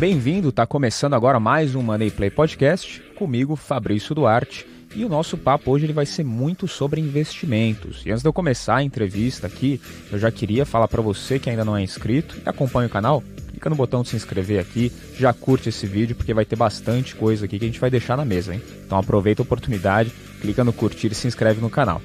Bem-vindo, 0.00 0.50
tá 0.50 0.66
começando 0.66 1.12
agora 1.12 1.38
mais 1.38 1.74
um 1.74 1.82
Money 1.82 2.10
Play 2.10 2.30
Podcast, 2.30 3.02
comigo, 3.18 3.54
Fabrício 3.54 4.14
Duarte. 4.14 4.66
E 4.96 5.04
o 5.04 5.10
nosso 5.10 5.36
papo 5.36 5.70
hoje 5.70 5.84
ele 5.84 5.92
vai 5.92 6.06
ser 6.06 6.24
muito 6.24 6.66
sobre 6.66 7.02
investimentos. 7.02 8.00
E 8.06 8.10
antes 8.10 8.22
de 8.22 8.28
eu 8.30 8.32
começar 8.32 8.76
a 8.76 8.82
entrevista 8.82 9.46
aqui, 9.46 9.78
eu 10.10 10.18
já 10.18 10.30
queria 10.30 10.64
falar 10.64 10.88
para 10.88 11.02
você 11.02 11.38
que 11.38 11.50
ainda 11.50 11.66
não 11.66 11.76
é 11.76 11.82
inscrito 11.82 12.38
e 12.38 12.48
acompanha 12.48 12.86
o 12.86 12.90
canal, 12.90 13.22
clica 13.50 13.68
no 13.68 13.76
botão 13.76 14.00
de 14.00 14.08
se 14.08 14.16
inscrever 14.16 14.58
aqui, 14.58 14.90
já 15.18 15.34
curte 15.34 15.68
esse 15.68 15.86
vídeo 15.86 16.16
porque 16.16 16.32
vai 16.32 16.46
ter 16.46 16.56
bastante 16.56 17.14
coisa 17.14 17.44
aqui 17.44 17.58
que 17.58 17.66
a 17.66 17.68
gente 17.68 17.78
vai 17.78 17.90
deixar 17.90 18.16
na 18.16 18.24
mesa, 18.24 18.54
hein? 18.54 18.62
Então 18.86 18.96
aproveita 18.96 19.42
a 19.42 19.44
oportunidade, 19.44 20.10
clica 20.40 20.64
no 20.64 20.72
curtir 20.72 21.12
e 21.12 21.14
se 21.14 21.28
inscreve 21.28 21.60
no 21.60 21.68
canal. 21.68 22.00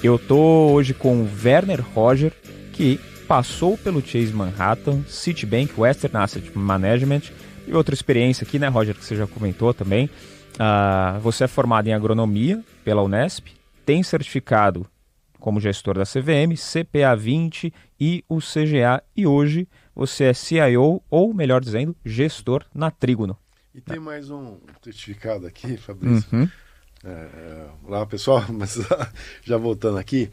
Eu 0.00 0.16
tô 0.16 0.70
hoje 0.70 0.94
com 0.94 1.16
o 1.16 1.28
Werner 1.44 1.84
Roger, 1.92 2.32
que 2.72 3.00
passou 3.32 3.78
pelo 3.78 4.02
Chase 4.02 4.30
Manhattan, 4.30 5.04
Citibank, 5.08 5.72
Western 5.80 6.18
Asset 6.18 6.52
Management 6.54 7.22
e 7.66 7.72
outra 7.72 7.94
experiência 7.94 8.44
aqui, 8.46 8.58
né, 8.58 8.68
Roger, 8.68 8.94
que 8.94 9.02
você 9.02 9.16
já 9.16 9.26
comentou 9.26 9.72
também. 9.72 10.04
Uh, 10.56 11.18
você 11.18 11.44
é 11.44 11.48
formado 11.48 11.88
em 11.88 11.94
agronomia 11.94 12.62
pela 12.84 13.02
Unesp, 13.02 13.46
tem 13.86 14.02
certificado 14.02 14.86
como 15.40 15.58
gestor 15.60 15.94
da 15.94 16.04
CVM, 16.04 16.54
CPA 16.58 17.16
20 17.16 17.72
e 17.98 18.22
o 18.28 18.36
CGA, 18.36 19.02
e 19.16 19.26
hoje 19.26 19.66
você 19.96 20.24
é 20.24 20.34
CIO, 20.34 21.00
ou 21.08 21.32
melhor 21.32 21.62
dizendo, 21.62 21.96
gestor 22.04 22.66
na 22.74 22.90
Trígono. 22.90 23.38
E 23.74 23.80
tem 23.80 23.98
mais 23.98 24.28
um 24.28 24.58
certificado 24.82 25.46
aqui, 25.46 25.78
Fabrício. 25.78 26.28
Uhum. 26.30 26.46
É, 27.02 27.08
é 27.08 27.66
lá, 27.88 28.04
pessoal, 28.04 28.44
mas 28.52 28.78
já 29.42 29.56
voltando 29.56 29.96
aqui, 29.96 30.30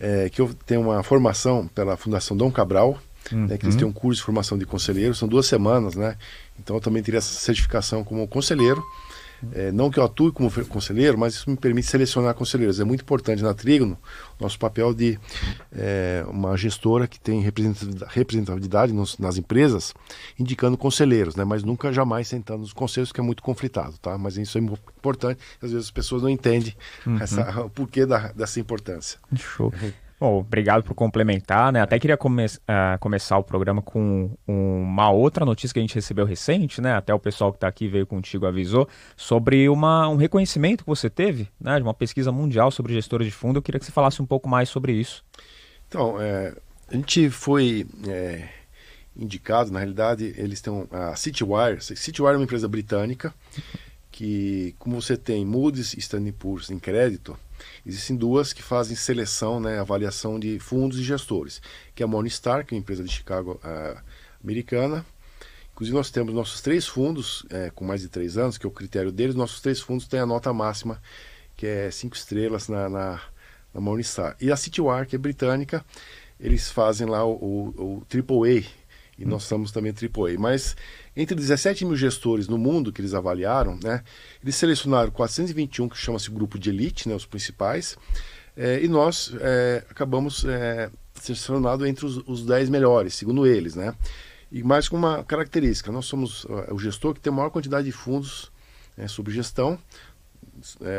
é, 0.00 0.30
que 0.30 0.40
eu 0.40 0.52
tenho 0.66 0.80
uma 0.80 1.02
formação 1.02 1.68
pela 1.68 1.96
Fundação 1.96 2.36
Dom 2.36 2.50
Cabral, 2.50 2.98
uhum. 3.30 3.46
né, 3.46 3.58
que 3.58 3.66
eles 3.66 3.76
têm 3.76 3.86
um 3.86 3.92
curso 3.92 4.20
de 4.20 4.24
formação 4.24 4.56
de 4.56 4.64
conselheiro, 4.64 5.14
são 5.14 5.28
duas 5.28 5.46
semanas, 5.46 5.94
né? 5.94 6.16
Então 6.58 6.76
eu 6.76 6.80
também 6.80 7.02
teria 7.02 7.18
essa 7.18 7.32
certificação 7.32 8.02
como 8.02 8.26
conselheiro. 8.26 8.82
É, 9.52 9.72
não 9.72 9.90
que 9.90 9.98
eu 9.98 10.04
atue 10.04 10.32
como 10.32 10.50
conselheiro, 10.66 11.18
mas 11.18 11.34
isso 11.34 11.50
me 11.50 11.56
permite 11.56 11.88
selecionar 11.88 12.34
conselheiros. 12.34 12.80
É 12.80 12.84
muito 12.84 13.02
importante 13.02 13.42
na 13.42 13.54
Trígono 13.54 13.98
nosso 14.40 14.58
papel 14.58 14.94
de 14.94 15.18
é, 15.70 16.24
uma 16.28 16.56
gestora 16.56 17.06
que 17.06 17.20
tem 17.20 17.40
representatividade 17.40 18.92
nos, 18.92 19.18
nas 19.18 19.36
empresas, 19.36 19.94
indicando 20.38 20.76
conselheiros, 20.76 21.36
né? 21.36 21.44
mas 21.44 21.62
nunca 21.62 21.92
jamais 21.92 22.28
sentando 22.28 22.60
nos 22.60 22.72
conselhos, 22.72 23.12
que 23.12 23.20
é 23.20 23.22
muito 23.22 23.42
conflitado. 23.42 23.98
Tá? 23.98 24.16
Mas 24.16 24.36
isso 24.36 24.56
é 24.56 24.60
importante, 24.60 25.40
às 25.60 25.70
vezes 25.70 25.86
as 25.86 25.90
pessoas 25.90 26.22
não 26.22 26.30
entendem 26.30 26.74
uhum. 27.06 27.18
essa, 27.18 27.60
o 27.62 27.70
porquê 27.70 28.06
da, 28.06 28.32
dessa 28.32 28.58
importância. 28.58 29.18
Show. 29.36 29.72
Bom, 30.20 30.40
obrigado 30.40 30.82
por 30.82 30.94
complementar, 30.94 31.72
né? 31.72 31.80
Até 31.80 31.98
queria 31.98 32.14
come 32.14 32.44
uh, 32.44 32.98
começar 33.00 33.38
o 33.38 33.42
programa 33.42 33.80
com 33.80 34.30
uma 34.46 35.10
outra 35.10 35.46
notícia 35.46 35.72
que 35.72 35.78
a 35.78 35.82
gente 35.82 35.94
recebeu 35.94 36.26
recente, 36.26 36.78
né? 36.78 36.92
Até 36.92 37.14
o 37.14 37.18
pessoal 37.18 37.50
que 37.50 37.56
está 37.56 37.66
aqui 37.66 37.88
veio 37.88 38.06
contigo 38.06 38.44
avisou 38.44 38.86
sobre 39.16 39.66
uma, 39.70 40.10
um 40.10 40.16
reconhecimento 40.16 40.84
que 40.84 40.90
você 40.90 41.08
teve, 41.08 41.48
né? 41.58 41.76
De 41.76 41.82
uma 41.82 41.94
pesquisa 41.94 42.30
mundial 42.30 42.70
sobre 42.70 42.92
gestores 42.92 43.28
de 43.28 43.32
fundo. 43.32 43.56
Eu 43.56 43.62
queria 43.62 43.80
que 43.80 43.86
você 43.86 43.92
falasse 43.92 44.20
um 44.20 44.26
pouco 44.26 44.46
mais 44.46 44.68
sobre 44.68 44.92
isso. 44.92 45.24
Então, 45.88 46.20
é, 46.20 46.54
a 46.88 46.94
gente 46.94 47.30
foi 47.30 47.86
é, 48.06 48.46
indicado, 49.16 49.70
na 49.70 49.78
realidade, 49.78 50.34
eles 50.36 50.60
têm 50.60 50.86
a 50.90 51.16
Citywire. 51.16 51.80
Citywire 51.80 52.34
é 52.34 52.36
uma 52.36 52.44
empresa 52.44 52.68
britânica 52.68 53.32
que, 54.12 54.74
como 54.78 55.00
você 55.00 55.16
tem 55.16 55.46
Moody's 55.46 55.94
e 55.94 55.98
Standard 55.98 56.36
Poor's 56.36 56.68
em 56.68 56.78
crédito, 56.78 57.38
Existem 57.84 58.16
duas 58.16 58.52
que 58.52 58.62
fazem 58.62 58.96
seleção, 58.96 59.60
né, 59.60 59.78
avaliação 59.78 60.38
de 60.38 60.58
fundos 60.58 60.98
e 60.98 61.02
gestores, 61.02 61.60
que 61.94 62.02
é 62.02 62.04
a 62.04 62.08
Morningstar, 62.08 62.64
que 62.64 62.74
é 62.74 62.76
uma 62.76 62.80
empresa 62.80 63.02
de 63.02 63.10
Chicago 63.10 63.60
uh, 63.64 64.00
americana. 64.42 65.04
Inclusive 65.72 65.96
nós 65.96 66.10
temos 66.10 66.34
nossos 66.34 66.60
três 66.60 66.86
fundos 66.86 67.46
é, 67.48 67.70
com 67.70 67.86
mais 67.86 68.02
de 68.02 68.08
três 68.08 68.36
anos, 68.36 68.58
que 68.58 68.66
é 68.66 68.68
o 68.68 68.72
critério 68.72 69.10
deles. 69.10 69.34
Nossos 69.34 69.62
três 69.62 69.80
fundos 69.80 70.06
têm 70.06 70.20
a 70.20 70.26
nota 70.26 70.52
máxima, 70.52 71.00
que 71.56 71.66
é 71.66 71.90
cinco 71.90 72.14
estrelas 72.14 72.68
na, 72.68 72.86
na, 72.86 73.22
na 73.72 73.80
Morningstar. 73.80 74.36
E 74.38 74.52
a 74.52 74.56
Citywire, 74.56 75.06
que 75.06 75.16
é 75.16 75.18
britânica, 75.18 75.82
eles 76.38 76.70
fazem 76.70 77.06
lá 77.06 77.24
o, 77.24 77.32
o, 77.32 77.78
o 77.78 78.06
AAA, 78.12 78.64
e 79.20 79.26
nós 79.26 79.42
somos 79.42 79.70
também 79.70 79.92
AAA. 79.92 80.38
Mas 80.38 80.74
entre 81.14 81.36
17 81.36 81.84
mil 81.84 81.94
gestores 81.94 82.48
no 82.48 82.56
mundo 82.56 82.90
que 82.90 83.02
eles 83.02 83.12
avaliaram, 83.12 83.78
né, 83.84 84.02
eles 84.42 84.56
selecionaram 84.56 85.10
421 85.10 85.88
que 85.90 85.96
chama-se 85.98 86.30
grupo 86.30 86.58
de 86.58 86.70
elite, 86.70 87.06
né, 87.06 87.14
os 87.14 87.26
principais, 87.26 87.98
é, 88.56 88.82
e 88.82 88.88
nós 88.88 89.32
é, 89.38 89.84
acabamos 89.90 90.44
é, 90.46 90.90
selecionado 91.14 91.86
entre 91.86 92.06
os, 92.06 92.16
os 92.26 92.46
10 92.46 92.70
melhores, 92.70 93.14
segundo 93.14 93.46
eles, 93.46 93.74
né? 93.74 93.94
E 94.50 94.64
mais 94.64 94.88
com 94.88 94.96
uma 94.96 95.22
característica, 95.22 95.92
nós 95.92 96.06
somos 96.06 96.44
o 96.72 96.78
gestor 96.78 97.14
que 97.14 97.20
tem 97.20 97.32
a 97.32 97.36
maior 97.36 97.50
quantidade 97.50 97.84
de 97.84 97.92
fundos 97.92 98.50
é, 98.96 99.06
sob 99.06 99.30
gestão, 99.30 99.78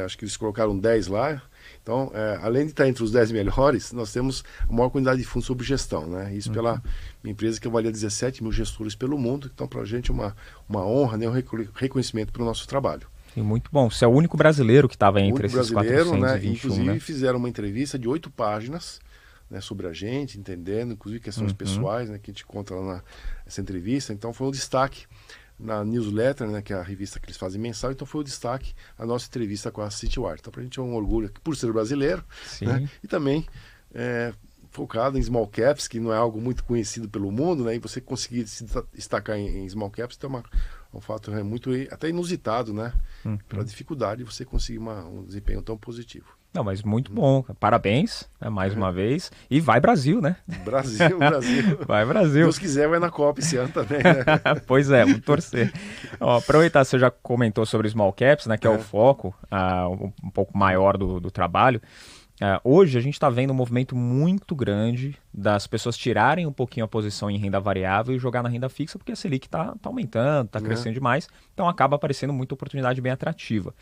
acho 0.06 0.18
que 0.18 0.24
eles 0.24 0.38
colocaram 0.38 0.78
10 0.78 1.08
lá, 1.08 1.42
então, 1.82 2.12
é, 2.14 2.40
além 2.42 2.66
de 2.66 2.72
estar 2.72 2.88
entre 2.88 3.04
os 3.04 3.12
10 3.12 3.32
melhores, 3.32 3.92
nós 3.92 4.12
temos 4.12 4.44
a 4.68 4.72
maior 4.72 4.90
quantidade 4.90 5.20
de 5.20 5.28
fundos 5.28 5.48
sob 5.48 5.64
gestão. 5.64 6.06
Né? 6.06 6.34
Isso 6.36 6.50
uhum. 6.50 6.56
pela 6.56 6.84
empresa 7.30 7.60
que 7.60 7.68
avalia 7.68 7.92
17 7.92 8.42
mil 8.42 8.52
gestores 8.52 8.96
pelo 8.96 9.18
mundo. 9.18 9.50
Então, 9.54 9.68
para 9.68 9.82
a 9.82 9.86
gente 9.86 10.10
é 10.10 10.14
uma, 10.14 10.36
uma 10.68 10.86
honra, 10.86 11.18
né? 11.18 11.28
um 11.28 11.34
reconhecimento 11.74 12.32
pelo 12.34 12.46
nosso 12.46 12.68
trabalho. 12.68 13.08
E 13.36 13.42
muito 13.42 13.70
bom. 13.72 13.90
Você 13.90 14.04
é 14.04 14.08
o 14.08 14.12
único 14.12 14.36
brasileiro 14.36 14.90
que 14.90 14.96
estava 14.96 15.22
entre 15.22 15.46
esses 15.46 15.56
brasileiro, 15.56 16.10
421, 16.10 16.20
né? 16.20 16.54
Inclusive 16.54 16.86
né? 16.86 17.00
fizeram 17.00 17.40
uma 17.40 17.50
entrevista 17.50 17.98
de 17.98 18.08
oito 18.08 18.30
páginas 18.30 19.00
né, 19.52 19.60
sobre 19.60 19.86
a 19.86 19.94
gente, 19.94 20.40
entendendo, 20.40 20.94
inclusive 20.94 21.22
questões 21.22 21.52
uhum. 21.52 21.58
pessoais, 21.58 22.10
né, 22.10 22.18
que 22.18 22.32
a 22.32 22.34
gente 22.34 22.46
conta 22.46 22.74
lá 22.74 23.04
nessa 23.46 23.60
entrevista. 23.60 24.14
Então 24.14 24.34
foi 24.34 24.48
um 24.48 24.52
destaque 24.52 25.06
na 25.60 25.84
newsletter, 25.84 26.48
né, 26.48 26.62
que 26.62 26.74
é 26.74 26.78
a 26.78 26.82
revista 26.82 27.20
que 27.20 27.26
eles 27.28 27.38
fazem 27.38 27.62
mensal, 27.62 27.92
então 27.92 28.08
foi 28.08 28.22
o 28.22 28.24
destaque 28.24 28.74
a 28.98 29.06
nossa 29.06 29.28
entrevista 29.28 29.70
com 29.70 29.82
a 29.82 29.92
Citywire. 29.92 30.38
Então, 30.40 30.52
para 30.52 30.62
a 30.62 30.64
gente 30.64 30.80
é 30.80 30.82
um 30.82 30.96
orgulho 30.96 31.32
por 31.44 31.56
ser 31.56 31.72
brasileiro 31.72 32.24
né, 32.62 32.90
e 33.04 33.08
também 33.08 33.46
é, 33.94 34.34
focado 34.72 35.20
em 35.20 35.22
small 35.22 35.48
caps, 35.48 35.88
que 35.88 36.00
não 36.00 36.14
é 36.14 36.18
algo 36.18 36.42
muito 36.42 36.64
conhecido 36.64 37.08
pelo 37.08 37.32
mundo, 37.32 37.66
né, 37.66 37.76
e 37.76 37.80
você 37.80 38.02
conseguir 38.02 38.48
se 38.48 38.66
destacar 38.94 39.38
em, 39.38 39.66
em 39.66 39.70
small 39.70 39.92
caps 39.92 40.18
é 40.22 40.28
uma, 40.28 40.44
um 40.94 41.02
fato 41.02 41.32
é 41.32 41.44
muito 41.44 41.70
até 41.92 42.10
inusitado, 42.10 42.74
né, 42.74 42.94
uhum. 43.24 43.38
pela 43.50 43.64
dificuldade 43.64 44.24
de 44.24 44.32
você 44.32 44.46
conseguir 44.46 44.80
uma, 44.80 45.06
um 45.06 45.26
desempenho 45.26 45.62
tão 45.62 45.78
positivo. 45.78 46.42
Não, 46.54 46.66
mas 46.66 46.84
muito 46.84 47.14
bom. 47.14 47.44
Parabéns, 47.62 48.30
né, 48.40 48.50
mais 48.50 48.74
uma 48.74 48.92
vez. 48.92 49.32
E 49.50 49.62
vai 49.62 49.80
Brasil, 49.80 50.20
né? 50.20 50.36
Brasil, 50.66 51.18
Brasil. 51.18 51.80
vai 51.88 52.06
Brasil. 52.06 52.44
Deus 52.44 52.60
quiser, 52.60 52.90
vai 52.90 53.00
na 53.00 53.10
Copa 53.10 53.40
esse 53.40 53.56
ano 53.56 53.70
também, 53.70 54.04
né? 54.04 54.26
pois 54.68 54.92
é, 54.92 55.06
vamos 55.06 55.22
torcer. 55.22 55.72
Ó, 56.20 56.40
aproveitar, 56.40 56.84
você 56.84 57.00
já 57.00 57.10
comentou 57.10 57.66
sobre 57.66 57.88
small 57.88 58.12
caps, 58.12 58.48
né? 58.48 58.58
Que 58.58 58.68
é, 58.68 58.70
é 58.70 58.74
o 58.74 58.80
foco 58.80 59.34
uh, 59.50 60.12
um 60.22 60.30
pouco 60.30 60.58
maior 60.58 60.98
do, 60.98 61.22
do 61.22 61.32
trabalho. 61.32 61.82
Uh, 62.42 62.58
hoje 62.64 62.98
a 62.98 63.02
gente 63.02 63.14
está 63.14 63.30
vendo 63.30 63.52
um 63.52 63.56
movimento 63.56 63.96
muito 63.96 64.56
grande 64.56 65.16
das 65.32 65.68
pessoas 65.68 65.96
tirarem 65.96 66.48
um 66.48 66.52
pouquinho 66.52 66.84
a 66.84 66.88
posição 66.88 67.30
em 67.30 67.38
renda 67.38 67.60
variável 67.60 68.16
e 68.16 68.18
jogar 68.18 68.42
na 68.42 68.50
renda 68.50 68.68
fixa, 68.68 68.98
porque 68.98 69.12
a 69.12 69.16
Selic 69.16 69.46
está 69.46 69.76
tá 69.76 69.90
aumentando, 69.90 70.48
está 70.48 70.58
é. 70.58 70.62
crescendo 70.64 70.96
demais, 70.96 71.30
então 71.54 71.70
acaba 71.70 71.98
aparecendo 71.98 72.34
muita 72.34 72.56
oportunidade 72.56 73.00
bem 73.00 73.12
atrativa. 73.12 73.76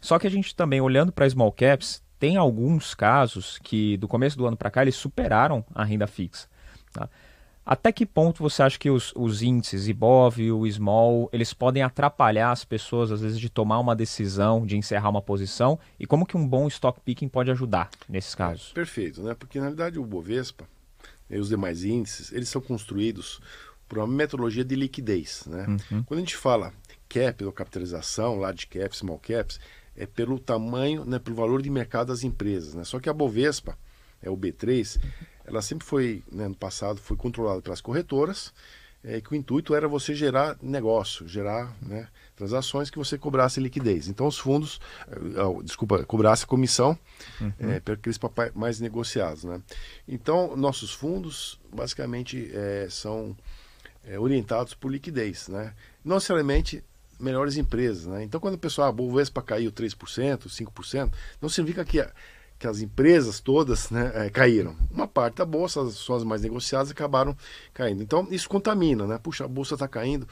Só 0.00 0.18
que 0.18 0.26
a 0.26 0.30
gente 0.30 0.56
também, 0.56 0.80
olhando 0.80 1.12
para 1.12 1.28
small 1.28 1.52
caps, 1.52 2.02
tem 2.18 2.38
alguns 2.38 2.94
casos 2.94 3.58
que 3.62 3.98
do 3.98 4.08
começo 4.08 4.38
do 4.38 4.46
ano 4.46 4.56
para 4.56 4.70
cá 4.70 4.80
eles 4.80 4.96
superaram 4.96 5.62
a 5.74 5.84
renda 5.84 6.06
fixa. 6.06 6.48
Tá? 6.94 7.10
Até 7.70 7.92
que 7.92 8.06
ponto 8.06 8.42
você 8.42 8.62
acha 8.62 8.78
que 8.78 8.88
os, 8.88 9.12
os 9.14 9.42
índices 9.42 9.88
IBOV 9.88 10.42
e 10.42 10.50
o 10.50 10.66
Small 10.66 11.28
eles 11.30 11.52
podem 11.52 11.82
atrapalhar 11.82 12.50
as 12.50 12.64
pessoas 12.64 13.12
às 13.12 13.20
vezes 13.20 13.38
de 13.38 13.50
tomar 13.50 13.78
uma 13.78 13.94
decisão, 13.94 14.64
de 14.64 14.74
encerrar 14.74 15.10
uma 15.10 15.20
posição 15.20 15.78
e 16.00 16.06
como 16.06 16.24
que 16.24 16.34
um 16.34 16.48
bom 16.48 16.66
stock 16.68 16.98
picking 17.04 17.28
pode 17.28 17.50
ajudar 17.50 17.90
nesses 18.08 18.34
casos? 18.34 18.72
Perfeito, 18.72 19.22
né? 19.22 19.34
Porque 19.34 19.58
na 19.58 19.66
realidade 19.66 19.98
o 19.98 20.06
Bovespa 20.06 20.66
e 21.28 21.38
os 21.38 21.50
demais 21.50 21.84
índices 21.84 22.32
eles 22.32 22.48
são 22.48 22.62
construídos 22.62 23.38
por 23.86 23.98
uma 23.98 24.06
metodologia 24.06 24.64
de 24.64 24.74
liquidez, 24.74 25.44
né? 25.46 25.66
Uhum. 25.68 26.02
Quando 26.04 26.18
a 26.18 26.22
gente 26.22 26.36
fala 26.36 26.72
cap 27.06 27.44
ou 27.44 27.52
capitalização, 27.52 28.38
large 28.38 28.66
caps, 28.66 29.00
small 29.00 29.18
caps, 29.18 29.60
é 29.94 30.06
pelo 30.06 30.38
tamanho, 30.38 31.04
né, 31.04 31.18
pelo 31.18 31.36
valor 31.36 31.60
de 31.60 31.68
mercado 31.68 32.06
das 32.06 32.24
empresas. 32.24 32.72
Né? 32.72 32.84
Só 32.84 32.98
que 32.98 33.10
a 33.10 33.12
Bovespa, 33.12 33.76
é 34.22 34.30
o 34.30 34.36
B3, 34.36 34.98
ela 35.48 35.62
sempre 35.62 35.86
foi, 35.86 36.22
né, 36.30 36.46
no 36.48 36.54
passado, 36.54 37.00
foi 37.00 37.16
controlada 37.16 37.62
pelas 37.62 37.80
corretoras, 37.80 38.52
é, 39.02 39.20
que 39.20 39.32
o 39.32 39.34
intuito 39.34 39.74
era 39.74 39.86
você 39.86 40.14
gerar 40.14 40.56
negócio, 40.60 41.26
gerar 41.26 41.74
né, 41.80 42.08
transações 42.36 42.90
que 42.90 42.98
você 42.98 43.16
cobrasse 43.16 43.60
liquidez. 43.60 44.08
Então 44.08 44.26
os 44.26 44.38
fundos, 44.38 44.80
uh, 45.08 45.62
desculpa, 45.62 46.04
cobrasse 46.04 46.46
comissão 46.46 46.98
uhum. 47.40 47.52
é, 47.58 47.80
para 47.80 47.94
aqueles 47.94 48.18
papéis 48.18 48.52
mais 48.54 48.80
negociados. 48.80 49.44
Né? 49.44 49.62
Então 50.06 50.56
nossos 50.56 50.92
fundos 50.92 51.60
basicamente 51.72 52.50
é, 52.52 52.88
são 52.90 53.36
é, 54.04 54.18
orientados 54.18 54.74
por 54.74 54.90
liquidez. 54.90 55.48
Né? 55.48 55.72
Não 56.04 56.16
necessariamente 56.16 56.82
melhores 57.18 57.56
empresas. 57.56 58.06
Né? 58.06 58.24
Então, 58.24 58.40
quando 58.40 58.54
o 58.54 58.58
pessoal, 58.58 58.88
ah, 58.88 58.92
Bovespa 58.92 59.42
caiu 59.42 59.72
3%, 59.72 60.48
5%, 60.48 61.12
não 61.40 61.48
significa 61.48 61.84
que, 61.84 62.04
que 62.58 62.66
as 62.66 62.80
empresas 62.80 63.40
todas 63.40 63.90
né, 63.90 64.10
é, 64.14 64.30
caíram. 64.30 64.76
Uma 64.90 65.06
parte 65.06 65.36
da 65.36 65.44
bolsa, 65.44 65.82
as 65.82 65.94
suas 65.94 66.24
mais 66.24 66.42
negociadas, 66.42 66.90
acabaram 66.90 67.36
caindo. 67.72 68.02
Então, 68.02 68.26
isso 68.30 68.48
contamina, 68.48 69.06
né? 69.06 69.18
Puxa, 69.18 69.44
a 69.44 69.48
bolsa 69.48 69.74
está 69.74 69.86
caindo. 69.86 70.26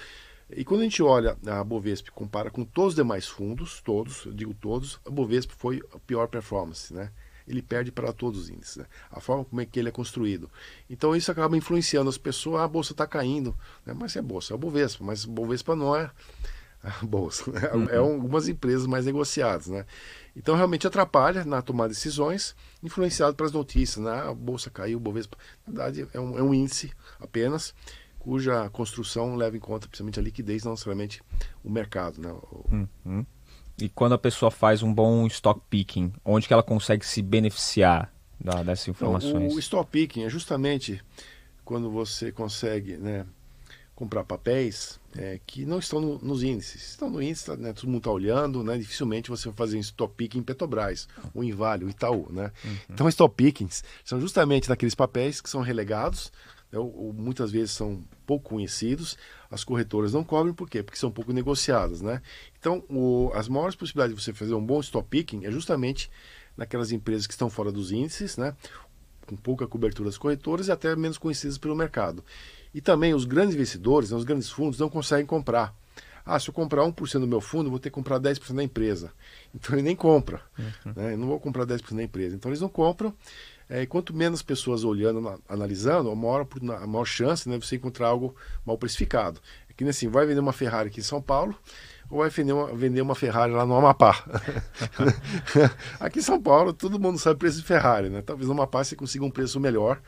E 0.50 0.64
quando 0.64 0.80
a 0.80 0.84
gente 0.84 1.02
olha 1.02 1.36
a 1.46 1.64
Bovespa 1.64 2.10
compara 2.12 2.50
com 2.50 2.64
todos 2.64 2.90
os 2.90 2.96
demais 2.96 3.26
fundos, 3.26 3.80
todos, 3.80 4.26
eu 4.26 4.32
digo 4.32 4.54
todos, 4.54 5.00
a 5.04 5.10
Bovespa 5.10 5.54
foi 5.56 5.82
a 5.92 5.98
pior 5.98 6.28
performance, 6.28 6.94
né? 6.94 7.10
Ele 7.48 7.62
perde 7.62 7.92
para 7.92 8.12
todos 8.12 8.40
os 8.40 8.50
índices, 8.50 8.76
né? 8.76 8.86
a 9.10 9.20
forma 9.20 9.44
como 9.44 9.60
é 9.60 9.66
que 9.66 9.78
ele 9.78 9.88
é 9.88 9.92
construído. 9.92 10.50
Então 10.90 11.14
isso 11.14 11.30
acaba 11.30 11.56
influenciando 11.56 12.08
as 12.08 12.18
pessoas, 12.18 12.60
ah, 12.60 12.64
a 12.64 12.68
bolsa 12.68 12.92
está 12.92 13.06
caindo, 13.06 13.56
né? 13.84 13.94
mas 13.96 14.16
é 14.16 14.22
bolsa, 14.22 14.52
é 14.52 14.56
o 14.56 14.58
Bovespa, 14.58 15.04
mas 15.04 15.24
o 15.24 15.30
Bovespa 15.30 15.76
não 15.76 15.94
é 15.94 16.10
a 16.82 17.04
bolsa, 17.04 17.50
né? 17.50 17.70
uhum. 17.72 17.88
é 17.88 17.96
algumas 17.96 18.48
empresas 18.48 18.86
mais 18.86 19.06
negociadas, 19.06 19.68
né? 19.68 19.84
Então 20.36 20.54
realmente 20.54 20.86
atrapalha 20.86 21.44
na 21.44 21.62
tomada 21.62 21.88
de 21.88 21.94
decisões, 21.94 22.54
influenciado 22.82 23.34
pelas 23.34 23.52
notícias, 23.52 24.04
né? 24.04 24.12
A 24.28 24.34
bolsa 24.34 24.70
caiu, 24.70 24.98
o 24.98 25.00
Bovespa, 25.00 25.38
na 25.66 25.72
verdade 25.72 26.08
é 26.12 26.20
um, 26.20 26.38
é 26.38 26.42
um 26.42 26.52
índice 26.52 26.92
apenas, 27.18 27.74
cuja 28.18 28.68
construção 28.68 29.34
leva 29.34 29.56
em 29.56 29.60
conta 29.60 29.88
principalmente 29.88 30.20
a 30.20 30.22
liquidez, 30.22 30.62
não 30.62 30.72
necessariamente 30.72 31.22
o 31.64 31.70
mercado. 31.70 32.20
Né? 32.20 32.34
Uhum. 33.04 33.24
E 33.78 33.88
quando 33.88 34.14
a 34.14 34.18
pessoa 34.18 34.50
faz 34.50 34.82
um 34.82 34.92
bom 34.92 35.26
stock 35.26 35.60
picking, 35.70 36.12
onde 36.24 36.46
que 36.46 36.52
ela 36.52 36.62
consegue 36.62 37.06
se 37.06 37.22
beneficiar 37.22 38.12
da, 38.38 38.62
dessas 38.62 38.88
informações? 38.88 39.54
o 39.54 39.58
stock 39.58 39.90
picking 39.90 40.24
é 40.24 40.28
justamente 40.28 41.02
quando 41.64 41.90
você 41.90 42.30
consegue 42.30 42.96
né, 42.96 43.24
comprar 43.94 44.24
papéis 44.24 45.00
é, 45.18 45.40
que 45.46 45.64
não 45.64 45.78
estão 45.78 46.00
no, 46.00 46.18
nos 46.18 46.42
índices. 46.42 46.90
Estão 46.90 47.10
no 47.10 47.22
índice, 47.22 47.54
né, 47.56 47.72
todo 47.72 47.86
mundo 47.86 47.98
está 47.98 48.10
olhando, 48.10 48.62
né, 48.62 48.76
dificilmente 48.76 49.30
você 49.30 49.48
vai 49.48 49.56
fazer 49.56 49.76
um 49.76 49.80
stop 49.80 50.14
picking 50.16 50.38
em 50.38 50.42
Petrobras, 50.42 51.08
ou 51.34 51.42
em 51.42 51.52
Vale, 51.52 51.84
ou 51.84 51.90
Itaú. 51.90 52.26
Né? 52.30 52.52
Uhum. 52.64 52.76
Então, 52.90 53.08
stop 53.08 53.34
pickings 53.34 53.82
são 54.04 54.20
justamente 54.20 54.68
daqueles 54.68 54.94
papéis 54.94 55.40
que 55.40 55.48
são 55.48 55.60
relegados 55.60 56.32
né, 56.70 56.78
ou, 56.78 57.06
ou, 57.06 57.12
muitas 57.12 57.50
vezes 57.50 57.70
são 57.72 58.02
pouco 58.26 58.50
conhecidos, 58.50 59.16
as 59.50 59.64
corretoras 59.64 60.12
não 60.12 60.24
cobrem, 60.24 60.54
por 60.54 60.68
quê? 60.68 60.82
Porque 60.82 60.98
são 60.98 61.10
pouco 61.10 61.32
negociadas, 61.32 62.00
né? 62.00 62.20
Então, 62.58 62.82
o, 62.88 63.30
as 63.34 63.48
maiores 63.48 63.76
possibilidades 63.76 64.16
de 64.16 64.22
você 64.22 64.32
fazer 64.32 64.54
um 64.54 64.64
bom 64.64 64.80
stop 64.80 65.08
picking 65.08 65.44
é 65.44 65.50
justamente 65.50 66.10
naquelas 66.56 66.90
empresas 66.90 67.26
que 67.26 67.32
estão 67.32 67.48
fora 67.48 67.70
dos 67.70 67.92
índices, 67.92 68.36
né? 68.36 68.54
Com 69.26 69.36
pouca 69.36 69.66
cobertura 69.66 70.08
das 70.08 70.18
corretoras 70.18 70.68
e 70.68 70.72
até 70.72 70.94
menos 70.96 71.18
conhecidas 71.18 71.58
pelo 71.58 71.76
mercado. 71.76 72.24
E 72.76 72.80
também 72.82 73.14
os 73.14 73.24
grandes 73.24 73.54
investidores, 73.54 74.10
né, 74.10 74.18
os 74.18 74.24
grandes 74.24 74.50
fundos, 74.50 74.78
não 74.78 74.90
conseguem 74.90 75.24
comprar. 75.24 75.74
Ah, 76.26 76.38
se 76.38 76.50
eu 76.50 76.52
comprar 76.52 76.82
1% 76.82 77.20
do 77.20 77.26
meu 77.26 77.40
fundo, 77.40 77.70
vou 77.70 77.78
ter 77.78 77.88
que 77.88 77.94
comprar 77.94 78.20
10% 78.20 78.54
da 78.54 78.62
empresa. 78.62 79.10
Então 79.54 79.74
ele 79.74 79.80
nem 79.80 79.96
compra. 79.96 80.42
Uhum. 80.58 80.92
Né? 80.94 81.14
Eu 81.14 81.16
não 81.16 81.26
vou 81.28 81.40
comprar 81.40 81.64
10% 81.64 81.96
da 81.96 82.02
empresa. 82.02 82.36
Então 82.36 82.50
eles 82.50 82.60
não 82.60 82.68
compram 82.68 83.14
é, 83.70 83.80
e 83.80 83.86
quanto 83.86 84.14
menos 84.14 84.42
pessoas 84.42 84.84
olhando, 84.84 85.40
analisando, 85.48 86.10
a 86.10 86.14
maior, 86.14 86.46
a 86.78 86.86
maior 86.86 87.06
chance 87.06 87.48
né, 87.48 87.56
de 87.56 87.66
você 87.66 87.76
encontrar 87.76 88.08
algo 88.08 88.36
mal 88.66 88.76
precificado. 88.76 89.40
É 89.70 89.72
que 89.72 89.82
assim, 89.84 90.08
vai 90.08 90.26
vender 90.26 90.40
uma 90.40 90.52
Ferrari 90.52 90.90
aqui 90.90 91.00
em 91.00 91.02
São 91.02 91.22
Paulo 91.22 91.56
ou 92.10 92.18
vai 92.18 92.28
vender 92.28 92.52
uma, 92.52 92.74
vender 92.74 93.00
uma 93.00 93.14
Ferrari 93.14 93.52
lá 93.52 93.64
no 93.64 93.74
Amapá. 93.74 94.22
aqui 95.98 96.18
em 96.18 96.22
São 96.22 96.42
Paulo, 96.42 96.74
todo 96.74 97.00
mundo 97.00 97.18
sabe 97.18 97.36
o 97.36 97.38
preço 97.38 97.56
de 97.56 97.64
Ferrari, 97.64 98.10
né? 98.10 98.20
Talvez 98.20 98.46
no 98.46 98.52
Amapá 98.52 98.84
você 98.84 98.94
consiga 98.94 99.24
um 99.24 99.30
preço 99.30 99.58
melhor, 99.58 99.98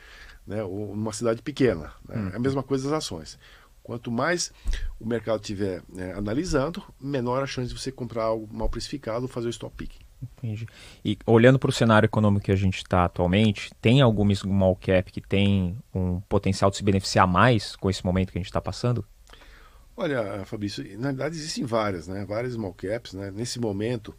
né? 0.48 0.64
ou 0.64 0.96
numa 0.96 1.12
cidade 1.12 1.42
pequena. 1.42 1.92
Né? 2.08 2.16
Hum. 2.16 2.30
É 2.32 2.36
a 2.36 2.40
mesma 2.40 2.62
coisa 2.62 2.90
das 2.90 3.04
ações. 3.04 3.38
Quanto 3.82 4.10
mais 4.10 4.52
o 4.98 5.06
mercado 5.06 5.40
estiver 5.40 5.82
né, 5.88 6.12
analisando, 6.12 6.82
menor 7.00 7.42
a 7.42 7.46
chance 7.46 7.72
de 7.72 7.78
você 7.78 7.92
comprar 7.92 8.24
algo 8.24 8.48
mal 8.52 8.68
precificado 8.68 9.22
ou 9.22 9.28
fazer 9.28 9.46
o 9.46 9.50
stop 9.50 9.74
picking. 9.76 10.04
Entendi. 10.20 10.66
E 11.04 11.16
olhando 11.24 11.58
para 11.58 11.70
o 11.70 11.72
cenário 11.72 12.06
econômico 12.06 12.46
que 12.46 12.52
a 12.52 12.56
gente 12.56 12.78
está 12.78 13.04
atualmente, 13.04 13.70
tem 13.80 14.00
alguma 14.00 14.34
small 14.34 14.76
cap 14.76 15.12
que 15.12 15.20
tem 15.20 15.78
um 15.94 16.20
potencial 16.22 16.70
de 16.70 16.76
se 16.76 16.82
beneficiar 16.82 17.26
mais 17.26 17.76
com 17.76 17.88
esse 17.88 18.04
momento 18.04 18.32
que 18.32 18.38
a 18.38 18.40
gente 18.40 18.48
está 18.48 18.60
passando? 18.60 19.04
Olha, 19.96 20.44
Fabrício, 20.44 20.84
na 20.98 21.08
verdade 21.08 21.36
existem 21.36 21.64
várias, 21.64 22.08
né? 22.08 22.24
Várias 22.24 22.54
small 22.54 22.74
caps, 22.74 23.14
né? 23.14 23.30
Nesse 23.30 23.58
momento 23.58 24.14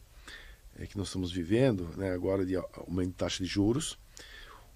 é, 0.78 0.86
que 0.86 0.98
nós 0.98 1.08
estamos 1.08 1.32
vivendo, 1.32 1.90
né? 1.98 2.12
Agora 2.12 2.46
de 2.46 2.56
aumento 2.56 3.10
de 3.10 3.16
taxa 3.16 3.44
de 3.44 3.50
juros, 3.50 4.00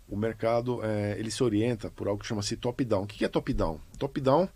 o 0.07 0.15
mercado 0.15 0.83
é, 0.83 1.17
ele 1.17 1.31
se 1.31 1.43
orienta 1.43 1.89
por 1.89 2.07
algo 2.07 2.21
que 2.21 2.27
chama-se 2.27 2.57
top-down. 2.57 3.03
O 3.03 3.07
que 3.07 3.23
é 3.23 3.27
top-down? 3.27 3.79
Top-down 3.97 4.49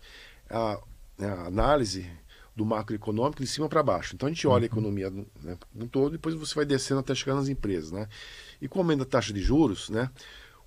é 0.48 0.56
a, 0.56 0.80
é 1.20 1.26
a 1.26 1.46
análise 1.46 2.10
do 2.54 2.66
macroeconômico 2.66 3.40
de 3.40 3.48
cima 3.48 3.68
para 3.68 3.82
baixo. 3.82 4.14
Então 4.14 4.26
a 4.26 4.30
gente 4.30 4.46
olha 4.46 4.56
a 4.56 4.60
uhum. 4.60 4.64
economia 4.66 5.10
né, 5.10 5.56
no 5.72 5.86
todo 5.86 6.10
e 6.10 6.12
depois 6.12 6.34
você 6.34 6.54
vai 6.54 6.64
descendo 6.64 7.00
até 7.00 7.14
chegar 7.14 7.36
nas 7.36 7.48
empresas. 7.48 7.92
Né? 7.92 8.08
E 8.60 8.66
com 8.66 8.78
o 8.78 8.82
aumento 8.82 9.00
da 9.00 9.04
taxa 9.04 9.32
de 9.32 9.40
juros, 9.40 9.88
né, 9.90 10.10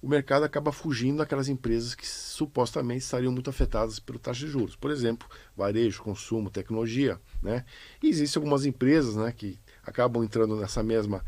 o 0.02 0.08
mercado 0.08 0.44
acaba 0.44 0.72
fugindo 0.72 1.18
daquelas 1.18 1.50
empresas 1.50 1.94
que 1.94 2.08
supostamente 2.08 3.04
estariam 3.04 3.32
muito 3.32 3.50
afetadas 3.50 4.00
pela 4.00 4.18
taxa 4.18 4.46
de 4.46 4.52
juros. 4.52 4.76
Por 4.76 4.90
exemplo, 4.90 5.28
varejo, 5.56 6.02
consumo, 6.02 6.50
tecnologia. 6.50 7.20
Né? 7.42 7.66
E 8.02 8.08
existem 8.08 8.40
algumas 8.40 8.66
empresas 8.66 9.16
né, 9.16 9.32
que 9.32 9.60
acabam 9.84 10.24
entrando 10.24 10.56
nessa 10.56 10.82
mesma. 10.82 11.24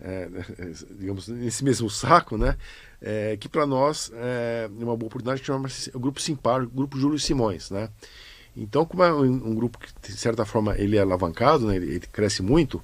É, 0.00 0.28
digamos, 0.98 1.28
nesse 1.28 1.62
mesmo 1.64 1.90
saco, 1.90 2.38
né? 2.38 2.56
É, 3.02 3.36
que 3.38 3.48
para 3.48 3.66
nós 3.66 4.10
é 4.14 4.68
uma 4.70 4.96
boa 4.96 5.06
oportunidade 5.06 5.40
que 5.40 5.46
chama 5.46 5.68
o 5.94 5.98
Grupo 5.98 6.20
Simpar, 6.20 6.62
o 6.62 6.68
Grupo 6.68 6.98
Júlio 6.98 7.18
Simões, 7.18 7.70
né? 7.70 7.88
Então, 8.56 8.84
como 8.84 9.02
é 9.02 9.12
um, 9.12 9.24
um, 9.24 9.54
grupo 9.54 9.78
que, 9.78 9.88
de 10.12 10.18
certa 10.18 10.44
forma, 10.44 10.76
ele 10.76 10.96
é 10.96 11.00
alavancado, 11.00 11.66
né, 11.66 11.76
ele, 11.76 11.86
ele 11.86 12.00
cresce 12.00 12.42
muito, 12.42 12.82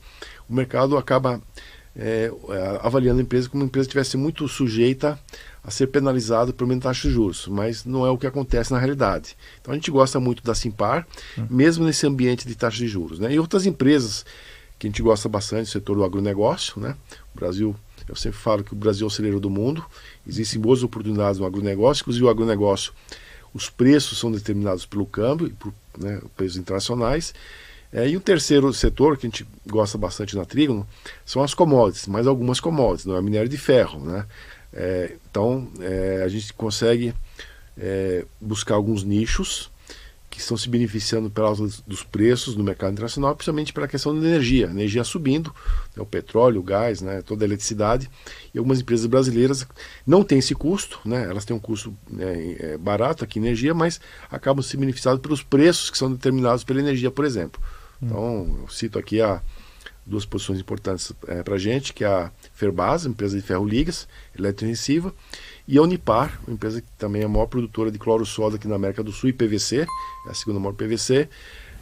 o 0.48 0.54
mercado 0.54 0.96
acaba 0.96 1.42
é, 1.94 2.30
avaliando 2.82 3.20
a 3.20 3.22
empresa 3.22 3.48
como 3.48 3.62
uma 3.62 3.66
empresa 3.66 3.86
estivesse 3.86 4.16
muito 4.16 4.46
sujeita 4.46 5.18
a 5.64 5.70
ser 5.70 5.88
penalizada 5.88 6.52
por 6.52 6.64
aumento 6.64 6.82
da 6.82 6.90
taxa 6.90 7.08
de 7.08 7.14
juros, 7.14 7.48
mas 7.48 7.84
não 7.84 8.06
é 8.06 8.10
o 8.10 8.18
que 8.18 8.26
acontece 8.26 8.72
na 8.72 8.78
realidade. 8.78 9.36
Então, 9.60 9.72
a 9.72 9.74
gente 9.74 9.90
gosta 9.90 10.20
muito 10.20 10.42
da 10.42 10.54
Simpar, 10.54 11.06
hum. 11.36 11.46
mesmo 11.50 11.84
nesse 11.84 12.06
ambiente 12.06 12.46
de 12.46 12.54
taxa 12.54 12.78
de 12.78 12.86
juros. 12.86 13.18
Né? 13.18 13.32
E 13.32 13.40
outras 13.40 13.66
empresas 13.66 14.24
que 14.78 14.86
a 14.86 14.90
gente 14.90 15.02
gosta 15.02 15.28
bastante, 15.28 15.68
o 15.68 15.70
setor 15.70 15.96
do 15.96 16.04
agronegócio, 16.04 16.80
né? 16.80 16.96
o 17.34 17.38
Brasil 17.38 17.74
eu 18.08 18.14
sempre 18.14 18.38
falo 18.38 18.62
que 18.62 18.72
o 18.72 18.76
Brasil 18.76 19.04
é 19.04 19.08
o 19.08 19.10
celeiro 19.10 19.40
do 19.40 19.50
mundo, 19.50 19.84
existem 20.26 20.60
boas 20.60 20.82
oportunidades 20.82 21.40
no 21.40 21.46
agronegócio, 21.46 22.02
inclusive 22.02 22.24
o 22.24 22.28
agronegócio 22.28 22.92
os 23.56 23.70
preços 23.70 24.18
são 24.18 24.30
determinados 24.30 24.84
pelo 24.84 25.06
câmbio, 25.06 25.50
por 25.58 25.72
né, 25.98 26.20
preços 26.36 26.58
internacionais. 26.58 27.32
É, 27.90 28.06
e 28.06 28.14
o 28.14 28.20
terceiro 28.20 28.70
setor 28.74 29.16
que 29.16 29.26
a 29.26 29.30
gente 29.30 29.46
gosta 29.66 29.96
bastante 29.96 30.36
na 30.36 30.44
Trígono 30.44 30.86
são 31.24 31.42
as 31.42 31.54
commodities, 31.54 32.06
mas 32.06 32.26
algumas 32.26 32.60
commodities, 32.60 33.06
não 33.06 33.16
é 33.16 33.22
minério 33.22 33.48
de 33.48 33.56
ferro. 33.56 34.00
Né? 34.00 34.26
É, 34.74 35.16
então 35.30 35.68
é, 35.80 36.22
a 36.22 36.28
gente 36.28 36.52
consegue 36.52 37.14
é, 37.78 38.26
buscar 38.38 38.74
alguns 38.74 39.02
nichos 39.02 39.70
que 40.36 40.42
estão 40.42 40.54
se 40.54 40.68
beneficiando 40.68 41.30
pela 41.30 41.48
alta 41.48 41.66
dos 41.86 42.02
preços 42.04 42.54
no 42.54 42.62
mercado 42.62 42.92
internacional, 42.92 43.34
principalmente 43.34 43.72
pela 43.72 43.88
questão 43.88 44.14
da 44.14 44.26
energia. 44.26 44.68
A 44.68 44.70
energia 44.70 45.02
subindo, 45.02 45.50
né, 45.96 46.02
o 46.02 46.04
petróleo, 46.04 46.60
o 46.60 46.62
gás, 46.62 47.00
né, 47.00 47.22
toda 47.22 47.42
a 47.42 47.46
eletricidade. 47.46 48.10
E 48.52 48.58
algumas 48.58 48.78
empresas 48.78 49.06
brasileiras 49.06 49.66
não 50.06 50.22
têm 50.22 50.38
esse 50.38 50.54
custo, 50.54 51.00
né, 51.06 51.24
elas 51.24 51.46
têm 51.46 51.56
um 51.56 51.58
custo 51.58 51.96
né, 52.10 52.56
é, 52.58 52.76
barato 52.76 53.24
aqui 53.24 53.38
em 53.38 53.42
energia, 53.42 53.72
mas 53.72 53.98
acabam 54.30 54.62
se 54.62 54.76
beneficiando 54.76 55.20
pelos 55.20 55.42
preços 55.42 55.88
que 55.88 55.96
são 55.96 56.12
determinados 56.12 56.64
pela 56.64 56.80
energia, 56.80 57.10
por 57.10 57.24
exemplo. 57.24 57.58
Hum. 58.02 58.06
Então, 58.06 58.58
eu 58.60 58.68
cito 58.68 58.98
aqui 58.98 59.22
a 59.22 59.40
duas 60.04 60.26
posições 60.26 60.60
importantes 60.60 61.12
é, 61.26 61.42
para 61.42 61.54
a 61.54 61.58
gente, 61.58 61.94
que 61.94 62.04
é 62.04 62.08
a 62.08 62.30
Ferbasa, 62.52 63.08
empresa 63.08 63.34
de 63.34 63.42
ferro 63.42 63.66
ligas, 63.66 64.06
eletrointensiva, 64.38 65.14
e 65.68 65.78
a 65.78 65.82
Unipar, 65.82 66.38
uma 66.46 66.54
empresa 66.54 66.80
que 66.80 66.86
também 66.96 67.22
é 67.22 67.24
a 67.24 67.28
maior 67.28 67.46
produtora 67.46 67.90
de 67.90 67.98
cloro-soda 67.98 68.56
aqui 68.56 68.68
na 68.68 68.76
América 68.76 69.02
do 69.02 69.10
Sul 69.10 69.30
e 69.30 69.32
PVC, 69.32 69.86
é 70.26 70.30
a 70.30 70.34
segunda 70.34 70.60
maior 70.60 70.74
PVC, 70.74 71.28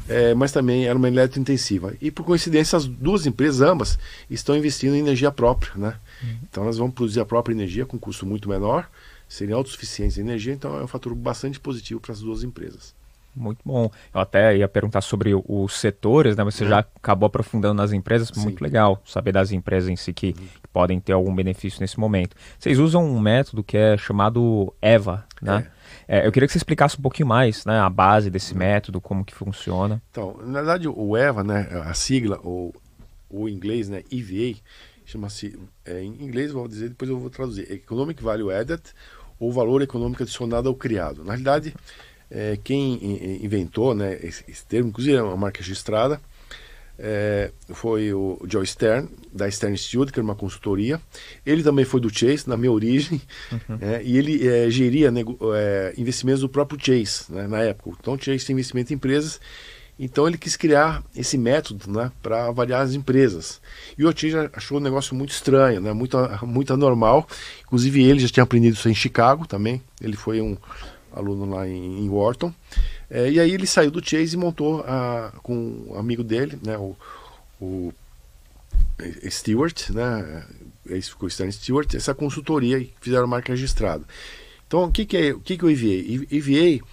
é, 0.08 0.34
mas 0.34 0.52
também 0.52 0.86
era 0.86 0.96
uma 0.96 1.08
eletrointensiva. 1.08 1.94
E 2.00 2.10
por 2.10 2.24
coincidência, 2.24 2.76
as 2.76 2.86
duas 2.86 3.26
empresas, 3.26 3.60
ambas, 3.60 3.98
estão 4.30 4.56
investindo 4.56 4.94
em 4.94 5.00
energia 5.00 5.30
própria. 5.30 5.72
Né? 5.76 5.96
Uhum. 6.22 6.38
Então 6.50 6.62
elas 6.64 6.78
vão 6.78 6.90
produzir 6.90 7.20
a 7.20 7.26
própria 7.26 7.54
energia 7.54 7.86
com 7.86 7.98
custo 7.98 8.26
muito 8.26 8.48
menor, 8.48 8.88
serem 9.28 9.54
autossuficientes 9.54 10.18
em 10.18 10.22
energia, 10.22 10.52
então 10.52 10.78
é 10.78 10.84
um 10.84 10.86
fator 10.86 11.14
bastante 11.14 11.58
positivo 11.58 12.00
para 12.00 12.12
as 12.12 12.20
duas 12.20 12.42
empresas. 12.42 12.94
Muito 13.34 13.60
bom. 13.64 13.90
Eu 14.12 14.20
até 14.20 14.56
ia 14.56 14.68
perguntar 14.68 15.00
sobre 15.00 15.32
os 15.34 15.74
setores, 15.74 16.36
né? 16.36 16.44
Você 16.44 16.64
é. 16.64 16.68
já 16.68 16.78
acabou 16.78 17.26
aprofundando 17.26 17.74
nas 17.74 17.92
empresas, 17.92 18.28
Sim. 18.32 18.40
muito 18.40 18.62
legal 18.62 19.02
saber 19.04 19.32
das 19.32 19.50
empresas 19.52 19.88
em 19.88 19.96
si 19.96 20.12
que, 20.12 20.28
uhum. 20.28 20.32
que, 20.32 20.68
podem 20.72 21.00
ter 21.00 21.12
algum 21.12 21.34
benefício 21.34 21.80
nesse 21.80 21.98
momento. 21.98 22.36
Vocês 22.58 22.78
usam 22.78 23.04
um 23.04 23.18
método 23.18 23.62
que 23.64 23.76
é 23.76 23.96
chamado 23.96 24.72
EVA, 24.80 25.24
né? 25.42 25.66
É. 25.70 25.74
É, 26.06 26.26
eu 26.26 26.32
queria 26.32 26.46
que 26.46 26.52
você 26.52 26.58
explicasse 26.58 26.98
um 26.98 27.02
pouquinho 27.02 27.28
mais, 27.28 27.64
né? 27.64 27.78
A 27.78 27.88
base 27.88 28.30
desse 28.30 28.52
uhum. 28.52 28.58
método, 28.58 29.00
como 29.00 29.24
que 29.24 29.34
funciona. 29.34 30.02
Então, 30.10 30.36
na 30.44 30.60
verdade, 30.60 30.88
o 30.88 31.16
EVA, 31.16 31.42
né? 31.42 31.68
A 31.84 31.94
sigla, 31.94 32.38
ou 32.42 32.74
o 33.28 33.48
inglês, 33.48 33.88
né? 33.88 34.02
EVA, 34.10 34.58
chama-se, 35.04 35.58
é, 35.84 36.02
em 36.02 36.22
inglês 36.22 36.52
vou 36.52 36.68
dizer, 36.68 36.90
depois 36.90 37.10
eu 37.10 37.18
vou 37.18 37.30
traduzir, 37.30 37.70
Economic 37.70 38.22
Value 38.22 38.50
Added, 38.50 38.82
ou 39.38 39.52
valor 39.52 39.82
econômico 39.82 40.22
adicionado 40.22 40.68
ao 40.68 40.74
criado. 40.74 41.24
Na 41.24 41.32
realidade 41.32 41.74
é, 42.34 42.58
quem 42.62 43.38
inventou 43.42 43.94
né, 43.94 44.18
esse, 44.20 44.44
esse, 44.48 44.66
termo, 44.66 44.88
inclusive 44.88 45.16
é 45.16 45.22
uma 45.22 45.36
marca 45.36 45.60
registrada, 45.60 46.20
é, 46.98 47.50
foi 47.72 48.12
o 48.12 48.40
Joe 48.48 48.66
Stern, 48.66 49.08
da 49.32 49.50
Stern 49.50 49.74
Institute, 49.74 50.12
que 50.12 50.18
era 50.18 50.24
uma 50.24 50.34
consultoria. 50.34 51.00
Ele 51.44 51.62
também 51.62 51.84
foi 51.84 52.00
do 52.00 52.12
Chase, 52.12 52.48
na 52.48 52.56
minha 52.56 52.72
origem, 52.72 53.20
uhum. 53.50 53.78
é, 53.80 54.02
e 54.02 54.16
ele 54.16 54.46
é, 54.46 54.68
geria 54.68 55.12
é, 55.54 55.94
investimentos 55.96 56.40
do 56.40 56.48
próprio 56.48 56.78
Chase, 56.80 57.24
né, 57.28 57.46
na 57.46 57.60
época. 57.60 57.96
Então, 58.00 58.14
o 58.14 58.18
Chase 58.18 58.44
tem 58.44 58.54
investimento 58.54 58.92
em 58.92 58.96
empresas, 58.96 59.40
então 59.98 60.26
ele 60.26 60.36
quis 60.36 60.56
criar 60.56 61.04
esse 61.14 61.38
método 61.38 61.90
né, 61.90 62.10
para 62.22 62.46
avaliar 62.46 62.82
as 62.82 62.94
empresas. 62.94 63.60
E 63.96 64.04
o 64.04 64.10
Chase 64.10 64.50
achou 64.52 64.78
o 64.78 64.80
negócio 64.80 65.14
muito 65.14 65.30
estranho, 65.30 65.80
né, 65.80 65.92
muito, 65.92 66.16
muito 66.42 66.72
anormal. 66.72 67.26
Inclusive, 67.64 68.02
ele 68.02 68.20
já 68.20 68.28
tinha 68.28 68.44
aprendido 68.44 68.74
isso 68.74 68.88
em 68.88 68.94
Chicago 68.94 69.46
também. 69.46 69.80
Ele 70.00 70.16
foi 70.16 70.40
um 70.40 70.56
aluno 71.14 71.48
lá 71.48 71.66
em, 71.68 72.04
em 72.04 72.08
Wharton. 72.08 72.52
É, 73.10 73.30
e 73.30 73.40
aí 73.40 73.50
ele 73.52 73.66
saiu 73.66 73.90
do 73.90 74.04
Chase 74.04 74.34
e 74.34 74.38
montou 74.38 74.80
a, 74.80 75.32
com 75.42 75.86
um 75.88 75.98
amigo 75.98 76.24
dele, 76.24 76.58
né, 76.62 76.76
o, 76.76 76.96
o 77.60 77.92
Stewart, 79.28 79.90
né, 79.90 80.44
esse 80.86 81.10
ficou 81.10 81.28
Stan 81.28 81.50
Stewart, 81.50 81.94
essa 81.94 82.14
consultoria 82.14 82.78
e 82.78 82.92
fizeram 83.00 83.26
marca 83.26 83.52
registrada. 83.52 84.04
Então, 84.66 84.84
o 84.84 84.92
que, 84.92 85.04
que 85.04 85.16
é 85.16 85.32
o 85.32 85.40
que, 85.40 85.56
que 85.56 85.64
é 85.64 85.68
o 85.68 85.70
EVA? 85.70 86.26
EVA, 86.30 86.84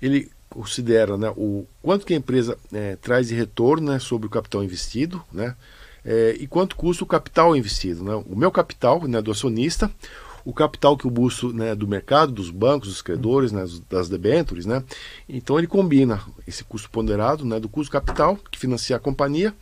ele 0.00 0.30
considera 0.48 1.16
né, 1.16 1.32
o 1.36 1.66
quanto 1.82 2.06
que 2.06 2.14
a 2.14 2.16
empresa 2.16 2.56
é, 2.72 2.96
traz 2.96 3.28
de 3.28 3.34
retorno 3.34 3.92
né, 3.92 3.98
sobre 3.98 4.26
o 4.26 4.30
capital 4.30 4.62
investido, 4.62 5.22
né, 5.32 5.56
é, 6.04 6.36
e 6.38 6.46
quanto 6.46 6.76
custa 6.76 7.02
o 7.02 7.06
capital 7.06 7.56
investido. 7.56 8.04
Né? 8.04 8.14
O 8.28 8.36
meu 8.36 8.50
capital 8.50 9.06
né, 9.08 9.22
do 9.22 9.30
acionista, 9.30 9.90
o 10.44 10.52
capital 10.52 10.96
que 10.96 11.06
eu 11.06 11.10
busco 11.10 11.52
né, 11.52 11.74
do 11.74 11.88
mercado, 11.88 12.32
dos 12.32 12.50
bancos, 12.50 12.88
dos 12.88 13.02
credores, 13.02 13.50
né, 13.50 13.64
das 13.88 14.08
debêntures, 14.08 14.66
né? 14.66 14.84
Então 15.28 15.58
ele 15.58 15.66
combina 15.66 16.20
esse 16.46 16.62
custo 16.62 16.90
ponderado 16.90 17.44
né, 17.44 17.58
do 17.58 17.68
custo 17.68 17.90
capital 17.90 18.38
que 18.50 18.58
financia 18.58 18.96
a 18.96 18.98
companhia 18.98 19.54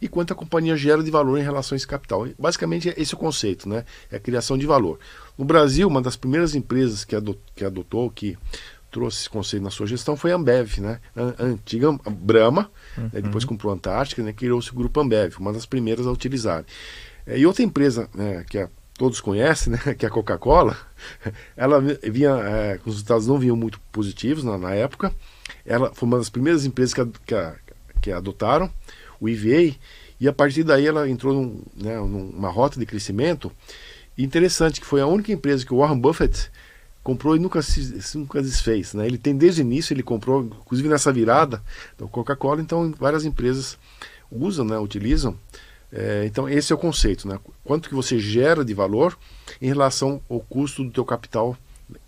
e 0.00 0.08
quanto 0.08 0.32
a 0.32 0.36
companhia 0.36 0.76
gera 0.76 1.02
de 1.02 1.10
valor 1.10 1.38
em 1.38 1.42
relação 1.42 1.74
a 1.74 1.76
esse 1.76 1.86
capital. 1.86 2.26
Basicamente 2.38 2.94
esse 2.96 3.14
é 3.14 3.16
o 3.16 3.20
conceito, 3.20 3.68
né? 3.68 3.84
É 4.10 4.16
a 4.16 4.20
criação 4.20 4.56
de 4.56 4.66
valor. 4.66 4.98
No 5.36 5.44
Brasil, 5.44 5.88
uma 5.88 6.00
das 6.00 6.16
primeiras 6.16 6.54
empresas 6.54 7.04
que 7.04 7.16
adotou, 7.16 7.42
que, 7.54 7.64
adotou, 7.64 8.10
que 8.10 8.38
trouxe 8.90 9.20
esse 9.20 9.30
conceito 9.30 9.62
na 9.62 9.70
sua 9.70 9.86
gestão 9.86 10.16
foi 10.16 10.32
a 10.32 10.36
Ambev, 10.36 10.78
né? 10.78 11.00
A 11.14 11.44
antiga 11.44 11.92
Brahma, 12.10 12.70
uhum. 12.96 13.10
né? 13.12 13.20
depois 13.20 13.44
comprou 13.44 13.72
a 13.72 13.76
Antártica, 13.76 14.22
né? 14.22 14.32
criou-se 14.32 14.70
o 14.70 14.74
grupo 14.74 15.00
Ambev, 15.00 15.36
uma 15.38 15.52
das 15.52 15.66
primeiras 15.66 16.06
a 16.06 16.10
utilizar. 16.10 16.64
É, 17.26 17.38
e 17.38 17.46
outra 17.46 17.62
empresa, 17.62 18.08
né, 18.14 18.44
que 18.48 18.58
é 18.58 18.68
todos 19.00 19.18
conhecem, 19.18 19.72
né, 19.72 19.78
que 19.98 20.04
é 20.04 20.08
a 20.10 20.12
Coca-Cola, 20.12 20.76
ela 21.56 21.80
vinha, 21.80 22.32
é, 22.32 22.78
os 22.84 22.96
resultados 22.96 23.26
não 23.26 23.38
vinham 23.38 23.56
muito 23.56 23.80
positivos 23.90 24.44
na, 24.44 24.58
na, 24.58 24.74
época. 24.74 25.10
Ela 25.64 25.90
foi 25.94 26.06
uma 26.06 26.18
das 26.18 26.28
primeiras 26.28 26.66
empresas 26.66 26.92
que, 26.92 27.02
que, 27.24 27.34
que 28.02 28.12
adotaram 28.12 28.70
o 29.18 29.26
EVA 29.26 29.74
e 30.20 30.28
a 30.28 30.32
partir 30.34 30.64
daí 30.64 30.86
ela 30.86 31.08
entrou 31.08 31.32
num, 31.32 31.62
né, 31.74 31.96
numa 31.96 32.50
rota 32.50 32.78
de 32.78 32.84
crescimento. 32.84 33.50
Interessante 34.18 34.82
que 34.82 34.86
foi 34.86 35.00
a 35.00 35.06
única 35.06 35.32
empresa 35.32 35.64
que 35.64 35.72
o 35.72 35.78
Warren 35.78 35.98
Buffett 35.98 36.50
comprou 37.02 37.34
e 37.34 37.38
nunca 37.38 37.62
se 37.62 38.18
nunca 38.18 38.42
desfez, 38.42 38.92
né? 38.92 39.06
Ele 39.06 39.16
tem 39.16 39.34
desde 39.34 39.62
o 39.62 39.64
início, 39.64 39.94
ele 39.94 40.02
comprou, 40.02 40.42
inclusive 40.42 40.90
nessa 40.90 41.10
virada 41.10 41.62
da 41.98 42.06
Coca-Cola, 42.06 42.60
então 42.60 42.92
várias 42.98 43.24
empresas 43.24 43.78
usam, 44.30 44.66
né, 44.66 44.78
utilizam 44.78 45.38
é, 45.92 46.24
então 46.26 46.48
esse 46.48 46.72
é 46.72 46.74
o 46.74 46.78
conceito, 46.78 47.26
né? 47.26 47.38
Quanto 47.64 47.88
que 47.88 47.94
você 47.94 48.18
gera 48.18 48.64
de 48.64 48.74
valor 48.74 49.18
em 49.60 49.66
relação 49.66 50.20
ao 50.28 50.40
custo 50.40 50.84
do 50.84 50.90
teu 50.90 51.04
capital 51.04 51.56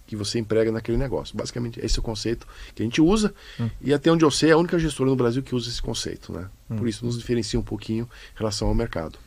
que 0.06 0.16
você 0.16 0.38
emprega 0.38 0.70
naquele 0.70 0.98
negócio. 0.98 1.34
Basicamente 1.36 1.80
esse 1.82 1.98
é 1.98 2.00
o 2.00 2.02
conceito 2.02 2.46
que 2.74 2.82
a 2.82 2.84
gente 2.84 3.00
usa 3.00 3.34
hum. 3.58 3.70
e 3.80 3.94
até 3.94 4.12
onde 4.12 4.24
eu 4.24 4.30
sei 4.30 4.50
é 4.50 4.52
a 4.52 4.58
única 4.58 4.78
gestora 4.78 5.08
no 5.08 5.16
Brasil 5.16 5.42
que 5.42 5.54
usa 5.54 5.70
esse 5.70 5.80
conceito, 5.80 6.32
né? 6.32 6.48
Hum. 6.70 6.76
Por 6.76 6.86
isso 6.86 7.04
nos 7.04 7.18
diferencia 7.18 7.58
um 7.58 7.62
pouquinho 7.62 8.04
em 8.34 8.38
relação 8.38 8.68
ao 8.68 8.74
mercado. 8.74 9.18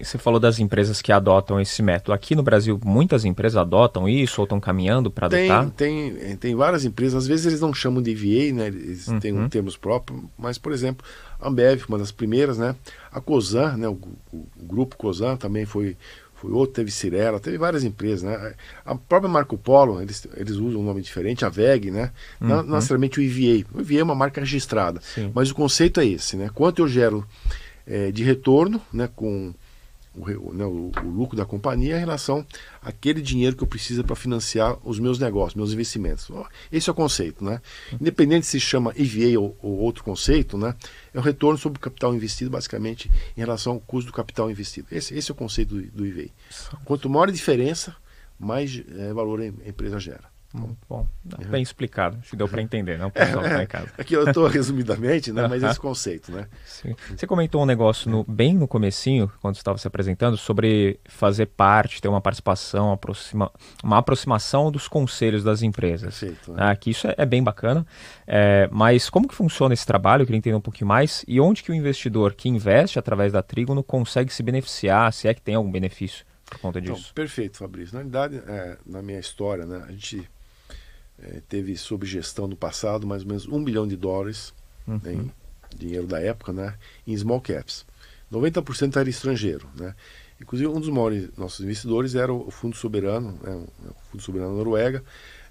Você 0.00 0.18
falou 0.18 0.38
das 0.38 0.58
empresas 0.58 1.00
que 1.00 1.12
adotam 1.12 1.60
esse 1.60 1.82
método. 1.82 2.12
Aqui 2.12 2.34
no 2.34 2.42
Brasil, 2.42 2.78
muitas 2.84 3.24
empresas 3.24 3.56
adotam 3.56 4.08
isso 4.08 4.40
ou 4.40 4.44
estão 4.44 4.60
caminhando 4.60 5.10
para 5.10 5.26
adotar? 5.26 5.70
Tem, 5.70 6.12
tem, 6.14 6.36
tem 6.36 6.54
várias 6.54 6.84
empresas. 6.84 7.24
Às 7.24 7.26
vezes 7.26 7.46
eles 7.46 7.60
não 7.60 7.72
chamam 7.72 8.02
de 8.02 8.10
EVA, 8.10 8.54
né? 8.54 8.66
eles 8.68 9.08
uhum. 9.08 9.20
têm 9.20 9.32
um 9.32 9.48
termos 9.48 9.76
próprios, 9.76 10.20
mas, 10.38 10.58
por 10.58 10.72
exemplo, 10.72 11.04
Ambev, 11.44 11.84
uma 11.88 11.98
das 11.98 12.10
primeiras, 12.10 12.58
né? 12.58 12.74
a 13.12 13.20
COSAN, 13.20 13.76
né? 13.76 13.88
o, 13.88 13.98
o, 14.32 14.46
o 14.60 14.64
grupo 14.64 14.96
COSAN 14.96 15.36
também 15.36 15.64
foi, 15.64 15.96
foi 16.34 16.50
outro, 16.50 16.74
teve 16.74 16.90
Cirela, 16.90 17.38
teve 17.38 17.56
várias 17.56 17.84
empresas, 17.84 18.22
né? 18.22 18.54
A 18.84 18.94
própria 18.94 19.30
Marco 19.30 19.56
Polo, 19.56 20.02
eles, 20.02 20.26
eles 20.36 20.56
usam 20.56 20.80
um 20.80 20.84
nome 20.84 21.00
diferente, 21.00 21.44
a 21.44 21.48
VEG, 21.48 21.90
né? 21.90 22.10
Uhum. 22.40 22.48
Não, 22.48 22.62
não 22.62 22.74
necessariamente 22.74 23.20
o 23.20 23.22
EVA. 23.22 23.66
O 23.72 23.80
EVA 23.80 24.00
é 24.00 24.02
uma 24.02 24.14
marca 24.14 24.40
registrada, 24.40 25.00
Sim. 25.14 25.30
mas 25.32 25.50
o 25.50 25.54
conceito 25.54 26.00
é 26.00 26.06
esse, 26.06 26.36
né? 26.36 26.50
Quanto 26.52 26.82
eu 26.82 26.88
gero 26.88 27.26
é, 27.86 28.10
de 28.10 28.24
retorno, 28.24 28.80
né? 28.92 29.08
Com 29.14 29.54
o, 30.14 30.52
né, 30.52 30.64
o, 30.64 30.90
o, 31.02 31.10
lucro 31.10 31.36
da 31.36 31.44
companhia 31.44 31.96
em 31.96 32.00
relação 32.00 32.46
àquele 32.80 33.20
dinheiro 33.20 33.56
que 33.56 33.62
eu 33.62 33.66
preciso 33.66 34.04
para 34.04 34.14
financiar 34.14 34.76
os 34.84 34.98
meus 34.98 35.18
negócios, 35.18 35.54
meus 35.54 35.72
investimentos. 35.72 36.30
Esse 36.70 36.88
é 36.88 36.92
o 36.92 36.94
conceito, 36.94 37.44
né? 37.44 37.60
Independente 38.00 38.46
se 38.46 38.60
chama 38.60 38.92
EVA 38.96 39.38
ou, 39.38 39.56
ou, 39.60 39.78
outro 39.78 40.04
conceito, 40.04 40.56
né? 40.56 40.74
É 41.12 41.18
o 41.18 41.22
retorno 41.22 41.58
sobre 41.58 41.78
o 41.78 41.80
capital 41.80 42.14
investido, 42.14 42.50
basicamente, 42.50 43.10
em 43.36 43.40
relação 43.40 43.74
ao 43.74 43.80
custo 43.80 44.10
do 44.10 44.14
capital 44.14 44.50
investido. 44.50 44.88
Esse, 44.90 45.14
esse 45.14 45.30
é 45.30 45.34
o 45.34 45.36
conceito 45.36 45.74
do, 45.74 45.82
do 45.82 46.06
EVA. 46.06 46.30
Quanto 46.84 47.10
maior 47.10 47.28
a 47.28 47.32
diferença, 47.32 47.96
mais 48.38 48.82
é, 48.96 49.12
valor 49.12 49.40
a 49.40 49.46
empresa 49.46 49.98
gera. 49.98 50.33
Muito 50.54 50.78
bom. 50.88 51.04
Uhum. 51.24 51.50
Bem 51.50 51.62
explicado. 51.62 52.16
Acho 52.20 52.30
que 52.30 52.36
deu 52.36 52.48
para 52.48 52.62
entender, 52.62 52.96
não? 52.96 53.08
O 53.08 53.10
pessoal 53.10 53.42
tá 53.42 53.66
casa. 53.66 53.88
Aqui 53.98 54.14
eu 54.14 54.24
estou 54.24 54.46
resumidamente, 54.46 55.32
né? 55.32 55.48
Mas 55.48 55.64
esse 55.64 55.80
conceito, 55.80 56.30
né? 56.30 56.46
Sim. 56.64 56.94
Você 57.10 57.26
comentou 57.26 57.60
um 57.60 57.66
negócio 57.66 58.08
no, 58.08 58.22
bem 58.22 58.54
no 58.54 58.68
comecinho, 58.68 59.30
quando 59.40 59.56
estava 59.56 59.76
se 59.78 59.88
apresentando, 59.88 60.36
sobre 60.36 61.00
fazer 61.06 61.46
parte, 61.46 62.00
ter 62.00 62.06
uma 62.06 62.20
participação, 62.20 62.92
aproxima, 62.92 63.50
uma 63.82 63.98
aproximação 63.98 64.70
dos 64.70 64.86
conselhos 64.86 65.42
das 65.42 65.60
empresas. 65.60 66.20
Perfeito. 66.20 66.52
Né? 66.52 66.62
Ah, 66.62 66.76
que 66.76 66.90
isso 66.90 67.08
é, 67.08 67.14
é, 67.18 67.26
bem 67.26 67.42
bacana. 67.42 67.84
É, 68.24 68.68
mas 68.70 69.10
como 69.10 69.26
que 69.26 69.34
funciona 69.34 69.74
esse 69.74 69.84
trabalho? 69.84 70.22
Eu 70.22 70.26
queria 70.26 70.38
entender 70.38 70.56
um 70.56 70.60
pouquinho 70.60 70.86
mais. 70.86 71.24
E 71.26 71.40
onde 71.40 71.64
que 71.64 71.72
o 71.72 71.74
investidor 71.74 72.32
que 72.32 72.48
investe 72.48 72.96
através 72.96 73.32
da 73.32 73.42
Trígono 73.42 73.82
consegue 73.82 74.32
se 74.32 74.42
beneficiar, 74.42 75.12
se 75.12 75.26
é 75.26 75.34
que 75.34 75.42
tem 75.42 75.56
algum 75.56 75.70
benefício 75.70 76.24
por 76.44 76.58
conta 76.58 76.80
disso? 76.80 77.00
Então, 77.00 77.14
perfeito, 77.14 77.58
Fabrício. 77.58 77.96
Na 77.96 78.02
verdade, 78.02 78.40
é, 78.46 78.78
na 78.86 79.02
minha 79.02 79.18
história, 79.18 79.66
né, 79.66 79.82
a 79.88 79.90
gente 79.90 80.28
é, 81.24 81.40
teve 81.48 81.76
sob 81.76 82.06
gestão 82.06 82.46
no 82.46 82.56
passado 82.56 83.06
mais 83.06 83.22
ou 83.22 83.28
menos 83.28 83.48
um 83.48 83.62
bilhão 83.62 83.86
de 83.86 83.96
dólares 83.96 84.52
uhum. 84.86 85.00
em 85.06 85.32
dinheiro 85.76 86.06
da 86.06 86.20
época, 86.20 86.52
né, 86.52 86.74
em 87.06 87.16
small 87.16 87.40
caps. 87.40 87.84
90% 88.32 88.96
era 88.96 89.08
estrangeiro, 89.08 89.68
né? 89.76 89.94
Inclusive 90.40 90.68
um 90.68 90.80
dos 90.80 90.88
maiores 90.88 91.30
nossos 91.36 91.60
investidores 91.60 92.14
era 92.14 92.32
o 92.32 92.50
Fundo 92.50 92.76
Soberano, 92.76 93.38
né, 93.42 93.64
o 93.88 94.10
Fundo 94.10 94.22
Soberano 94.22 94.50
da 94.50 94.56
Noruega, 94.56 95.02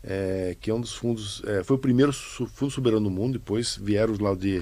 é, 0.04 0.58
que 0.60 0.70
é 0.70 0.74
um 0.74 0.82
dos 0.82 0.94
fundos, 0.94 1.42
é, 1.46 1.64
foi 1.64 1.78
o 1.78 1.80
primeiro 1.80 2.12
fundo 2.12 2.70
soberano 2.70 3.06
do 3.06 3.10
mundo. 3.10 3.34
Depois 3.34 3.78
vieram 3.82 4.12
os 4.12 4.20
lá 4.20 4.36
de 4.36 4.62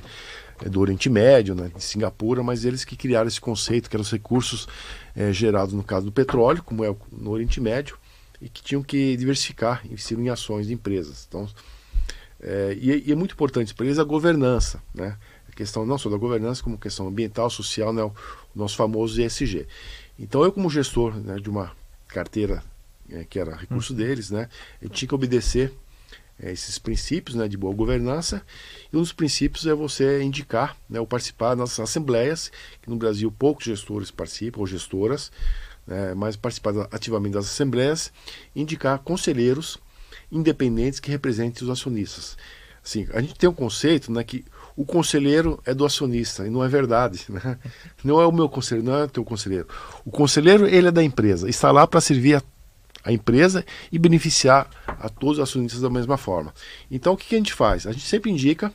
é, 0.64 0.70
do 0.70 0.80
Oriente 0.80 1.10
Médio, 1.10 1.56
né, 1.56 1.72
de 1.76 1.84
Singapura, 1.84 2.44
mas 2.44 2.64
eles 2.64 2.86
que 2.86 2.96
criaram 2.96 3.28
esse 3.28 3.42
conceito, 3.42 3.90
que 3.90 3.96
eram 3.96 4.04
os 4.04 4.12
recursos 4.12 4.68
é, 5.16 5.34
gerados 5.34 5.74
no 5.74 5.84
caso 5.84 6.06
do 6.06 6.12
petróleo, 6.12 6.62
como 6.64 6.86
é 6.86 6.96
no 7.12 7.32
Oriente 7.32 7.60
Médio, 7.60 7.98
e 8.42 8.50
que 8.50 8.64
tinham 8.64 8.82
que 8.82 9.16
diversificar, 9.16 9.86
investir 9.86 10.18
em 10.18 10.30
ações 10.30 10.68
de 10.68 10.74
empresas. 10.74 11.26
Então, 11.28 11.48
é, 12.42 12.76
e, 12.80 12.92
é, 12.92 12.98
e, 13.06 13.12
é 13.12 13.16
muito 13.16 13.34
importante 13.34 13.74
para 13.74 13.86
eles 13.86 14.00
a 14.00 14.04
governança, 14.04 14.82
né? 14.94 15.18
A 15.48 15.52
questão 15.54 15.86
não 15.86 15.98
só 15.98 16.10
da 16.10 16.18
governança, 16.18 16.64
como 16.64 16.78
questão 16.78 17.08
ambiental, 17.08 17.50
social, 17.50 17.94
né? 17.94 18.02
o, 18.02 18.08
o 18.08 18.14
nosso 18.56 18.76
famoso 18.76 19.22
ESG. 19.22 19.68
Então, 20.18 20.44
eu 20.44 20.52
como 20.52 20.70
gestor 20.70 21.14
né, 21.16 21.36
de 21.36 21.50
uma 21.50 21.72
carteira 22.08 22.64
é, 23.12 23.24
que 23.26 23.38
era 23.38 23.56
recurso 23.56 23.94
uhum. 23.94 24.00
deles, 24.00 24.32
né? 24.32 24.50
Eu 24.82 24.90
tinha 24.90 25.08
que 25.08 25.16
obedecer 25.16 25.72
é, 26.42 26.52
esses 26.52 26.80
princípios 26.80 27.36
né, 27.36 27.48
de 27.48 27.58
boa 27.58 27.76
governança. 27.76 28.42
E 28.92 28.98
um 28.98 29.02
dos 29.02 29.14
princípios 29.14 29.68
é 29.68 29.74
você 29.74 30.24
indicar 30.24 30.76
né, 30.90 31.00
ou 31.00 31.06
participar 31.06 31.54
das 31.54 31.80
assembleias, 31.80 32.52
que 32.82 32.90
no 32.90 32.96
Brasil 32.96 33.32
poucos 33.32 33.66
gestores 33.66 34.10
participam, 34.10 34.62
ou 34.62 34.68
gestoras, 34.68 35.32
né, 35.86 36.14
participar 36.42 36.88
ativamente 36.92 37.34
das 37.34 37.46
assembleias, 37.46 38.12
indicar 38.56 39.00
conselheiros 39.00 39.78
independentes 40.32 41.00
que 41.00 41.12
representem 41.12 41.64
os 41.64 41.70
acionistas. 41.70 42.38
Assim, 42.84 43.08
a 43.14 43.22
gente 43.22 43.36
tem 43.36 43.50
um 43.50 43.54
conceito 43.54 44.12
né, 44.12 44.24
que 44.24 44.44
o 44.76 44.86
conselheiro 44.86 45.60
é 45.66 45.74
do 45.74 45.86
acionista, 45.86 46.48
e 46.48 46.50
não 46.50 46.64
é 46.64 46.68
verdade. 46.68 47.26
Né? 47.30 47.58
Não 48.04 48.20
é 48.20 48.26
o 48.26 48.32
meu 48.32 48.50
conselheiro, 48.50 48.90
não 48.90 49.00
é 49.00 49.04
o 49.04 49.08
teu 49.08 49.24
conselheiro. 49.24 49.68
O 50.06 50.12
conselheiro 50.12 50.68
ele 50.68 50.88
é 50.88 50.92
da 50.92 51.04
empresa, 51.04 51.50
está 51.50 51.72
lá 51.72 51.86
para 51.86 52.02
servir 52.02 52.36
a, 52.36 52.42
a, 53.04 53.12
empresa 53.12 53.64
e 53.92 54.00
beneficiar 54.00 54.70
a 54.88 55.08
todos 55.08 55.38
os 55.38 55.44
acionistas 55.44 55.82
da 55.82 55.90
mesma 55.90 56.18
forma. 56.18 56.54
Então 56.90 57.14
o 57.14 57.18
que, 57.18 57.28
que 57.28 57.36
a 57.36 57.38
gente 57.38 57.54
faz? 57.54 57.86
A 57.86 57.92
gente 57.92 58.06
sempre 58.06 58.32
indica 58.32 58.72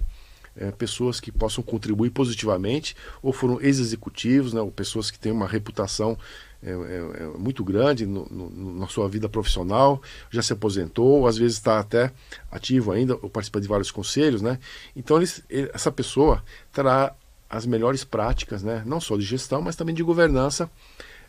é, 0.56 0.70
pessoas 0.70 1.20
que 1.20 1.30
possam 1.30 1.62
contribuir 1.62 2.10
positivamente, 2.10 2.96
ou 3.22 3.32
foram 3.32 3.60
ex-executivos, 3.60 4.52
né, 4.52 4.60
ou 4.60 4.70
pessoas 4.70 5.10
que 5.10 5.18
têm 5.18 5.32
uma 5.32 5.46
reputação 5.46 6.16
é, 6.62 6.70
é, 6.70 7.22
é 7.22 7.38
muito 7.38 7.62
grande 7.62 8.06
no, 8.06 8.26
no, 8.30 8.78
na 8.80 8.88
sua 8.88 9.08
vida 9.08 9.28
profissional, 9.28 10.00
já 10.30 10.42
se 10.42 10.52
aposentou, 10.52 11.26
às 11.26 11.36
vezes 11.36 11.58
está 11.58 11.78
até 11.78 12.12
ativo 12.50 12.92
ainda, 12.92 13.14
ou 13.22 13.28
participa 13.28 13.60
de 13.60 13.68
vários 13.68 13.90
conselhos, 13.90 14.40
né? 14.42 14.58
Então 14.94 15.18
eles, 15.18 15.42
ele, 15.48 15.70
essa 15.72 15.92
pessoa 15.92 16.42
terá 16.72 17.14
as 17.48 17.64
melhores 17.64 18.04
práticas, 18.04 18.62
né, 18.62 18.82
não 18.84 19.00
só 19.00 19.16
de 19.16 19.22
gestão, 19.22 19.62
mas 19.62 19.76
também 19.76 19.94
de 19.94 20.02
governança, 20.02 20.68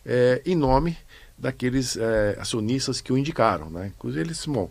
é, 0.04 0.42
em 0.44 0.56
nome 0.56 0.96
daqueles 1.38 1.96
é, 1.96 2.36
acionistas 2.40 3.00
que 3.00 3.12
o 3.12 3.18
indicaram. 3.18 3.70
Né? 3.70 3.92
Inclusive, 3.96 4.24
eles, 4.24 4.44
bom, 4.46 4.70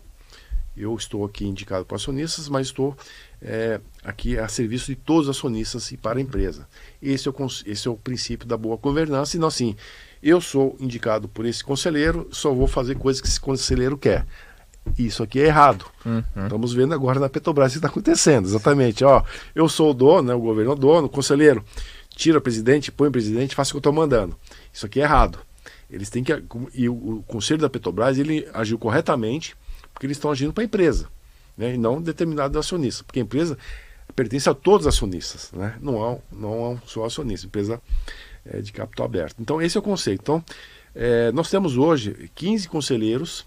eu 0.78 0.96
estou 0.96 1.26
aqui 1.26 1.46
indicado 1.46 1.86
para 1.86 1.98
acionistas, 1.98 2.48
mas 2.48 2.68
estou 2.68 2.96
é, 3.42 3.82
aqui 4.04 4.38
a 4.38 4.48
serviço 4.48 4.88
de 4.88 4.96
todos 4.96 5.28
os 5.28 5.38
acionistas 5.38 5.92
e 5.92 5.98
para 5.98 6.20
a 6.20 6.22
empresa. 6.22 6.68
Esse 7.02 7.28
é 7.28 7.32
o, 7.32 7.36
esse 7.66 7.88
é 7.88 7.92
o 7.92 7.96
princípio 7.96 8.48
da 8.48 8.56
boa 8.56 8.78
governança. 8.78 9.36
E 9.36 9.40
não 9.40 9.48
assim, 9.48 9.76
eu 10.22 10.40
sou 10.40 10.78
indicado 10.80 11.28
por 11.28 11.46
esse 11.46 11.64
conselheiro, 11.64 12.28
só 12.32 12.54
vou 12.54 12.68
fazer 12.68 12.96
coisas 12.96 13.22
que 13.22 13.28
esse 13.28 13.40
conselheiro 13.40 13.98
quer. 13.98 14.26
Isso 14.98 15.22
aqui 15.22 15.40
é 15.40 15.48
errado. 15.48 15.86
Uhum. 16.06 16.24
Estamos 16.44 16.74
vendo 16.74 16.94
agora 16.94 17.20
na 17.20 17.28
Petrobras 17.28 17.72
o 17.72 17.74
que 17.74 17.78
está 17.80 17.88
acontecendo. 17.90 18.46
Exatamente. 18.46 19.04
Ó, 19.04 19.22
eu 19.54 19.68
sou 19.68 19.92
o 19.92 19.94
dono, 19.94 20.30
né, 20.30 20.34
o 20.34 20.40
governo 20.40 20.72
é 20.72 20.74
o 20.74 20.78
dono, 20.78 21.08
o 21.08 21.10
conselheiro 21.10 21.64
tira 22.16 22.38
o 22.38 22.42
presidente, 22.42 22.92
põe 22.92 23.10
o 23.10 23.12
presidente, 23.12 23.56
faça 23.56 23.70
o 23.70 23.74
que 23.74 23.78
eu 23.78 23.80
estou 23.80 23.94
mandando. 23.94 24.38
Isso 24.72 24.86
aqui 24.86 25.02
é 25.02 25.04
errado. 25.04 25.40
Eles 25.90 26.10
têm 26.10 26.24
que. 26.24 26.32
E 26.74 26.90
o, 26.90 26.94
o 26.94 27.24
conselho 27.28 27.62
da 27.62 27.70
Petrobras 27.70 28.18
ele 28.18 28.48
agiu 28.54 28.78
corretamente 28.78 29.56
porque 29.98 30.06
eles 30.06 30.18
estão 30.18 30.30
agindo 30.30 30.54
para 30.54 30.64
a 30.64 30.66
empresa, 30.66 31.10
né, 31.58 31.74
e 31.74 31.78
não 31.78 32.00
determinado 32.00 32.60
acionista. 32.60 33.04
Porque 33.04 33.20
a 33.20 33.24
empresa 33.24 33.58
pertence 34.16 34.48
a 34.48 34.54
todos 34.54 34.86
os 34.86 34.94
acionistas, 34.94 35.52
né? 35.52 35.76
não, 35.82 36.06
há, 36.06 36.18
não 36.32 36.74
há 36.74 36.88
só 36.88 37.04
acionista, 37.04 37.48
empresa 37.48 37.82
é, 38.46 38.62
de 38.62 38.72
capital 38.72 39.08
aberto. 39.08 39.38
Então, 39.40 39.60
esse 39.60 39.76
é 39.76 39.80
o 39.80 39.84
conceito. 39.84 40.22
Então, 40.22 40.46
é, 40.94 41.32
nós 41.32 41.50
temos 41.50 41.78
hoje 41.78 42.30
15 42.36 42.70
conselheiros 42.70 43.44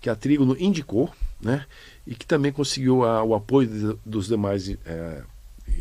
que 0.00 0.10
a 0.10 0.16
Trígono 0.16 0.56
indicou, 0.58 1.08
né? 1.40 1.66
E 2.04 2.16
que 2.16 2.26
também 2.26 2.50
conseguiu 2.50 3.04
a, 3.04 3.22
o 3.22 3.32
apoio 3.32 3.68
de, 3.68 3.98
dos 4.04 4.26
demais, 4.26 4.76
é, 4.84 5.22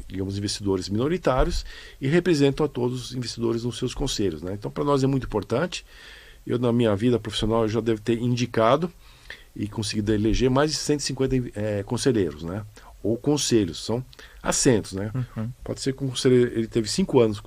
digamos, 0.08 0.38
investidores 0.38 0.88
minoritários 0.88 1.66
e 2.00 2.08
representam 2.08 2.63
a 2.63 2.70
todos 2.70 3.06
os 3.06 3.16
investidores 3.16 3.63
nos 3.63 3.80
seus 3.80 3.96
conselhos, 3.96 4.44
né? 4.44 4.54
Então, 4.54 4.70
para 4.70 4.84
nós 4.84 5.04
é 5.04 5.08
muito 5.08 5.25
importante. 5.25 5.84
Eu, 6.46 6.60
na 6.60 6.72
minha 6.72 6.96
vida 6.96 7.20
profissional, 7.20 7.68
já 7.68 7.82
devo 7.82 8.00
ter 8.01 8.20
indicado 8.20 8.92
e 9.55 9.67
conseguido 9.67 10.13
eleger 10.13 10.50
mais 10.50 10.72
de 10.72 10.77
150 10.77 11.51
é, 11.55 11.84
conselheiros, 11.84 12.43
né? 12.43 12.63
Ou 13.03 13.17
conselhos, 13.17 13.84
são 13.84 14.05
assentos, 14.43 14.93
né? 14.93 15.12
Uhum. 15.13 15.50
Pode 15.63 15.81
ser 15.81 15.93
que 15.93 16.03
um 16.03 16.10
conselheiro 16.10 16.51
ele 16.53 16.67
teve 16.67 16.88
cinco 16.88 17.20
anos, 17.20 17.41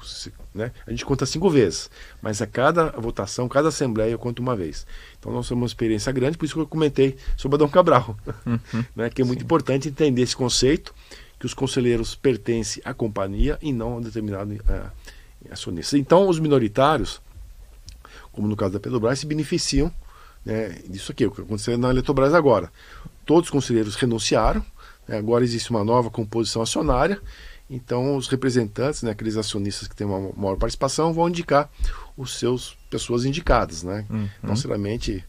né? 0.55 0.73
A 0.87 0.91
gente 0.91 1.05
conta 1.05 1.25
cinco 1.25 1.49
vezes, 1.49 1.89
mas 2.21 2.43
a 2.43 2.47
cada 2.47 2.91
votação, 2.91 3.49
cada 3.49 3.69
assembleia 3.69 4.11
eu 4.11 4.19
conto 4.19 4.41
uma 4.41 4.57
vez. 4.57 4.87
Então 5.19 5.33
nós 5.33 5.49
temos 5.49 5.63
uma 5.63 5.67
experiência 5.67 6.11
grande, 6.13 6.37
por 6.37 6.45
isso 6.45 6.55
que 6.55 6.61
eu 6.61 6.67
comentei 6.67 7.17
sobre 7.37 7.55
Adão 7.55 7.69
Cabral, 7.69 8.17
uhum. 8.45 8.59
né? 8.95 9.09
Que 9.11 9.23
é 9.23 9.25
muito 9.25 9.41
Sim. 9.41 9.45
importante 9.45 9.89
entender 9.89 10.23
esse 10.23 10.37
conceito 10.37 10.95
que 11.39 11.47
os 11.47 11.55
conselheiros 11.55 12.15
pertencem 12.15 12.83
à 12.85 12.93
companhia 12.93 13.59
e 13.63 13.73
não 13.73 13.93
a 13.93 13.97
um 13.97 14.01
determinado 14.01 14.53
uh, 14.55 14.91
acionista. 15.51 15.97
Então 15.97 16.29
os 16.29 16.39
minoritários, 16.39 17.21
como 18.33 18.49
no 18.49 18.57
caso 18.57 18.73
da 18.75 18.81
Petrobras, 18.81 19.19
se 19.19 19.27
beneficiam 19.27 19.93
né, 20.45 20.81
disso 20.89 21.13
aqui, 21.13 21.27
o 21.27 21.31
que 21.31 21.41
aconteceu 21.41 21.77
na 21.79 21.91
Eletrobras 21.91 22.35
agora. 22.35 22.71
Todos 23.25 23.49
os 23.49 23.51
conselheiros 23.51 23.95
renunciaram, 23.95 24.65
né, 25.09 25.19
agora 25.19 25.45
existe 25.45 25.71
uma 25.71 25.85
nova 25.85 26.11
composição 26.11 26.63
acionária 26.63 27.21
então, 27.69 28.17
os 28.17 28.29
representantes, 28.29 29.03
né, 29.03 29.11
aqueles 29.11 29.37
acionistas 29.37 29.89
que 29.89 29.97
têm 29.97 30.07
uma 30.07 30.33
maior 30.37 30.57
participação, 30.57 31.13
vão 31.13 31.29
indicar 31.29 31.71
os 32.17 32.39
seus 32.39 32.77
pessoas 32.91 33.25
indicadas, 33.25 33.83
né? 33.83 34.05
Uhum. 34.11 34.29
Não 34.43 34.51
necessariamente 34.51 35.25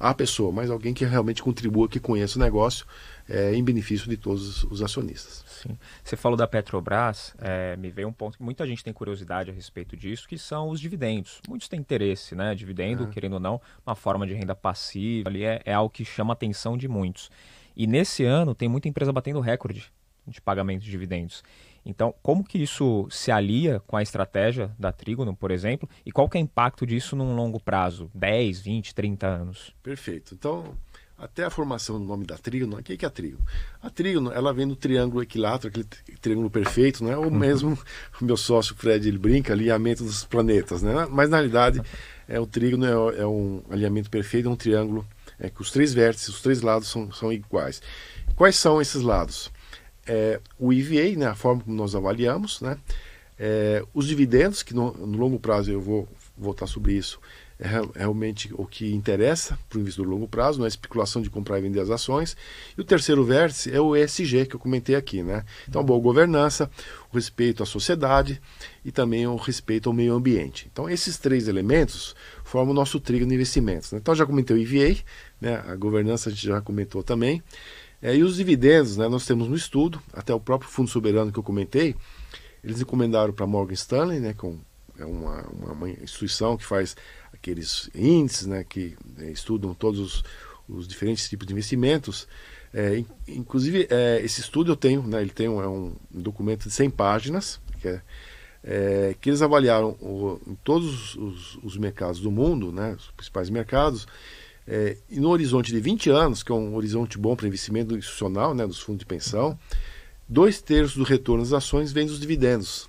a 0.00 0.14
pessoa, 0.14 0.50
mas 0.50 0.70
alguém 0.70 0.94
que 0.94 1.04
realmente 1.04 1.42
contribua, 1.42 1.86
que 1.86 2.00
conheça 2.00 2.38
o 2.38 2.42
negócio 2.42 2.86
é, 3.28 3.54
em 3.54 3.62
benefício 3.62 4.08
de 4.08 4.16
todos 4.16 4.64
os 4.64 4.82
acionistas. 4.82 5.44
Sim. 5.46 5.78
Você 6.02 6.16
falou 6.16 6.38
da 6.38 6.48
Petrobras, 6.48 7.34
é, 7.38 7.76
me 7.76 7.90
veio 7.90 8.08
um 8.08 8.12
ponto 8.12 8.38
que 8.38 8.42
muita 8.42 8.66
gente 8.66 8.82
tem 8.82 8.94
curiosidade 8.94 9.50
a 9.50 9.52
respeito 9.52 9.94
disso, 9.98 10.26
que 10.26 10.38
são 10.38 10.70
os 10.70 10.80
dividendos. 10.80 11.42
Muitos 11.46 11.68
têm 11.68 11.78
interesse, 11.78 12.34
né? 12.34 12.54
Dividendo, 12.54 13.04
é. 13.04 13.06
querendo 13.08 13.34
ou 13.34 13.40
não, 13.40 13.60
uma 13.86 13.94
forma 13.94 14.26
de 14.26 14.32
renda 14.32 14.54
passiva, 14.54 15.28
ali 15.28 15.44
é, 15.44 15.60
é 15.66 15.74
algo 15.74 15.90
que 15.90 16.04
chama 16.04 16.32
a 16.32 16.34
atenção 16.34 16.78
de 16.78 16.88
muitos. 16.88 17.30
E 17.76 17.86
nesse 17.86 18.24
ano 18.24 18.54
tem 18.54 18.70
muita 18.70 18.88
empresa 18.88 19.12
batendo 19.12 19.38
recorde 19.38 19.92
de 20.26 20.40
pagamento 20.40 20.82
de 20.82 20.90
dividendos. 20.90 21.42
Então, 21.84 22.14
como 22.22 22.44
que 22.44 22.58
isso 22.58 23.06
se 23.10 23.30
alia 23.30 23.80
com 23.86 23.96
a 23.96 24.02
estratégia 24.02 24.70
da 24.78 24.92
Trígono, 24.92 25.34
por 25.34 25.50
exemplo, 25.50 25.88
e 26.04 26.12
qual 26.12 26.28
que 26.28 26.36
é 26.36 26.40
o 26.40 26.44
impacto 26.44 26.86
disso 26.86 27.16
num 27.16 27.34
longo 27.34 27.58
prazo, 27.58 28.10
10, 28.14 28.60
20, 28.60 28.94
30 28.94 29.26
anos? 29.26 29.74
Perfeito. 29.82 30.34
Então, 30.34 30.76
até 31.20 31.44
a 31.44 31.50
formação 31.50 31.98
do 31.98 32.04
nome 32.04 32.24
da 32.24 32.36
Trígono, 32.38 32.78
o 32.78 32.82
que 32.82 33.04
é 33.04 33.06
a 33.06 33.10
Trígono? 33.10 33.44
A 33.82 33.90
Trígono, 33.90 34.32
ela 34.32 34.52
vem 34.52 34.66
do 34.66 34.74
triângulo 34.74 35.22
equilátero, 35.22 35.68
aquele 35.68 35.86
triângulo 36.18 36.50
perfeito, 36.50 37.04
né? 37.04 37.16
ou 37.16 37.24
uhum. 37.24 37.30
mesmo 37.30 37.78
o 38.20 38.24
meu 38.24 38.36
sócio 38.36 38.74
Fred, 38.74 39.06
ele 39.06 39.18
brinca, 39.18 39.52
alinhamento 39.52 40.02
dos 40.02 40.24
planetas, 40.24 40.82
né? 40.82 41.06
Mas, 41.10 41.28
na 41.28 41.36
realidade, 41.36 41.82
é, 42.26 42.40
o 42.40 42.46
Trígono 42.46 42.86
é, 42.86 43.20
é 43.20 43.26
um 43.26 43.62
alinhamento 43.70 44.10
perfeito, 44.10 44.48
é 44.48 44.50
um 44.50 44.56
triângulo 44.56 45.06
é, 45.38 45.50
que 45.50 45.60
os 45.60 45.70
três 45.70 45.92
vértices, 45.92 46.28
os 46.28 46.40
três 46.40 46.62
lados 46.62 46.88
são, 46.88 47.12
são 47.12 47.32
iguais. 47.32 47.82
Quais 48.34 48.56
são 48.56 48.80
esses 48.80 49.02
lados? 49.02 49.50
É, 50.10 50.40
o 50.58 50.72
EVA, 50.72 51.16
né, 51.16 51.26
a 51.26 51.36
forma 51.36 51.62
como 51.62 51.76
nós 51.76 51.94
avaliamos, 51.94 52.60
né, 52.60 52.76
é, 53.38 53.84
os 53.94 54.08
dividendos, 54.08 54.60
que 54.60 54.74
no, 54.74 54.92
no, 54.92 55.16
longo 55.16 55.38
prazo 55.38 55.70
eu 55.70 55.80
vou 55.80 56.08
voltar 56.36 56.66
sobre 56.66 56.94
isso, 56.94 57.20
é 57.60 57.68
realmente 57.94 58.50
o 58.54 58.66
que 58.66 58.92
interessa 58.92 59.56
para 59.68 59.78
o 59.78 59.80
investidor 59.82 60.08
longo 60.08 60.26
prazo, 60.26 60.58
não 60.58 60.64
é 60.64 60.68
especulação 60.68 61.22
de 61.22 61.30
comprar 61.30 61.58
e 61.58 61.62
vender 61.62 61.78
as 61.78 61.90
ações. 61.90 62.34
E 62.76 62.80
o 62.80 62.84
terceiro 62.84 63.22
vértice 63.22 63.70
é 63.70 63.78
o 63.78 63.94
ESG, 63.94 64.46
que 64.46 64.56
eu 64.56 64.60
comentei 64.60 64.94
aqui. 64.94 65.22
Né? 65.22 65.44
Então, 65.68 65.84
boa 65.84 66.00
governança, 66.00 66.70
o 67.12 67.16
respeito 67.16 67.62
à 67.62 67.66
sociedade 67.66 68.40
e 68.82 68.90
também 68.90 69.26
o 69.26 69.36
respeito 69.36 69.90
ao 69.90 69.94
meio 69.94 70.14
ambiente. 70.14 70.70
Então, 70.72 70.88
esses 70.88 71.18
três 71.18 71.48
elementos 71.48 72.16
formam 72.44 72.72
o 72.72 72.74
nosso 72.74 72.98
trilho 72.98 73.26
de 73.26 73.34
investimentos. 73.34 73.92
Né? 73.92 73.98
Então, 73.98 74.14
já 74.14 74.24
comentei 74.24 74.56
o 74.56 74.60
EVA, 74.60 74.98
né? 75.38 75.62
a 75.68 75.76
governança 75.76 76.30
a 76.30 76.32
gente 76.32 76.46
já 76.46 76.62
comentou 76.62 77.02
também. 77.02 77.42
É, 78.02 78.16
e 78.16 78.22
os 78.22 78.36
dividendos, 78.36 78.96
né, 78.96 79.08
nós 79.08 79.26
temos 79.26 79.48
no 79.48 79.54
estudo, 79.54 80.00
até 80.12 80.32
o 80.32 80.40
próprio 80.40 80.70
Fundo 80.70 80.88
Soberano 80.88 81.30
que 81.30 81.38
eu 81.38 81.42
comentei, 81.42 81.94
eles 82.64 82.80
encomendaram 82.80 83.32
para 83.32 83.46
Morgan 83.46 83.74
Stanley, 83.74 84.20
né, 84.20 84.32
com, 84.34 84.58
é 84.98 85.04
uma, 85.04 85.42
uma, 85.48 85.72
uma, 85.72 85.90
instituição 85.90 86.56
que 86.56 86.64
faz 86.64 86.96
aqueles 87.32 87.90
índices, 87.94 88.46
né, 88.46 88.64
que 88.64 88.96
é, 89.18 89.30
estudam 89.30 89.74
todos 89.74 90.00
os, 90.00 90.24
os, 90.68 90.88
diferentes 90.88 91.28
tipos 91.28 91.46
de 91.46 91.52
investimentos. 91.52 92.26
É, 92.72 93.02
inclusive, 93.28 93.86
é, 93.90 94.20
esse 94.22 94.40
estudo 94.40 94.72
eu 94.72 94.76
tenho, 94.76 95.02
né, 95.02 95.20
ele 95.20 95.30
tem 95.30 95.48
um, 95.48 95.60
é 95.60 95.68
um 95.68 95.94
documento 96.10 96.64
de 96.68 96.70
100 96.70 96.90
páginas, 96.90 97.60
que, 97.80 97.88
é, 97.88 98.02
é, 98.62 99.14
que 99.20 99.30
eles 99.30 99.42
avaliaram 99.42 99.90
o, 100.00 100.40
em 100.46 100.54
todos 100.56 101.16
os, 101.16 101.56
os 101.62 101.76
mercados 101.76 102.20
do 102.20 102.30
mundo, 102.30 102.72
né, 102.72 102.94
os 102.98 103.10
principais 103.10 103.50
mercados, 103.50 104.06
é, 104.66 104.96
e 105.08 105.18
no 105.18 105.28
horizonte 105.30 105.72
de 105.72 105.80
20 105.80 106.10
anos, 106.10 106.42
que 106.42 106.52
é 106.52 106.54
um 106.54 106.74
horizonte 106.74 107.18
bom 107.18 107.34
para 107.34 107.46
investimento 107.46 107.96
institucional, 107.96 108.54
né, 108.54 108.66
dos 108.66 108.80
fundos 108.80 109.00
de 109.00 109.06
pensão, 109.06 109.58
dois 110.28 110.60
terços 110.60 110.96
do 110.96 111.04
retorno 111.04 111.42
das 111.42 111.52
ações 111.52 111.92
vem 111.92 112.06
dos 112.06 112.20
dividendos 112.20 112.88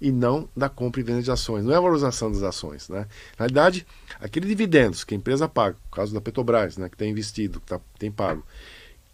e 0.00 0.10
não 0.10 0.48
da 0.56 0.68
compra 0.68 1.00
e 1.00 1.04
venda 1.04 1.22
de 1.22 1.30
ações. 1.30 1.64
Não 1.64 1.72
é 1.72 1.76
a 1.76 1.80
valorização 1.80 2.32
das 2.32 2.42
ações. 2.42 2.88
Né? 2.88 3.00
Na 3.38 3.46
realidade, 3.46 3.86
aquele 4.18 4.46
dividendos 4.46 5.04
que 5.04 5.14
a 5.14 5.16
empresa 5.16 5.48
paga, 5.48 5.76
no 5.84 5.90
caso 5.90 6.14
da 6.14 6.20
Petrobras, 6.20 6.76
né, 6.76 6.88
que 6.88 6.96
tem 6.96 7.10
investido, 7.10 7.60
que 7.60 7.66
tá, 7.66 7.80
tem 7.98 8.10
pago, 8.10 8.44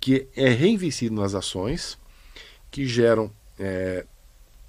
que 0.01 0.29
é 0.37 0.49
reinvestido 0.49 1.15
nas 1.15 1.35
ações, 1.35 1.99
que 2.71 2.87
geram 2.87 3.31
é, 3.59 4.07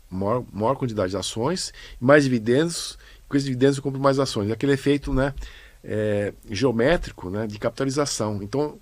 maior, 0.09 0.43
maior 0.51 0.75
quantidade 0.75 1.11
de 1.11 1.17
ações, 1.17 1.71
mais 1.99 2.23
dividendos, 2.23 2.97
com 3.29 3.35
esses 3.35 3.45
dividendos 3.45 3.77
eu 3.77 3.83
compro 3.83 3.99
mais 3.99 4.19
ações. 4.19 4.49
Aquele 4.51 4.73
efeito 4.73 5.13
né, 5.13 5.33
é, 5.87 6.33
geométrico 6.49 7.29
né, 7.29 7.47
de 7.47 7.57
capitalização. 7.57 8.43
Então, 8.43 8.77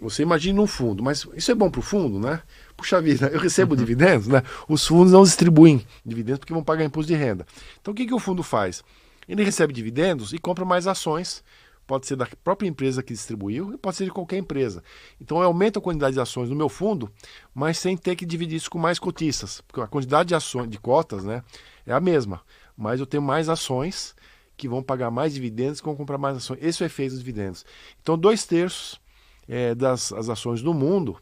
você 0.00 0.22
imagina 0.22 0.60
um 0.60 0.66
fundo, 0.66 1.02
mas 1.02 1.26
isso 1.34 1.50
é 1.50 1.54
bom 1.54 1.70
para 1.70 1.78
o 1.78 1.82
fundo, 1.82 2.20
né? 2.20 2.42
Puxa 2.76 3.00
vida, 3.00 3.28
eu 3.28 3.40
recebo 3.40 3.72
uhum. 3.72 3.78
dividendos, 3.78 4.26
né? 4.28 4.42
Os 4.68 4.86
fundos 4.86 5.12
não 5.12 5.22
distribuem 5.22 5.84
dividendos 6.04 6.40
porque 6.40 6.52
vão 6.52 6.62
pagar 6.62 6.84
imposto 6.84 7.10
de 7.10 7.18
renda. 7.18 7.46
Então, 7.80 7.92
o 7.92 7.94
que, 7.94 8.06
que 8.06 8.14
o 8.14 8.18
fundo 8.18 8.42
faz? 8.42 8.84
Ele 9.28 9.42
recebe 9.42 9.72
dividendos 9.72 10.32
e 10.32 10.38
compra 10.38 10.64
mais 10.64 10.86
ações. 10.86 11.42
Pode 11.86 12.06
ser 12.06 12.16
da 12.16 12.26
própria 12.44 12.68
empresa 12.68 13.02
que 13.02 13.14
distribuiu 13.14 13.72
e 13.72 13.78
pode 13.78 13.96
ser 13.96 14.04
de 14.04 14.10
qualquer 14.10 14.36
empresa. 14.36 14.82
Então, 15.18 15.38
eu 15.38 15.44
aumento 15.44 15.78
a 15.78 15.82
quantidade 15.82 16.14
de 16.14 16.20
ações 16.20 16.50
no 16.50 16.56
meu 16.56 16.68
fundo, 16.68 17.10
mas 17.54 17.78
sem 17.78 17.96
ter 17.96 18.14
que 18.14 18.26
dividir 18.26 18.56
isso 18.56 18.70
com 18.70 18.78
mais 18.78 18.98
cotistas. 18.98 19.62
Porque 19.66 19.80
a 19.80 19.86
quantidade 19.86 20.28
de 20.28 20.34
ações, 20.34 20.68
de 20.68 20.78
cotas, 20.78 21.24
né, 21.24 21.42
é 21.86 21.92
a 21.92 22.00
mesma. 22.00 22.42
Mas 22.76 23.00
eu 23.00 23.06
tenho 23.06 23.22
mais 23.22 23.48
ações 23.48 24.14
que 24.58 24.68
vão 24.68 24.82
pagar 24.82 25.10
mais 25.10 25.32
dividendos, 25.32 25.80
que 25.80 25.86
vão 25.86 25.96
comprar 25.96 26.18
mais 26.18 26.36
ações. 26.36 26.58
Esse 26.60 26.82
é 26.82 26.84
o 26.84 26.88
efeito 26.88 27.12
dos 27.12 27.20
dividendos. 27.20 27.64
Então, 28.02 28.18
dois 28.18 28.44
terços 28.44 29.00
é, 29.48 29.74
das 29.74 30.12
as 30.12 30.28
ações 30.28 30.60
do 30.60 30.74
mundo, 30.74 31.16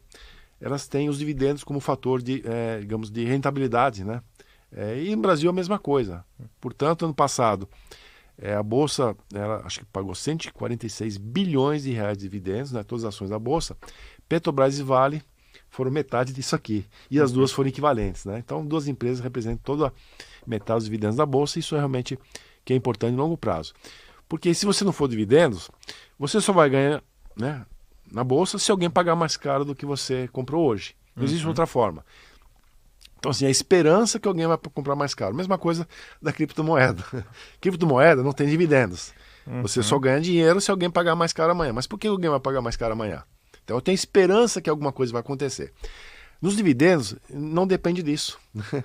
elas 0.60 0.88
têm 0.88 1.08
os 1.08 1.18
dividendos 1.18 1.62
como 1.62 1.78
fator 1.78 2.22
de, 2.22 2.42
é, 2.44 2.80
digamos, 2.80 3.10
de 3.10 3.24
rentabilidade, 3.24 4.02
né? 4.02 4.22
É, 4.72 5.00
e 5.00 5.14
no 5.14 5.22
Brasil 5.22 5.48
a 5.48 5.52
mesma 5.52 5.78
coisa. 5.78 6.24
Portanto, 6.60 7.04
ano 7.04 7.14
passado, 7.14 7.68
é, 8.38 8.54
a 8.54 8.62
Bolsa, 8.62 9.14
ela, 9.32 9.62
acho 9.64 9.80
que 9.80 9.84
pagou 9.86 10.14
146 10.14 11.18
bilhões 11.18 11.84
de 11.84 11.92
reais 11.92 12.16
de 12.16 12.24
dividendos, 12.24 12.72
né, 12.72 12.82
todas 12.82 13.04
as 13.04 13.14
ações 13.14 13.30
da 13.30 13.38
Bolsa. 13.38 13.76
Petrobras 14.28 14.78
e 14.78 14.82
Vale 14.82 15.22
foram 15.68 15.90
metade 15.90 16.32
disso 16.32 16.56
aqui. 16.56 16.84
E 17.10 17.20
as 17.20 17.30
duas 17.30 17.52
foram 17.52 17.68
equivalentes. 17.68 18.24
Né? 18.24 18.38
Então, 18.38 18.66
duas 18.66 18.88
empresas 18.88 19.20
representam 19.20 19.60
toda 19.62 19.92
metade 20.46 20.78
dos 20.78 20.84
dividendos 20.84 21.16
da 21.16 21.26
bolsa. 21.26 21.58
Isso 21.58 21.74
é 21.74 21.78
realmente 21.78 22.18
que 22.66 22.72
é 22.72 22.76
importante 22.76 23.14
em 23.14 23.16
longo 23.16 23.38
prazo. 23.38 23.72
Porque 24.28 24.52
se 24.52 24.66
você 24.66 24.84
não 24.84 24.92
for 24.92 25.08
dividendos, 25.08 25.70
você 26.18 26.40
só 26.40 26.52
vai 26.52 26.68
ganhar 26.68 27.02
né, 27.36 27.64
na 28.10 28.24
bolsa 28.24 28.58
se 28.58 28.70
alguém 28.70 28.90
pagar 28.90 29.14
mais 29.14 29.36
caro 29.36 29.64
do 29.64 29.74
que 29.74 29.86
você 29.86 30.28
comprou 30.32 30.66
hoje. 30.66 30.94
Não 31.14 31.24
existe 31.24 31.44
uhum. 31.44 31.50
outra 31.50 31.64
forma. 31.64 32.04
Então, 33.18 33.30
assim, 33.30 33.46
a 33.46 33.50
esperança 33.50 34.18
que 34.18 34.28
alguém 34.28 34.46
vai 34.46 34.58
comprar 34.58 34.96
mais 34.96 35.14
caro. 35.14 35.34
Mesma 35.34 35.56
coisa 35.56 35.88
da 36.20 36.32
criptomoeda. 36.32 37.02
criptomoeda 37.60 38.22
não 38.22 38.32
tem 38.32 38.48
dividendos. 38.48 39.14
Uhum. 39.46 39.62
Você 39.62 39.82
só 39.82 39.98
ganha 39.98 40.20
dinheiro 40.20 40.60
se 40.60 40.70
alguém 40.70 40.90
pagar 40.90 41.14
mais 41.14 41.32
caro 41.32 41.52
amanhã. 41.52 41.72
Mas 41.72 41.86
por 41.86 41.98
que 41.98 42.08
alguém 42.08 42.28
vai 42.28 42.40
pagar 42.40 42.60
mais 42.60 42.76
caro 42.76 42.92
amanhã? 42.92 43.22
Então, 43.64 43.76
eu 43.76 43.80
tenho 43.80 43.94
esperança 43.94 44.60
que 44.60 44.68
alguma 44.68 44.92
coisa 44.92 45.12
vai 45.12 45.20
acontecer. 45.20 45.72
Nos 46.42 46.56
dividendos, 46.56 47.16
não 47.30 47.66
depende 47.66 48.02
disso. 48.02 48.38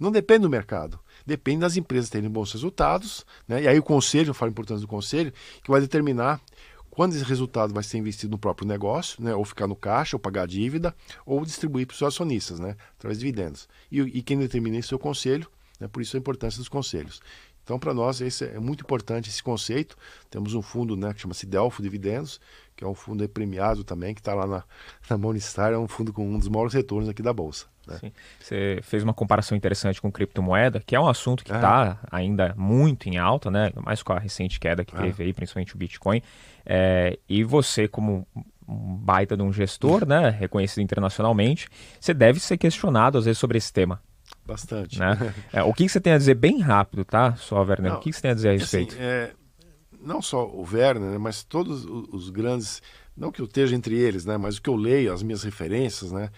não 0.00 0.10
depende 0.10 0.40
do 0.40 0.50
mercado. 0.50 0.98
Depende 1.28 1.60
das 1.60 1.76
empresas 1.76 2.08
terem 2.08 2.30
bons 2.30 2.50
resultados. 2.54 3.26
Né? 3.46 3.64
E 3.64 3.68
aí 3.68 3.78
o 3.78 3.82
conselho, 3.82 4.30
eu 4.30 4.34
falo 4.34 4.48
a 4.48 4.52
importância 4.52 4.80
do 4.80 4.88
conselho, 4.88 5.30
que 5.62 5.70
vai 5.70 5.78
determinar 5.78 6.40
quando 6.88 7.14
esse 7.14 7.22
resultado 7.22 7.74
vai 7.74 7.82
ser 7.82 7.98
investido 7.98 8.30
no 8.30 8.38
próprio 8.38 8.66
negócio, 8.66 9.22
né, 9.22 9.34
ou 9.34 9.44
ficar 9.44 9.66
no 9.66 9.76
caixa, 9.76 10.16
ou 10.16 10.20
pagar 10.20 10.46
dívida, 10.46 10.96
ou 11.26 11.44
distribuir 11.44 11.86
para 11.86 11.94
os 11.94 12.02
acionistas, 12.02 12.58
né, 12.58 12.76
através 12.96 13.18
de 13.18 13.26
dividendos. 13.26 13.68
E, 13.92 14.00
e 14.00 14.22
quem 14.22 14.38
determina 14.38 14.78
isso 14.78 14.94
é 14.94 14.96
o 14.96 14.98
conselho, 14.98 15.46
né, 15.78 15.86
por 15.86 16.00
isso 16.00 16.16
a 16.16 16.18
importância 16.18 16.58
dos 16.58 16.68
conselhos. 16.68 17.20
Então, 17.62 17.78
para 17.78 17.92
nós, 17.92 18.22
esse 18.22 18.46
é 18.46 18.58
muito 18.58 18.80
importante 18.80 19.28
esse 19.28 19.42
conceito. 19.42 19.98
Temos 20.30 20.54
um 20.54 20.62
fundo 20.62 20.96
né, 20.96 21.12
que 21.12 21.20
chama-se 21.20 21.44
Delfo 21.44 21.82
Dividendos, 21.82 22.40
que 22.74 22.82
é 22.82 22.86
um 22.86 22.94
fundo 22.94 23.28
premiado 23.28 23.84
também, 23.84 24.14
que 24.14 24.20
está 24.20 24.34
lá 24.34 24.46
na, 24.46 24.64
na 25.10 25.70
é 25.70 25.78
um 25.78 25.86
fundo 25.86 26.10
com 26.10 26.26
um 26.26 26.38
dos 26.38 26.48
maiores 26.48 26.72
retornos 26.72 27.06
aqui 27.06 27.22
da 27.22 27.34
Bolsa. 27.34 27.66
Né? 27.88 28.12
Você 28.40 28.78
fez 28.82 29.02
uma 29.02 29.14
comparação 29.14 29.56
interessante 29.56 30.00
com 30.00 30.10
criptomoeda, 30.10 30.82
que 30.84 30.94
é 30.94 31.00
um 31.00 31.08
assunto 31.08 31.44
que 31.44 31.52
está 31.52 31.98
é. 32.02 32.08
ainda 32.10 32.54
muito 32.56 33.08
em 33.08 33.18
alta, 33.18 33.50
né? 33.50 33.70
mais 33.84 34.02
com 34.02 34.12
a 34.12 34.18
recente 34.18 34.60
queda 34.60 34.84
que 34.84 34.96
é. 34.96 35.00
teve 35.00 35.24
aí, 35.24 35.32
principalmente 35.32 35.74
o 35.74 35.78
Bitcoin. 35.78 36.22
É, 36.64 37.18
e 37.28 37.42
você, 37.42 37.88
como 37.88 38.26
um 38.68 38.96
baita 38.96 39.36
de 39.36 39.42
um 39.42 39.52
gestor, 39.52 40.06
né, 40.06 40.28
reconhecido 40.28 40.82
internacionalmente, 40.82 41.68
você 41.98 42.12
deve 42.12 42.38
ser 42.38 42.58
questionado 42.58 43.16
às 43.16 43.24
vezes 43.24 43.38
sobre 43.38 43.56
esse 43.56 43.72
tema. 43.72 44.02
Bastante. 44.46 44.98
Né? 44.98 45.34
É, 45.52 45.62
o 45.62 45.72
que, 45.72 45.88
você 45.88 46.00
tem 46.00 46.12
a 46.12 46.18
dizer 46.18 46.34
bem 46.34 46.60
rápido, 46.60 47.04
tá, 47.04 47.34
só, 47.36 47.62
Werner? 47.62 47.92
Não, 47.92 47.98
o 47.98 48.00
que, 48.00 48.12
você 48.12 48.20
tem 48.20 48.30
a 48.30 48.34
dizer 48.34 48.48
a 48.50 48.52
assim, 48.52 48.60
respeito? 48.60 48.94
Assim, 48.94 49.38
não 50.00 50.20
só 50.20 50.46
o 50.46 50.66
Werner, 50.70 51.10
né, 51.10 51.18
mas 51.18 51.42
todos 51.42 51.84
os 51.84 52.30
grandes, 52.30 52.82
não 53.16 53.32
que 53.32 53.40
eu 53.40 53.46
esteja 53.46 53.74
entre 53.74 53.96
eles, 53.96 54.24
né, 54.24 54.36
mas 54.36 54.58
o 54.58 54.62
que 54.62 54.70
eu 54.70 54.76
leio, 54.76 55.12
as 55.12 55.22
minhas 55.22 55.42
referências, 55.42 56.12
né, 56.12 56.30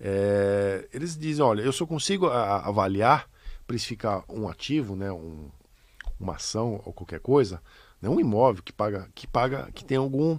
é, 0.00 0.88
eles 0.92 1.16
dizem, 1.16 1.44
olha, 1.44 1.62
eu 1.62 1.72
só 1.72 1.86
consigo 1.86 2.26
avaliar, 2.26 3.28
precificar 3.66 4.24
um 4.28 4.48
ativo, 4.48 4.94
né, 4.94 5.10
um, 5.10 5.50
uma 6.18 6.36
ação 6.36 6.80
ou 6.84 6.92
qualquer 6.92 7.20
coisa, 7.20 7.60
né, 8.00 8.08
um 8.08 8.20
imóvel 8.20 8.62
que 8.62 8.72
paga, 8.72 9.08
que 9.14 9.26
paga, 9.26 9.70
que 9.72 9.84
tem 9.84 9.96
algum 9.96 10.38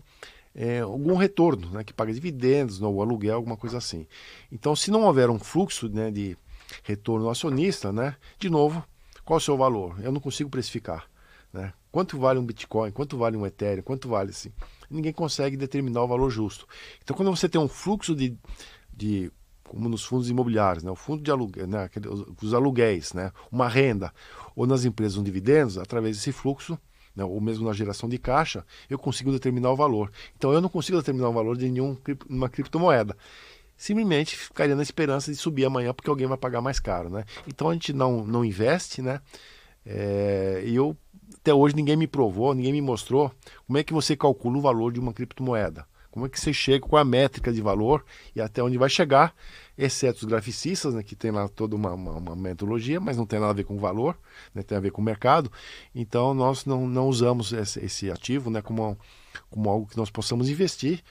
é, 0.54 0.80
algum 0.80 1.16
retorno, 1.16 1.70
né, 1.70 1.84
que 1.84 1.94
paga 1.94 2.12
dividendos, 2.12 2.82
ou 2.82 3.02
aluguel, 3.02 3.36
alguma 3.36 3.56
coisa 3.56 3.78
assim. 3.78 4.08
Então, 4.52 4.76
se 4.76 4.90
não 4.90 5.04
houver 5.04 5.30
um 5.30 5.38
fluxo 5.38 5.88
né, 5.88 6.10
de 6.10 6.36
retorno 6.84 7.30
acionista, 7.30 7.94
né, 7.94 8.16
de 8.40 8.50
novo, 8.50 8.84
qual 9.24 9.38
é 9.38 9.42
o 9.42 9.44
seu 9.44 9.56
valor? 9.56 9.96
Eu 10.02 10.12
não 10.12 10.20
consigo 10.20 10.50
precificar. 10.50 11.08
Né? 11.54 11.72
Quanto 11.92 12.18
vale 12.18 12.40
um 12.40 12.46
Bitcoin? 12.46 12.92
Quanto 12.92 13.18
vale 13.18 13.38
um 13.38 13.46
Ethereum? 13.46 13.84
Quanto 13.84 14.10
vale 14.10 14.32
assim? 14.32 14.52
Ninguém 14.90 15.14
consegue 15.14 15.56
determinar 15.56 16.04
o 16.04 16.08
valor 16.08 16.30
justo. 16.30 16.68
Então, 17.04 17.16
quando 17.16 17.30
você 17.30 17.48
tem 17.48 17.60
um 17.60 17.68
fluxo 17.68 18.16
de, 18.16 18.36
de 18.92 19.32
como 19.68 19.90
nos 19.90 20.04
fundos 20.04 20.30
imobiliários, 20.30 20.84
né? 20.84 20.92
o 20.92 20.96
fundo 20.96 21.22
de 21.22 21.32
aluguel, 21.32 21.68
né? 21.68 21.90
os 22.42 22.54
aluguéis, 22.54 23.14
né? 23.14 23.32
uma 23.52 23.68
renda, 23.68 24.14
ou 24.56 24.66
nas 24.66 24.86
empresas 24.86 25.18
um 25.18 25.24
dividendos, 25.24 25.78
através 25.78 26.18
desse 26.18 26.32
fluxo, 26.32 26.78
né? 27.16 27.24
ou 27.24 27.40
mesmo 27.42 27.68
na 27.68 27.74
geração 27.74 28.08
de 28.08 28.18
caixa, 28.18 28.66
eu 28.90 28.98
consigo 28.98 29.32
determinar 29.32 29.72
o 29.72 29.76
valor. 29.76 30.12
Então 30.36 30.52
eu 30.54 30.62
não 30.62 30.70
consigo 30.70 30.98
determinar 30.98 31.30
o 31.30 31.34
valor 31.34 31.58
de 31.58 31.70
nenhuma 31.70 32.50
criptomoeda. 32.50 33.16
Simplesmente 33.78 34.36
ficaria 34.36 34.76
na 34.76 34.82
esperança 34.82 35.32
de 35.32 35.38
subir 35.38 35.66
amanhã 35.66 35.94
porque 35.94 36.10
alguém 36.10 36.26
vai 36.26 36.38
pagar 36.38 36.62
mais 36.62 36.80
caro. 36.80 37.10
Né? 37.10 37.26
Então 37.48 37.70
a 37.70 37.74
gente 37.74 37.94
não, 37.94 38.26
não 38.26 38.44
investe, 38.44 39.02
né? 39.02 39.22
É, 39.86 40.64
e 40.66 40.76
eu 40.76 40.98
até 41.36 41.54
hoje 41.54 41.76
ninguém 41.76 41.96
me 41.96 42.08
provou, 42.08 42.54
ninguém 42.54 42.74
me 42.74 42.82
mostrou 42.82 43.32
como 43.66 43.78
é 43.78 43.84
que 43.84 43.94
você 43.94 44.18
calcula 44.18 44.58
o 44.58 44.62
valor 44.62 44.92
de 44.92 45.00
uma 45.00 45.14
criptomoeda. 45.14 45.86
Como 46.18 46.26
é 46.26 46.30
que 46.30 46.40
você 46.40 46.52
chega 46.52 46.80
com 46.80 46.98
a 46.98 47.06
métrica 47.06 47.54
de 47.54 47.62
valor 47.62 48.04
e 48.36 48.42
até 48.42 48.64
onde 48.64 48.76
vai 48.76 48.90
chegar, 48.90 49.36
exceto 49.78 50.18
os 50.18 50.24
graficistas, 50.24 50.96
né, 50.96 51.04
que 51.04 51.16
tem 51.16 51.30
lá 51.30 51.48
toda 51.48 51.76
uma, 51.76 51.94
uma, 51.94 52.14
uma, 52.14 52.36
metodologia, 52.36 53.00
mas 53.00 53.16
não 53.16 53.24
tem 53.24 53.40
nada 53.40 53.52
a 53.52 53.56
ver 53.56 53.66
com 53.66 53.78
valor, 53.78 54.18
né, 54.52 54.64
tem 54.64 54.76
a 54.76 54.82
ver 54.82 54.90
com 54.90 55.00
o 55.00 55.06
mercado. 55.06 55.52
Então 55.94 56.34
nós 56.34 56.66
não, 56.66 56.88
não 56.88 57.08
usamos 57.08 57.54
esse, 57.54 57.86
esse 57.86 58.10
ativo 58.10 58.50
né, 58.50 58.64
como, 58.64 58.98
como 59.48 59.70
algo 59.70 59.86
que 59.86 59.96
nós 59.96 60.10
possamos 60.10 60.50
investir. 60.50 61.04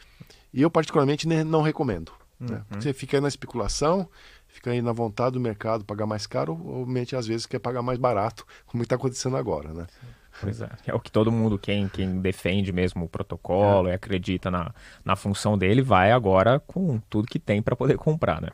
E 0.52 0.60
eu, 0.60 0.68
particularmente, 0.72 1.28
não 1.28 1.62
recomendo. 1.62 2.10
Né, 2.40 2.48
uhum. 2.48 2.54
Né? 2.56 2.64
Porque 2.68 2.82
você 2.82 2.92
fica 2.92 3.16
aí 3.16 3.20
na 3.20 3.28
especulação, 3.28 4.08
fica 4.48 4.72
aí 4.72 4.82
na 4.82 4.92
vontade 4.92 5.34
do 5.34 5.40
mercado 5.40 5.84
pagar 5.84 6.06
mais 6.06 6.26
caro, 6.26 6.60
ou 6.64 6.84
mente 6.84 7.14
às 7.14 7.28
vezes 7.28 7.46
quer 7.46 7.60
pagar 7.60 7.80
mais 7.80 7.98
barato, 8.00 8.44
como 8.66 8.82
está 8.82 8.96
acontecendo 8.96 9.36
agora. 9.36 9.72
Né? 9.72 9.86
Pois 10.40 10.60
é. 10.60 10.68
É 10.86 10.94
o 10.94 11.00
que 11.00 11.10
todo 11.10 11.32
mundo, 11.32 11.58
quem, 11.58 11.88
quem 11.88 12.20
defende 12.20 12.72
mesmo 12.72 13.04
o 13.04 13.08
protocolo 13.08 13.88
é. 13.88 13.92
e 13.92 13.94
acredita 13.94 14.50
na, 14.50 14.72
na 15.04 15.16
função 15.16 15.56
dele, 15.56 15.82
vai 15.82 16.12
agora 16.12 16.60
com 16.60 16.98
tudo 17.10 17.28
que 17.28 17.38
tem 17.38 17.62
para 17.62 17.74
poder 17.74 17.96
comprar, 17.96 18.40
né? 18.40 18.48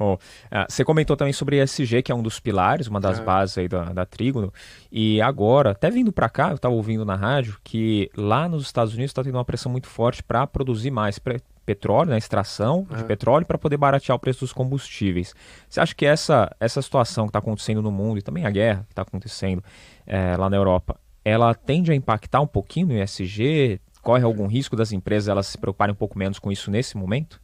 Bom, 0.00 0.14
uh, 0.14 0.66
você 0.66 0.82
comentou 0.82 1.14
também 1.14 1.32
sobre 1.32 1.62
ESG, 1.62 2.02
que 2.02 2.10
é 2.10 2.14
um 2.14 2.22
dos 2.22 2.40
pilares, 2.40 2.86
uma 2.86 2.98
das 2.98 3.18
é. 3.18 3.22
bases 3.22 3.58
aí 3.58 3.68
da, 3.68 3.84
da 3.84 4.06
Trígono. 4.06 4.50
E 4.90 5.20
agora, 5.20 5.72
até 5.72 5.90
vindo 5.90 6.10
para 6.10 6.26
cá, 6.30 6.48
eu 6.48 6.54
estava 6.56 6.74
ouvindo 6.74 7.04
na 7.04 7.14
rádio 7.14 7.58
que 7.62 8.10
lá 8.16 8.48
nos 8.48 8.62
Estados 8.62 8.94
Unidos 8.94 9.10
está 9.10 9.22
tendo 9.22 9.34
uma 9.34 9.44
pressão 9.44 9.70
muito 9.70 9.88
forte 9.88 10.22
para 10.22 10.46
produzir 10.46 10.90
mais 10.90 11.20
petróleo, 11.66 12.08
na 12.08 12.12
né, 12.12 12.18
extração 12.18 12.86
de 12.90 13.02
é. 13.02 13.04
petróleo, 13.04 13.44
para 13.44 13.58
poder 13.58 13.76
baratear 13.76 14.16
o 14.16 14.18
preço 14.18 14.40
dos 14.40 14.54
combustíveis. 14.54 15.34
Você 15.68 15.80
acha 15.80 15.94
que 15.94 16.06
essa, 16.06 16.50
essa 16.58 16.80
situação 16.80 17.26
que 17.26 17.28
está 17.28 17.38
acontecendo 17.38 17.82
no 17.82 17.92
mundo 17.92 18.18
e 18.18 18.22
também 18.22 18.46
a 18.46 18.50
guerra 18.50 18.84
que 18.86 18.92
está 18.92 19.02
acontecendo 19.02 19.62
é, 20.06 20.34
lá 20.34 20.48
na 20.48 20.56
Europa 20.56 20.98
ela 21.30 21.54
tende 21.54 21.92
a 21.92 21.94
impactar 21.94 22.40
um 22.40 22.46
pouquinho 22.46 22.88
no 22.88 23.02
ESG? 23.02 23.80
Corre 24.02 24.24
algum 24.24 24.46
risco 24.46 24.74
das 24.76 24.92
empresas 24.92 25.28
elas 25.28 25.46
se 25.46 25.58
preocuparem 25.58 25.92
um 25.92 25.96
pouco 25.96 26.18
menos 26.18 26.38
com 26.38 26.50
isso 26.50 26.70
nesse 26.70 26.96
momento? 26.96 27.40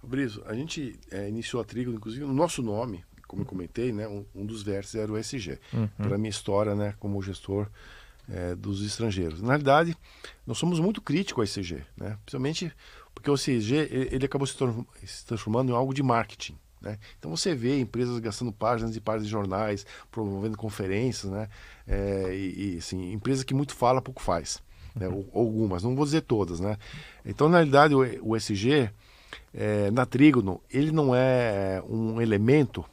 Fabrício, 0.00 0.42
a 0.46 0.54
gente 0.54 0.98
é, 1.10 1.28
iniciou 1.28 1.60
a 1.60 1.64
Trigo, 1.64 1.92
inclusive, 1.92 2.24
no 2.24 2.32
nosso 2.32 2.62
nome, 2.62 3.04
como 3.26 3.42
eu 3.42 3.46
comentei, 3.46 3.92
né, 3.92 4.06
um, 4.06 4.24
um 4.34 4.46
dos 4.46 4.62
vértices 4.62 5.00
era 5.00 5.12
o 5.12 5.18
ESG. 5.18 5.58
Uhum. 5.72 5.88
Pela 5.96 6.16
minha 6.16 6.30
história 6.30 6.74
né, 6.74 6.94
como 6.98 7.20
gestor 7.20 7.68
é, 8.28 8.54
dos 8.54 8.84
estrangeiros. 8.84 9.40
Na 9.40 9.48
realidade, 9.48 9.96
nós 10.46 10.58
somos 10.58 10.80
muito 10.80 11.00
críticos 11.00 11.56
ao 11.56 11.62
ESG, 11.62 11.82
né? 11.96 12.18
principalmente 12.24 12.72
porque 13.14 13.30
o 13.30 13.34
ESG 13.34 13.74
ele, 13.74 14.08
ele 14.12 14.26
acabou 14.26 14.46
se, 14.46 14.54
se 15.04 15.26
transformando 15.26 15.72
em 15.72 15.74
algo 15.74 15.92
de 15.92 16.02
marketing. 16.02 16.56
Né? 16.80 16.98
Então 17.18 17.30
você 17.30 17.54
vê 17.54 17.80
empresas 17.80 18.18
gastando 18.18 18.52
páginas 18.52 18.96
e 18.96 19.00
páginas 19.00 19.26
de 19.26 19.32
jornais, 19.32 19.86
promovendo 20.10 20.56
conferências, 20.56 21.30
né? 21.30 21.48
É, 21.86 22.34
e, 22.34 22.74
e 22.74 22.78
assim, 22.78 23.12
empresa 23.12 23.44
que 23.44 23.54
muito 23.54 23.74
fala, 23.74 24.02
pouco 24.02 24.22
faz. 24.22 24.62
Né? 24.94 25.08
Uhum. 25.08 25.26
Algumas, 25.34 25.82
não 25.82 25.94
vou 25.94 26.04
dizer 26.04 26.22
todas. 26.22 26.58
Né? 26.58 26.76
Então, 27.24 27.48
na 27.48 27.58
realidade, 27.58 27.94
o, 27.94 28.30
o 28.30 28.36
SG, 28.36 28.90
é, 29.54 29.90
na 29.90 30.06
Trígono, 30.06 30.60
ele 30.70 30.90
não 30.90 31.14
é 31.14 31.82
um 31.88 32.20
elemento, 32.20 32.84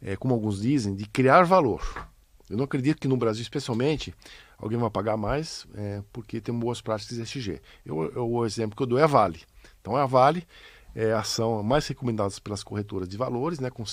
é, 0.00 0.16
como 0.16 0.34
alguns 0.34 0.60
dizem, 0.60 0.94
de 0.94 1.06
criar 1.06 1.42
valor. 1.42 2.08
Eu 2.48 2.56
não 2.56 2.64
acredito 2.64 3.00
que 3.00 3.08
no 3.08 3.16
Brasil, 3.16 3.42
especialmente, 3.42 4.14
alguém 4.58 4.78
vai 4.78 4.90
pagar 4.90 5.16
mais 5.16 5.66
é, 5.74 6.02
porque 6.12 6.40
tem 6.40 6.54
boas 6.54 6.80
práticas 6.80 7.16
de 7.16 7.22
SG. 7.22 7.60
Eu, 7.84 8.12
eu, 8.12 8.30
o 8.30 8.44
exemplo 8.44 8.76
que 8.76 8.82
eu 8.82 8.86
dou 8.86 8.98
é 8.98 9.02
a 9.02 9.06
Vale. 9.06 9.40
Então, 9.80 9.96
a 9.96 10.06
Vale 10.06 10.46
é 10.94 11.12
a 11.12 11.20
ação 11.20 11.62
mais 11.62 11.86
recomendada 11.86 12.32
pelas 12.42 12.62
corretoras 12.62 13.08
de 13.08 13.16
valores, 13.16 13.58
né, 13.58 13.70
com 13.70 13.84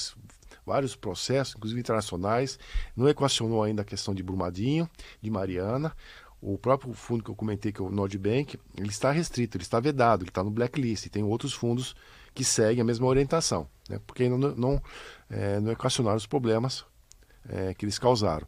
vários 0.66 0.96
processos, 0.96 1.56
inclusive 1.56 1.80
internacionais. 1.80 2.60
Não 2.96 3.10
equacionou 3.10 3.64
ainda 3.64 3.82
a 3.82 3.86
questão 3.86 4.14
de 4.14 4.22
Brumadinho, 4.22 4.90
de 5.22 5.30
Mariana. 5.30 5.96
O 6.42 6.58
próprio 6.58 6.94
fundo 6.94 7.24
que 7.24 7.30
eu 7.30 7.36
comentei, 7.36 7.72
que 7.72 7.82
é 7.82 7.84
o 7.84 7.92
Nordbank, 7.92 8.60
ele 8.78 8.90
está 8.90 9.12
restrito, 9.12 9.58
ele 9.58 9.64
está 9.64 9.80
vedado, 9.80 10.24
ele 10.24 10.30
está 10.30 10.44
no 10.44 10.52
blacklist. 10.52 11.06
E 11.06 11.10
tem 11.10 11.24
outros 11.24 11.54
fundos 11.54 11.96
que 12.34 12.44
seguem 12.44 12.82
a 12.82 12.86
mesma 12.86 13.08
orientação, 13.08 13.68
né, 13.90 14.00
porque 14.06 14.24
ainda 14.24 14.38
não, 14.38 14.56
não, 14.56 14.84
é, 15.30 15.60
não 15.60 15.72
equacionaram 15.72 16.18
os 16.18 16.26
problemas 16.26 16.86
é, 17.48 17.74
que 17.74 17.86
eles 17.86 18.00
causaram. 18.00 18.48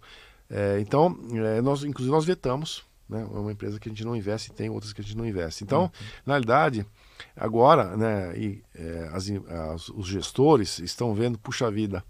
É, 0.50 0.80
então, 0.80 1.18
é, 1.34 1.62
nós, 1.62 1.84
inclusive, 1.84 2.12
nós 2.12 2.26
vetamos 2.26 2.86
né? 3.13 3.22
É 3.22 3.38
uma 3.38 3.52
empresa 3.52 3.80
que 3.80 3.88
a 3.88 3.92
gente 3.92 4.04
não 4.04 4.16
investe 4.16 4.52
e 4.52 4.54
tem 4.54 4.70
outras 4.70 4.94
que 4.94 5.02
a 5.02 5.04
gente 5.04 5.16
não 5.16 5.26
investe. 5.26 5.63
Então, 5.63 5.84
uhum. 5.84 5.89
na 6.26 6.34
realidade, 6.34 6.86
agora, 7.36 7.95
né, 7.97 8.38
e, 8.38 8.63
é, 8.75 9.09
as, 9.13 9.29
as, 9.29 9.89
os 9.89 10.07
gestores 10.07 10.79
estão 10.79 11.13
vendo, 11.13 11.38
puxa 11.38 11.69
vida, 11.71 12.03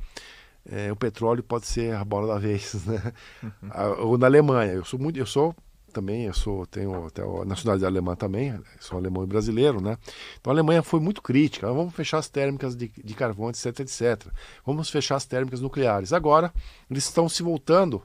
é, 0.66 0.92
o 0.92 0.96
petróleo 0.96 1.44
pode 1.44 1.66
ser 1.66 1.94
a 1.96 2.04
bola 2.04 2.28
da 2.34 2.40
vez, 2.40 2.74
né? 2.86 3.14
Uhum. 3.42 3.52
A, 3.72 3.88
ou 4.02 4.18
na 4.18 4.28
Alemanha, 4.28 4.74
eu 4.74 4.86
sou 4.86 5.00
muito, 5.00 5.20
eu 5.20 5.26
sou 5.26 5.56
também, 5.94 6.26
eu 6.26 6.34
sou, 6.34 6.66
tenho 6.66 7.06
até 7.06 7.22
a 7.22 7.46
nacionalidade 7.46 7.86
alemã 7.86 8.16
também, 8.16 8.60
sou 8.80 8.98
alemão 8.98 9.24
e 9.24 9.28
brasileiro, 9.28 9.80
né? 9.80 9.98
Então 10.40 10.52
a 10.52 10.54
Alemanha 10.54 10.82
foi 10.82 11.00
muito 11.00 11.22
crítica, 11.22 11.72
vamos 11.72 11.94
fechar 11.94 12.18
as 12.18 12.28
térmicas 12.28 12.76
de, 12.76 12.90
de 12.90 13.14
carvão, 13.14 13.50
etc, 13.50 13.80
etc. 13.82 14.28
Vamos 14.66 14.90
fechar 14.90 15.16
as 15.16 15.26
térmicas 15.26 15.62
nucleares. 15.62 16.12
Agora, 16.12 16.52
eles 16.90 17.06
estão 17.06 17.30
se 17.30 17.44
voltando 17.44 18.02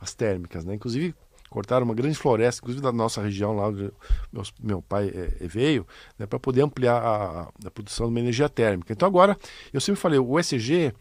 às 0.00 0.14
térmicas, 0.14 0.64
né? 0.64 0.74
Inclusive, 0.74 1.14
cortaram 1.52 1.84
uma 1.84 1.94
grande 1.94 2.16
floresta, 2.16 2.60
inclusive 2.60 2.82
da 2.82 2.90
nossa 2.90 3.22
região 3.22 3.54
lá 3.54 3.68
onde 3.68 3.92
meu, 4.32 4.42
meu 4.60 4.82
pai 4.82 5.12
é, 5.14 5.46
veio, 5.46 5.86
né, 6.18 6.26
para 6.26 6.38
poder 6.38 6.62
ampliar 6.62 6.96
a, 6.96 7.48
a, 7.64 7.70
produção 7.70 8.06
de 8.06 8.12
uma 8.12 8.20
energia 8.20 8.48
térmica. 8.48 8.92
Então 8.92 9.06
agora, 9.06 9.36
eu 9.72 9.80
sempre 9.80 10.00
falei, 10.00 10.18
o 10.18 10.38
ESG, 10.38 10.92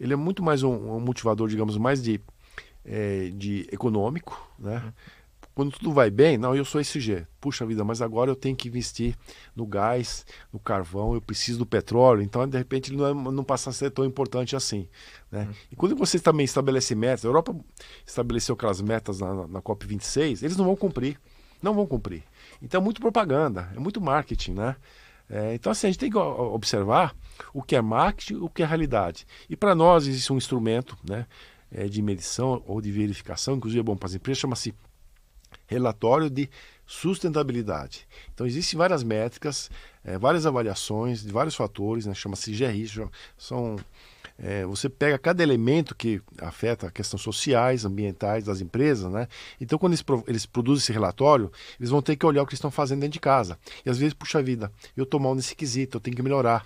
ele 0.00 0.12
é 0.12 0.16
muito 0.16 0.42
mais 0.42 0.62
um, 0.62 0.72
um 0.96 1.00
motivador, 1.00 1.48
digamos, 1.48 1.76
mais 1.76 2.02
de, 2.02 2.20
é, 2.84 3.30
de 3.34 3.68
econômico, 3.70 4.40
né? 4.58 4.82
Uhum. 4.84 4.92
Quando 5.54 5.72
tudo 5.72 5.92
vai 5.92 6.10
bem, 6.10 6.38
não, 6.38 6.54
eu 6.54 6.64
sou 6.64 6.80
ESG. 6.80 7.26
Puxa 7.40 7.66
vida, 7.66 7.84
mas 7.84 8.00
agora 8.00 8.30
eu 8.30 8.36
tenho 8.36 8.56
que 8.56 8.68
investir 8.68 9.16
no 9.54 9.66
gás, 9.66 10.24
no 10.52 10.58
carvão, 10.58 11.14
eu 11.14 11.20
preciso 11.20 11.58
do 11.58 11.66
petróleo. 11.66 12.22
Então, 12.22 12.46
de 12.46 12.56
repente, 12.56 12.90
ele 12.90 12.96
não, 12.96 13.06
é, 13.06 13.32
não 13.32 13.44
passa 13.44 13.70
a 13.70 13.72
ser 13.72 13.90
tão 13.90 14.04
importante 14.04 14.54
assim. 14.54 14.88
Né? 15.30 15.44
Uhum. 15.44 15.54
E 15.72 15.76
quando 15.76 15.96
você 15.96 16.18
também 16.18 16.44
estabelece 16.44 16.94
metas, 16.94 17.24
a 17.24 17.28
Europa 17.28 17.54
estabeleceu 18.06 18.54
aquelas 18.54 18.80
metas 18.80 19.20
na, 19.20 19.46
na 19.48 19.60
COP26, 19.60 20.42
eles 20.42 20.56
não 20.56 20.64
vão 20.64 20.76
cumprir. 20.76 21.18
Não 21.62 21.74
vão 21.74 21.86
cumprir. 21.86 22.22
Então 22.62 22.80
é 22.80 22.84
muito 22.84 23.00
propaganda, 23.00 23.70
é 23.74 23.78
muito 23.78 24.00
marketing, 24.00 24.52
né? 24.52 24.76
É, 25.28 25.54
então, 25.54 25.70
assim, 25.70 25.86
a 25.86 25.90
gente 25.90 26.00
tem 26.00 26.10
que 26.10 26.18
observar 26.18 27.14
o 27.54 27.62
que 27.62 27.76
é 27.76 27.80
marketing 27.80 28.34
o 28.36 28.48
que 28.48 28.62
é 28.62 28.66
realidade. 28.66 29.26
E 29.48 29.56
para 29.56 29.74
nós 29.74 30.06
existe 30.06 30.32
um 30.32 30.36
instrumento 30.36 30.98
né, 31.08 31.26
é, 31.70 31.86
de 31.86 32.02
medição 32.02 32.62
ou 32.66 32.80
de 32.80 32.90
verificação, 32.90 33.56
inclusive 33.56 33.80
é 33.80 33.82
bom 33.82 33.96
para 33.96 34.06
as 34.06 34.14
empresas, 34.14 34.40
chama-se 34.40 34.74
relatório 35.70 36.28
de 36.28 36.50
sustentabilidade. 36.84 38.06
Então, 38.34 38.44
existem 38.44 38.76
várias 38.76 39.04
métricas, 39.04 39.70
é, 40.04 40.18
várias 40.18 40.44
avaliações 40.44 41.22
de 41.22 41.30
vários 41.30 41.54
fatores, 41.54 42.04
né, 42.04 42.12
chama-se 42.12 42.50
GRI, 42.50 42.88
são 43.38 43.76
é, 44.42 44.64
você 44.64 44.88
pega 44.88 45.18
cada 45.18 45.42
elemento 45.42 45.94
que 45.94 46.20
afeta 46.38 46.86
a 46.86 46.90
questão 46.90 47.18
sociais, 47.18 47.84
ambientais 47.84 48.44
das 48.44 48.62
empresas, 48.62 49.12
né? 49.12 49.28
Então, 49.60 49.78
quando 49.78 49.92
eles, 49.92 50.04
eles, 50.26 50.46
produzem 50.46 50.82
esse 50.82 50.92
relatório, 50.92 51.52
eles 51.78 51.90
vão 51.90 52.00
ter 52.00 52.16
que 52.16 52.24
olhar 52.24 52.42
o 52.42 52.46
que 52.46 52.54
estão 52.54 52.70
fazendo 52.70 53.00
dentro 53.00 53.12
de 53.12 53.20
casa. 53.20 53.58
E 53.84 53.90
às 53.90 53.98
vezes, 53.98 54.14
puxa 54.14 54.42
vida, 54.42 54.72
eu 54.96 55.04
estou 55.04 55.20
mal 55.20 55.34
nesse 55.34 55.54
quesito, 55.54 55.98
eu 55.98 56.00
tenho 56.00 56.16
que 56.16 56.22
melhorar. 56.22 56.64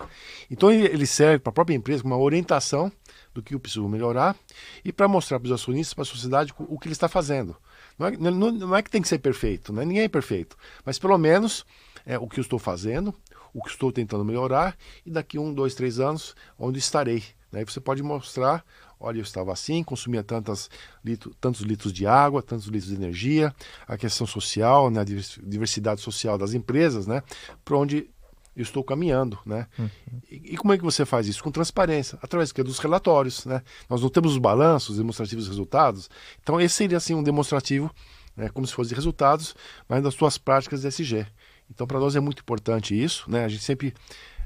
Então, 0.49 0.71
ele 0.71 1.05
serve 1.05 1.39
para 1.39 1.49
a 1.49 1.53
própria 1.53 1.75
empresa 1.75 2.01
como 2.01 2.15
uma 2.15 2.23
orientação 2.23 2.89
do 3.33 3.43
que 3.43 3.53
eu 3.53 3.59
preciso 3.59 3.87
melhorar 3.89 4.37
e 4.83 4.93
para 4.93 5.09
mostrar 5.09 5.37
para 5.39 5.47
os 5.47 5.51
acionistas, 5.51 5.93
para 5.93 6.03
a 6.03 6.05
sociedade, 6.05 6.53
o 6.57 6.79
que 6.79 6.87
ele 6.87 6.93
está 6.93 7.09
fazendo. 7.09 7.57
Não 7.97 8.07
é, 8.07 8.17
não, 8.17 8.75
é, 8.75 8.81
que 8.83 8.89
tem 8.89 9.01
que 9.01 9.07
ser 9.07 9.19
perfeito, 9.19 9.71
né? 9.71 9.85
ninguém 9.85 10.03
é 10.03 10.07
perfeito, 10.09 10.57
mas 10.83 10.99
pelo 10.99 11.17
menos 11.17 11.65
é, 12.05 12.17
o 12.19 12.27
que 12.27 12.39
eu 12.39 12.41
estou 12.41 12.59
fazendo, 12.59 13.13
o 13.53 13.63
que 13.63 13.69
estou 13.69 13.91
tentando 13.91 14.25
melhorar 14.25 14.77
e 15.05 15.09
daqui 15.09 15.39
um, 15.39 15.53
dois, 15.53 15.73
três 15.73 15.99
anos, 15.99 16.35
onde 16.59 16.79
estarei. 16.79 17.23
Aí 17.53 17.63
você 17.63 17.79
pode 17.79 18.03
mostrar, 18.03 18.65
olha, 18.99 19.19
eu 19.19 19.23
estava 19.23 19.53
assim, 19.53 19.81
consumia 19.81 20.21
tantas 20.21 20.69
litro, 21.03 21.33
tantos 21.39 21.61
litros 21.61 21.93
de 21.93 22.05
água, 22.05 22.43
tantos 22.43 22.65
litros 22.65 22.89
de 22.89 22.95
energia, 22.95 23.55
a 23.87 23.97
questão 23.97 24.27
social, 24.27 24.91
né, 24.91 24.99
a 24.99 25.03
diversidade 25.05 26.01
social 26.01 26.37
das 26.37 26.53
empresas, 26.53 27.07
né, 27.07 27.23
para 27.63 27.77
onde 27.77 28.09
eu 28.55 28.63
estou 28.63 28.83
caminhando, 28.83 29.37
né? 29.45 29.67
Uhum. 29.77 29.89
E, 30.29 30.53
e, 30.53 30.57
como 30.57 30.73
é 30.73 30.77
que 30.77 30.83
você 30.83 31.05
faz 31.05 31.27
isso? 31.27 31.43
Com 31.43 31.51
transparência, 31.51 32.17
através 32.21 32.51
dos 32.51 32.79
relatórios, 32.79 33.45
né? 33.45 33.61
Nós 33.89 34.01
não 34.01 34.09
temos 34.09 34.33
os 34.33 34.37
balanços 34.37 34.97
demonstrativos 34.97 35.45
de 35.45 35.49
resultados, 35.49 36.09
então 36.41 36.59
esse 36.59 36.75
seria 36.75 36.97
assim 36.97 37.13
um 37.13 37.23
demonstrativo, 37.23 37.91
né, 38.35 38.49
como 38.49 38.65
se 38.65 38.73
fosse 38.73 38.89
de 38.89 38.95
resultados, 38.95 39.55
mas 39.87 40.03
das 40.03 40.13
suas 40.13 40.37
práticas 40.37 40.81
de 40.81 40.87
SG. 40.87 41.25
Então 41.69 41.85
para 41.85 41.99
nós 41.99 42.15
é 42.15 42.19
muito 42.19 42.41
importante 42.41 42.99
isso, 42.99 43.29
né? 43.29 43.43
A 43.43 43.47
gente 43.47 43.63
sempre 43.63 43.93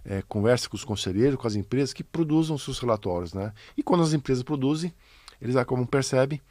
é, 0.05 0.21
conversa 0.27 0.67
com 0.67 0.75
os 0.75 0.83
conselheiros, 0.83 1.39
com 1.39 1.47
as 1.47 1.55
empresas 1.55 1.93
que 1.93 2.03
produzam 2.03 2.57
seus 2.57 2.79
relatórios, 2.79 3.33
né? 3.33 3.53
E 3.77 3.83
quando 3.83 4.03
as 4.03 4.13
empresas 4.13 4.43
produzem, 4.43 4.93
eles 5.41 5.55
como 5.65 5.85
percebem 5.85 6.41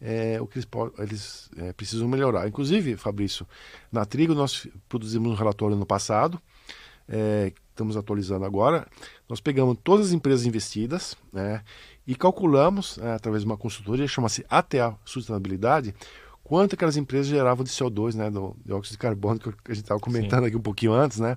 é, 0.00 0.40
o 0.40 0.46
que 0.46 0.58
eles, 0.58 0.68
eles 0.98 1.50
é, 1.56 1.72
precisam 1.72 2.08
melhorar. 2.08 2.46
Inclusive, 2.48 2.96
Fabrício, 2.96 3.46
na 3.90 4.04
Trigo 4.04 4.34
nós 4.34 4.66
produzimos 4.88 5.32
um 5.32 5.34
relatório 5.34 5.76
no 5.76 5.86
passado, 5.86 6.40
é, 7.08 7.52
estamos 7.70 7.96
atualizando 7.96 8.44
agora. 8.44 8.86
Nós 9.28 9.40
pegamos 9.40 9.78
todas 9.82 10.08
as 10.08 10.12
empresas 10.12 10.44
investidas 10.44 11.16
né, 11.32 11.62
e 12.06 12.14
calculamos, 12.14 12.98
é, 12.98 13.12
através 13.12 13.42
de 13.42 13.46
uma 13.46 13.56
consultoria, 13.56 14.06
chama-se 14.06 14.44
ATA 14.48 14.96
Sustentabilidade, 15.04 15.94
quanto 16.42 16.74
aquelas 16.74 16.96
empresas 16.96 17.26
geravam 17.26 17.64
de 17.64 17.70
CO2, 17.70 18.14
né, 18.14 18.30
do 18.30 18.56
dióxido 18.64 18.92
de 18.92 18.98
carbono, 18.98 19.38
que 19.38 19.48
a 19.48 19.74
gente 19.74 19.84
estava 19.84 20.00
comentando 20.00 20.40
Sim. 20.40 20.46
aqui 20.48 20.56
um 20.56 20.62
pouquinho 20.62 20.92
antes, 20.92 21.18
né, 21.20 21.36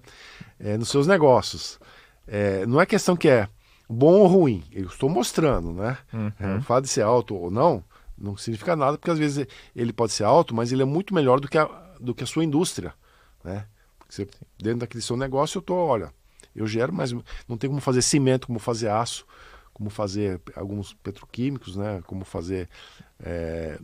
é, 0.59 0.77
nos 0.77 0.89
seus 0.89 1.05
negócios. 1.05 1.79
É, 2.27 2.65
não 2.65 2.79
é 2.79 2.85
questão 2.85 3.15
que 3.15 3.27
é 3.27 3.47
bom 3.89 4.13
ou 4.13 4.27
ruim, 4.27 4.63
eu 4.71 4.85
estou 4.85 5.09
mostrando, 5.09 5.73
né? 5.73 5.97
Uhum. 6.13 6.31
É, 6.39 6.55
o 6.55 6.61
fato 6.61 6.85
de 6.85 6.89
ser 6.89 7.01
alto 7.01 7.35
ou 7.35 7.51
não, 7.51 7.83
não 8.17 8.37
significa 8.37 8.73
nada, 8.73 8.97
porque 8.97 9.11
às 9.11 9.19
vezes 9.19 9.45
ele 9.75 9.91
pode 9.91 10.13
ser 10.13 10.23
alto, 10.23 10.55
mas 10.55 10.71
ele 10.71 10.81
é 10.81 10.85
muito 10.85 11.13
melhor 11.13 11.41
do 11.41 11.47
que 11.49 11.57
a, 11.57 11.65
do 11.99 12.15
que 12.15 12.23
a 12.23 12.27
sua 12.27 12.45
indústria, 12.45 12.93
né? 13.43 13.65
Você, 14.11 14.27
dentro 14.61 14.79
daquele 14.79 15.01
seu 15.01 15.15
negócio, 15.15 15.57
eu 15.57 15.61
estou, 15.61 15.77
olha, 15.77 16.11
eu 16.53 16.67
gero, 16.67 16.91
mas 16.93 17.13
não 17.47 17.57
tem 17.57 17.69
como 17.69 17.79
fazer 17.79 18.01
cimento, 18.01 18.45
como 18.45 18.59
fazer 18.59 18.89
aço, 18.89 19.25
como 19.73 19.89
fazer 19.89 20.41
alguns 20.53 20.93
petroquímicos, 20.93 21.77
né? 21.77 22.03
Como 22.05 22.25
fazer 22.25 22.67
é, 23.23 23.79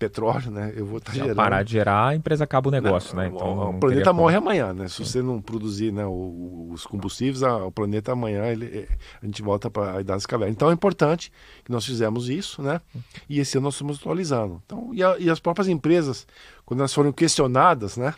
petróleo, 0.00 0.50
né? 0.50 0.72
Eu 0.76 0.84
vou 0.84 0.98
estar 0.98 1.12
tá 1.12 1.18
gerando. 1.18 1.36
parar 1.36 1.62
de 1.62 1.72
gerar, 1.72 2.08
a 2.08 2.14
empresa 2.16 2.42
acaba 2.42 2.68
o 2.68 2.72
negócio, 2.72 3.14
não, 3.14 3.22
né? 3.22 3.30
Então, 3.32 3.70
o 3.70 3.78
planeta 3.78 4.12
morre 4.12 4.34
amanhã, 4.34 4.74
né? 4.74 4.88
Se 4.88 4.96
Sim. 4.96 5.04
você 5.04 5.22
não 5.22 5.40
produzir 5.40 5.92
né, 5.92 6.04
os 6.04 6.84
combustíveis, 6.84 7.42
o 7.42 7.70
planeta 7.70 8.12
amanhã 8.12 8.46
ele, 8.46 8.66
é, 8.66 8.88
a 9.22 9.26
gente 9.26 9.42
volta 9.42 9.70
para 9.70 9.92
a 9.92 10.00
idade 10.00 10.18
das 10.18 10.26
cavernas. 10.26 10.56
Então 10.56 10.70
é 10.70 10.74
importante 10.74 11.30
que 11.64 11.70
nós 11.70 11.86
fizemos 11.86 12.28
isso, 12.28 12.60
né? 12.62 12.80
E 13.28 13.38
esse 13.38 13.56
ano 13.56 13.66
nós 13.66 13.74
estamos 13.74 13.98
atualizando. 13.98 14.60
Então, 14.66 14.90
e, 14.92 15.04
a, 15.04 15.16
e 15.18 15.30
as 15.30 15.38
próprias 15.38 15.68
empresas, 15.68 16.26
quando 16.64 16.80
elas 16.80 16.92
foram 16.92 17.12
questionadas, 17.12 17.96
né? 17.96 18.12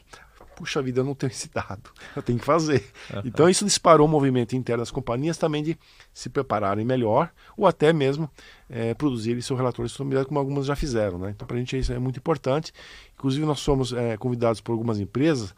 Puxa 0.59 0.83
vida, 0.83 1.01
eu 1.01 1.05
não 1.05 1.15
tenho 1.15 1.31
esse 1.31 1.49
dado, 1.49 1.91
eu 2.17 2.23
tenho 2.23 2.39
que 2.39 2.45
fazer. 2.45 2.85
Uhum. 3.15 3.23
Então 3.25 3.49
isso 3.49 3.65
disparou 3.65 4.07
um 4.07 4.11
movimento 4.11 4.57
interno 4.57 4.83
das 4.83 4.91
companhias 4.91 5.39
também 5.39 5.63
de 5.63 5.79
se 6.13 6.29
prepararem 6.29 6.85
melhor 6.85 7.31
ou 7.57 7.67
até 7.67 7.93
mesmo 7.93 8.29
é, 8.69 8.93
produzirem 8.95 9.41
seu 9.41 9.57
relatório 9.57 9.87
de 9.87 9.93
sustentabilidade, 9.93 10.27
como 10.27 10.41
algumas 10.41 10.67
já 10.67 10.75
fizeram. 10.75 11.19
Né? 11.19 11.31
Então 11.31 11.47
para 11.47 11.57
a 11.57 11.61
gente 11.61 11.79
isso 11.79 11.93
é 11.93 11.99
muito 11.99 12.19
importante. 12.19 12.73
Inclusive 13.15 13.47
nós 13.47 13.61
somos 13.61 13.93
é, 13.93 14.17
convidados 14.17 14.61
por 14.61 14.73
algumas 14.73 14.99
empresas, 14.99 15.55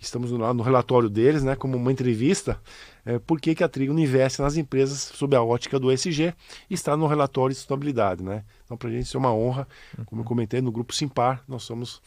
estamos 0.00 0.32
lá 0.32 0.52
no 0.52 0.62
relatório 0.62 1.10
deles, 1.10 1.44
né, 1.44 1.54
como 1.54 1.76
uma 1.76 1.92
entrevista, 1.92 2.60
é, 3.04 3.18
por 3.18 3.40
que, 3.40 3.54
que 3.54 3.62
a 3.62 3.68
Trigo 3.68 3.96
investe 3.98 4.40
nas 4.40 4.56
empresas 4.56 5.12
sob 5.14 5.36
a 5.36 5.42
ótica 5.42 5.78
do 5.78 5.92
ESG 5.92 6.34
e 6.68 6.74
está 6.74 6.96
no 6.96 7.06
relatório 7.06 7.50
de 7.50 7.58
sustentabilidade. 7.58 8.22
Né? 8.22 8.44
Então 8.64 8.76
para 8.76 8.88
a 8.88 8.92
gente 8.92 9.04
isso 9.04 9.16
é 9.16 9.20
uma 9.20 9.34
honra, 9.34 9.68
como 10.06 10.22
eu 10.22 10.24
comentei 10.24 10.60
no 10.60 10.72
grupo 10.72 10.94
Simpar, 10.94 11.42
nós 11.46 11.62
somos 11.62 12.00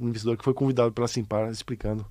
um 0.00 0.08
investidor 0.08 0.36
que 0.36 0.44
foi 0.44 0.54
convidado 0.54 0.92
pela 0.92 1.06
Simpar 1.06 1.50
explicando 1.50 2.06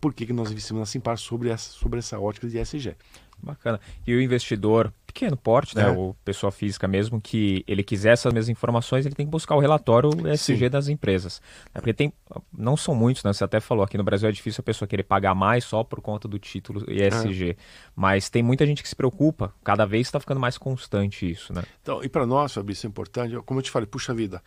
por 0.00 0.12
que, 0.12 0.26
que 0.26 0.32
nós 0.32 0.50
investimos 0.50 0.80
na 0.80 0.86
Simpar 0.86 1.18
sobre 1.18 1.48
essa, 1.48 1.70
sobre 1.70 1.98
essa 1.98 2.18
ótica 2.18 2.48
de 2.48 2.58
ESG. 2.58 2.94
Bacana. 3.42 3.80
E 4.06 4.14
o 4.14 4.20
investidor 4.20 4.92
pequeno 5.06 5.36
porte, 5.36 5.76
né, 5.76 5.84
é. 5.84 5.90
o 5.90 6.14
pessoa 6.24 6.50
física 6.50 6.88
mesmo, 6.88 7.20
que 7.20 7.64
ele 7.68 7.84
quiser 7.84 8.14
essas 8.14 8.32
mesmas 8.32 8.48
informações, 8.48 9.06
ele 9.06 9.14
tem 9.14 9.26
que 9.26 9.30
buscar 9.30 9.54
o 9.54 9.60
relatório 9.60 10.10
ESG 10.28 10.58
Sim. 10.58 10.68
das 10.68 10.88
empresas. 10.88 11.40
Né, 11.66 11.80
porque 11.80 11.94
tem, 11.94 12.12
não 12.52 12.76
são 12.76 12.94
muitos, 12.94 13.22
né? 13.22 13.32
Você 13.32 13.44
até 13.44 13.60
falou 13.60 13.84
aqui 13.84 13.96
no 13.96 14.02
Brasil 14.02 14.28
é 14.28 14.32
difícil 14.32 14.60
a 14.60 14.64
pessoa 14.64 14.88
querer 14.88 15.04
pagar 15.04 15.34
mais 15.34 15.64
só 15.64 15.84
por 15.84 16.00
conta 16.00 16.26
do 16.26 16.38
título 16.38 16.84
ESG. 16.90 17.50
É. 17.50 17.56
Mas 17.94 18.28
tem 18.28 18.42
muita 18.42 18.66
gente 18.66 18.82
que 18.82 18.88
se 18.88 18.96
preocupa, 18.96 19.54
cada 19.62 19.84
vez 19.84 20.08
está 20.08 20.18
ficando 20.18 20.40
mais 20.40 20.58
constante 20.58 21.30
isso, 21.30 21.52
né? 21.52 21.62
Então, 21.80 22.02
e 22.02 22.08
para 22.08 22.26
nós, 22.26 22.52
Fabrício, 22.52 22.86
é 22.86 22.88
importante, 22.88 23.36
como 23.44 23.60
eu 23.60 23.62
te 23.62 23.70
falei, 23.70 23.86
puxa 23.86 24.12
vida, 24.12 24.42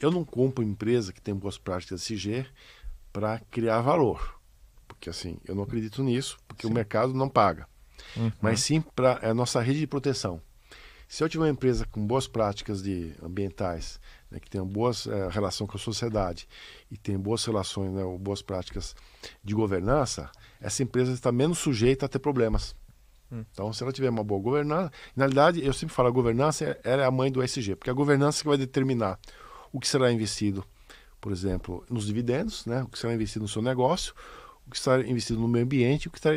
eu 0.00 0.10
não 0.10 0.24
compro 0.24 0.64
empresa 0.64 1.12
que 1.12 1.20
tem 1.20 1.34
boas 1.34 1.58
práticas 1.58 2.02
SG 2.02 2.46
para 3.12 3.38
criar 3.50 3.80
valor. 3.80 4.40
Porque 4.88 5.10
assim, 5.10 5.38
eu 5.46 5.54
não 5.54 5.62
acredito 5.62 6.02
nisso, 6.02 6.38
porque 6.48 6.66
sim. 6.66 6.72
o 6.72 6.74
mercado 6.74 7.14
não 7.14 7.28
paga. 7.28 7.68
Uhum. 8.16 8.32
Mas 8.40 8.60
sim 8.60 8.80
para 8.80 9.20
a 9.28 9.34
nossa 9.34 9.60
rede 9.60 9.80
de 9.80 9.86
proteção. 9.86 10.40
Se 11.08 11.24
eu 11.24 11.28
tiver 11.28 11.44
uma 11.44 11.50
empresa 11.50 11.84
com 11.86 12.06
boas 12.06 12.28
práticas 12.28 12.82
de 12.82 13.12
ambientais, 13.20 14.00
né, 14.30 14.38
que 14.38 14.48
tenha 14.48 14.64
boas 14.64 15.08
é, 15.08 15.28
relação 15.28 15.66
com 15.66 15.76
a 15.76 15.80
sociedade 15.80 16.46
e 16.88 16.96
tem 16.96 17.18
boas 17.18 17.44
relações, 17.44 17.90
né, 17.90 18.02
boas 18.18 18.40
práticas 18.40 18.94
de 19.42 19.52
governança, 19.52 20.30
essa 20.60 20.84
empresa 20.84 21.12
está 21.12 21.32
menos 21.32 21.58
sujeita 21.58 22.06
a 22.06 22.08
ter 22.08 22.20
problemas. 22.20 22.76
Hum. 23.30 23.44
Então, 23.52 23.72
se 23.72 23.82
ela 23.82 23.92
tiver 23.92 24.08
uma 24.08 24.22
boa 24.22 24.40
governança, 24.40 24.92
na 25.16 25.24
realidade, 25.24 25.64
eu 25.64 25.72
sempre 25.72 25.94
falo, 25.94 26.08
a 26.08 26.12
governança 26.12 26.64
é, 26.64 26.80
é 26.84 27.04
a 27.04 27.10
mãe 27.10 27.30
do 27.30 27.42
SG, 27.42 27.74
porque 27.74 27.90
a 27.90 27.94
governança 27.94 28.42
que 28.42 28.48
vai 28.48 28.56
determinar 28.56 29.18
o 29.72 29.80
que 29.80 29.88
será 29.88 30.12
investido, 30.12 30.64
por 31.20 31.32
exemplo, 31.32 31.84
nos 31.88 32.06
dividendos, 32.06 32.66
né? 32.66 32.82
o 32.82 32.88
que 32.88 32.98
será 32.98 33.14
investido 33.14 33.42
no 33.42 33.48
seu 33.48 33.62
negócio, 33.62 34.14
o 34.66 34.70
que 34.70 34.76
está 34.76 35.00
investido 35.00 35.40
no 35.40 35.48
meio 35.48 35.64
ambiente, 35.64 36.08
o 36.08 36.10
que 36.10 36.18
está 36.18 36.30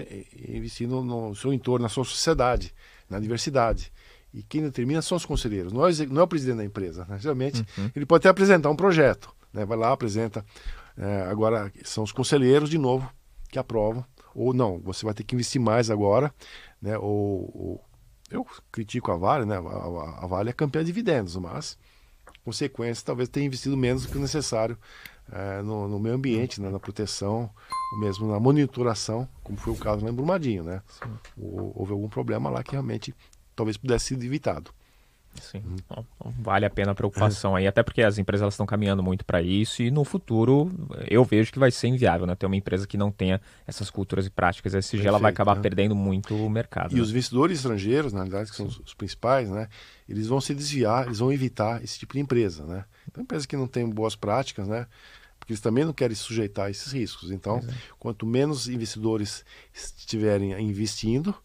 investido 0.47 1.03
no 1.03 1.35
seu 1.35 1.53
entorno, 1.53 1.83
na 1.83 1.89
sua 1.89 2.03
sociedade, 2.03 2.73
na 3.09 3.19
diversidade. 3.19 3.91
E 4.33 4.41
quem 4.41 4.61
determina 4.61 5.01
são 5.01 5.15
os 5.15 5.25
conselheiros, 5.25 5.71
não 5.71 5.87
é, 5.87 5.91
não 6.09 6.21
é 6.21 6.23
o 6.23 6.27
presidente 6.27 6.57
da 6.57 6.65
empresa. 6.65 7.05
Né? 7.07 7.19
Geralmente, 7.19 7.65
uhum. 7.77 7.91
ele 7.95 8.05
pode 8.05 8.21
até 8.21 8.29
apresentar 8.29 8.69
um 8.69 8.75
projeto, 8.75 9.33
né? 9.53 9.65
vai 9.65 9.77
lá, 9.77 9.91
apresenta 9.91 10.45
É, 10.95 11.21
agora 11.23 11.71
são 11.83 12.03
os 12.03 12.11
conselheiros, 12.11 12.69
de 12.69 12.77
novo, 12.77 13.11
que 13.49 13.57
aprovam. 13.57 14.05
Ou 14.35 14.53
não, 14.53 14.79
você 14.79 15.05
vai 15.05 15.13
ter 15.13 15.23
que 15.23 15.35
investir 15.35 15.61
mais 15.61 15.89
agora, 15.89 16.33
né? 16.81 16.97
Ou, 16.97 17.51
ou 17.53 17.85
eu 18.29 18.45
critico 18.71 19.11
a 19.11 19.17
Vale, 19.17 19.45
né? 19.45 19.57
A, 19.57 20.23
a, 20.23 20.27
Vale 20.27 20.49
é 20.49 20.53
campeã 20.53 20.81
de 20.81 20.87
dividendos, 20.87 21.35
mas 21.37 21.77
consequência 22.43 23.06
talvez 23.06 23.29
tenha 23.29 23.45
investido 23.45 23.77
menos 23.77 24.03
do 24.03 24.10
que 24.10 24.17
o 24.17 24.21
necessário 24.21 24.77
é, 25.32 25.62
no, 25.62 25.88
no, 25.88 25.99
meio 25.99 26.15
ambiente, 26.15 26.62
né? 26.62 26.69
na 26.69 26.79
proteção, 26.79 27.49
ou 27.93 27.99
mesmo 27.99 28.27
na 28.27 28.39
monitoração, 28.39 29.27
como 29.43 29.58
foi 29.58 29.73
o 29.73 29.77
caso 29.77 30.03
lá 30.03 30.12
em 30.12 30.13
Brumadinho, 30.13 30.63
né? 30.63 30.82
houve 31.38 31.91
algum 31.91 32.10
problema 32.10 32.49
lá 32.49 32.63
que 32.63 32.71
realmente 32.71 33.15
talvez 33.56 33.77
pudesse 33.77 34.08
ser 34.08 34.23
evitado. 34.23 34.71
Sim, 35.41 35.63
hum. 35.65 36.06
vale 36.39 36.65
a 36.65 36.69
pena 36.69 36.91
a 36.91 36.95
preocupação 36.95 37.56
aí, 37.56 37.65
até 37.65 37.82
porque 37.82 38.01
as 38.01 38.17
empresas 38.17 38.53
estão 38.53 38.65
caminhando 38.65 39.01
muito 39.01 39.25
para 39.25 39.41
isso 39.41 39.82
e 39.82 39.89
no 39.89 40.03
futuro 40.03 40.71
eu 41.10 41.23
vejo 41.23 41.51
que 41.51 41.60
vai 41.60 41.71
ser 41.71 41.88
inviável, 41.88 42.27
né? 42.27 42.36
Ter 42.36 42.45
uma 42.45 42.56
empresa 42.56 42.86
que 42.86 42.97
não 42.97 43.12
tenha 43.12 43.41
essas 43.65 43.89
culturas 43.89 44.25
e 44.27 44.29
práticas 44.29 44.73
SG, 44.73 45.06
ela 45.06 45.17
vai 45.17 45.32
acabar 45.32 45.56
né? 45.56 45.62
perdendo 45.62 45.95
muito 45.95 46.36
o 46.36 46.49
mercado. 46.49 46.91
E 46.91 46.95
né? 46.95 47.01
os 47.01 47.10
investidores 47.10 47.58
estrangeiros, 47.58 48.13
na 48.13 48.19
realidade, 48.19 48.51
que 48.51 48.56
são 48.56 48.67
os, 48.67 48.93
principais, 48.93 49.49
né? 49.49 49.67
Eles 50.07 50.27
vão 50.27 50.41
se 50.41 50.53
desviar, 50.53 51.05
eles 51.05 51.19
vão 51.19 51.31
evitar 51.31 51.83
esse 51.83 51.97
tipo 51.97 52.13
de 52.13 52.19
empresa, 52.19 52.65
né? 52.65 52.85
Então, 53.07 53.23
empresa 53.23 53.47
que 53.47 53.55
não 53.55 53.67
tem 53.67 53.89
boas 53.89 54.15
práticas, 54.15 54.67
né? 54.67 54.87
Porque 55.39 55.53
eles 55.53 55.61
também 55.61 55.83
não 55.83 55.93
querem 55.93 56.15
sujeitar 56.15 56.69
esses 56.69 56.91
riscos. 56.91 57.31
Então, 57.31 57.57
é. 57.57 57.73
quanto 57.99 58.25
menos 58.25 58.67
investidores 58.67 59.43
estiverem 59.73 60.53
investindo, 60.61 61.35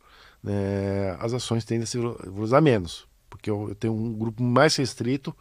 né, 0.43 1.17
as 1.19 1.35
ações 1.35 1.65
tendem 1.65 1.83
a 1.83 1.87
se 1.87 1.99
valorizar 1.99 2.61
menos 2.61 3.09
porque 3.29 3.51
eu, 3.51 3.69
eu 3.69 3.75
tenho 3.75 3.95
um 3.95 4.13
grupo 4.13 4.43
mais 4.43 4.75
restrito 4.77 5.35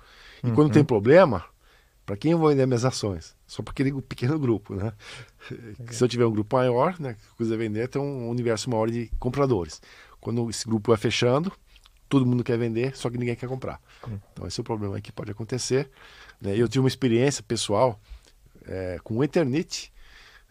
e 0.43 0.47
uhum. 0.47 0.55
quando 0.55 0.71
tem 0.71 0.83
problema, 0.83 1.43
para 2.05 2.15
quem 2.15 2.31
eu 2.31 2.37
vou 2.37 2.49
vender 2.49 2.65
minhas 2.65 2.85
ações? 2.85 3.35
Só 3.45 3.63
para 3.63 3.71
aquele 3.71 4.01
pequeno 4.01 4.37
grupo, 4.37 4.75
né? 4.75 4.93
Se 5.91 6.03
eu 6.03 6.07
tiver 6.07 6.25
um 6.25 6.31
grupo 6.31 6.55
maior, 6.55 6.99
né, 6.99 7.15
que 7.15 7.35
coisa 7.35 7.57
vender, 7.57 7.87
tem 7.87 8.01
um 8.01 8.29
universo 8.29 8.69
maior 8.69 8.89
de 8.89 9.09
compradores. 9.19 9.81
Quando 10.19 10.49
esse 10.49 10.65
grupo 10.65 10.91
vai 10.91 10.97
fechando, 10.97 11.51
todo 12.07 12.25
mundo 12.25 12.43
quer 12.43 12.57
vender, 12.57 12.95
só 12.95 13.09
que 13.09 13.17
ninguém 13.17 13.35
quer 13.35 13.47
comprar. 13.47 13.81
Uhum. 14.05 14.19
Então 14.33 14.47
esse 14.47 14.59
é 14.59 14.61
o 14.61 14.63
problema 14.63 14.99
que 15.01 15.11
pode 15.11 15.31
acontecer. 15.31 15.89
Né? 16.41 16.55
Eu 16.55 16.67
tive 16.67 16.79
uma 16.79 16.87
experiência 16.87 17.43
pessoal 17.43 17.99
é, 18.65 18.99
com 19.03 19.17
o 19.17 19.23
Eternit. 19.23 19.91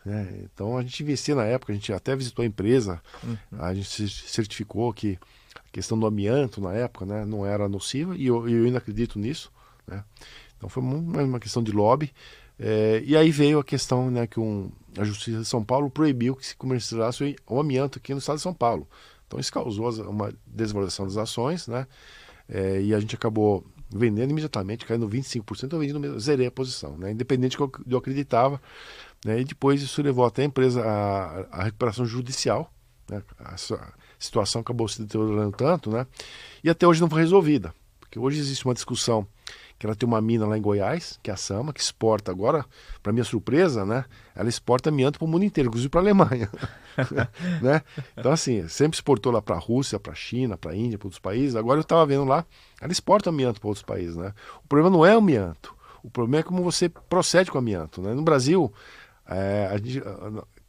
Né? 0.05 0.42
Então 0.45 0.77
a 0.77 0.83
gente 0.83 1.03
investia 1.03 1.35
na 1.35 1.45
época, 1.45 1.73
a 1.73 1.75
gente 1.77 1.92
até 1.92 2.14
visitou 2.14 2.42
a 2.42 2.47
empresa, 2.47 3.03
uhum. 3.23 3.37
a 3.59 3.75
gente 3.75 3.88
se 3.88 4.09
certificou 4.09 4.92
que 4.92 5.19
questão 5.73 5.99
do 5.99 6.07
amianto 6.07 6.59
na 6.59 6.73
época, 6.73 7.05
né, 7.05 7.27
não 7.27 7.45
era 7.45 7.69
nociva 7.69 8.16
e 8.16 8.27
eu, 8.27 8.49
eu 8.49 8.64
ainda 8.64 8.79
acredito 8.79 9.19
nisso, 9.19 9.53
né. 9.87 10.03
Então 10.57 10.71
foi 10.71 10.83
uma, 10.83 11.23
uma 11.23 11.40
questão 11.40 11.62
de 11.62 11.71
lobby. 11.71 12.12
É, 12.59 13.03
e 13.05 13.14
aí 13.14 13.31
veio 13.31 13.59
a 13.59 13.64
questão, 13.64 14.11
né, 14.11 14.27
que 14.27 14.40
um, 14.40 14.71
a 14.97 15.05
Justiça 15.05 15.40
de 15.40 15.45
São 15.45 15.62
Paulo 15.62 15.90
proibiu 15.90 16.35
que 16.35 16.47
se 16.47 16.57
comercializasse 16.57 17.37
o 17.47 17.61
amianto 17.61 17.99
aqui 17.99 18.14
no 18.14 18.19
estado 18.19 18.37
de 18.37 18.42
São 18.42 18.55
Paulo. 18.55 18.88
Então 19.27 19.39
isso 19.41 19.53
causou 19.53 19.91
uma 20.09 20.33
desvalorização 20.47 21.07
das 21.07 21.17
ações, 21.17 21.67
né, 21.67 21.87
é, 22.49 22.81
e 22.81 22.95
a 22.95 23.01
gente 23.01 23.15
acabou 23.15 23.65
vendendo 23.91 24.31
imediatamente, 24.31 24.85
caindo 24.85 25.09
25%, 25.09 25.73
eu 25.73 25.79
vendi 25.79 25.93
no 25.93 26.21
zerei 26.21 26.47
a 26.47 26.51
posição, 26.51 26.97
né, 26.97 27.12
independente 27.12 27.57
do 27.57 27.69
que 27.69 27.81
eu 27.89 27.99
acreditava. 27.99 28.61
Né, 29.25 29.41
e 29.41 29.45
depois 29.45 29.83
isso 29.83 30.03
levou 30.03 30.25
até 30.25 30.43
a 30.43 30.45
empresa 30.45 30.85
a, 30.85 31.61
a 31.61 31.65
recuperação 31.65 32.05
judicial, 32.07 32.73
né, 33.09 33.23
a, 33.39 33.57
situação 34.19 34.61
acabou 34.61 34.89
se 34.89 35.03
deteriorando 35.03 35.57
tanto, 35.57 35.91
né? 35.91 36.07
E 36.65 36.71
até 36.71 36.87
hoje 36.87 37.01
não 37.01 37.09
foi 37.09 37.21
resolvida. 37.21 37.75
Porque 38.01 38.19
hoje 38.19 38.39
existe 38.39 38.65
uma 38.65 38.75
discussão 38.75 39.27
que 39.79 39.87
ela 39.87 39.95
tem 39.95 40.07
uma 40.07 40.21
mina 40.21 40.47
lá 40.47 40.57
em 40.57 40.62
Goiás, 40.62 41.19
que 41.23 41.31
é 41.31 41.35
a 41.35 41.37
Sama, 41.37 41.73
que 41.73 41.81
exporta 41.81 42.31
agora, 42.31 42.65
para 43.03 43.12
minha 43.12 43.25
surpresa, 43.25 43.85
né? 43.85 44.05
Ela 44.35 44.49
exporta 44.49 44.89
amianto 44.89 45.19
para 45.19 45.27
o 45.27 45.29
mundo 45.29 45.45
inteiro, 45.45 45.69
inclusive 45.69 45.91
para 45.91 46.01
a 46.01 46.05
Alemanha, 46.05 46.51
né? 47.61 47.83
Então 48.17 48.33
assim, 48.33 48.67
sempre 48.69 48.97
exportou 48.97 49.33
lá 49.33 49.43
para 49.43 49.57
a 49.57 49.59
Rússia, 49.59 50.01
para 50.01 50.12
a 50.12 50.17
China, 50.17 50.57
para 50.57 50.73
a 50.73 50.77
Índia, 50.77 50.99
para 50.99 51.07
outros 51.07 51.21
países. 51.21 51.57
Agora 51.57 51.79
eu 51.79 51.83
estava 51.83 52.07
vendo 52.07 52.25
lá, 52.25 52.45
ela 52.81 52.93
exporta 52.93 53.31
amianto 53.31 53.61
para 53.61 53.69
outros 53.69 53.85
países, 53.85 54.17
né? 54.17 54.33
O 54.65 54.69
problema 54.69 54.91
não 54.91 55.05
é 55.05 55.15
o 55.15 55.19
amianto, 55.19 55.75
o 56.03 56.11
problema 56.11 56.41
é 56.41 56.43
como 56.43 56.62
você 56.62 56.89
procede 56.89 57.51
com 57.51 57.59
o 57.59 57.61
amianto, 57.61 58.01
né? 58.01 58.15
No 58.15 58.23
Brasil, 58.23 58.73
é, 59.29 59.69
a 59.71 59.77
gente, 59.77 60.03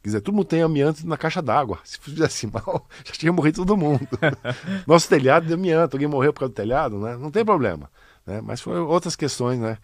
Quer 0.02 0.08
dizer, 0.10 0.20
todo 0.20 0.34
mundo 0.34 0.46
tem 0.46 0.62
amianto 0.62 1.06
na 1.06 1.16
caixa 1.16 1.42
d'água. 1.42 1.78
Se 1.84 1.98
fizesse 1.98 2.46
mal, 2.46 2.86
já 3.04 3.12
tinha 3.12 3.32
morrido 3.32 3.56
todo 3.64 3.76
mundo. 3.76 4.08
Nosso 4.86 5.08
telhado 5.08 5.46
de 5.46 5.52
amianto, 5.52 5.96
alguém 5.96 6.08
morreu 6.08 6.32
por 6.32 6.40
causa 6.40 6.52
do 6.52 6.56
telhado, 6.56 6.98
né? 6.98 7.16
Não 7.16 7.30
tem 7.30 7.44
problema. 7.44 7.90
Né? 8.28 8.42
Mas 8.42 8.60
foram 8.60 8.86
outras 8.86 9.16
questões, 9.16 9.58
né? 9.58 9.78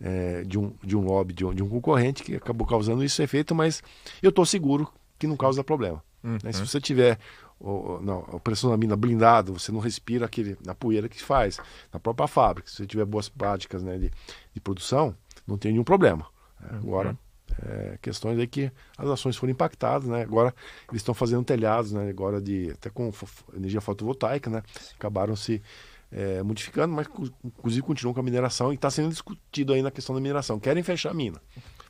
É, 0.00 0.44
de, 0.44 0.56
um, 0.56 0.72
de 0.84 0.96
um 0.96 1.00
lobby, 1.00 1.34
de 1.34 1.44
um, 1.44 1.52
de 1.52 1.60
um 1.60 1.68
concorrente 1.68 2.22
que 2.22 2.36
acabou 2.36 2.64
causando 2.64 3.02
esse 3.02 3.20
efeito, 3.20 3.52
mas 3.52 3.82
eu 4.22 4.28
estou 4.28 4.46
seguro 4.46 4.88
que 5.18 5.26
não 5.26 5.36
causa 5.36 5.64
problema. 5.64 6.00
Uhum. 6.22 6.38
Né? 6.40 6.52
Se 6.52 6.64
você 6.64 6.80
tiver 6.80 7.18
o, 7.58 7.98
não, 8.00 8.20
a 8.32 8.38
pressão 8.38 8.70
da 8.70 8.76
mina 8.76 8.94
blindado, 8.94 9.58
você 9.58 9.72
não 9.72 9.80
respira 9.80 10.26
aquele, 10.26 10.56
na 10.64 10.72
poeira 10.72 11.08
que 11.08 11.20
faz, 11.20 11.58
na 11.92 11.98
própria 11.98 12.28
fábrica. 12.28 12.70
Se 12.70 12.76
você 12.76 12.86
tiver 12.86 13.04
boas 13.04 13.28
práticas 13.28 13.82
né, 13.82 13.98
de, 13.98 14.12
de 14.54 14.60
produção, 14.60 15.16
não 15.44 15.58
tem 15.58 15.72
nenhum 15.72 15.82
problema. 15.82 16.26
Né? 16.60 16.78
Agora, 16.80 17.08
uhum 17.08 17.16
é, 17.62 17.98
questões 18.00 18.38
aí 18.38 18.46
que 18.46 18.70
as 18.96 19.08
ações 19.08 19.36
foram 19.36 19.50
impactadas, 19.50 20.08
né? 20.08 20.22
Agora 20.22 20.54
eles 20.88 21.00
estão 21.00 21.14
fazendo 21.14 21.44
telhados, 21.44 21.92
né? 21.92 22.08
Agora 22.08 22.40
de 22.40 22.70
até 22.70 22.90
com 22.90 23.10
energia 23.54 23.80
fotovoltaica, 23.80 24.50
né? 24.50 24.62
Acabaram 24.94 25.34
se 25.34 25.62
é, 26.10 26.42
modificando, 26.42 26.94
mas 26.94 27.06
inclusive 27.44 27.82
continuam 27.82 28.14
com 28.14 28.20
a 28.20 28.22
mineração 28.22 28.72
e 28.72 28.74
está 28.74 28.90
sendo 28.90 29.10
discutido 29.10 29.72
aí 29.72 29.82
na 29.82 29.90
questão 29.90 30.14
da 30.14 30.20
mineração. 30.20 30.58
Querem 30.58 30.82
fechar 30.82 31.10
a 31.10 31.14
mina. 31.14 31.40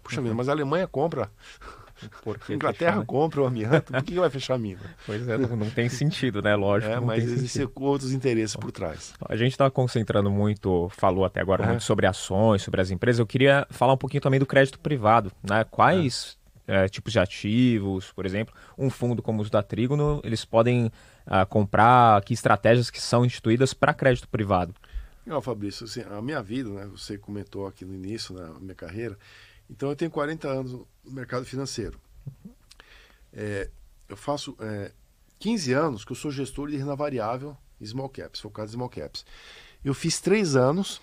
Puxa 0.02 0.18
uhum. 0.18 0.24
vida, 0.24 0.34
mas 0.34 0.48
a 0.48 0.52
Alemanha 0.52 0.86
compra 0.86 1.30
a 2.48 2.52
Inglaterra 2.52 2.92
fechar, 2.92 3.00
né? 3.00 3.04
compra 3.06 3.42
o 3.42 3.46
amianto, 3.46 3.92
por 3.92 4.02
que, 4.02 4.14
vai 4.14 4.30
fechar 4.30 4.54
a 4.54 4.58
mina? 4.58 4.80
Pois 5.04 5.28
é, 5.28 5.36
não, 5.36 5.56
não 5.56 5.70
tem 5.70 5.88
sentido, 5.88 6.40
né? 6.40 6.54
Lógico. 6.54 6.92
É, 6.92 7.00
mas 7.00 7.24
existem 7.24 7.68
outros 7.74 8.12
interesses 8.12 8.56
por 8.56 8.70
trás. 8.72 9.14
A 9.28 9.36
gente 9.36 9.52
está 9.52 9.70
concentrando 9.70 10.30
muito, 10.30 10.88
falou 10.90 11.24
até 11.24 11.40
agora 11.40 11.64
é. 11.64 11.68
muito 11.68 11.82
sobre 11.82 12.06
ações, 12.06 12.62
sobre 12.62 12.80
as 12.80 12.90
empresas. 12.90 13.18
Eu 13.18 13.26
queria 13.26 13.66
falar 13.70 13.92
um 13.92 13.98
pouquinho 13.98 14.20
também 14.20 14.40
do 14.40 14.46
crédito 14.46 14.78
privado, 14.78 15.32
né? 15.42 15.64
Quais 15.64 16.36
é. 16.66 16.84
É, 16.84 16.86
tipos 16.86 17.14
de 17.14 17.18
ativos, 17.18 18.12
por 18.12 18.26
exemplo, 18.26 18.54
um 18.76 18.90
fundo 18.90 19.22
como 19.22 19.40
os 19.40 19.48
da 19.48 19.62
Trígono, 19.62 20.20
eles 20.22 20.44
podem 20.44 20.92
uh, 21.28 21.46
comprar, 21.46 22.20
que 22.22 22.34
estratégias 22.34 22.90
que 22.90 23.00
são 23.00 23.24
instituídas 23.24 23.72
para 23.72 23.94
crédito 23.94 24.28
privado? 24.28 24.74
Não, 25.24 25.40
Fabrício, 25.40 25.84
assim, 25.84 26.02
a 26.02 26.20
minha 26.22 26.42
vida, 26.42 26.70
né, 26.70 26.86
você 26.86 27.16
comentou 27.16 27.66
aqui 27.66 27.84
no 27.84 27.94
início, 27.94 28.34
na 28.34 28.58
minha 28.58 28.74
carreira, 28.74 29.16
então 29.70 29.90
eu 29.90 29.96
tenho 29.96 30.10
40 30.10 30.48
anos 30.48 30.72
no 30.72 30.86
mercado 31.04 31.44
financeiro. 31.44 32.00
É, 33.32 33.68
eu 34.08 34.16
faço 34.16 34.56
é, 34.58 34.90
15 35.38 35.72
anos 35.72 36.04
que 36.04 36.12
eu 36.12 36.16
sou 36.16 36.30
gestor 36.30 36.70
de 36.70 36.76
renda 36.76 36.96
variável 36.96 37.56
small 37.84 38.08
caps, 38.08 38.40
focado 38.40 38.68
em 38.68 38.72
small 38.72 38.88
caps. 38.88 39.24
Eu 39.84 39.94
fiz 39.94 40.20
três 40.20 40.56
anos 40.56 41.00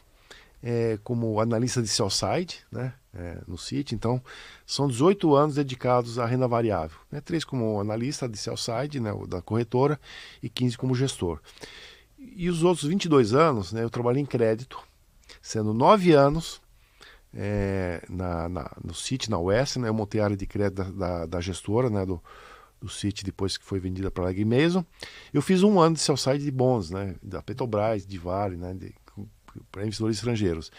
é, 0.61 0.97
como 1.03 1.39
analista 1.39 1.81
de 1.81 1.87
sell 1.87 2.09
side 2.09 2.59
né, 2.71 2.93
é, 3.13 3.37
no 3.47 3.57
Citi, 3.57 3.93
então 3.93 4.21
são 4.65 4.87
18 4.87 5.35
anos 5.35 5.55
dedicados 5.55 6.17
à 6.19 6.25
renda 6.25 6.47
variável. 6.47 6.97
Né, 7.11 7.21
três 7.21 7.43
como 7.43 7.79
analista 7.79 8.27
de 8.27 8.37
sell 8.37 8.57
side, 8.57 8.99
né, 8.99 9.11
da 9.27 9.41
corretora, 9.41 9.99
e 10.41 10.49
15 10.49 10.77
como 10.77 10.95
gestor. 10.95 11.39
E 12.17 12.49
os 12.49 12.63
outros 12.63 12.87
22 12.87 13.33
anos 13.33 13.71
né, 13.71 13.83
eu 13.83 13.89
trabalhei 13.89 14.21
em 14.21 14.25
crédito, 14.25 14.79
sendo 15.41 15.73
nove 15.73 16.13
anos 16.13 16.61
é, 17.35 18.01
na, 18.09 18.47
na, 18.47 18.71
no 18.83 18.93
City, 18.93 19.29
na 19.29 19.37
West, 19.37 19.75
né? 19.75 19.89
Eu 19.89 19.93
montei 19.93 20.21
a 20.21 20.23
área 20.23 20.37
de 20.37 20.45
crédito 20.47 20.83
da, 20.83 20.89
da, 20.91 21.25
da 21.25 21.41
gestora, 21.41 21.89
né? 21.89 22.05
Do, 22.05 22.23
do 22.81 22.89
City 22.89 23.23
depois 23.23 23.57
que 23.57 23.65
foi 23.65 23.79
vendida 23.79 24.09
para 24.09 24.29
a 24.29 24.45
Mason. 24.45 24.85
Eu 25.33 25.41
fiz 25.41 25.61
um 25.63 25.79
ano 25.79 25.95
de 25.95 26.01
sell 26.01 26.15
side 26.17 26.43
de 26.43 26.51
bons, 26.51 26.89
né? 26.89 27.15
Da 27.21 27.41
Petrobras, 27.41 28.05
de 28.05 28.17
Vale, 28.17 28.55
né? 28.55 28.75
Para 29.71 29.83
investidores 29.83 30.17
estrangeiros. 30.17 30.71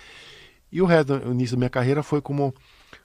E 0.70 0.82
o 0.82 0.86
resto, 0.86 1.14
o 1.14 1.32
início 1.32 1.56
da 1.56 1.58
minha 1.58 1.70
carreira 1.70 2.02
foi 2.02 2.20
como 2.20 2.54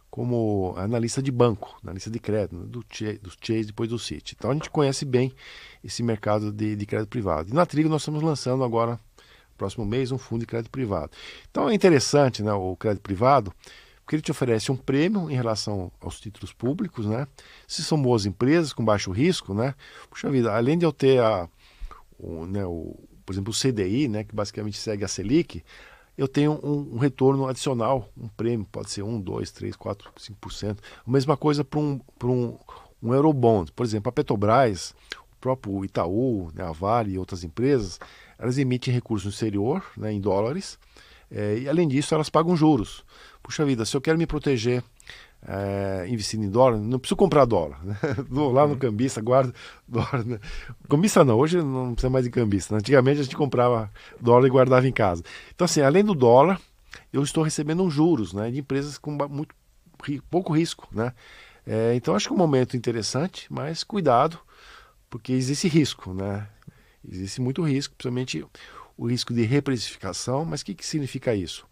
como 0.10 0.73
analista 0.75 1.23
de 1.23 1.31
banco, 1.31 1.79
analista 1.81 2.10
de 2.10 2.19
crédito, 2.19 2.53
né? 2.53 2.65
do, 2.67 2.84
Chase, 2.91 3.17
do 3.19 3.32
Chase 3.41 3.67
depois 3.67 3.89
do 3.89 3.97
City. 3.97 4.36
Então 4.38 4.51
a 4.51 4.53
gente 4.53 4.69
conhece 4.69 5.05
bem 5.05 5.34
esse 5.82 6.03
mercado 6.03 6.51
de, 6.51 6.76
de 6.76 6.86
crédito 6.86 7.07
privado. 7.07 7.49
E 7.49 7.53
na 7.53 7.65
Trigo 7.65 7.88
nós 7.88 8.01
estamos 8.01 8.22
lançando 8.22 8.61
agora 8.61 8.99
próximo 9.61 9.86
mês 9.86 10.11
um 10.11 10.17
fundo 10.17 10.41
de 10.41 10.47
crédito 10.47 10.72
privado. 10.72 11.11
Então 11.49 11.69
é 11.69 11.74
interessante 11.74 12.41
né, 12.41 12.51
o 12.51 12.76
crédito 12.76 13.03
privado, 13.03 13.53
porque 14.03 14.15
ele 14.15 14.22
te 14.24 14.32
oferece 14.32 14.72
um 14.72 14.76
prêmio 14.76 15.30
em 15.30 15.36
relação 15.36 15.91
aos 16.01 16.19
títulos 16.19 16.51
públicos, 16.51 17.05
né? 17.05 17.28
Se 17.67 17.84
são 17.84 18.01
boas 18.01 18.26
empresas 18.26 18.74
com 18.74 18.84
baixo 18.84 19.11
risco, 19.11 19.53
né? 19.53 19.76
Puxa 20.09 20.30
vida, 20.32 20.51
além 20.51 20.80
de 20.80 20.86
eu 20.86 20.91
ter 20.91 21.22
a, 21.22 21.47
o, 22.17 22.47
né, 22.47 22.65
o, 22.65 22.99
por 23.32 23.36
exemplo, 23.36 23.53
o 23.53 23.55
CDI, 23.55 24.09
né, 24.09 24.23
que 24.25 24.36
basicamente 24.36 24.77
segue 24.77 25.05
a 25.05 25.07
Selic, 25.07 25.63
eu 26.17 26.27
tenho 26.27 26.59
um, 26.61 26.95
um, 26.95 26.97
retorno 26.97 27.47
adicional, 27.47 28.09
um 28.17 28.27
prêmio, 28.27 28.67
pode 28.69 28.91
ser 28.91 29.03
1, 29.03 29.21
2, 29.21 29.51
3, 29.51 29.75
4, 29.77 30.11
5%. 30.19 30.77
A 31.07 31.09
mesma 31.09 31.38
coisa 31.38 31.63
para 31.63 31.79
um, 31.79 32.01
um, 32.25 32.57
um 33.01 33.13
Eurobond. 33.13 33.71
Por 33.71 33.86
exemplo, 33.86 34.09
a 34.09 34.11
Petrobras, 34.11 34.93
o 35.32 35.39
próprio 35.39 35.86
Itaú, 35.86 36.51
né, 36.53 36.65
a 36.65 36.73
Vale 36.73 37.13
e 37.13 37.17
outras 37.17 37.45
empresas, 37.45 37.99
elas 38.38 38.57
emitem 38.57 38.93
recursos 38.93 39.25
no 39.25 39.32
exterior, 39.32 39.82
né, 39.95 40.11
em 40.11 40.19
dólares, 40.19 40.77
é, 41.32 41.59
e 41.59 41.69
além 41.69 41.88
disso 41.88 42.13
elas 42.13 42.29
pagam 42.29 42.53
juros. 42.53 43.05
Puxa 43.41 43.63
vida, 43.63 43.86
se 43.86 43.95
eu 43.95 44.01
quero 44.01 44.17
me 44.17 44.27
proteger 44.27 44.84
é, 45.48 46.06
investindo 46.08 46.44
em 46.44 46.50
dólar, 46.50 46.78
não 46.78 47.00
preciso 47.00 47.16
comprar 47.16 47.46
dólar. 47.46 47.84
Né? 47.84 47.98
Vou 48.30 48.52
lá 48.52 48.66
no 48.66 48.74
uhum. 48.74 48.80
cambista, 48.80 49.22
guardo 49.22 49.54
dólar. 49.88 50.26
Né? 50.26 50.39
Cambista 50.88 51.24
não, 51.24 51.38
hoje 51.38 51.58
não 51.58 51.94
precisa 51.94 52.10
mais 52.10 52.26
de 52.26 52.32
cambista. 52.32 52.76
Antigamente 52.76 53.20
a 53.22 53.24
gente 53.24 53.36
comprava 53.36 53.92
dólar 54.20 54.48
e 54.48 54.50
guardava 54.50 54.88
em 54.88 54.92
casa. 54.92 55.24
Então, 55.54 55.66
assim, 55.66 55.82
além 55.82 56.04
do 56.04 56.14
dólar, 56.14 56.62
eu 57.12 57.24
estou 57.24 57.44
recebendo 57.44 57.84
uns 57.84 57.94
juros 57.94 58.34
né, 58.34 58.52
de 58.52 58.60
empresas 58.60 58.98
com 58.98 59.12
muito, 59.30 59.56
pouco 60.30 60.54
risco. 60.54 60.88
Né? 60.92 61.14
É, 61.66 61.96
então, 61.96 62.16
acho 62.16 62.28
que 62.28 62.34
é 62.34 62.36
um 62.36 62.39
momento 62.39 62.78
interessante, 62.78 63.48
mas 63.50 63.84
cuidado, 63.84 64.39
porque 65.10 65.34
existe 65.34 65.68
risco. 65.68 66.14
Né? 66.14 66.48
Existe 67.08 67.42
muito 67.42 67.64
risco, 67.64 67.96
principalmente 67.96 68.46
o 68.96 69.08
risco 69.08 69.34
de 69.34 69.42
reprecificação. 69.44 70.46
Mas 70.46 70.62
o 70.62 70.66
que, 70.66 70.76
que 70.76 70.86
significa 70.86 71.34
isso? 71.34 71.66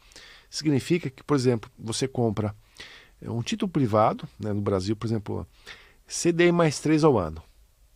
Significa 0.50 1.12
que, 1.12 1.22
por 1.22 1.36
exemplo, 1.36 1.70
você 1.78 2.08
compra 2.08 2.56
é 3.22 3.30
um 3.30 3.42
título 3.42 3.70
privado, 3.70 4.28
né, 4.40 4.54
no 4.54 4.62
Brasil, 4.62 4.96
por 4.96 5.08
exemplo, 5.08 5.48
CDI 6.08 6.52
mais 6.52 6.80
3 6.80 7.04
ao 7.04 7.18
ano. 7.18 7.42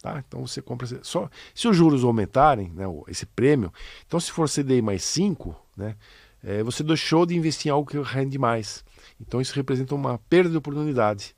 Tá? 0.02 0.22
Então 0.28 0.46
você 0.46 0.62
compra 0.62 0.88
só 1.02 1.30
se 1.56 1.68
os 1.68 1.78
juros 1.78 2.04
aumentarem, 2.04 2.70
né, 2.72 2.84
esse 3.08 3.26
prêmio, 3.26 3.72
então 4.06 4.20
se 4.20 4.32
for 4.32 4.50
CDI 4.50 4.82
mais 4.82 5.04
5, 5.04 5.56
né, 5.78 5.96
é, 6.44 6.62
você 6.62 6.84
deixou 6.84 7.26
de 7.26 7.36
investir 7.36 7.70
em 7.70 7.72
algo 7.72 7.90
que 7.90 7.98
rende 8.02 8.38
mais. 8.38 8.84
Então 9.20 9.40
isso 9.40 9.56
representa 9.56 9.96
uma 9.96 10.18
perda 10.30 10.50
de 10.50 10.58
oportunidade. 10.58 11.34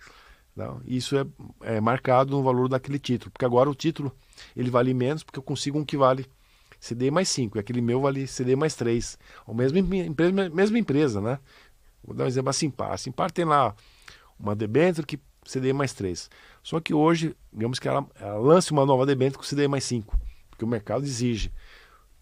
Tá? 0.55 0.75
Isso 0.85 1.15
é, 1.15 1.25
é, 1.61 1.79
marcado 1.79 2.31
no 2.31 2.41
valor 2.41 2.67
daquele 2.67 2.97
título, 2.97 3.31
porque 3.31 3.45
agora 3.45 3.69
o 3.69 3.75
título 3.75 4.11
ele 4.55 4.71
vale 4.71 4.93
menos 4.93 5.21
porque 5.21 5.37
eu 5.37 5.43
consigo 5.43 5.77
um 5.77 5.85
que 5.85 5.95
vale 5.95 6.25
CDI 6.79 7.09
mais 7.09 7.29
5, 7.29 7.57
e 7.57 7.59
aquele 7.59 7.81
meu 7.81 8.01
vale 8.01 8.25
CDI 8.27 8.55
mais 8.55 8.75
3. 8.75 9.17
A 9.47 9.53
mesma 9.53 9.79
empresa, 9.79 10.49
mesma 10.49 10.79
empresa, 10.79 11.21
né? 11.21 11.39
Vou 12.05 12.15
dar 12.15 12.25
um 12.25 12.27
exemplo, 12.27 12.49
a 12.49 12.53
Simpar. 12.53 12.91
A 12.91 12.97
Simpar 12.97 13.31
tem 13.31 13.45
lá 13.45 13.75
uma 14.39 14.55
debênture 14.55 15.05
que 15.05 15.19
CDI 15.45 15.73
mais 15.73 15.93
3. 15.93 16.29
Só 16.63 16.79
que 16.79 16.93
hoje, 16.93 17.35
digamos 17.53 17.79
que 17.79 17.87
ela, 17.87 18.05
ela 18.19 18.37
lance 18.39 18.71
uma 18.71 18.85
nova 18.85 19.05
debênture 19.05 19.37
com 19.37 19.43
CDI 19.43 19.67
mais 19.67 19.83
5, 19.83 20.17
porque 20.49 20.65
o 20.65 20.67
mercado 20.67 21.03
exige. 21.03 21.51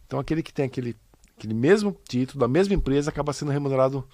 Então 0.06 0.20
aquele 0.20 0.44
que 0.44 0.54
tem 0.54 0.66
aquele, 0.66 0.96
aquele 1.38 1.54
mesmo 1.54 1.98
título, 2.08 2.40
da 2.40 2.48
mesma 2.48 2.74
empresa, 2.74 3.10
acaba 3.10 3.34
sendo 3.34 3.52
remunerado 3.52 4.08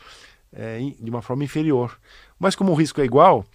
é, 0.53 0.80
de 0.80 1.09
uma 1.09 1.22
forma 1.22 1.43
inferior. 1.43 1.99
Mas 2.38 2.55
como 2.55 2.72
o 2.72 2.76
risco 2.76 3.01
é 3.01 3.05
igual, 3.05 3.45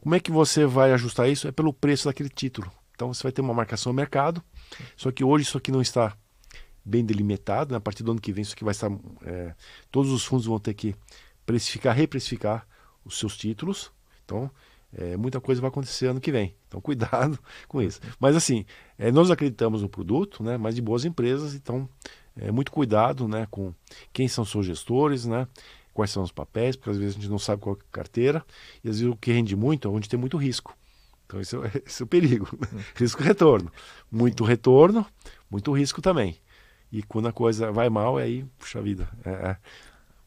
como 0.00 0.14
é 0.14 0.20
que 0.20 0.30
você 0.30 0.66
vai 0.66 0.92
ajustar 0.92 1.28
isso? 1.28 1.46
É 1.46 1.52
pelo 1.52 1.72
preço 1.72 2.06
daquele 2.06 2.28
título. 2.28 2.70
Então 2.94 3.12
você 3.12 3.22
vai 3.22 3.32
ter 3.32 3.40
uma 3.40 3.54
marcação 3.54 3.92
no 3.92 3.96
mercado, 3.96 4.42
só 4.96 5.10
que 5.10 5.24
hoje 5.24 5.44
isso 5.44 5.58
aqui 5.58 5.72
não 5.72 5.82
está 5.82 6.16
bem 6.84 7.04
delimitado, 7.04 7.72
né? 7.72 7.78
a 7.78 7.80
partir 7.80 8.02
do 8.02 8.10
ano 8.10 8.20
que 8.20 8.32
vem 8.32 8.42
isso 8.42 8.54
aqui 8.54 8.64
vai 8.64 8.72
estar, 8.72 8.90
é, 9.24 9.54
todos 9.90 10.10
os 10.10 10.24
fundos 10.24 10.46
vão 10.46 10.58
ter 10.58 10.74
que 10.74 10.94
precificar, 11.52 11.94
reprecificar 11.94 12.66
os 13.04 13.18
seus 13.18 13.36
títulos. 13.36 13.92
Então, 14.24 14.50
é, 14.94 15.16
muita 15.16 15.40
coisa 15.40 15.60
vai 15.60 15.68
acontecer 15.68 16.06
ano 16.06 16.20
que 16.20 16.32
vem. 16.32 16.54
Então, 16.68 16.80
cuidado 16.82 17.38
com 17.68 17.80
isso. 17.82 18.00
Mas, 18.18 18.36
assim, 18.36 18.64
é, 18.98 19.10
nós 19.10 19.30
acreditamos 19.30 19.82
no 19.82 19.88
produto, 19.88 20.42
né, 20.42 20.56
mas 20.56 20.74
de 20.74 20.82
boas 20.82 21.04
empresas, 21.04 21.54
então, 21.54 21.88
é, 22.36 22.50
muito 22.50 22.72
cuidado 22.72 23.28
né, 23.28 23.46
com 23.50 23.74
quem 24.12 24.28
são 24.28 24.44
seus 24.44 24.66
gestores, 24.66 25.26
né, 25.26 25.46
quais 25.92 26.10
são 26.10 26.22
os 26.22 26.32
papéis, 26.32 26.76
porque 26.76 26.90
às 26.90 26.96
vezes 26.96 27.16
a 27.16 27.20
gente 27.20 27.30
não 27.30 27.38
sabe 27.38 27.60
qual 27.60 27.76
é 27.76 27.78
a 27.78 27.92
carteira, 27.92 28.44
e 28.82 28.88
às 28.88 28.98
vezes 28.98 29.12
o 29.12 29.16
que 29.16 29.32
rende 29.32 29.54
muito 29.54 29.88
é 29.88 29.90
onde 29.90 30.08
tem 30.08 30.18
muito 30.18 30.36
risco. 30.36 30.76
Então, 31.26 31.40
esse 31.40 31.56
é, 31.56 31.60
esse 31.86 32.02
é 32.02 32.04
o 32.04 32.08
perigo. 32.08 32.48
Hum. 32.54 32.78
Risco-retorno. 32.94 33.70
Muito 34.10 34.44
retorno, 34.44 35.06
muito 35.50 35.72
risco 35.72 36.00
também. 36.00 36.36
E 36.90 37.02
quando 37.02 37.28
a 37.28 37.32
coisa 37.32 37.72
vai 37.72 37.88
mal, 37.88 38.20
é 38.20 38.24
aí, 38.24 38.44
puxa 38.58 38.82
vida, 38.82 39.08
é, 39.24 39.30
é 39.30 39.56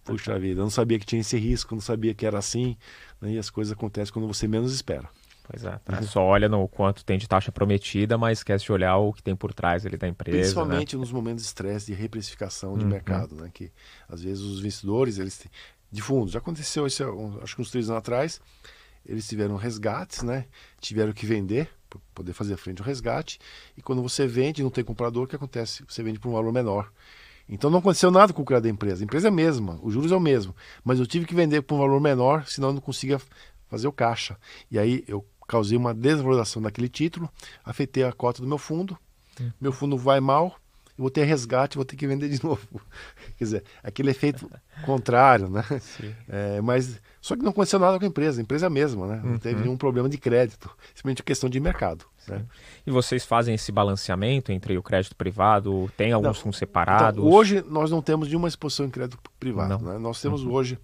Puxa 0.06 0.38
vida, 0.38 0.62
eu 0.62 0.64
não 0.64 0.70
sabia 0.70 0.99
que 0.99 1.06
tinha 1.06 1.20
esse 1.20 1.38
risco, 1.38 1.74
não 1.74 1.82
sabia 1.82 2.14
que 2.14 2.26
era 2.26 2.38
assim, 2.38 2.78
né? 3.20 3.32
e 3.32 3.39
as 3.39 3.49
coisas 3.49 3.74
acontecem 3.74 4.14
quando 4.14 4.28
você 4.28 4.47
menos 4.47 4.74
espera. 4.74 5.10
Pois 5.47 5.64
é, 5.64 5.78
tá? 5.80 6.01
só 6.03 6.24
olha 6.24 6.49
no 6.49 6.68
quanto 6.68 7.06
tem 7.06 7.18
de 7.18 7.28
taxa 7.28 7.51
prometida, 7.51 8.18
mas 8.18 8.39
esquece 8.39 8.66
de 8.66 8.72
olhar 8.72 8.97
o 8.97 9.14
que 9.14 9.22
tem 9.22 9.36
por 9.36 9.53
trás 9.53 9.86
ali 9.86 9.97
da 9.97 10.08
empresa. 10.08 10.38
Principalmente 10.38 10.95
né? 10.95 10.99
nos 10.99 11.12
momentos 11.12 11.43
de 11.43 11.47
estresse 11.47 11.88
de 11.88 11.93
reprecificação 11.93 12.78
de 12.78 12.84
uhum. 12.84 12.89
mercado, 12.89 13.36
né? 13.36 13.49
que 13.53 13.72
às 14.08 14.24
vezes 14.24 14.43
os 14.43 14.60
investidores, 14.60 15.20
eles 15.20 15.38
têm, 15.38 15.51
de 15.91 16.01
fundos, 16.01 16.34
já 16.34 16.39
aconteceu 16.39 16.88
isso 16.88 17.03
acho 17.41 17.56
que 17.56 17.62
uns 17.62 17.70
três 17.70 17.89
anos 17.89 17.99
atrás, 17.99 18.41
eles 19.06 19.28
tiveram 19.28 19.56
resgates, 19.56 20.24
né? 20.24 20.45
tiveram 20.80 21.14
que 21.14 21.26
vender 21.26 21.70
para 21.89 21.99
poder 22.14 22.34
fazer 22.34 22.58
frente 22.58 22.82
ao 22.82 22.86
resgate, 22.86 23.39
e 23.78 23.82
quando 23.82 24.01
você 24.01 24.26
vende 24.28 24.64
não 24.64 24.72
tem 24.72 24.84
comprador, 24.84 25.26
o 25.26 25.28
que 25.28 25.36
acontece? 25.36 25.84
Você 25.88 26.01
vende 26.01 26.20
por 26.20 26.30
um 26.30 26.34
valor 26.34 26.51
menor. 26.51 26.91
Então 27.48 27.70
não 27.70 27.80
aconteceu 27.80 28.10
nada 28.10 28.34
com 28.34 28.41
o 28.41 28.46
crédito 28.46 28.64
da 28.64 28.70
empresa. 28.70 29.04
A 29.04 29.06
empresa 29.06 29.28
é 29.28 29.30
a 29.30 29.34
mesma, 29.34 29.80
os 29.84 29.93
juros 29.93 30.12
é 30.12 30.16
o 30.16 30.20
mesmo. 30.20 30.56
Mas 30.84 31.00
eu 31.00 31.06
tive 31.06 31.26
que 31.26 31.36
vender 31.36 31.62
por 31.62 31.76
um 31.76 31.80
valor 31.80 32.02
menor, 32.02 32.48
senão 32.48 32.70
eu 32.70 32.74
não 32.74 32.82
conseguia 32.82 33.22
fazer 33.70 33.88
o 33.88 33.91
caixa. 33.91 34.38
E 34.70 34.80
aí 34.80 35.04
eu 35.08 35.26
causei 35.48 35.78
uma 35.78 35.93
desvalorização 35.93 36.62
daquele 36.62 36.89
título, 36.89 37.30
afetei 37.64 38.04
a 38.04 38.12
cota 38.12 38.41
do 38.41 38.48
meu 38.48 38.58
fundo. 38.58 38.98
Hum. 39.39 39.52
Meu 39.60 39.72
fundo 39.72 39.98
vai 39.98 40.20
mal, 40.20 40.56
eu 40.98 41.02
vou 41.04 41.10
ter 41.10 41.24
resgate, 41.24 41.76
vou 41.76 41.86
ter 41.86 41.96
que 41.96 42.08
vender 42.08 42.30
de 42.30 42.41
novo. 42.43 42.82
Quer 43.38 43.43
dizer, 43.43 43.64
aquele 43.84 44.12
efeito 44.12 44.50
contrário, 44.84 45.50
né? 45.50 45.64
É, 46.28 46.62
mas 46.62 47.00
só 47.26 47.36
que 47.36 47.42
não 47.42 47.50
aconteceu 47.50 47.80
nada 47.80 47.98
com 47.98 48.06
a 48.06 48.08
empresa, 48.08 48.40
a 48.40 48.44
empresa 48.44 48.68
é 48.68 48.68
a 48.68 48.70
mesma, 48.70 49.08
né? 49.08 49.22
Não 49.24 49.32
uhum. 49.32 49.40
teve 49.40 49.60
nenhum 49.60 49.76
problema 49.76 50.08
de 50.08 50.16
crédito, 50.16 50.70
simplesmente 50.94 51.24
questão 51.24 51.50
de 51.50 51.60
mercado. 51.60 52.06
Né? 52.28 52.46
E 52.86 52.92
vocês 52.92 53.26
fazem 53.26 53.56
esse 53.56 53.72
balanceamento 53.72 54.52
entre 54.52 54.78
o 54.78 54.84
crédito 54.84 55.16
privado? 55.16 55.92
Tem 55.98 56.12
alguns 56.12 56.38
fundos 56.38 56.60
separados? 56.60 57.18
Então, 57.18 57.34
hoje 57.34 57.66
nós 57.68 57.90
não 57.90 58.00
temos 58.00 58.28
nenhuma 58.28 58.48
exposição 58.48 58.86
em 58.86 58.92
crédito 58.92 59.18
privado. 59.40 59.84
Né? 59.84 59.98
Nós 59.98 60.22
temos 60.22 60.44
uhum. 60.44 60.52
hoje 60.52 60.78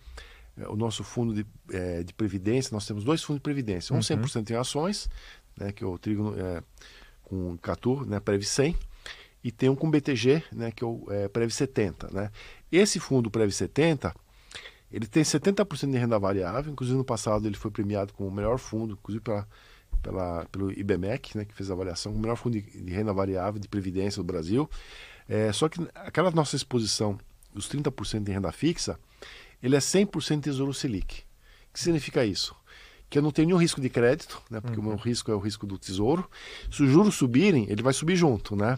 é, 0.58 0.68
o 0.68 0.76
nosso 0.76 1.04
fundo 1.04 1.32
de, 1.32 1.46
é, 1.72 2.02
de, 2.02 2.12
previdência, 2.12 2.74
nós 2.74 2.88
temos 2.88 3.04
dois 3.04 3.22
fundos 3.22 3.38
de 3.38 3.44
previdência, 3.44 3.94
um 3.94 3.98
uhum. 3.98 4.02
100% 4.02 4.50
em 4.50 4.56
ações, 4.56 5.08
né, 5.56 5.72
que 5.72 5.84
é 5.84 5.88
o 5.88 5.96
Trigo 6.00 6.34
é, 6.36 6.64
com 7.22 7.56
Catur, 7.58 8.04
né, 8.04 8.20
Prev 8.20 8.42
100, 8.42 8.76
e 9.44 9.52
tem 9.52 9.70
um 9.70 9.76
com 9.76 9.92
BTG, 9.92 10.42
né, 10.52 10.72
que 10.72 10.84
é 10.84 10.88
o 10.88 11.06
é, 11.12 11.28
Prev 11.28 11.52
70. 11.52 12.10
Né? 12.12 12.32
Esse 12.72 13.00
fundo 13.00 13.30
Prev 13.30 13.52
70, 13.52 14.12
ele 14.92 15.08
tem 15.08 15.24
70% 15.24 15.92
de 15.92 15.98
renda 15.98 16.20
variável, 16.20 16.72
inclusive 16.72 16.98
no 16.98 17.06
passado 17.06 17.48
ele 17.48 17.56
foi 17.56 17.72
premiado 17.72 18.14
como 18.14 18.30
o 18.30 18.32
melhor 18.32 18.58
fundo, 18.58 18.94
inclusive 18.94 19.24
pela, 19.24 19.48
pela, 20.02 20.46
pelo 20.52 20.72
IBMEC, 20.72 21.38
né, 21.38 21.46
que 21.46 21.54
fez 21.54 21.70
a 21.70 21.74
avaliação, 21.74 22.14
o 22.14 22.20
melhor 22.20 22.36
fundo 22.36 22.60
de, 22.60 22.62
de 22.62 22.92
renda 22.92 23.14
variável 23.14 23.60
de 23.60 23.68
previdência 23.68 24.22
do 24.22 24.26
Brasil. 24.26 24.70
É, 25.30 25.52
só 25.54 25.70
que 25.70 25.80
aquela 25.96 26.30
nossa 26.32 26.56
exposição, 26.56 27.18
os 27.54 27.70
30% 27.70 28.24
de 28.24 28.32
renda 28.32 28.52
fixa, 28.52 29.00
ele 29.64 29.76
é 29.76 29.80
100% 29.80 30.42
Tesouro 30.42 30.74
Selic. 30.74 31.22
O 31.70 31.74
que 31.74 31.80
significa 31.80 32.26
isso? 32.26 32.54
Que 33.10 33.18
eu 33.18 33.22
não 33.22 33.32
tenho 33.32 33.48
nenhum 33.48 33.60
risco 33.60 33.80
de 33.80 33.90
crédito, 33.90 34.42
né, 34.50 34.60
porque 34.60 34.78
uhum. 34.78 34.86
o 34.86 34.90
meu 34.90 34.98
risco 34.98 35.32
é 35.32 35.36
o 35.36 35.40
risco 35.40 35.66
do 35.66 35.78
tesouro. 35.78 36.30
Se 36.70 36.84
os 36.84 36.90
juros 36.90 37.16
subirem, 37.16 37.66
ele 37.70 37.82
vai 37.82 37.94
subir 37.94 38.16
junto. 38.16 38.56
Né? 38.56 38.78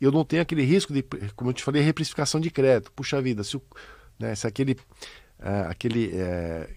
Eu 0.00 0.10
não 0.10 0.24
tenho 0.24 0.42
aquele 0.42 0.62
risco 0.62 0.92
de, 0.92 1.02
como 1.36 1.50
eu 1.50 1.54
te 1.54 1.62
falei, 1.62 1.82
reprecificação 1.82 2.40
de 2.40 2.50
crédito. 2.50 2.92
Puxa 2.92 3.20
vida, 3.20 3.42
se, 3.44 3.56
o, 3.56 3.62
né, 4.18 4.34
se 4.34 4.46
aquele 4.46 4.76
uh, 5.42 5.68
aquele 5.68 6.08
uh, 6.08 6.68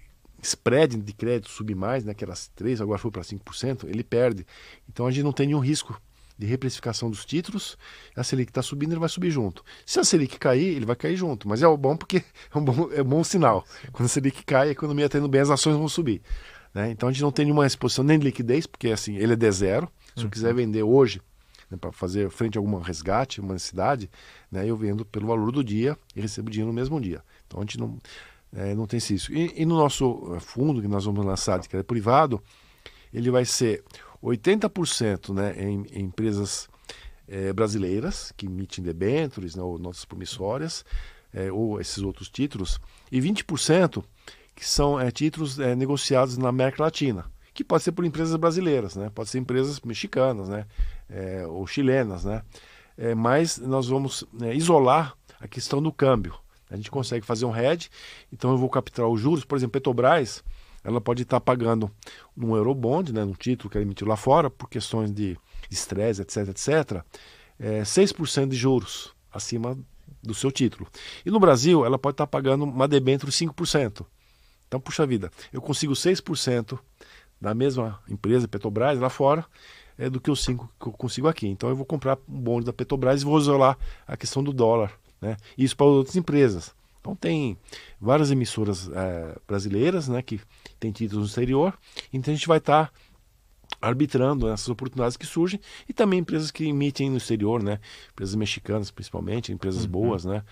spread 0.42 0.98
de 0.98 1.14
crédito 1.14 1.50
subir 1.50 1.76
mais, 1.76 2.04
né, 2.04 2.14
que 2.14 2.24
era 2.24 2.34
3%, 2.34 2.82
agora 2.82 3.00
foi 3.00 3.12
para 3.12 3.22
5%, 3.22 3.88
ele 3.88 4.04
perde. 4.04 4.46
Então 4.90 5.08
a 5.08 5.12
gente 5.12 5.24
não 5.24 5.32
tem 5.32 5.48
nenhum 5.48 5.60
risco 5.60 6.00
de 6.38 6.46
reprecificação 6.46 7.10
dos 7.10 7.26
títulos. 7.26 7.78
A 8.16 8.24
Selic 8.24 8.52
está 8.52 8.62
subindo, 8.62 8.92
ele 8.92 9.00
vai 9.00 9.10
subir 9.10 9.32
junto. 9.32 9.64
Se 9.86 10.00
a 10.00 10.04
Selic 10.04 10.38
cair, 10.38 10.76
ele 10.76 10.86
vai 10.86 10.96
cair 10.96 11.16
junto. 11.16 11.48
Mas 11.48 11.64
é 11.64 11.78
bom 11.78 11.96
porque 11.96 12.18
é 12.54 12.58
um 12.58 12.64
bom, 12.64 12.90
é 12.92 13.02
um 13.02 13.06
bom 13.06 13.24
sinal. 13.24 13.66
Quando 13.92 14.06
a 14.06 14.10
Selic 14.10 14.44
cai, 14.44 14.70
a 14.70 14.72
economia 14.72 15.06
está 15.06 15.18
indo 15.18 15.30
bem, 15.30 15.42
as 15.42 15.50
ações 15.50 15.76
vão 15.76 15.88
subir. 15.88 16.22
Né? 16.74 16.92
Então 16.92 17.08
a 17.08 17.12
gente 17.12 17.22
não 17.22 17.32
tem 17.32 17.46
nenhuma 17.46 17.66
exposição 17.66 18.04
nem 18.04 18.20
de 18.20 18.26
liquidez, 18.26 18.68
porque 18.68 18.90
assim, 18.90 19.16
ele 19.16 19.34
é 19.34 19.36
de 19.36 19.52
zero. 19.52 19.90
Se 20.16 20.24
eu 20.24 20.30
quiser 20.30 20.50
uhum. 20.50 20.56
vender 20.56 20.84
hoje, 20.84 21.22
né, 21.70 21.78
para 21.80 21.92
fazer 21.92 22.30
frente 22.30 22.58
a 22.58 22.60
algum 22.60 22.78
resgate, 22.80 23.40
uma 23.40 23.54
necessidade, 23.54 24.10
né, 24.52 24.70
eu 24.70 24.76
vendo 24.76 25.06
pelo 25.06 25.28
valor 25.28 25.52
do 25.52 25.64
dia 25.64 25.98
e 26.16 26.22
recebo 26.22 26.50
dinheiro 26.50 26.68
no 26.68 26.76
mesmo 26.76 27.00
dia. 27.00 27.22
Então 27.48 27.60
a 27.60 27.64
gente 27.64 27.80
não 27.80 27.98
é, 28.54 28.74
não 28.74 28.88
tem 28.88 28.98
isso. 28.98 29.34
E, 29.34 29.62
e, 29.62 29.66
no 29.66 29.78
nosso 29.78 30.34
eh, 30.36 30.40
fundo, 30.40 30.82
que 30.82 30.88
nós 30.88 31.06
vamos 31.06 31.26
lançar 31.26 31.60
de 31.60 31.68
crédito 31.68 31.88
privado, 31.88 32.42
ele 33.14 33.30
vai 33.30 33.46
ser 33.46 33.84
80% 34.24 35.34
né, 35.34 35.56
em, 35.62 35.86
em 35.92 36.04
empresas 36.04 36.68
é, 37.28 37.52
brasileiras 37.52 38.32
que 38.36 38.46
emitem 38.46 38.84
debêntures, 38.84 39.56
né, 39.56 39.64
ou 39.64 39.78
notas 39.78 40.06
promissórias, 40.06 40.86
é, 41.34 41.52
ou 41.52 41.80
esses 41.82 42.00
outros 42.00 42.30
títulos, 42.30 42.80
e 43.12 43.20
20% 43.20 44.04
que 44.56 44.66
são 44.66 45.00
é, 45.00 45.12
títulos 45.12 45.58
negociados 45.58 46.38
na 46.38 46.48
América 46.48 46.84
Latina, 46.84 47.26
que 47.54 47.62
pode 47.64 47.84
ser 47.84 47.92
por 47.92 48.06
empresas 48.06 48.36
brasileiras, 48.38 48.96
né, 48.96 49.12
pode 49.14 49.30
ser 49.30 49.40
empresas 49.40 49.82
mexicanas 49.82 50.48
né, 50.48 50.66
ou 51.50 51.68
chilenas. 51.68 52.24
Né, 52.24 52.42
mas 53.18 53.58
nós 53.58 53.90
vamos 53.90 54.24
isolar 54.54 55.14
a 55.42 55.48
questão 55.48 55.82
do 55.82 55.92
câmbio. 55.92 56.34
A 56.70 56.76
gente 56.76 56.90
consegue 56.90 57.26
fazer 57.26 57.46
um 57.46 57.56
hedge, 57.56 57.90
então 58.32 58.52
eu 58.52 58.58
vou 58.58 58.70
capturar 58.70 59.10
os 59.10 59.20
juros. 59.20 59.46
Por 59.46 59.58
exemplo, 59.58 59.74
Petrobras, 59.74 60.44
ela 60.84 61.00
pode 61.00 61.24
estar 61.24 61.40
pagando 61.40 61.92
num 62.36 62.56
Eurobond, 62.56 63.12
né, 63.12 63.24
num 63.26 63.34
título 63.34 63.70
que 63.70 63.78
ela 63.78 63.86
emitiu 63.86 64.08
lá 64.08 64.16
fora, 64.16 64.50
por 64.50 64.70
questões 64.70 65.12
de 65.12 65.38
estresse, 65.70 66.22
etc, 66.22 66.50
etc, 66.50 67.04
é, 67.60 67.82
6% 67.82 68.48
de 68.48 68.56
juros 68.56 69.14
acima 69.32 69.78
do 70.22 70.34
seu 70.34 70.52
título. 70.52 70.88
E 71.26 71.32
no 71.32 71.40
Brasil, 71.40 71.86
ela 71.86 71.98
pode 71.98 72.14
estar 72.14 72.28
pagando 72.28 72.66
uma 72.66 72.88
debênture 72.88 73.32
5%. 73.32 74.06
Então, 74.68 74.80
puxa 74.80 75.06
vida, 75.06 75.32
eu 75.54 75.62
consigo 75.62 75.94
6% 75.94 76.80
da 77.40 77.54
mesma 77.54 78.00
empresa, 78.10 78.48
Petrobras, 78.48 79.00
lá 79.00 79.10
fora, 79.10 79.46
é 79.98 80.10
do 80.10 80.20
que 80.20 80.32
os 80.32 80.44
5 80.44 80.70
que 80.80 80.88
eu 80.88 80.92
consigo 80.94 81.28
aqui. 81.28 81.48
Então, 81.48 81.70
eu 81.70 81.76
vou 81.76 81.86
comprar 81.86 82.18
um 82.28 82.40
bonde 82.40 82.66
da 82.66 82.74
Petrobras 82.74 83.22
e 83.22 83.26
vou 83.26 83.38
isolar 83.38 83.78
a 84.08 84.18
questão 84.18 84.44
do 84.44 84.52
dólar. 84.52 84.92
Né? 85.26 85.38
Isso 85.58 85.76
para 85.76 85.86
outras 85.88 86.16
empresas. 86.16 86.76
Então, 87.02 87.16
tem 87.16 87.58
várias 88.00 88.32
emissoras 88.32 88.90
é, 88.92 89.38
brasileiras 89.48 90.08
né, 90.08 90.22
que 90.22 90.40
têm 90.80 90.92
títulos 90.92 91.24
no 91.24 91.30
exterior. 91.30 91.78
Então, 92.12 92.34
a 92.34 92.36
gente 92.36 92.48
vai 92.48 92.58
estar. 92.58 92.88
Tá 92.88 92.92
arbitrando 93.82 94.48
essas 94.50 94.70
oportunidades 94.70 95.18
que 95.18 95.26
surgem 95.26 95.60
e 95.88 95.94
também 95.94 96.20
empresas 96.20 96.50
que 96.50 96.66
emitem 96.66 97.10
no 97.10 97.18
exterior, 97.18 97.62
né? 97.62 97.80
Empresas 98.12 98.36
mexicanas, 98.36 98.90
principalmente, 98.90 99.52
empresas 99.52 99.84
uhum. 99.84 99.92
boas, 99.92 100.26
né? 100.26 100.44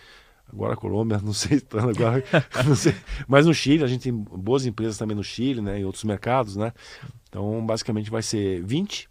Agora 0.52 0.74
a 0.74 0.78
Colômbia, 0.78 1.20
não 1.24 1.34
sei, 1.34 1.62
agora, 1.72 2.24
não 2.66 2.76
sei. 2.76 2.94
Mas 3.28 3.46
no 3.46 3.54
Chile, 3.54 3.84
a 3.84 3.88
gente 3.88 4.04
tem 4.04 4.14
boas 4.14 4.66
empresas 4.66 4.98
também 4.98 5.16
no 5.16 5.24
Chile, 5.24 5.62
né? 5.62 5.80
E 5.80 5.86
outros 5.86 6.04
mercados, 6.04 6.56
né? 6.56 6.74
Então, 7.30 7.66
basicamente 7.66 8.12
vai 8.12 8.22
ser 8.22 8.64
20, 8.64 9.10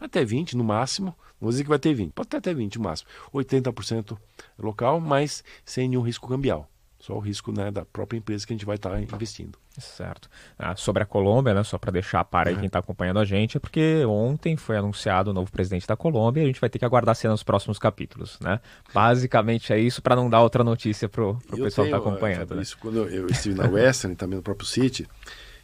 até 0.00 0.24
20 0.24 0.56
no 0.56 0.64
máximo. 0.64 1.14
Não 1.40 1.46
vou 1.46 1.50
dizer 1.50 1.64
que 1.64 1.68
vai 1.68 1.78
ter 1.78 1.94
20, 1.94 2.12
pode 2.12 2.28
ter 2.28 2.38
até 2.38 2.54
20 2.54 2.76
no 2.76 2.84
máximo. 2.84 3.08
80% 3.32 4.16
local, 4.58 5.00
mas 5.00 5.44
sem 5.64 5.88
nenhum 5.88 6.02
risco 6.02 6.28
cambial. 6.28 6.68
Só 7.04 7.14
o 7.14 7.18
risco 7.18 7.52
né, 7.52 7.70
da 7.70 7.84
própria 7.84 8.16
empresa 8.16 8.46
que 8.46 8.54
a 8.54 8.56
gente 8.56 8.64
vai 8.64 8.76
estar 8.76 8.90
tá 8.90 8.98
investindo. 8.98 9.58
Certo. 9.78 10.26
Ah, 10.58 10.74
sobre 10.74 11.02
a 11.02 11.06
Colômbia, 11.06 11.52
né, 11.52 11.62
só 11.62 11.76
para 11.76 11.90
deixar 11.90 12.24
para 12.24 12.48
aí 12.48 12.56
quem 12.56 12.64
está 12.64 12.78
acompanhando 12.78 13.18
a 13.18 13.26
gente, 13.26 13.58
é 13.58 13.60
porque 13.60 14.02
ontem 14.06 14.56
foi 14.56 14.78
anunciado 14.78 15.30
o 15.30 15.34
novo 15.34 15.52
presidente 15.52 15.86
da 15.86 15.96
Colômbia 15.96 16.40
e 16.40 16.44
a 16.44 16.46
gente 16.46 16.60
vai 16.60 16.70
ter 16.70 16.78
que 16.78 16.84
aguardar 16.84 17.14
cena 17.14 17.32
nos 17.32 17.42
próximos 17.42 17.78
capítulos. 17.78 18.38
Né? 18.40 18.58
Basicamente 18.94 19.70
é 19.70 19.78
isso 19.78 20.00
para 20.00 20.16
não 20.16 20.30
dar 20.30 20.40
outra 20.40 20.64
notícia 20.64 21.06
para 21.06 21.24
o 21.24 21.36
pessoal 21.36 21.86
que 21.86 21.94
está 21.94 21.98
acompanhando. 21.98 22.54
Né? 22.54 22.62
Isso, 22.62 22.78
quando 22.78 22.96
eu, 22.96 23.08
eu 23.10 23.26
estive 23.26 23.54
na 23.54 23.68
Western, 23.68 24.16
também 24.16 24.36
no 24.36 24.42
próprio 24.42 24.66
City, 24.66 25.06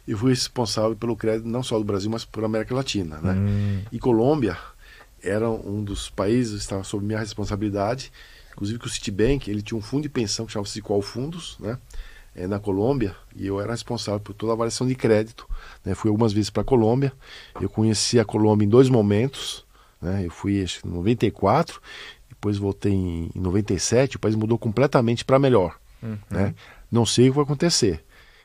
eu 0.07 0.17
fui 0.17 0.31
responsável 0.31 0.95
pelo 0.95 1.15
crédito 1.15 1.47
não 1.47 1.63
só 1.63 1.77
do 1.77 1.85
Brasil, 1.85 2.09
mas 2.09 2.25
por 2.25 2.43
América 2.43 2.73
Latina. 2.73 3.17
Né? 3.21 3.33
Hum. 3.33 3.81
E 3.91 3.99
Colômbia 3.99 4.57
era 5.23 5.49
um 5.49 5.83
dos 5.83 6.09
países, 6.09 6.61
estava 6.61 6.83
sob 6.83 7.05
minha 7.05 7.19
responsabilidade 7.19 8.11
Inclusive 8.53 8.79
que 8.79 8.87
o 8.87 8.89
Citibank, 8.89 9.49
ele 9.49 9.61
tinha 9.61 9.77
um 9.77 9.81
fundo 9.81 10.03
de 10.03 10.09
pensão 10.09 10.45
que 10.45 10.51
chamava-se 10.51 10.81
Qual 10.81 11.01
Fundos, 11.01 11.57
né? 11.59 11.77
É, 12.33 12.47
na 12.47 12.59
Colômbia, 12.59 13.13
e 13.35 13.45
eu 13.45 13.59
era 13.59 13.71
responsável 13.71 14.19
por 14.21 14.33
toda 14.33 14.53
a 14.53 14.55
avaliação 14.55 14.87
de 14.87 14.95
crédito. 14.95 15.45
Né? 15.83 15.93
Fui 15.93 16.09
algumas 16.09 16.31
vezes 16.31 16.49
para 16.49 16.61
a 16.61 16.65
Colômbia, 16.65 17.11
eu 17.59 17.67
conheci 17.67 18.21
a 18.21 18.23
Colômbia 18.23 18.65
em 18.65 18.69
dois 18.69 18.87
momentos, 18.87 19.65
né? 20.01 20.25
eu 20.25 20.31
fui 20.31 20.63
acho, 20.63 20.87
em 20.87 20.91
94, 20.91 21.81
depois 22.29 22.57
voltei 22.57 22.93
em, 22.93 23.29
em 23.35 23.39
97, 23.39 24.15
o 24.15 24.19
país 24.19 24.33
mudou 24.33 24.57
completamente 24.57 25.25
para 25.25 25.37
melhor. 25.37 25.77
Uhum. 26.01 26.17
Né? 26.29 26.55
Não 26.89 27.05
sei 27.05 27.27
o 27.27 27.31
que 27.33 27.35
vai 27.35 27.43
acontecer. 27.43 28.01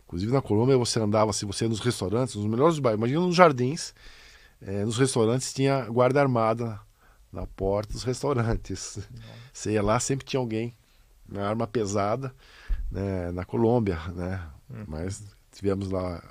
Inclusive 0.06 0.32
na 0.32 0.40
Colômbia 0.40 0.78
você 0.78 1.00
andava, 1.00 1.32
se 1.32 1.44
você 1.44 1.64
ia 1.64 1.68
nos 1.68 1.80
restaurantes, 1.80 2.36
nos 2.36 2.46
melhores 2.46 2.78
bairros, 2.78 2.98
imagina 2.98 3.20
nos 3.20 3.34
jardins, 3.34 3.92
é, 4.60 4.84
nos 4.84 4.96
restaurantes 4.96 5.52
tinha 5.52 5.84
guarda 5.86 6.20
armada 6.20 6.80
na 7.32 7.46
porta 7.46 7.92
dos 7.92 8.04
restaurantes. 8.04 8.98
Você 9.52 9.72
ia 9.72 9.82
lá, 9.82 9.98
sempre 9.98 10.24
tinha 10.24 10.40
alguém 10.40 10.76
na 11.28 11.48
arma 11.48 11.66
pesada, 11.66 12.34
né, 12.90 13.32
na 13.32 13.44
Colômbia, 13.44 13.98
né? 14.14 14.42
Hum. 14.70 14.84
Mas 14.86 15.24
tivemos 15.52 15.90
lá 15.90 16.22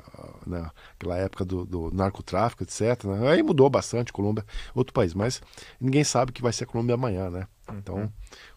né, 0.45 0.69
naquela 0.93 1.17
época 1.17 1.43
do, 1.43 1.65
do 1.65 1.91
narcotráfico, 1.91 2.63
etc. 2.63 3.03
Né? 3.05 3.29
Aí 3.29 3.43
mudou 3.43 3.69
bastante, 3.69 4.13
Colômbia, 4.13 4.45
outro 4.73 4.93
país, 4.93 5.13
mas 5.13 5.41
ninguém 5.79 6.03
sabe 6.03 6.31
que 6.31 6.41
vai 6.41 6.53
ser 6.53 6.63
a 6.63 6.67
Colômbia 6.67 6.95
amanhã, 6.95 7.29
né? 7.29 7.47
Uhum. 7.97 8.09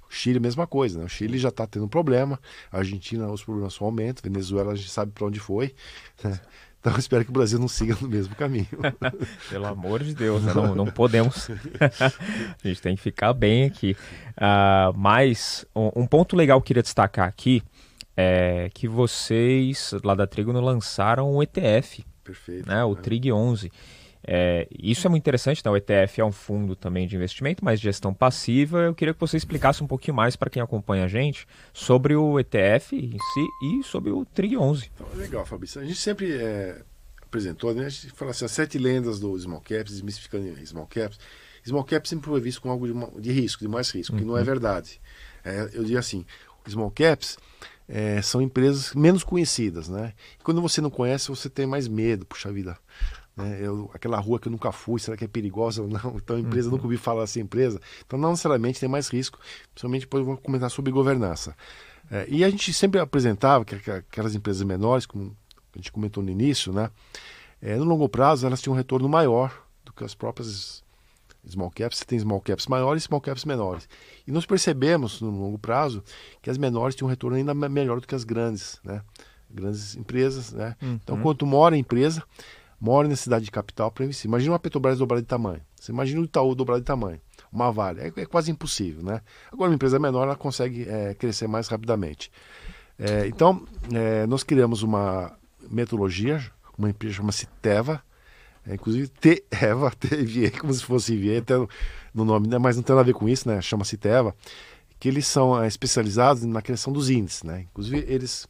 Então, 0.09 0.11
o 0.11 0.13
Chile, 0.13 0.41
mesma 0.41 0.67
coisa, 0.67 0.99
né? 0.99 1.05
O 1.05 1.09
Chile 1.09 1.39
já 1.39 1.51
está 1.51 1.67
tendo 1.67 1.89
problema, 1.89 2.41
a 2.73 2.79
Argentina, 2.79 3.31
os 3.31 3.45
problemas 3.45 3.75
só 3.75 3.85
aumentam, 3.85 4.23
Venezuela, 4.23 4.73
a 4.73 4.77
gente 4.77 4.91
sabe 4.91 5.13
para 5.13 5.27
onde 5.27 5.39
foi. 5.39 5.75
Né? 6.25 6.41
Então 6.81 6.93
eu 6.93 6.99
espero 6.99 7.25
que 7.25 7.31
o 7.31 7.33
Brasil 7.33 7.59
não 7.59 7.67
siga 7.67 7.97
no 8.01 8.09
mesmo 8.09 8.37
caminho. 8.37 8.69
Pelo 9.51 9.67
amor 9.67 10.03
de 10.03 10.15
Deus, 10.15 10.43
né? 10.43 10.53
não, 10.55 10.77
não 10.77 10.87
podemos. 10.87 11.51
a 11.81 12.69
gente 12.69 12.81
tem 12.81 12.95
que 12.95 13.03
ficar 13.03 13.33
bem 13.33 13.65
aqui. 13.65 13.97
Uh, 14.37 14.97
mas 14.97 15.67
um, 15.75 16.03
um, 16.03 16.07
ponto 16.07 16.37
legal 16.37 16.61
que 16.61 16.63
eu 16.63 16.67
queria 16.67 16.83
destacar 16.83 17.29
aqui 17.29 17.63
é 18.17 18.71
que 18.73 18.87
vocês 18.87 19.93
lá 20.05 20.15
da 20.15 20.27
Trigono 20.27 20.61
lançaram 20.61 21.31
o 21.33 21.43
ETF. 21.43 22.05
Perfeito. 22.23 22.69
Né? 22.69 22.85
O 22.85 22.93
é. 22.93 22.97
Trig 22.97 23.33
11. 23.33 23.73
É, 24.31 24.69
isso 24.79 25.07
é 25.07 25.11
muito 25.11 25.23
interessante, 25.23 25.63
né? 25.65 25.71
o 25.71 25.77
ETF 25.77 26.21
é 26.21 26.25
um 26.25 26.31
fundo 26.31 26.77
também 26.77 27.09
de 27.09 27.17
investimento, 27.17 27.65
mas 27.65 27.81
de 27.81 27.85
gestão 27.85 28.13
passiva. 28.13 28.81
Eu 28.81 28.95
queria 28.95 29.15
que 29.15 29.21
você 29.21 29.39
explicasse 29.39 29.83
um 29.83 29.87
pouquinho 29.87 30.15
mais 30.15 30.37
para 30.37 30.51
quem 30.51 30.61
acompanha 30.61 31.05
a 31.05 31.09
gente 31.09 31.47
sobre 31.73 32.15
o 32.15 32.39
ETF 32.39 32.95
em 32.95 33.17
si 33.17 33.47
e 33.63 33.83
sobre 33.83 34.11
o 34.11 34.27
TRIG 34.27 34.59
11. 34.59 34.91
Então, 34.95 35.07
legal, 35.17 35.47
Fabrício. 35.47 35.81
A 35.81 35.85
gente 35.85 35.99
sempre 35.99 36.31
é, 36.31 36.83
apresentou, 37.23 37.73
né? 37.73 37.87
a 37.87 37.89
gente 37.89 38.11
fala 38.11 38.33
assim, 38.33 38.45
as 38.45 38.53
sete 38.53 38.77
lendas 38.77 39.19
do 39.19 39.35
Small 39.39 39.63
Caps, 39.63 39.93
desmistificando 39.93 40.55
Small 40.67 40.87
Caps. 40.87 41.19
Small 41.67 41.85
Caps 41.85 42.11
sempre 42.11 42.29
foi 42.29 42.41
visto 42.41 42.61
como 42.61 42.73
algo 42.73 42.87
de, 42.87 43.21
de 43.23 43.33
risco, 43.33 43.63
de 43.63 43.69
mais 43.69 43.91
risco, 43.91 44.13
uhum. 44.13 44.19
que 44.19 44.27
não 44.27 44.37
é 44.37 44.41
uhum. 44.41 44.45
verdade. 44.45 45.01
É, 45.43 45.71
eu 45.73 45.85
digo 45.85 45.99
assim, 45.99 46.27
Small 46.69 46.91
Caps 46.91 47.39
é, 47.89 48.21
são 48.21 48.43
empresas 48.43 48.93
menos 48.93 49.25
conhecidas, 49.25 49.89
né? 49.89 50.13
E 50.39 50.43
quando 50.43 50.61
você 50.61 50.83
não 50.83 50.91
conhece, 50.91 51.29
você 51.29 51.49
tem 51.49 51.67
mais 51.67 51.89
medo, 51.89 52.27
puxa 52.27 52.53
vida. 52.53 52.77
Né? 53.39 53.59
Eu, 53.61 53.89
aquela 53.95 54.19
rua 54.19 54.41
que 54.41 54.49
eu 54.49 54.53
nunca 54.53 54.73
fui, 54.73 54.99
será 54.99 55.17
que 55.17 55.25
é 55.25 55.29
perigosa 55.29 55.81
ou 55.81 55.89
não? 55.89 56.17
Então 56.17 56.37
a 56.37 56.41
empresa, 56.41 56.69
uhum. 56.69 56.75
nunca 56.75 56.85
ouvi 56.85 56.97
falar 56.97 57.21
dessa 57.21 57.39
empresa. 57.39 57.81
Então 58.05 58.19
não 58.19 58.31
necessariamente 58.31 58.81
tem 58.81 58.89
mais 58.89 59.09
risco, 59.09 59.39
principalmente 59.73 60.03
depois 60.03 60.21
eu 60.21 60.27
vou 60.27 60.37
comentar 60.37 60.71
sobre 60.71 60.91
governança. 60.91 61.57
É, 62.11 62.27
e 62.29 62.43
a 62.43 62.51
gente 62.51 62.73
sempre 62.73 62.99
apresentava 62.99 63.65
que 63.65 63.77
aquelas 63.91 64.35
empresas 64.35 64.63
menores, 64.63 65.07
como 65.07 65.37
a 65.75 65.79
gente 65.79 65.93
comentou 65.93 66.23
no 66.23 66.31
início, 66.31 66.73
né? 66.73 66.91
É, 67.63 67.77
no 67.77 67.85
longo 67.85 68.09
prazo 68.09 68.47
elas 68.47 68.61
tinham 68.61 68.75
um 68.75 68.77
retorno 68.77 69.09
maior 69.09 69.65
do 69.85 69.93
que 69.93 70.03
as 70.03 70.15
próprias 70.15 70.83
small 71.49 71.71
caps. 71.71 71.99
Você 71.99 72.05
tem 72.05 72.19
small 72.19 72.41
caps 72.41 72.67
maiores 72.67 73.05
e 73.05 73.07
small 73.07 73.21
caps 73.21 73.45
menores. 73.45 73.89
E 74.27 74.33
nós 74.33 74.47
percebemos 74.47 75.21
no 75.21 75.31
longo 75.31 75.59
prazo 75.59 76.03
que 76.43 76.51
as 76.51 76.59
menores 76.59 76.97
tinham 76.97 77.07
um 77.07 77.11
retorno 77.11 77.37
ainda 77.37 77.55
melhor 77.55 78.01
do 78.01 78.07
que 78.07 78.15
as 78.15 78.25
grandes, 78.25 78.81
né? 78.83 79.01
Grandes 79.51 79.97
empresas, 79.97 80.53
né? 80.53 80.75
Então, 80.79 80.89
uhum. 80.89 80.99
Então, 81.03 81.23
quanto 81.23 81.47
maior 81.47 81.73
a 81.73 81.77
empresa, 81.77 82.23
mora 82.81 83.09
necessidade 83.09 83.45
de 83.45 83.51
capital 83.51 83.91
para 83.91 84.05
investir. 84.05 84.29
Imagina 84.29 84.53
uma 84.53 84.59
Petrobras 84.59 84.99
dobrada 84.99 85.23
de 85.23 85.29
tamanho. 85.29 85.61
Você 85.81 85.93
imagina 85.93 86.21
o 86.21 86.25
Itaú 86.25 86.55
dobrado 86.55 86.81
de 86.81 86.87
tamanho. 86.87 87.21
Uma 87.53 87.73
Vale. 87.73 88.01
É, 88.01 88.13
é 88.15 88.27
quase 88.27 88.51
impossível, 88.51 89.03
né? 89.03 89.21
Agora, 89.51 89.71
uma 89.71 89.75
empresa 89.75 89.99
menor, 89.99 90.25
ela 90.25 90.37
consegue 90.37 90.89
é, 90.89 91.15
crescer 91.15 91.49
mais 91.49 91.69
rapidamente. 91.69 92.31
É, 92.99 93.27
então, 93.27 93.65
é, 93.93 94.27
nós 94.27 94.43
criamos 94.43 94.83
uma 94.83 95.33
metodologia, 95.71 96.43
uma 96.77 96.91
empresa 96.91 97.15
chama-se 97.15 97.47
Teva, 97.63 98.03
é, 98.67 98.75
inclusive 98.75 99.09
Teva, 99.09 99.91
TVA, 99.93 100.51
como 100.61 100.73
se 100.73 100.85
fosse 100.85 101.17
VA, 101.17 101.39
até 101.39 101.55
no 102.13 102.25
nome, 102.25 102.49
né? 102.49 102.59
mas 102.59 102.77
não 102.77 102.83
tem 102.83 102.95
nada 102.95 103.03
a 103.03 103.07
ver 103.07 103.15
com 103.15 103.29
isso, 103.29 103.49
né? 103.49 103.61
Chama-se 103.63 103.97
Teva, 103.97 104.35
que 104.99 105.09
eles 105.09 105.27
são 105.27 105.61
é, 105.63 105.67
especializados 105.67 106.45
na 106.45 106.61
criação 106.61 106.93
dos 106.93 107.09
índices, 107.09 107.45
né? 107.45 107.67
Inclusive, 107.71 108.05
eles 108.09 108.49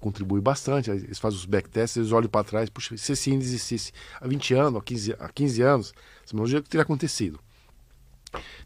contribui 0.00 0.40
bastante. 0.40 0.90
Eles 0.90 1.18
fazem 1.18 1.38
os 1.38 1.44
backtests, 1.44 1.96
eles 1.96 2.12
olham 2.12 2.28
para 2.28 2.44
trás, 2.44 2.68
puxa, 2.68 2.96
se 2.96 3.12
esse 3.12 3.30
índice 3.30 3.50
existisse 3.50 3.92
há 4.20 4.26
20 4.26 4.54
anos, 4.54 4.80
há 4.80 4.82
15, 4.82 5.16
há 5.18 5.28
15 5.28 5.62
anos, 5.62 5.94
essa 6.18 6.26
tecnologia 6.26 6.62
que 6.62 6.68
teria 6.68 6.82
acontecido. 6.82 7.38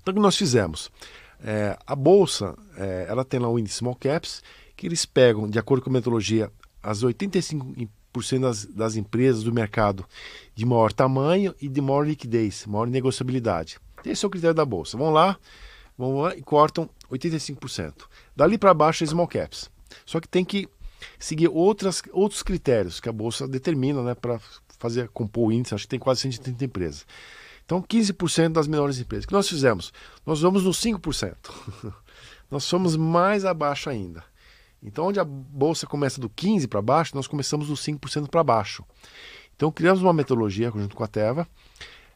Então, 0.01 0.13
o 0.13 0.15
que 0.15 0.21
nós 0.21 0.37
fizemos? 0.37 0.91
É, 1.43 1.77
a 1.87 1.97
bolsa, 1.97 2.57
é, 2.77 3.07
ela 3.09 3.25
tem 3.25 3.41
lá 3.41 3.49
o 3.49 3.59
índice 3.59 3.77
Small 3.77 3.97
Caps, 3.97 4.43
que 4.77 4.87
eles 4.87 5.05
pegam, 5.05 5.49
de 5.49 5.59
acordo 5.59 5.83
com 5.83 5.91
a 5.91 5.93
metodologia, 5.93 6.51
as 6.83 7.03
85% 7.03 7.89
das, 8.41 8.65
das 8.67 8.97
empresas 8.97 9.43
do 9.43 9.53
mercado 9.53 10.05
de 10.55 10.65
maior 10.65 10.93
tamanho 10.93 11.55
e 11.61 11.69
de 11.69 11.81
maior 11.81 12.07
liquidez, 12.07 12.67
maior 12.67 12.87
negociabilidade. 12.87 13.79
Esse 14.05 14.25
é 14.25 14.29
o 14.29 14.31
critério 14.31 14.55
da 14.55 14.65
bolsa. 14.65 14.97
Vão 14.99 15.11
lá, 15.11 15.39
vão 15.97 16.21
lá 16.21 16.37
e 16.37 16.43
cortam 16.43 16.89
85%. 17.11 18.05
Dali 18.37 18.59
para 18.59 18.75
baixo 18.75 19.03
é 19.03 19.07
small 19.07 19.27
caps. 19.27 19.71
Só 20.05 20.21
que 20.21 20.29
tem 20.29 20.45
que 20.45 20.69
seguir 21.25 21.49
outras, 21.49 22.03
outros 22.13 22.43
critérios 22.43 23.01
que 23.01 23.09
a 23.09 23.13
Bolsa 23.13 23.49
determina 23.49 24.03
né, 24.03 24.15
para 24.15 24.39
fazer 24.79 25.09
compor 25.09 25.49
o 25.49 25.53
índice. 25.53 25.75
Acho 25.75 25.85
que 25.85 25.89
tem 25.89 25.99
quase 25.99 26.21
130 26.21 26.67
empresas. 26.67 27.07
Então, 27.65 27.81
15% 27.81 28.53
das 28.53 28.69
menores 28.69 28.99
empresas. 28.99 29.25
O 29.25 29.29
que 29.29 29.33
nós 29.33 29.49
fizemos? 29.49 29.91
Nós 30.27 30.43
vamos 30.43 30.65
no 30.65 30.71
5%. 30.71 31.35
nós 32.51 32.65
somos 32.65 32.95
mais 32.95 33.47
abaixo 33.47 33.89
ainda. 33.89 34.23
Então, 34.83 35.07
onde 35.07 35.19
a 35.19 35.25
bolsa 35.25 35.87
começa 35.87 36.21
do 36.21 36.29
15% 36.29 36.69
para 36.69 36.83
baixo, 36.83 37.17
nós 37.17 37.27
começamos 37.27 37.69
do 37.69 37.75
5% 37.75 38.29
para 38.29 38.45
baixo. 38.45 38.85
Então, 39.57 39.73
criamos 39.73 40.03
uma 40.03 40.13
metodologia 40.13 40.71
junto 40.71 40.95
com 40.95 41.05
a 41.05 41.09
Teva, 41.09 41.49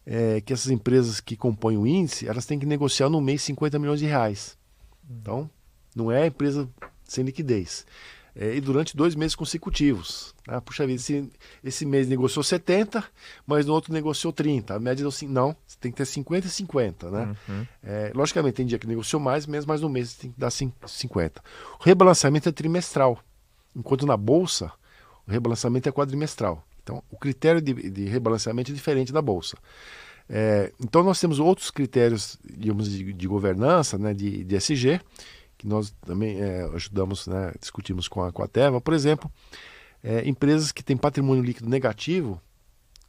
é, 0.04 0.42
que 0.42 0.52
essas 0.52 0.70
empresas 0.70 1.18
que 1.18 1.34
compõem 1.34 1.78
o 1.78 1.86
índice, 1.86 2.28
elas 2.28 2.44
têm 2.44 2.58
que 2.58 2.66
negociar 2.66 3.08
no 3.08 3.22
mês 3.22 3.40
50 3.40 3.78
milhões 3.78 4.00
de 4.00 4.04
reais. 4.04 4.58
Então, 5.08 5.48
não 5.96 6.12
é 6.12 6.26
empresa 6.26 6.68
sem 7.04 7.24
liquidez 7.24 7.86
é, 8.34 8.54
e 8.54 8.60
durante 8.60 8.96
dois 8.96 9.14
meses 9.14 9.34
consecutivos. 9.34 10.34
Né? 10.46 10.60
Puxa 10.60 10.86
vida, 10.86 11.00
esse, 11.00 11.30
esse 11.62 11.86
mês 11.86 12.08
negociou 12.08 12.42
70, 12.42 13.04
mas 13.46 13.66
no 13.66 13.72
outro 13.72 13.92
negociou 13.92 14.32
30. 14.32 14.74
A 14.74 14.78
média 14.78 15.02
deu 15.02 15.08
assim, 15.08 15.26
não, 15.26 15.56
você 15.66 15.76
tem 15.80 15.90
que 15.90 15.96
ter 15.98 16.06
50 16.06 16.46
e 16.46 16.50
50. 16.50 17.10
Né? 17.10 17.36
Uhum. 17.48 17.66
É, 17.82 18.12
logicamente, 18.14 18.54
tem 18.54 18.66
dia 18.66 18.78
que 18.78 18.86
negociou 18.86 19.20
mais, 19.20 19.46
mesmo, 19.46 19.68
mas 19.68 19.80
no 19.80 19.88
mês 19.88 20.14
tem 20.14 20.30
que 20.30 20.38
dar 20.38 20.50
50. 20.50 21.42
O 21.80 21.82
rebalanceamento 21.82 22.48
é 22.48 22.52
trimestral. 22.52 23.18
Enquanto 23.74 24.06
na 24.06 24.16
Bolsa, 24.16 24.72
o 25.26 25.30
rebalanceamento 25.30 25.88
é 25.88 25.92
quadrimestral. 25.92 26.64
Então, 26.82 27.02
o 27.10 27.18
critério 27.18 27.60
de, 27.60 27.90
de 27.90 28.04
rebalanceamento 28.06 28.70
é 28.70 28.74
diferente 28.74 29.12
da 29.12 29.20
Bolsa. 29.20 29.56
É, 30.28 30.72
então, 30.80 31.02
nós 31.02 31.20
temos 31.20 31.38
outros 31.38 31.70
critérios, 31.70 32.38
digamos, 32.44 32.90
de, 32.90 33.12
de 33.12 33.26
governança, 33.26 33.96
né, 33.98 34.12
de, 34.12 34.44
de 34.44 34.56
SG, 34.56 35.00
que 35.58 35.66
nós 35.66 35.92
também 36.06 36.40
é, 36.40 36.62
ajudamos, 36.72 37.26
né, 37.26 37.52
discutimos 37.60 38.06
com 38.06 38.22
a, 38.22 38.32
com 38.32 38.42
a 38.42 38.46
Teva, 38.46 38.80
por 38.80 38.94
exemplo, 38.94 39.30
é, 40.02 40.26
empresas 40.26 40.70
que 40.70 40.82
têm 40.82 40.96
patrimônio 40.96 41.42
líquido 41.42 41.68
negativo, 41.68 42.40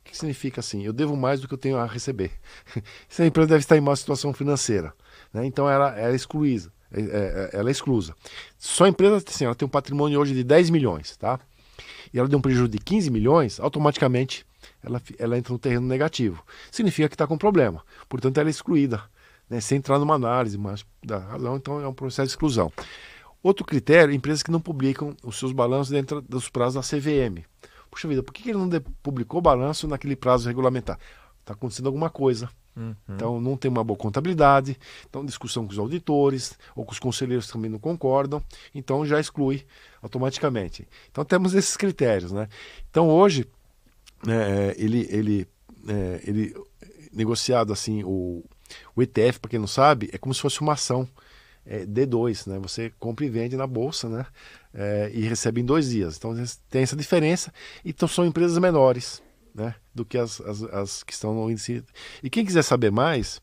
o 0.02 0.04
que 0.04 0.18
significa 0.18 0.60
assim? 0.60 0.84
Eu 0.84 0.92
devo 0.92 1.16
mais 1.16 1.40
do 1.40 1.48
que 1.48 1.54
eu 1.54 1.58
tenho 1.58 1.78
a 1.78 1.86
receber. 1.86 2.32
Essa 3.08 3.26
empresa 3.26 3.50
deve 3.50 3.60
estar 3.60 3.78
em 3.78 3.82
má 3.82 3.96
situação 3.96 4.34
financeira. 4.34 4.92
Né? 5.32 5.46
Então 5.46 5.70
ela, 5.70 5.96
ela 5.96 6.12
é 6.12 6.16
excluída. 6.16 6.72
É, 6.92 7.02
é, 7.02 7.50
ela 7.54 7.70
é 7.70 7.72
exclusa. 7.72 8.16
Só 8.58 8.86
a 8.86 8.90
empresa 8.90 9.24
assim, 9.26 9.46
ela 9.46 9.54
tem 9.54 9.68
um 9.68 9.70
patrimônio 9.70 10.20
hoje 10.20 10.34
de 10.34 10.44
10 10.44 10.72
milhões, 10.72 11.16
tá? 11.18 11.40
E 12.12 12.18
ela 12.18 12.28
deu 12.28 12.40
um 12.40 12.42
prejuízo 12.42 12.68
de 12.68 12.80
15 12.80 13.12
milhões, 13.12 13.60
automaticamente 13.60 14.44
ela, 14.84 15.00
ela 15.20 15.38
entra 15.38 15.54
no 15.54 15.60
terreno 15.60 15.86
negativo. 15.86 16.44
Significa 16.72 17.08
que 17.08 17.14
está 17.14 17.28
com 17.28 17.38
problema. 17.38 17.84
Portanto, 18.08 18.40
ela 18.40 18.50
é 18.50 18.52
excluída, 18.52 19.04
né? 19.50 19.60
sem 19.60 19.78
entrar 19.78 20.00
numa 20.00 20.16
análise 20.16 20.58
mas 20.58 20.86
da 21.04 21.18
razão, 21.18 21.58
então 21.58 21.82
é 21.82 21.88
um 21.88 21.94
processo 21.94 22.28
de 22.28 22.32
exclusão. 22.32 22.72
Outro 23.42 23.66
critério, 23.66 24.14
empresas 24.14 24.44
que 24.44 24.52
não 24.52 24.60
publicam 24.60 25.16
os 25.24 25.40
seus 25.40 25.54
balanços 25.54 25.90
dentro 25.90 26.22
dos 26.22 26.50
prazos 26.50 26.76
da 26.76 26.98
CVM. 26.98 27.44
Puxa 27.90 28.08
vida, 28.08 28.22
por 28.22 28.34
que 28.34 28.50
ele 28.50 28.60
não 28.60 28.70
publicou 29.02 29.40
o 29.40 29.42
balanço 29.42 29.88
naquele 29.88 30.16
prazo 30.16 30.48
regulamentar? 30.48 31.00
Está 31.40 31.54
acontecendo 31.54 31.88
alguma 31.88 32.10
coisa. 32.10 32.50
Uhum. 32.76 32.96
Então 33.10 33.42
não 33.42 33.58
tem 33.58 33.70
uma 33.70 33.84
boa 33.84 33.98
contabilidade, 33.98 34.78
então 35.10 35.26
discussão 35.26 35.66
com 35.66 35.72
os 35.72 35.80
auditores 35.80 36.58
ou 36.76 36.86
com 36.86 36.92
os 36.92 37.00
conselheiros 37.00 37.48
também 37.48 37.70
não 37.70 37.80
concordam, 37.80 38.42
então 38.74 39.06
já 39.06 39.20
exclui 39.20 39.66
automaticamente. 40.02 40.88
Então 41.12 41.26
temos 41.26 41.54
esses 41.54 41.76
critérios, 41.76 42.32
né? 42.32 42.48
Então 42.90 43.10
hoje 43.10 43.46
é, 44.28 44.76
ele 44.78 45.08
ele 45.10 45.48
é, 45.88 46.22
ele 46.26 46.56
negociado 47.12 47.74
assim 47.74 48.04
o, 48.04 48.46
o 48.96 49.02
ETF 49.02 49.40
para 49.40 49.52
quem 49.52 49.60
não 49.60 49.68
sabe 49.68 50.10
é 50.14 50.18
como 50.18 50.34
se 50.34 50.42
fosse 50.42 50.62
uma 50.62 50.74
ação 50.74 51.08
é, 51.66 51.86
D2, 51.86 52.48
né? 52.48 52.60
Você 52.60 52.92
compra 53.00 53.26
e 53.26 53.30
vende 53.30 53.56
na 53.56 53.68
bolsa, 53.68 54.10
né? 54.10 54.26
É, 54.74 55.12
e 55.14 55.22
recebe 55.22 55.62
em 55.62 55.66
dois 55.66 55.90
dias. 55.90 56.18
Então 56.18 56.34
tem 56.70 56.82
essa 56.82 56.96
diferença. 56.96 57.54
Então 57.86 58.08
são 58.08 58.26
empresas 58.26 58.58
menores, 58.58 59.22
né? 59.54 59.76
Do 59.94 60.04
que 60.04 60.18
as, 60.18 60.42
as, 60.42 60.64
as 60.64 61.04
que 61.04 61.14
estão 61.14 61.34
no 61.34 61.50
índice. 61.50 61.84
E 62.24 62.30
quem 62.30 62.46
quiser 62.46 62.64
saber 62.64 62.92
mais, 62.92 63.42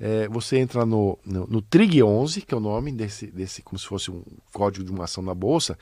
é, 0.00 0.28
você 0.28 0.58
entra 0.58 0.86
no, 0.86 1.18
no, 1.24 1.46
no, 1.46 1.62
TRIG11, 1.62 2.44
que 2.44 2.54
é 2.54 2.56
o 2.56 2.60
nome 2.60 2.92
desse, 2.92 3.26
desse, 3.26 3.62
como 3.62 3.78
se 3.78 3.86
fosse 3.86 4.10
um 4.10 4.22
código 4.52 4.84
de 4.84 4.90
uma 4.90 5.04
ação 5.04 5.22
na 5.22 5.34
bolsa, 5.34 5.76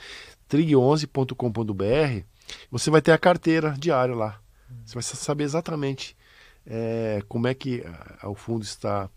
trig11.com.br. 0.49 2.25
Você 2.71 2.91
vai 2.91 3.03
ter 3.03 3.13
a 3.13 3.19
carteira 3.19 3.77
diária 3.79 4.15
lá. 4.15 4.41
Você 4.85 4.95
vai 4.95 5.03
saber 5.03 5.45
exatamente 5.45 6.17
é, 6.67 7.23
como 7.29 7.47
é 7.47 7.55
que 7.55 7.85
a, 8.21 8.29
o 8.29 8.35
fundo 8.35 8.63
está 8.63 9.09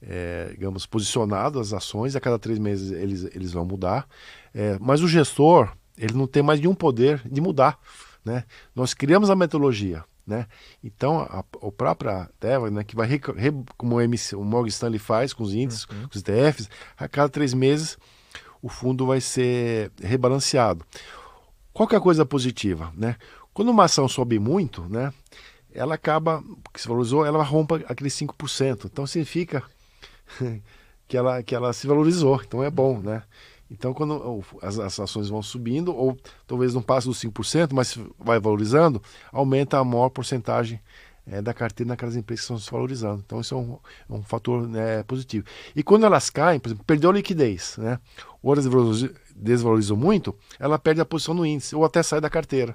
é, 0.00 0.48
digamos, 0.50 0.86
posicionado 0.86 1.58
as 1.58 1.72
ações, 1.72 2.14
a 2.14 2.20
cada 2.20 2.38
três 2.38 2.58
meses 2.58 2.92
eles, 2.92 3.24
eles 3.34 3.52
vão 3.52 3.64
mudar. 3.64 4.08
É, 4.54 4.78
mas 4.80 5.02
o 5.02 5.08
gestor, 5.08 5.72
ele 5.96 6.14
não 6.14 6.26
tem 6.26 6.42
mais 6.42 6.60
nenhum 6.60 6.74
poder 6.74 7.20
de 7.28 7.40
mudar. 7.40 7.78
Né? 8.24 8.44
Nós 8.74 8.94
criamos 8.94 9.30
a 9.30 9.36
metodologia. 9.36 10.04
Né? 10.26 10.46
Então, 10.84 11.20
a, 11.20 11.38
a 11.38 11.72
própria 11.72 12.28
Teva, 12.38 12.70
né, 12.70 12.84
que 12.84 12.94
vai, 12.94 13.08
re, 13.08 13.18
como 13.76 13.96
o, 13.96 14.00
MC, 14.00 14.36
o 14.36 14.44
Morgan 14.44 14.68
Stanley 14.68 14.98
faz 14.98 15.32
com 15.32 15.42
os 15.42 15.54
índices, 15.54 15.84
uhum. 15.84 16.02
com 16.02 16.18
os 16.18 16.22
ETFs, 16.22 16.68
a 16.96 17.08
cada 17.08 17.28
três 17.30 17.54
meses 17.54 17.96
o 18.60 18.68
fundo 18.68 19.06
vai 19.06 19.20
ser 19.20 19.90
rebalanceado. 20.02 20.84
Qual 21.72 21.88
que 21.88 21.94
é 21.94 21.98
a 21.98 22.00
coisa 22.00 22.26
positiva? 22.26 22.92
Né? 22.94 23.16
Quando 23.54 23.70
uma 23.70 23.84
ação 23.84 24.06
sobe 24.06 24.38
muito, 24.38 24.82
né, 24.88 25.12
ela 25.72 25.94
acaba, 25.94 26.42
que 26.72 26.80
se 26.80 26.88
valorizou, 26.88 27.24
ela 27.24 27.42
rompa 27.42 27.76
aqueles 27.86 28.14
5%. 28.14 28.86
Então 28.86 29.06
significa 29.06 29.62
que 31.06 31.16
ela, 31.16 31.42
que 31.42 31.54
ela 31.54 31.72
se 31.72 31.86
valorizou. 31.86 32.40
Então 32.42 32.62
é 32.62 32.70
bom, 32.70 32.98
né? 32.98 33.22
Então, 33.70 33.92
quando 33.92 34.42
as, 34.62 34.78
as, 34.78 34.98
ações 34.98 35.28
vão 35.28 35.42
subindo, 35.42 35.94
ou 35.94 36.16
talvez 36.46 36.72
não 36.72 36.80
passe 36.80 37.06
dos 37.06 37.20
5%, 37.20 37.70
mas 37.72 37.98
vai 38.18 38.40
valorizando, 38.40 39.02
aumenta 39.30 39.78
a 39.78 39.84
maior 39.84 40.08
porcentagem 40.08 40.80
é, 41.26 41.42
da 41.42 41.52
carteira 41.52 41.88
naquelas 41.88 42.16
empresas 42.16 42.40
que 42.40 42.52
estão 42.52 42.58
se 42.58 42.70
valorizando. 42.70 43.22
Então, 43.24 43.40
isso 43.40 43.54
é 43.54 43.58
um, 43.58 43.78
é 44.08 44.12
um 44.12 44.22
fator 44.22 44.66
né, 44.66 45.02
positivo. 45.02 45.44
E 45.76 45.82
quando 45.82 46.06
elas 46.06 46.30
caem, 46.30 46.58
por 46.58 46.68
exemplo, 46.68 46.84
perdeu 46.86 47.10
a 47.10 47.12
liquidez, 47.12 47.76
né? 47.76 48.00
ou 48.42 48.54
elas 48.54 48.66
desvalorizam 49.36 49.96
muito, 49.96 50.34
ela 50.58 50.78
perde 50.78 51.02
a 51.02 51.04
posição 51.04 51.34
no 51.34 51.44
índice, 51.44 51.76
ou 51.76 51.84
até 51.84 52.02
sai 52.02 52.22
da 52.22 52.30
carteira. 52.30 52.74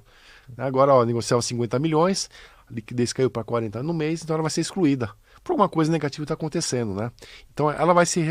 Agora, 0.57 0.93
ó, 0.93 1.05
negociava 1.05 1.41
50 1.41 1.79
milhões, 1.79 2.29
a 2.69 2.73
liquidez 2.73 3.13
caiu 3.13 3.29
para 3.29 3.43
40 3.43 3.83
no 3.83 3.93
mês, 3.93 4.23
então 4.23 4.33
ela 4.33 4.43
vai 4.43 4.51
ser 4.51 4.61
excluída 4.61 5.13
por 5.43 5.51
alguma 5.51 5.67
coisa 5.67 5.91
negativa 5.91 6.23
está 6.23 6.33
acontecendo, 6.33 6.93
né? 6.95 7.11
Então 7.53 7.69
ela 7.69 7.93
vai 7.93 8.05
se 8.05 8.21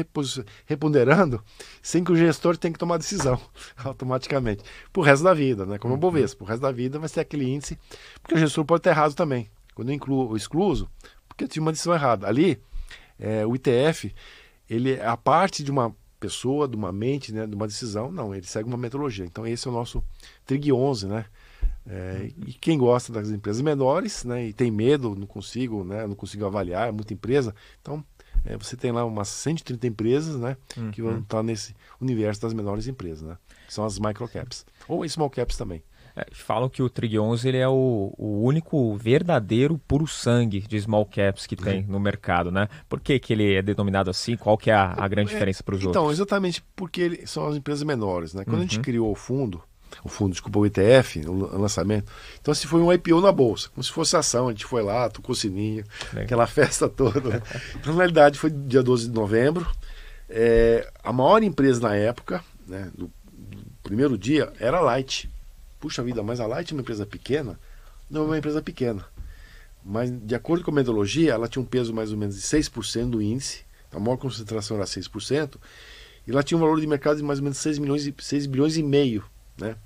reponderando 0.65 1.43
sem 1.83 2.03
que 2.03 2.11
o 2.11 2.17
gestor 2.17 2.57
tenha 2.57 2.73
que 2.73 2.79
tomar 2.79 2.97
decisão 2.97 3.39
automaticamente. 3.85 4.65
Pro 4.93 5.03
resto 5.03 5.23
da 5.23 5.35
vida, 5.35 5.67
né? 5.67 5.79
Como 5.79 5.93
o 5.93 5.97
uhum. 5.97 6.01
Bovespa, 6.01 6.39
pro 6.39 6.47
resto 6.47 6.63
da 6.63 6.73
vida 6.73 6.99
vai 6.99 7.09
ser 7.09 7.21
aquele 7.21 7.45
índice, 7.45 7.79
porque 8.23 8.35
o 8.35 8.39
gestor 8.39 8.65
pode 8.65 8.81
estar 8.81 8.91
errado 8.91 9.15
também. 9.15 9.51
Quando 9.75 9.91
eu 9.91 9.95
incluo 9.95 10.31
o 10.31 10.37
excluso, 10.37 10.89
porque 11.29 11.45
eu 11.45 11.49
tive 11.49 11.61
uma 11.61 11.73
decisão 11.73 11.95
errada. 11.95 12.27
Ali, 12.27 12.61
é, 13.19 13.45
o 13.45 13.55
ITF, 13.55 14.15
ele 14.69 14.95
é 14.95 15.07
a 15.07 15.17
parte 15.17 15.63
de 15.63 15.71
uma 15.71 15.95
pessoa, 16.19 16.67
de 16.69 16.77
uma 16.77 16.93
mente, 16.93 17.33
né, 17.33 17.47
de 17.47 17.55
uma 17.55 17.67
decisão, 17.67 18.11
não, 18.11 18.35
ele 18.35 18.47
segue 18.47 18.69
uma 18.69 18.79
metodologia. 18.79 19.25
Então 19.25 19.47
esse 19.47 19.67
é 19.67 19.71
o 19.71 19.75
nosso 19.75 20.03
TRIG 20.47 20.73
11, 20.73 21.09
né? 21.09 21.27
É, 21.87 22.31
e 22.47 22.53
quem 22.53 22.79
gosta 22.79 23.13
das 23.13 23.31
empresas 23.31 23.61
menores, 23.61 24.25
né, 24.25 24.47
e 24.47 24.53
tem 24.53 24.71
medo, 24.71 25.17
não 25.17 25.27
consigo, 25.27 25.83
né, 25.83 26.07
não 26.07 26.15
consigo 26.15 26.47
avaliar, 26.47 26.89
é 26.89 26.93
muita 26.93 27.13
empresa, 27.13 27.55
então 27.81 28.05
é, 28.45 28.57
você 28.57 28.77
tem 28.77 28.93
lá 28.93 29.05
umas 29.05 29.29
130 29.29 29.87
empresas, 29.87 30.37
né, 30.39 30.57
uhum. 30.77 30.91
que 30.93 31.03
vão 31.03 31.19
estar 31.19 31.43
nesse 31.43 31.75
universo 32.01 32.41
das 32.41 32.53
menores 32.53 32.87
empresas, 32.87 33.23
né, 33.23 33.37
que 33.67 33.75
são 33.75 33.85
as 33.85 33.99
microcaps 33.99 34.65
ou 34.87 35.07
small 35.09 35.31
caps 35.31 35.57
também. 35.57 35.83
É, 36.15 36.27
falam 36.33 36.69
que 36.69 36.83
o 36.83 36.91
Trig 36.91 37.19
11 37.19 37.49
ele 37.49 37.57
é 37.57 37.69
o, 37.69 38.13
o, 38.19 38.43
único 38.43 38.95
verdadeiro 38.97 39.79
puro 39.79 40.07
sangue 40.07 40.61
de 40.61 40.79
small 40.79 41.07
caps 41.07 41.47
que 41.47 41.57
tem 41.57 41.85
no 41.85 41.99
mercado, 41.99 42.53
né? 42.53 42.69
Por 42.87 43.01
que, 43.01 43.19
que 43.19 43.33
ele 43.33 43.55
é 43.55 43.63
denominado 43.63 44.11
assim? 44.11 44.37
Qual 44.37 44.59
que 44.59 44.71
é 44.71 44.75
a, 44.75 44.93
a 44.93 45.09
grande 45.09 45.31
é, 45.31 45.33
diferença 45.33 45.63
para 45.63 45.75
os 45.75 45.81
então, 45.81 46.03
outros? 46.03 46.03
Então, 46.03 46.13
exatamente 46.13 46.63
porque 46.77 47.01
ele, 47.01 47.27
são 47.27 47.49
as 47.49 47.57
empresas 47.57 47.83
menores, 47.83 48.35
né? 48.35 48.45
Quando 48.45 48.57
uhum. 48.57 48.61
a 48.61 48.63
gente 48.65 48.77
uhum. 48.77 48.83
criou 48.83 49.11
o 49.11 49.15
fundo, 49.15 49.63
o 50.05 50.09
fundo, 50.09 50.33
desculpa, 50.33 50.59
o 50.59 50.67
ETF, 50.67 51.27
o 51.27 51.59
lançamento. 51.59 52.11
Então, 52.41 52.53
se 52.55 52.67
foi 52.67 52.81
um 52.81 52.93
IPO 52.93 53.21
na 53.21 53.33
bolsa, 53.33 53.69
como 53.71 53.83
se 53.83 53.91
fosse 53.91 54.17
ação, 54.17 54.49
a 54.49 54.51
gente 54.51 54.65
foi 54.65 54.83
lá, 54.83 55.09
tocou 55.09 55.35
sininho, 55.35 55.85
Bem. 56.13 56.25
aquela 56.25 56.47
festa 56.49 56.89
toda. 56.89 57.21
Né? 57.21 57.43
Então, 57.75 57.93
na 57.93 57.99
realidade, 57.99 58.39
foi 58.39 58.51
dia 58.51 58.83
12 58.83 59.09
de 59.09 59.15
novembro. 59.15 59.67
É, 60.29 60.91
a 61.03 61.13
maior 61.13 61.43
empresa 61.43 61.81
na 61.81 61.95
época, 61.95 62.43
né, 62.67 62.91
do, 62.97 63.11
do, 63.33 63.63
primeiro 63.83 64.17
dia, 64.17 64.53
era 64.59 64.79
a 64.79 64.81
Light. 64.81 65.31
Puxa 65.79 66.03
vida, 66.03 66.23
mas 66.23 66.41
a 66.41 66.47
Light 66.47 66.73
é 66.73 66.75
uma 66.75 66.83
empresa 66.83 67.05
pequena? 67.05 67.59
Não 68.11 68.23
é 68.23 68.25
uma 68.25 68.39
empresa 68.39 68.63
pequena. 68.63 69.05
Mas, 69.85 70.11
de 70.11 70.35
acordo 70.35 70.65
com 70.65 70.71
a 70.71 70.75
metodologia, 70.75 71.33
ela 71.33 71.49
tinha 71.49 71.63
um 71.63 71.67
peso 71.67 71.93
mais 71.93 72.13
ou 72.13 72.19
menos 72.19 72.37
de 72.37 72.43
6% 72.43 73.11
do 73.11 73.21
índice, 73.21 73.65
a 73.93 73.99
maior 73.99 74.17
concentração 74.17 74.77
era 74.77 74.87
6%, 74.87 75.57
e 76.27 76.31
ela 76.31 76.43
tinha 76.43 76.57
um 76.57 76.61
valor 76.61 76.81
de 76.81 76.87
mercado 76.87 77.17
de 77.17 77.23
mais 77.23 77.41
ou 77.41 77.43
menos 77.43 77.59
6, 77.59 77.79
milhões 77.79 78.07
e, 78.07 78.15
6 78.17 78.47
bilhões 78.47 78.77
e 78.77 78.83
meio 78.83 79.25
né? 79.63 79.77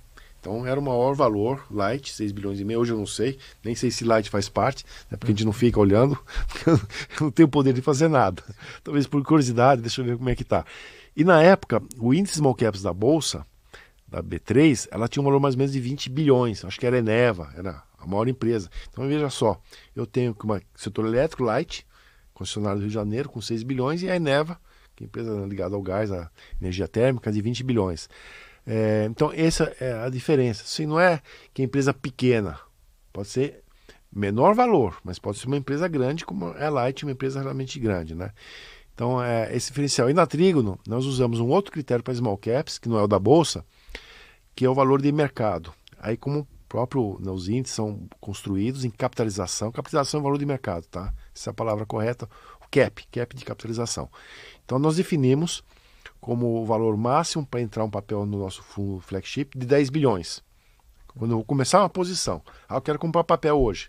Então 0.40 0.64
era 0.64 0.78
o 0.78 0.82
maior 0.82 1.12
valor, 1.14 1.66
Light, 1.70 2.12
6 2.12 2.30
bilhões 2.32 2.60
e 2.60 2.64
meio. 2.64 2.80
Hoje 2.80 2.92
eu 2.92 2.98
não 2.98 3.06
sei, 3.06 3.38
nem 3.64 3.74
sei 3.74 3.90
se 3.90 4.04
Light 4.04 4.30
faz 4.30 4.48
parte, 4.48 4.84
né, 5.10 5.16
porque 5.16 5.32
a 5.32 5.34
gente 5.34 5.44
não 5.44 5.52
fica 5.52 5.80
olhando, 5.80 6.16
porque 6.46 6.70
eu 6.70 6.80
não 7.20 7.30
tenho 7.30 7.48
poder 7.48 7.72
de 7.72 7.82
fazer 7.82 8.08
nada. 8.08 8.42
Talvez 8.84 9.06
por 9.06 9.22
curiosidade, 9.24 9.82
deixa 9.82 10.00
eu 10.00 10.04
ver 10.04 10.16
como 10.16 10.28
é 10.28 10.36
que 10.36 10.44
tá. 10.44 10.64
E 11.16 11.24
na 11.24 11.42
época, 11.42 11.82
o 11.98 12.14
índice 12.14 12.36
small 12.36 12.54
caps 12.54 12.82
da 12.82 12.92
bolsa, 12.92 13.44
da 14.06 14.22
B3, 14.22 14.86
ela 14.92 15.08
tinha 15.08 15.20
um 15.20 15.24
valor 15.24 15.40
mais 15.40 15.54
ou 15.54 15.58
menos 15.58 15.72
de 15.72 15.80
20 15.80 16.10
bilhões. 16.10 16.64
Acho 16.64 16.78
que 16.78 16.86
era 16.86 16.98
Eneva, 16.98 17.52
era 17.56 17.82
a 17.98 18.06
maior 18.06 18.28
empresa. 18.28 18.70
Então 18.88 19.06
veja 19.08 19.28
só, 19.30 19.60
eu 19.96 20.06
tenho 20.06 20.36
uma 20.44 20.62
setor 20.76 21.06
elétrico, 21.06 21.42
Light, 21.42 21.84
concessionário 22.32 22.78
do 22.78 22.82
Rio 22.82 22.88
de 22.88 22.94
Janeiro, 22.94 23.28
com 23.28 23.40
6 23.40 23.64
bilhões, 23.64 24.02
e 24.02 24.08
a 24.08 24.14
Eneva, 24.14 24.60
que 24.94 25.02
é 25.02 25.06
empresa 25.06 25.44
ligada 25.46 25.74
ao 25.74 25.82
gás, 25.82 26.12
a 26.12 26.30
energia 26.60 26.86
térmica, 26.86 27.32
de 27.32 27.40
20 27.42 27.64
bilhões. 27.64 28.08
É, 28.66 29.06
então, 29.08 29.30
essa 29.32 29.74
é 29.80 29.92
a 29.92 30.08
diferença. 30.08 30.64
Se 30.66 30.84
não 30.84 30.98
é 30.98 31.22
que 31.54 31.62
empresa 31.62 31.94
pequena, 31.94 32.58
pode 33.12 33.28
ser 33.28 33.62
menor 34.12 34.54
valor, 34.54 34.98
mas 35.04 35.18
pode 35.18 35.38
ser 35.38 35.46
uma 35.46 35.56
empresa 35.56 35.86
grande, 35.86 36.24
como 36.24 36.48
é 36.56 36.66
a 36.66 36.70
Light, 36.70 37.04
uma 37.04 37.12
empresa 37.12 37.40
realmente 37.40 37.78
grande, 37.78 38.14
né? 38.14 38.32
Então, 38.94 39.22
é, 39.22 39.54
esse 39.54 39.68
diferencial. 39.68 40.08
E 40.08 40.14
na 40.14 40.26
Trígono, 40.26 40.80
nós 40.86 41.04
usamos 41.04 41.38
um 41.38 41.48
outro 41.48 41.70
critério 41.70 42.02
para 42.02 42.14
small 42.14 42.38
caps, 42.38 42.78
que 42.78 42.88
não 42.88 42.98
é 42.98 43.02
o 43.02 43.06
da 43.06 43.18
Bolsa, 43.18 43.64
que 44.54 44.64
é 44.64 44.70
o 44.70 44.74
valor 44.74 45.02
de 45.02 45.12
mercado. 45.12 45.72
Aí, 45.98 46.16
como 46.16 46.40
o 46.40 46.46
próprio, 46.66 47.18
né, 47.20 47.30
os 47.30 47.46
índices 47.46 47.76
são 47.76 48.08
construídos 48.18 48.84
em 48.84 48.90
capitalização, 48.90 49.70
capitalização 49.70 50.20
é 50.20 50.22
valor 50.22 50.38
de 50.38 50.46
mercado, 50.46 50.86
tá? 50.86 51.12
Essa 51.34 51.50
é 51.50 51.52
a 51.52 51.54
palavra 51.54 51.84
correta, 51.84 52.26
o 52.58 52.66
cap, 52.70 53.06
cap 53.12 53.36
de 53.36 53.44
capitalização. 53.44 54.10
Então, 54.64 54.78
nós 54.78 54.96
definimos 54.96 55.62
como 56.26 56.60
o 56.60 56.64
valor 56.64 56.96
máximo 56.96 57.46
para 57.46 57.60
entrar 57.60 57.84
um 57.84 57.88
papel 57.88 58.26
no 58.26 58.40
nosso 58.40 58.60
fundo 58.60 58.98
flagship 58.98 59.50
de 59.56 59.64
10 59.64 59.90
bilhões. 59.90 60.42
Quando 61.16 61.30
eu 61.30 61.44
começar 61.44 61.78
uma 61.78 61.88
posição, 61.88 62.42
ah, 62.68 62.74
eu 62.74 62.80
quero 62.80 62.98
comprar 62.98 63.22
papel 63.22 63.56
hoje. 63.56 63.88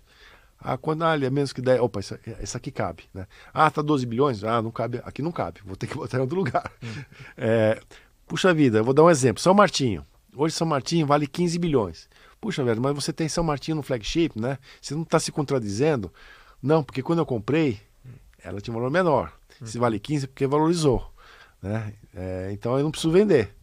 Ah, 0.60 0.78
quando 0.78 1.02
ah, 1.02 1.18
é 1.18 1.30
menos 1.32 1.52
que 1.52 1.64
10. 1.64 1.82
Opa, 1.82 2.00
isso, 2.00 2.16
isso 2.40 2.56
aqui 2.56 2.70
cabe. 2.70 3.06
Né? 3.12 3.26
Ah, 3.52 3.72
tá 3.72 3.82
12 3.82 4.06
bilhões? 4.06 4.44
Ah, 4.44 4.62
não 4.62 4.70
cabe. 4.70 5.02
Aqui 5.04 5.24
não 5.24 5.32
cabe. 5.32 5.62
Vou 5.66 5.76
ter 5.76 5.88
que 5.88 5.96
botar 5.98 6.20
em 6.20 6.22
outro 6.22 6.36
lugar. 6.36 6.72
Hum. 6.84 7.04
É, 7.36 7.82
puxa 8.28 8.54
vida, 8.54 8.78
eu 8.78 8.84
vou 8.84 8.94
dar 8.94 9.04
um 9.04 9.10
exemplo. 9.10 9.42
São 9.42 9.56
Martinho. 9.56 10.06
Hoje 10.36 10.54
São 10.54 10.68
Martinho 10.68 11.08
vale 11.08 11.26
15 11.26 11.58
bilhões. 11.58 12.08
Puxa, 12.40 12.64
velho, 12.64 12.80
mas 12.80 12.94
você 12.94 13.12
tem 13.12 13.28
São 13.28 13.44
Martinho 13.44 13.78
no 13.78 13.82
flagship, 13.82 14.34
né? 14.36 14.60
Você 14.80 14.94
não 14.94 15.02
está 15.02 15.20
se 15.20 15.32
contradizendo? 15.32 16.14
Não, 16.62 16.84
porque 16.84 17.02
quando 17.02 17.18
eu 17.18 17.26
comprei, 17.26 17.80
ela 18.44 18.62
tinha 18.62 18.72
um 18.72 18.78
valor 18.78 18.92
menor. 18.92 19.34
Se 19.64 19.80
vale 19.80 20.00
15, 20.00 20.26
é 20.26 20.28
porque 20.28 20.46
valorizou. 20.46 21.17
Né? 21.62 21.94
É, 22.16 22.50
então 22.52 22.78
eu 22.78 22.84
não 22.84 22.92
preciso 22.92 23.12
vender. 23.12 23.56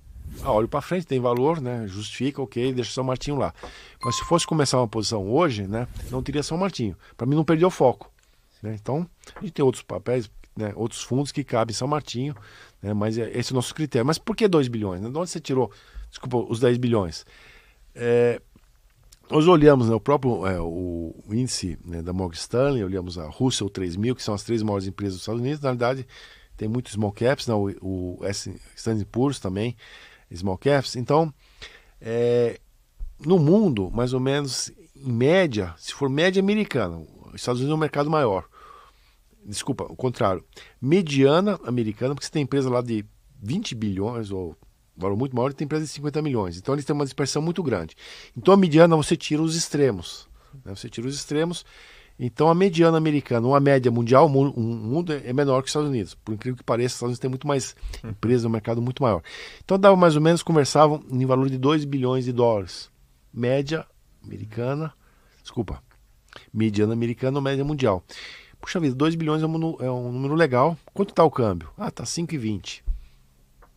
Ah, 0.42 0.53
olho 0.53 0.68
para 0.68 0.80
frente, 0.80 1.07
tem 1.07 1.20
valor, 1.20 1.61
né? 1.61 1.86
Justifica, 1.86 2.42
ok, 2.42 2.72
deixa 2.72 2.92
São 2.92 3.05
Martinho 3.05 3.36
lá. 3.36 3.55
Mas 4.03 4.16
se 4.16 4.24
fosse 4.24 4.47
começar 4.47 4.78
uma 4.78 4.88
posição 4.88 5.28
hoje, 5.28 5.66
né? 5.66 5.86
Não 6.11 6.22
teria 6.22 6.42
São 6.42 6.59
Martinho. 6.59 6.97
Para 7.16 7.26
mim 7.26 7.36
não 7.36 7.45
perder 7.45 7.64
o 7.64 7.70
foco. 7.70 8.11
Né? 8.62 8.76
Então, 8.80 9.07
a 9.36 9.40
gente 9.40 9.53
tem 9.53 9.64
outros 9.64 9.82
papéis, 9.82 10.30
né? 10.57 10.72
outros 10.74 11.03
fundos 11.03 11.30
que 11.30 11.45
cabem 11.45 11.74
São 11.74 11.86
Martinho, 11.86 12.34
né? 12.82 12.95
mas 12.95 13.18
é, 13.18 13.30
esse 13.38 13.53
é 13.53 13.55
o 13.55 13.57
nosso 13.57 13.74
critério. 13.74 14.07
Mas 14.07 14.18
por 14.18 14.34
que 14.34 14.49
2 14.49 14.68
bilhões? 14.68 15.01
Né? 15.01 15.11
De 15.11 15.16
onde 15.16 15.30
você 15.30 15.38
tirou, 15.38 15.70
desculpa, 16.09 16.38
os 16.51 16.59
10 16.59 16.78
bilhões? 16.78 17.24
É, 17.95 18.40
nós 19.30 19.47
olhamos 19.47 19.88
né, 19.88 19.95
o 19.95 20.01
próprio 20.01 20.47
é, 20.47 20.61
o 20.61 21.14
índice 21.30 21.78
né, 21.84 22.03
da 22.03 22.12
Morgan 22.12 22.36
Stanley, 22.36 22.84
olhamos 22.84 23.18
a 23.18 23.28
Russell 23.28 23.70
3000, 23.70 24.16
que 24.16 24.22
são 24.22 24.34
as 24.34 24.42
três 24.42 24.62
maiores 24.62 24.86
empresas 24.86 25.14
dos 25.14 25.22
Estados 25.22 25.40
Unidos. 25.40 25.61
Na 25.61 25.70
verdade, 25.70 26.07
tem 26.57 26.68
muitos 26.68 26.92
small 26.92 27.12
caps, 27.12 27.46
né, 27.46 27.55
o, 27.55 27.70
o 27.80 28.20
Standard 28.76 29.07
Poor's 29.07 29.38
também, 29.38 29.76
small 30.34 30.59
caps. 30.59 30.96
Então, 30.96 31.32
é, 32.00 32.61
no 33.24 33.38
mundo, 33.38 33.90
mais 33.92 34.12
ou 34.12 34.20
menos, 34.20 34.70
em 34.96 35.12
média, 35.12 35.74
se 35.78 35.94
for 35.94 36.09
média 36.09 36.40
americana, 36.40 36.98
os 37.26 37.34
Estados 37.34 37.61
Unidos 37.61 37.72
é 37.72 37.76
um 37.76 37.80
mercado 37.80 38.11
maior. 38.11 38.44
Desculpa, 39.44 39.84
o 39.84 39.96
contrário. 39.96 40.44
Mediana 40.80 41.59
americana, 41.64 42.14
porque 42.14 42.26
você 42.26 42.32
tem 42.32 42.42
empresa 42.42 42.70
lá 42.70 42.80
de 42.80 43.05
20 43.42 43.74
bilhões 43.74 44.30
ou 44.30 44.57
valor 44.96 45.16
muito 45.16 45.34
maior, 45.34 45.50
e 45.50 45.55
tem 45.55 45.64
empresa 45.64 45.84
de 45.84 45.90
50 45.90 46.22
milhões. 46.22 46.57
Então 46.57 46.74
eles 46.74 46.84
têm 46.84 46.94
uma 46.94 47.05
dispersão 47.05 47.42
muito 47.42 47.62
grande. 47.62 47.96
Então 48.36 48.55
a 48.55 48.57
mediana 48.57 48.96
você 48.96 49.16
tira 49.16 49.42
os 49.42 49.57
extremos. 49.57 50.28
Né? 50.64 50.74
Você 50.74 50.88
tira 50.88 51.07
os 51.07 51.14
extremos. 51.14 51.64
Então 52.18 52.48
a 52.48 52.54
mediana 52.54 52.96
americana, 52.96 53.46
uma 53.46 53.58
média 53.58 53.90
mundial, 53.90 54.26
o 54.26 54.60
mundo 54.60 55.12
é 55.12 55.32
menor 55.32 55.60
que 55.60 55.66
os 55.66 55.70
Estados 55.70 55.88
Unidos. 55.88 56.14
Por 56.14 56.34
incrível 56.34 56.56
que 56.56 56.62
pareça, 56.62 56.86
os 56.86 56.94
Estados 56.94 57.10
Unidos 57.10 57.18
têm 57.18 57.30
muito 57.30 57.46
mais 57.46 57.74
empresas, 58.04 58.44
um 58.44 58.50
mercado 58.50 58.80
muito 58.80 59.02
maior. 59.02 59.22
Então 59.64 59.78
dava 59.78 59.96
mais 59.96 60.14
ou 60.14 60.22
menos, 60.22 60.42
conversavam 60.42 61.02
em 61.10 61.26
valor 61.26 61.50
de 61.50 61.58
2 61.58 61.84
bilhões 61.84 62.24
de 62.24 62.32
dólares. 62.32 62.88
Média 63.32 63.84
americana, 64.22 64.92
desculpa, 65.42 65.82
mediana 66.52 66.92
americana 66.92 67.38
ou 67.38 67.42
média 67.42 67.64
mundial. 67.64 68.04
Puxa 68.60 68.80
vida, 68.80 68.94
2 68.94 69.14
bilhões 69.16 69.42
é 69.42 69.46
um, 69.46 69.76
é 69.80 69.90
um 69.90 70.12
número 70.12 70.34
legal. 70.34 70.78
Quanto 70.94 71.10
está 71.10 71.24
o 71.24 71.30
câmbio? 71.30 71.68
Ah, 71.76 71.88
está 71.88 72.04
5,20. 72.04 72.82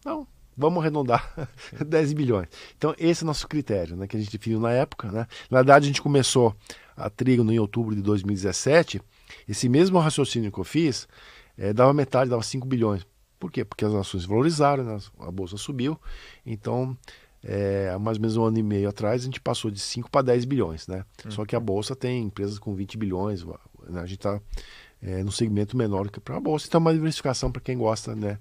Não, 0.05 0.25
vamos 0.55 0.79
arredondar 0.79 1.49
10 1.85 2.13
bilhões. 2.13 2.47
Então, 2.77 2.95
esse 2.97 3.23
é 3.23 3.25
o 3.25 3.27
nosso 3.27 3.47
critério, 3.47 3.97
né, 3.97 4.07
que 4.07 4.15
a 4.15 4.19
gente 4.19 4.31
definiu 4.31 4.59
na 4.59 4.71
época. 4.71 5.11
Né? 5.11 5.27
Na 5.49 5.57
verdade, 5.57 5.85
a 5.85 5.88
gente 5.88 6.01
começou 6.01 6.55
a 6.98 7.10
Trigo 7.10 7.50
em 7.52 7.60
outubro 7.60 7.95
de 7.95 8.02
2017. 8.02 9.02
Esse 9.48 9.70
mesmo 9.70 10.00
raciocínio 10.00 10.52
que 10.52 10.60
eu 10.60 10.64
fiz 10.64 11.08
é, 11.58 11.72
dava 11.72 11.93
metade, 11.93 12.30
dava 12.30 12.43
5 12.43 12.68
bilhões. 12.68 13.06
Por 13.39 13.52
quê? 13.52 13.64
Porque 13.64 13.86
as 13.86 13.93
ações 13.93 14.26
valorizaram, 14.26 14.84
né? 14.84 14.98
a 15.20 15.32
bolsa 15.32 15.58
subiu. 15.58 16.00
Então, 16.45 16.98
é, 17.43 17.91
há 17.93 18.00
mais 18.00 18.18
ou 18.18 18.22
menos 18.22 18.36
um 18.36 18.43
ano 18.43 18.58
e 18.58 18.64
meio 18.64 18.89
atrás, 18.89 19.22
a 19.22 19.26
gente 19.26 19.39
passou 19.39 19.70
de 19.70 19.80
5 19.80 20.10
para 20.10 20.24
10 20.24 20.45
bilhões. 20.45 20.88
Né? 20.88 21.06
Hum. 21.26 21.32
Só 21.32 21.45
que 21.45 21.56
a 21.56 21.60
bolsa 21.60 21.95
tem 21.95 22.24
empresas 22.24 22.58
com 22.58 22.74
20 22.74 22.98
bilhões. 22.98 23.45
Né? 23.45 24.02
A 24.02 24.06
gente 24.08 24.18
está 24.18 24.41
é, 25.02 25.24
no 25.24 25.32
segmento 25.32 25.78
menor 25.78 26.10
que 26.10 26.20
para 26.20 26.38
a 26.38 26.39
bolsa. 26.39 26.66
Então, 26.68 26.80
é 26.80 26.82
uma 26.82 26.93
diversificação 26.93 27.52
para 27.52 27.62
quem 27.62 27.78
gosta 27.78 28.16
né, 28.16 28.39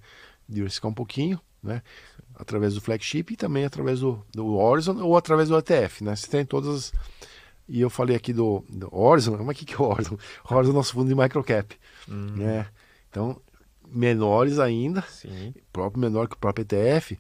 de 0.49 0.55
diversificar 0.55 0.91
um 0.91 0.95
pouquinho 0.95 1.39
né? 1.67 1.83
Através 2.35 2.75
do 2.75 2.81
flagship 2.81 3.33
e 3.33 3.37
também 3.37 3.65
através 3.65 4.01
do, 4.01 4.25
do 4.33 4.55
Horizon 4.55 5.03
ou 5.03 5.17
através 5.17 5.49
do 5.49 5.59
ETF, 5.59 6.05
né? 6.05 6.15
Você 6.15 6.29
tem 6.29 6.45
todas 6.45 6.93
e 7.69 7.81
eu 7.81 7.91
falei 7.91 8.17
aqui 8.17 8.33
do, 8.33 8.65
do 8.69 8.89
Horizon, 8.95 9.37
mas 9.39 9.57
o 9.57 9.59
que, 9.59 9.65
que 9.65 9.75
é 9.75 9.79
o 9.79 9.89
Horizon? 9.89 10.17
Horizon 10.49 10.71
é 10.71 10.73
o 10.73 10.77
nosso 10.77 10.93
fundo 10.93 11.09
de 11.09 11.15
microcap, 11.15 11.77
hum. 12.09 12.35
né? 12.37 12.67
Então, 13.11 13.41
menores 13.89 14.59
ainda, 14.59 15.03
Sim. 15.03 15.55
próprio 15.73 16.01
menor 16.01 16.29
que 16.29 16.35
o 16.35 16.39
próprio 16.39 16.63
ETF, 16.63 17.19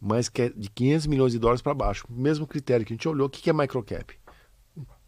mas 0.00 0.28
que 0.28 0.42
é 0.42 0.48
de 0.48 0.68
500 0.70 1.06
milhões 1.06 1.32
de 1.32 1.38
dólares 1.38 1.62
para 1.62 1.74
baixo. 1.74 2.06
Mesmo 2.08 2.46
critério 2.46 2.86
que 2.86 2.92
a 2.92 2.96
gente 2.96 3.08
olhou, 3.08 3.26
o 3.26 3.30
que, 3.30 3.42
que 3.42 3.50
é 3.50 3.52
microcap? 3.52 4.14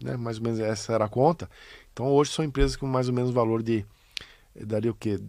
Né? 0.03 0.17
Mais 0.17 0.39
ou 0.39 0.45
menos 0.45 0.59
essa 0.59 0.93
era 0.93 1.05
a 1.05 1.09
conta. 1.09 1.49
Então, 1.93 2.07
hoje 2.07 2.33
são 2.33 2.45
empresas 2.45 2.77
com 2.77 2.87
mais 2.87 3.09
ou 3.09 3.15
menos 3.15 3.31
valor 3.31 3.63
de, 3.63 3.87
daria 4.55 4.91
o 4.91 4.95
quê? 4.95 5.21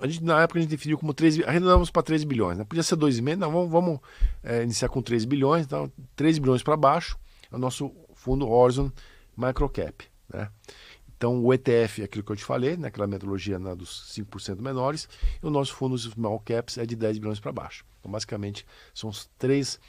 a 0.00 0.06
gente, 0.06 0.22
na 0.24 0.42
época 0.42 0.58
a 0.58 0.62
gente 0.62 0.70
definiu 0.70 0.98
como 0.98 1.14
3 1.14 1.40
arredondamos 1.46 1.90
para 1.90 2.02
3 2.02 2.24
bilhões, 2.24 2.58
né? 2.58 2.64
Podia 2.64 2.82
ser 2.82 2.96
2,5, 2.96 3.36
não, 3.36 3.50
vamos, 3.50 3.70
vamos 3.70 4.00
é, 4.42 4.62
iniciar 4.62 4.88
com 4.88 5.00
3 5.00 5.24
bilhões, 5.24 5.64
então 5.64 5.90
3 6.14 6.38
bilhões 6.38 6.62
para 6.62 6.76
baixo 6.76 7.18
é 7.50 7.56
o 7.56 7.58
nosso 7.58 7.90
fundo 8.26 8.48
Horizon 8.48 8.90
Microcap, 9.36 10.04
né? 10.28 10.50
Então 11.16 11.42
o 11.42 11.54
ETF 11.54 12.02
é 12.02 12.04
aquilo 12.04 12.24
que 12.24 12.32
eu 12.32 12.36
te 12.36 12.44
falei, 12.44 12.76
naquela 12.76 13.06
né? 13.06 13.12
metodologia 13.12 13.58
né, 13.58 13.74
dos 13.74 14.12
5% 14.14 14.60
menores, 14.60 15.08
e 15.42 15.46
o 15.46 15.50
nosso 15.50 15.74
fundo 15.74 15.96
Small 15.96 16.40
Caps 16.40 16.76
é 16.76 16.84
de 16.84 16.96
10 16.96 17.18
bilhões 17.18 17.40
para 17.40 17.52
baixo. 17.52 17.84
Então 18.00 18.10
basicamente 18.10 18.66
são 18.92 19.08
os 19.08 19.30
três, 19.38 19.80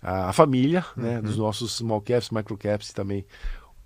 a 0.00 0.32
família 0.32 0.84
né, 0.96 1.16
uhum. 1.16 1.22
dos 1.22 1.36
nossos 1.36 1.76
Small 1.76 2.00
Caps, 2.00 2.30
Micro 2.30 2.56
Caps 2.56 2.88
e 2.88 2.94
também 2.94 3.26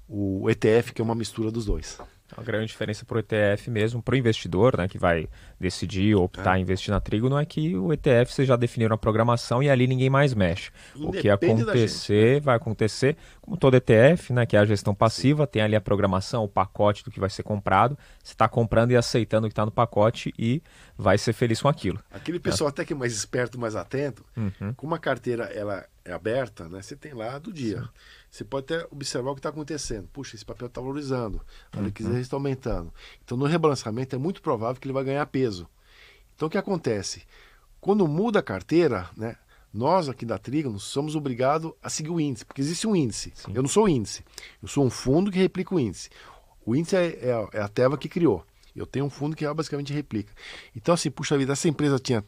o 0.09 0.49
ETF, 0.49 0.95
que 0.95 1.03
é 1.03 1.05
uma 1.05 1.17
mistura 1.17 1.51
dos 1.51 1.67
dois. 1.67 1.99
A 2.37 2.43
grande 2.43 2.67
diferença 2.67 3.05
para 3.05 3.17
o 3.17 3.19
ETF 3.21 3.71
mesmo, 3.71 4.03
para 4.03 4.15
o 4.15 4.17
investidor, 4.17 4.77
né, 4.77 4.89
que 4.89 4.99
vai 4.99 5.29
decidir 5.61 6.15
optar 6.15 6.57
é. 6.57 6.59
em 6.59 6.63
investir 6.63 6.93
na 6.93 7.01
Trigo, 7.01 7.29
não 7.29 7.39
é 7.39 7.45
que 7.45 7.77
o 7.77 7.93
ETF 7.93 8.33
você 8.33 8.45
já 8.45 8.57
definiu 8.57 8.93
a 8.93 8.99
programação 8.99 9.63
e 9.63 9.71
ali 9.71 9.87
ninguém 9.87 10.11
mais 10.11 10.35
mexe. 10.35 10.71
Independe 10.95 11.19
o 11.19 11.21
que 11.21 11.29
acontecer, 11.29 12.35
né? 12.35 12.41
vai 12.41 12.57
acontecer, 12.57 13.17
como 13.41 13.57
todo 13.57 13.77
ETF, 13.77 14.33
né, 14.33 14.47
que 14.47 14.57
é 14.57 14.61
a 14.61 14.65
gestão 14.65 14.95
passiva, 14.95 15.45
Sim. 15.45 15.51
tem 15.53 15.63
ali 15.63 15.77
a 15.77 15.81
programação, 15.81 16.43
o 16.43 16.49
pacote 16.49 17.05
do 17.05 17.11
que 17.11 17.21
vai 17.21 17.31
ser 17.31 17.43
comprado, 17.43 17.97
você 18.23 18.33
está 18.33 18.49
comprando 18.49 18.91
e 18.91 18.97
aceitando 18.97 19.47
o 19.47 19.49
que 19.49 19.53
está 19.53 19.65
no 19.65 19.73
pacote 19.73 20.33
e 20.39 20.63
vai 20.97 21.19
ser 21.19 21.33
feliz 21.33 21.63
com 21.63 21.69
aquilo. 21.69 22.03
Aquele 22.11 22.41
pessoal 22.41 22.69
é. 22.69 22.71
até 22.71 22.85
que 22.85 22.93
é 22.93 22.97
mais 22.97 23.13
esperto, 23.13 23.59
mais 23.59 23.77
atento, 23.77 24.25
uhum. 24.37 24.75
como 24.75 24.95
a 24.95 24.99
carteira 24.99 25.45
ela 25.45 25.87
é 26.05 26.13
aberta, 26.13 26.69
né, 26.69 26.83
você 26.83 26.97
tem 26.97 27.15
lá 27.15 27.39
do 27.39 27.53
dia. 27.53 27.83
Sim. 27.83 27.89
Você 28.37 28.45
pode 28.45 28.65
até 28.65 28.87
observar 28.91 29.31
o 29.31 29.35
que 29.35 29.39
está 29.39 29.49
acontecendo. 29.49 30.09
Puxa, 30.13 30.37
esse 30.37 30.45
papel 30.45 30.67
está 30.67 30.79
valorizando, 30.79 31.41
a 31.73 31.81
liquidez 31.81 32.15
uhum. 32.15 32.21
está 32.21 32.37
aumentando. 32.37 32.93
Então, 33.25 33.39
no 33.39 33.47
rebalançamento, 33.47 34.15
é 34.15 34.19
muito 34.19 34.43
provável 34.43 34.79
que 34.79 34.87
ele 34.87 34.93
vai 34.93 35.05
ganhar 35.05 35.25
peso. 35.25 35.67
Então, 36.35 36.47
o 36.47 36.51
que 36.51 36.59
acontece? 36.59 37.23
Quando 37.81 38.07
muda 38.07 38.41
a 38.41 38.43
carteira, 38.43 39.09
né, 39.17 39.37
nós 39.73 40.07
aqui 40.11 40.27
da 40.27 40.37
Trígono 40.37 40.79
somos 40.79 41.17
obrigados 41.17 41.73
a 41.83 41.89
seguir 41.89 42.11
o 42.11 42.21
índice, 42.21 42.45
porque 42.45 42.61
existe 42.61 42.87
um 42.87 42.95
índice. 42.95 43.33
Sim. 43.35 43.53
Eu 43.55 43.63
não 43.63 43.71
sou 43.71 43.85
o 43.85 43.89
índice, 43.89 44.23
eu 44.63 44.69
sou 44.69 44.85
um 44.85 44.91
fundo 44.91 45.33
que 45.33 45.39
replica 45.39 45.75
o 45.75 45.81
índice. 45.81 46.11
O 46.67 46.77
índice 46.77 46.95
é, 46.95 47.07
é, 47.07 47.49
é 47.55 47.63
a 47.63 47.69
Teva 47.69 47.97
que 47.97 48.09
criou. 48.09 48.45
Eu 48.75 48.85
tenho 48.85 49.07
um 49.07 49.11
fundo 49.11 49.35
que 49.35 49.51
basicamente 49.55 49.95
replica. 49.95 50.31
Então, 50.75 50.93
assim, 50.93 51.11
puxa 51.11 51.39
vida, 51.39 51.55
essa 51.55 51.69
empresa 51.69 51.99
tinha 51.99 52.23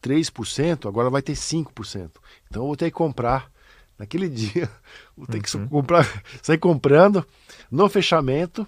3%, 0.00 0.88
agora 0.88 1.10
vai 1.10 1.20
ter 1.20 1.32
5%. 1.32 2.12
Então, 2.48 2.62
eu 2.62 2.66
vou 2.68 2.76
ter 2.76 2.84
que 2.84 2.96
comprar 2.96 3.50
Naquele 3.98 4.28
dia, 4.30 4.70
vou 5.16 5.26
ter 5.26 5.42
que 5.42 5.56
uhum. 5.56 5.68
comprar, 5.68 6.22
sair 6.42 6.58
comprando 6.58 7.26
no 7.70 7.88
fechamento 7.88 8.66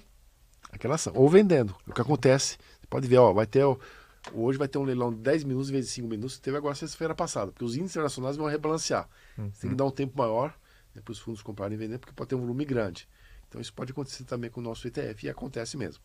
aquela 0.72 0.94
ação, 0.94 1.12
ou 1.16 1.28
vendendo. 1.28 1.74
O 1.86 1.92
que 1.92 2.00
acontece, 2.00 2.58
você 2.80 2.86
pode 2.88 3.06
ver, 3.06 3.18
ó, 3.18 3.32
vai 3.32 3.46
ter, 3.46 3.64
hoje 4.32 4.58
vai 4.58 4.68
ter 4.68 4.78
um 4.78 4.84
leilão 4.84 5.12
de 5.12 5.18
10 5.18 5.44
minutos 5.44 5.70
vezes 5.70 5.90
5 5.92 6.08
minutos, 6.08 6.36
que 6.36 6.42
teve 6.42 6.56
agora 6.56 6.74
sexta-feira 6.74 7.14
passada, 7.14 7.52
porque 7.52 7.64
os 7.64 7.76
índices 7.76 7.92
internacionais 7.92 8.36
vão 8.36 8.46
rebalancear. 8.46 9.08
Uhum. 9.36 9.50
Você 9.52 9.62
tem 9.62 9.70
que 9.70 9.76
dar 9.76 9.84
um 9.84 9.90
tempo 9.90 10.16
maior 10.16 10.54
né, 10.94 11.02
para 11.04 11.12
os 11.12 11.18
fundos 11.18 11.42
comprarem 11.42 11.76
e 11.76 11.78
vender, 11.78 11.98
porque 11.98 12.14
pode 12.14 12.28
ter 12.28 12.34
um 12.34 12.40
volume 12.40 12.64
grande. 12.64 13.08
Então 13.48 13.60
isso 13.60 13.72
pode 13.72 13.90
acontecer 13.90 14.22
também 14.22 14.48
com 14.48 14.60
o 14.60 14.62
nosso 14.62 14.86
ETF 14.86 15.26
e 15.26 15.28
acontece 15.28 15.76
mesmo. 15.76 16.00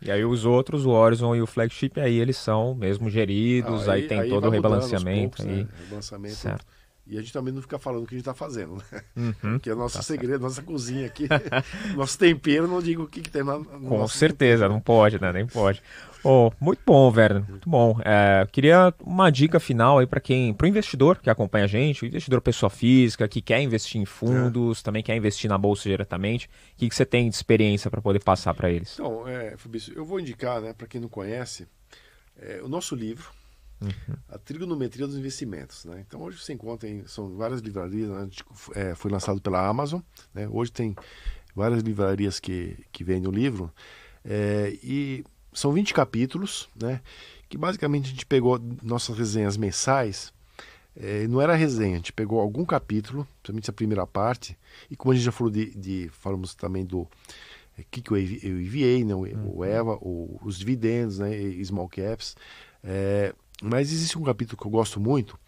E 0.00 0.10
aí 0.10 0.24
os 0.24 0.46
outros, 0.46 0.86
o 0.86 0.90
Horizon 0.90 1.36
e 1.36 1.42
o 1.42 1.46
Flagship, 1.46 2.00
aí 2.00 2.18
eles 2.18 2.38
são 2.38 2.74
mesmo 2.74 3.10
geridos, 3.10 3.90
ah, 3.90 3.92
aí, 3.92 4.02
aí, 4.02 4.08
tem 4.08 4.20
aí 4.20 4.30
todo 4.30 4.46
o 4.46 4.50
rebalanceamento. 4.50 5.36
Poucos, 5.36 5.52
aí. 5.52 5.64
Né? 5.64 5.68
Rebalanceamento. 5.82 6.34
Certo. 6.34 6.66
E 7.06 7.18
a 7.18 7.20
gente 7.20 7.32
também 7.32 7.52
não 7.52 7.60
fica 7.60 7.78
falando 7.78 8.04
o 8.04 8.06
que 8.06 8.14
a 8.14 8.18
gente 8.18 8.22
está 8.22 8.34
fazendo, 8.34 8.76
né? 8.76 9.02
Uhum, 9.16 9.32
Porque 9.54 9.68
é 9.68 9.74
o 9.74 9.76
nosso 9.76 9.96
tá 9.96 10.02
segredo, 10.02 10.30
certo. 10.30 10.42
nossa 10.42 10.62
cozinha 10.62 11.06
aqui, 11.06 11.26
nosso 11.96 12.16
tempero, 12.16 12.68
não 12.68 12.80
digo 12.80 13.02
o 13.02 13.08
que, 13.08 13.20
que 13.20 13.30
tem 13.30 13.42
na. 13.42 13.58
Com 13.58 14.06
certeza, 14.06 14.62
tempero. 14.62 14.72
não 14.72 14.80
pode, 14.80 15.20
né? 15.20 15.32
Nem 15.32 15.46
pode. 15.46 15.82
Oh, 16.24 16.52
muito 16.60 16.80
bom, 16.86 17.12
Werner, 17.12 17.44
muito 17.48 17.68
bom. 17.68 17.98
É, 18.04 18.46
queria 18.52 18.94
uma 19.00 19.30
dica 19.30 19.58
final 19.58 19.98
aí 19.98 20.06
para 20.06 20.20
quem, 20.20 20.54
para 20.54 20.64
o 20.64 20.68
investidor 20.68 21.18
que 21.18 21.28
acompanha 21.28 21.64
a 21.64 21.68
gente, 21.68 22.04
o 22.04 22.06
investidor 22.06 22.40
pessoa 22.40 22.70
física 22.70 23.26
que 23.26 23.42
quer 23.42 23.60
investir 23.60 24.00
em 24.00 24.04
fundos, 24.04 24.80
é. 24.80 24.82
também 24.84 25.02
quer 25.02 25.16
investir 25.16 25.50
na 25.50 25.58
bolsa 25.58 25.88
diretamente. 25.88 26.46
O 26.46 26.76
que, 26.76 26.88
que 26.88 26.94
você 26.94 27.04
tem 27.04 27.28
de 27.28 27.34
experiência 27.34 27.90
para 27.90 28.00
poder 28.00 28.20
passar 28.20 28.54
para 28.54 28.70
eles? 28.70 28.94
Então, 28.94 29.26
é, 29.26 29.56
Fabrício, 29.56 29.92
eu 29.96 30.04
vou 30.04 30.20
indicar, 30.20 30.60
né, 30.60 30.72
para 30.72 30.86
quem 30.86 31.00
não 31.00 31.08
conhece, 31.08 31.66
é, 32.40 32.60
o 32.62 32.68
nosso 32.68 32.94
livro, 32.94 33.28
Uhum. 33.82 34.16
A 34.28 34.38
trigonometria 34.38 35.06
dos 35.06 35.16
investimentos. 35.16 35.84
Né? 35.84 36.04
Então 36.06 36.22
hoje 36.22 36.38
você 36.38 36.52
encontra 36.52 36.88
em 36.88 37.06
são 37.06 37.36
várias 37.36 37.60
livrarias, 37.60 38.08
né? 38.08 38.28
é, 38.74 38.94
foi 38.94 39.10
lançado 39.10 39.40
pela 39.40 39.66
Amazon. 39.66 40.00
Né? 40.34 40.48
Hoje 40.48 40.72
tem 40.72 40.96
várias 41.54 41.82
livrarias 41.82 42.40
que, 42.40 42.76
que 42.92 43.04
vendem 43.04 43.28
o 43.28 43.32
livro. 43.34 43.72
É, 44.24 44.76
e 44.82 45.24
são 45.52 45.72
20 45.72 45.92
capítulos, 45.92 46.68
né? 46.80 47.00
que 47.48 47.58
basicamente 47.58 48.06
a 48.06 48.10
gente 48.10 48.26
pegou 48.26 48.60
nossas 48.82 49.16
resenhas 49.16 49.56
mensais. 49.56 50.32
É, 50.94 51.26
não 51.26 51.40
era 51.40 51.54
resenha, 51.54 51.94
a 51.94 51.96
gente 51.96 52.12
pegou 52.12 52.38
algum 52.38 52.66
capítulo, 52.66 53.26
principalmente 53.42 53.70
a 53.70 53.72
primeira 53.72 54.06
parte, 54.06 54.58
e 54.90 54.96
como 54.96 55.12
a 55.12 55.14
gente 55.14 55.24
já 55.24 55.32
falou 55.32 55.50
de, 55.50 55.70
de 55.74 56.10
falamos 56.12 56.54
também 56.54 56.84
do 56.84 57.08
é, 57.78 57.84
que, 57.90 58.02
que 58.02 58.10
eu 58.10 58.18
enviei, 58.18 59.04
né, 59.04 59.14
o, 59.14 59.20
uhum. 59.20 59.56
o 59.56 59.64
EVA, 59.64 59.94
o, 60.00 60.38
os 60.42 60.58
dividendos, 60.58 61.18
né, 61.18 61.34
e 61.34 61.64
small 61.64 61.88
caps. 61.88 62.36
É, 62.84 63.34
mas 63.62 63.92
existe 63.92 64.18
um 64.18 64.24
capítulo 64.24 64.60
que 64.60 64.66
eu 64.66 64.70
gosto 64.70 64.98
muito, 64.98 65.38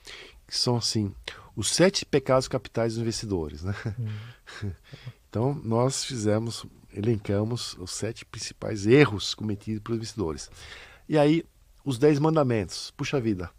que 0.46 0.56
são 0.56 0.76
assim, 0.76 1.12
os 1.56 1.68
sete 1.68 2.06
pecados 2.06 2.46
capitais 2.46 2.94
dos 2.94 3.02
investidores. 3.02 3.64
Né? 3.64 3.74
Uhum. 3.98 4.70
então, 5.28 5.60
nós 5.64 6.04
fizemos, 6.04 6.64
elencamos 6.94 7.76
os 7.78 7.90
sete 7.90 8.24
principais 8.24 8.86
erros 8.86 9.34
cometidos 9.34 9.82
pelos 9.82 9.98
investidores. 9.98 10.48
E 11.08 11.18
aí, 11.18 11.44
os 11.84 11.98
dez 11.98 12.20
mandamentos. 12.20 12.92
Puxa 12.92 13.20
vida. 13.20 13.50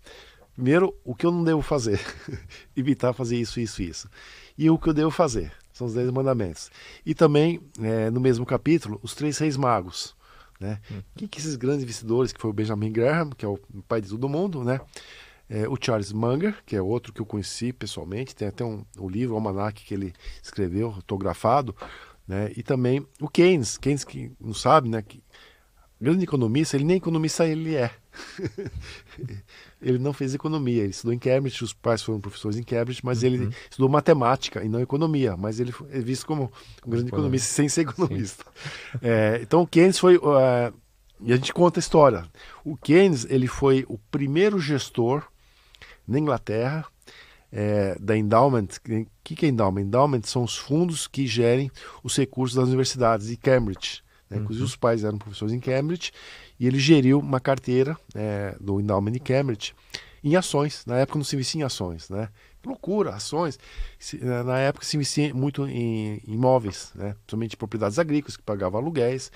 Primeiro, 0.54 0.96
o 1.04 1.14
que 1.14 1.26
eu 1.26 1.32
não 1.32 1.44
devo 1.44 1.62
fazer? 1.62 2.00
Evitar 2.76 3.12
fazer 3.12 3.38
isso, 3.38 3.60
isso, 3.60 3.84
isso. 3.84 4.10
E 4.58 4.70
o 4.70 4.80
que 4.80 4.88
eu 4.88 4.94
devo 4.94 5.12
fazer? 5.12 5.52
São 5.74 5.86
os 5.86 5.94
dez 5.94 6.10
mandamentos. 6.10 6.72
E 7.06 7.14
também, 7.14 7.62
é, 7.82 8.10
no 8.10 8.22
mesmo 8.22 8.46
capítulo, 8.46 8.98
os 9.04 9.14
três 9.14 9.38
reis 9.38 9.58
magos. 9.58 10.16
Né? 10.60 10.80
Hum. 10.92 11.02
Quem 11.16 11.28
que 11.28 11.40
esses 11.40 11.56
grandes 11.56 11.84
investidores, 11.84 12.32
que 12.32 12.40
foi 12.40 12.50
o 12.50 12.54
Benjamin 12.54 12.92
Graham, 12.92 13.30
que 13.32 13.46
é 13.46 13.48
o 13.48 13.60
pai 13.88 14.02
de 14.02 14.10
todo 14.10 14.30
mundo, 14.30 14.64
né? 14.64 14.80
É, 15.48 15.68
o 15.68 15.78
Charles 15.80 16.12
Munger, 16.12 16.64
que 16.66 16.76
é 16.76 16.82
outro 16.82 17.14
que 17.14 17.22
eu 17.22 17.26
conheci 17.26 17.72
pessoalmente, 17.72 18.36
tem 18.36 18.48
até 18.48 18.66
um, 18.66 18.84
um 18.98 19.08
livro, 19.08 19.36
o 19.36 19.38
Almanac, 19.38 19.84
que 19.84 19.94
ele 19.94 20.12
escreveu, 20.42 20.88
autografado, 20.88 21.76
né? 22.28 22.52
E 22.56 22.64
também 22.64 23.06
o 23.22 23.30
Keynes, 23.30 23.78
Keynes 23.78 24.04
que 24.04 24.32
não 24.40 24.54
sabe, 24.54 24.90
né? 24.90 25.02
Que 25.02 25.22
grande 26.00 26.24
economista, 26.24 26.76
ele 26.76 26.84
nem 26.84 26.98
economista 26.98 27.48
ele 27.48 27.76
é. 27.76 27.92
ele 29.82 29.98
não 29.98 30.14
fez 30.14 30.34
economia, 30.34 30.84
ele 30.84 30.92
estudou 30.92 31.14
em 31.14 31.20
Cambridge, 31.20 31.64
os 31.64 31.74
pais 31.74 32.02
foram 32.02 32.20
professores 32.20 32.58
em 32.58 32.64
Cambridge, 32.64 33.02
mas 33.04 33.22
uhum. 33.22 33.28
ele 33.28 33.56
estudou 33.70 33.90
matemática 33.90 34.64
e 34.64 34.70
não 34.70 34.80
economia, 34.80 35.36
mas 35.38 35.60
ele 35.60 35.74
é 35.90 36.00
visto 36.00 36.26
como 36.26 36.52
um 36.86 36.90
grande 36.90 37.08
economista 37.08 37.54
sem 37.54 37.70
ser 37.70 37.82
economista. 37.82 38.46
É, 39.02 39.40
então 39.42 39.62
o 39.62 39.68
Keynes 39.68 40.00
foi, 40.00 40.18
uh, 40.18 40.74
e 41.22 41.32
a 41.32 41.36
gente 41.36 41.54
conta 41.54 41.80
a 41.80 41.82
história, 41.82 42.26
o 42.64 42.76
Keynes 42.76 43.26
ele 43.30 43.48
foi 43.48 43.86
o 43.88 43.98
primeiro 43.98 44.60
gestor 44.60 45.24
na 46.08 46.20
Inglaterra 46.20 46.86
é, 47.52 47.96
da 48.00 48.18
Endowment. 48.18 48.68
O 48.90 49.08
que, 49.24 49.36
que 49.36 49.46
é 49.46 49.50
Endowment? 49.50 49.82
Endowment 49.82 50.24
são 50.24 50.44
os 50.44 50.58
fundos 50.58 51.08
que 51.08 51.26
gerem 51.26 51.72
os 52.04 52.16
recursos 52.18 52.56
das 52.56 52.68
universidades 52.68 53.28
de 53.28 53.38
Cambridge. 53.38 54.04
Né? 54.30 54.38
Uhum. 54.38 54.44
Inclusive 54.44 54.66
os 54.66 54.76
pais 54.76 55.04
eram 55.04 55.18
professores 55.18 55.54
em 55.54 55.60
Cambridge 55.60 56.12
e 56.60 56.68
ele 56.68 56.80
geriu 56.80 57.20
uma 57.20 57.40
carteira 57.40 57.98
é, 58.14 58.56
do 58.60 58.80
Endowment 58.80 59.12
de 59.12 59.20
Cambridge 59.20 59.74
em 60.24 60.36
ações. 60.36 60.86
Na 60.86 60.98
época 60.98 61.20
não 61.20 61.24
se 61.24 61.36
investia 61.36 61.62
em 61.62 61.64
ações, 61.64 62.10
né? 62.10 62.30
loucura, 62.66 63.14
ações. 63.14 63.60
Na 64.44 64.60
época 64.60 64.86
se 64.86 64.98
investia 64.98 65.34
muito 65.34 65.68
em 65.68 66.22
imóveis, 66.28 66.92
né? 66.96 67.16
somente 67.28 67.56
propriedades 67.56 68.00
agrícolas 68.00 68.36
que 68.36 68.44
pagavam 68.44 68.80
aluguéis, 68.80 69.32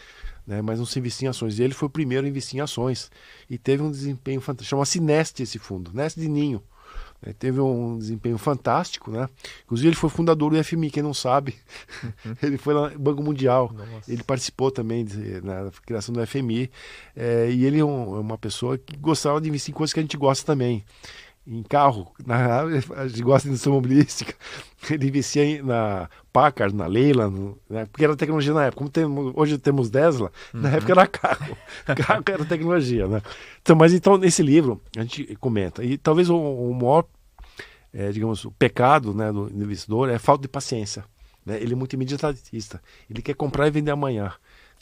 né? 0.45 0.61
mas 0.61 0.79
não 0.79 0.85
se 0.85 0.97
investia 0.99 1.27
em 1.27 1.29
ações. 1.29 1.59
E 1.59 1.63
ele 1.63 1.73
foi 1.73 1.87
o 1.87 1.91
primeiro 1.91 2.25
a 2.25 2.29
investir 2.29 2.57
em 2.57 2.61
ações 2.61 3.11
e 3.49 3.57
teve 3.57 3.83
um 3.83 3.91
desempenho 3.91 4.41
fantástico. 4.41 4.69
Chama-se 4.69 4.99
Nest 4.99 5.41
esse 5.41 5.59
fundo, 5.59 5.91
Nest 5.93 6.19
de 6.19 6.27
Ninho. 6.27 6.61
Teve 7.37 7.59
um 7.59 7.97
desempenho 7.97 8.37
fantástico, 8.37 9.11
né? 9.11 9.27
Inclusive 9.65 9.89
ele 9.89 9.95
foi 9.95 10.09
fundador 10.09 10.51
do 10.51 10.63
FMI, 10.63 10.89
quem 10.89 11.03
não 11.03 11.13
sabe, 11.13 11.55
uhum. 12.03 12.35
ele 12.41 12.57
foi 12.57 12.73
lá 12.73 12.89
no 12.89 12.99
Banco 12.99 13.21
Mundial, 13.21 13.73
Nossa. 13.73 14.11
ele 14.11 14.23
participou 14.23 14.71
também 14.71 15.03
de, 15.03 15.41
na 15.41 15.69
criação 15.85 16.13
do 16.13 16.25
FMI 16.25 16.71
é, 17.15 17.49
e 17.51 17.65
ele 17.65 17.79
é, 17.79 17.85
um, 17.85 18.15
é 18.15 18.19
uma 18.19 18.37
pessoa 18.37 18.77
que 18.77 18.95
gostava 18.95 19.41
de 19.41 19.49
investir 19.49 19.73
em 19.73 19.77
coisas 19.77 19.93
que 19.93 19.99
a 19.99 20.03
gente 20.03 20.15
gosta 20.15 20.45
também 20.45 20.85
em 21.49 21.63
carro, 21.63 22.11
na, 22.23 22.61
a 22.95 23.07
gente 23.07 23.23
gosta 23.23 23.47
de 23.47 23.49
indústria 23.49 23.73
mobilística, 23.73 24.35
ele 24.91 25.07
investia 25.07 25.63
na 25.63 26.07
Packard, 26.31 26.75
na 26.75 26.85
Leila, 26.85 27.27
no, 27.27 27.57
né, 27.67 27.87
porque 27.87 28.03
era 28.03 28.15
tecnologia 28.15 28.53
na 28.53 28.65
época. 28.65 28.77
Como 28.77 28.89
temos, 28.89 29.33
hoje 29.35 29.57
temos 29.57 29.89
Tesla, 29.89 30.31
uhum. 30.53 30.61
na 30.61 30.69
época 30.69 30.91
era 30.91 31.07
carro, 31.07 31.57
carro 32.05 32.23
era 32.27 32.45
tecnologia. 32.45 33.07
Né? 33.07 33.23
Então, 33.63 33.75
mas 33.75 33.93
então, 33.93 34.15
nesse 34.15 34.43
livro, 34.43 34.79
a 34.95 35.01
gente 35.01 35.35
comenta, 35.37 35.83
e 35.83 35.97
talvez 35.97 36.29
o, 36.29 36.37
o 36.37 36.71
maior, 36.71 37.05
é, 37.91 38.11
digamos, 38.11 38.45
o 38.45 38.51
pecado 38.51 39.11
né, 39.11 39.31
do 39.31 39.49
investidor 39.49 40.07
é 40.07 40.15
a 40.15 40.19
falta 40.19 40.43
de 40.43 40.47
paciência. 40.47 41.03
Né? 41.43 41.59
Ele 41.59 41.73
é 41.73 41.75
muito 41.75 41.93
imediatista, 41.93 42.79
ele 43.09 43.23
quer 43.23 43.33
comprar 43.33 43.67
e 43.67 43.71
vender 43.71 43.89
amanhã. 43.89 44.31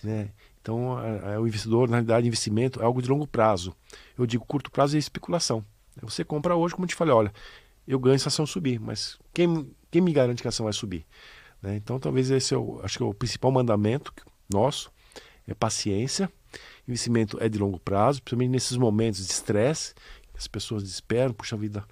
Né? 0.04 0.28
Então, 0.62 0.98
a, 0.98 1.36
a, 1.36 1.40
o 1.40 1.48
investidor, 1.48 1.88
na 1.88 1.96
realidade, 1.96 2.28
investimento 2.28 2.82
é 2.82 2.84
algo 2.84 3.02
de 3.02 3.10
longo 3.10 3.26
prazo. 3.26 3.74
Eu 4.18 4.26
digo 4.26 4.44
curto 4.46 4.70
prazo 4.70 4.98
é 4.98 5.00
especulação. 5.00 5.64
Você 6.02 6.24
compra 6.24 6.56
hoje, 6.56 6.74
como 6.74 6.86
eu 6.86 6.90
te 6.90 6.96
falei, 6.96 7.14
olha, 7.14 7.34
eu 7.88 8.00
ganho 8.00 8.20
se 8.20 8.28
a 8.28 8.30
ação 8.30 8.46
subir, 8.46 8.80
mas 8.80 9.18
quem, 9.34 9.72
quem 9.90 10.02
me 10.02 10.12
garante 10.12 10.42
que 10.42 10.48
a 10.48 10.50
ação 10.50 10.66
vai 10.66 10.74
subir? 10.74 11.06
Né? 11.62 11.76
Então, 11.76 12.00
talvez 12.00 12.30
esse 12.30 12.54
é 12.54 12.58
o, 12.58 12.80
acho 12.84 12.98
que 12.98 13.04
é 13.04 13.06
o 13.06 13.14
principal 13.14 13.52
mandamento 13.52 14.14
nosso, 14.50 14.92
é 15.48 15.54
paciência. 15.54 16.30
Investimento 16.88 17.38
é 17.42 17.50
de 17.50 17.58
longo 17.58 17.80
prazo, 17.80 18.22
principalmente 18.22 18.52
nesses 18.52 18.78
momentos 18.78 19.26
de 19.26 19.32
estresse, 19.32 19.94
as 20.38 20.48
pessoas 20.48 20.84
esperam, 20.84 21.34
puxa 21.34 21.58
vida, 21.58 21.84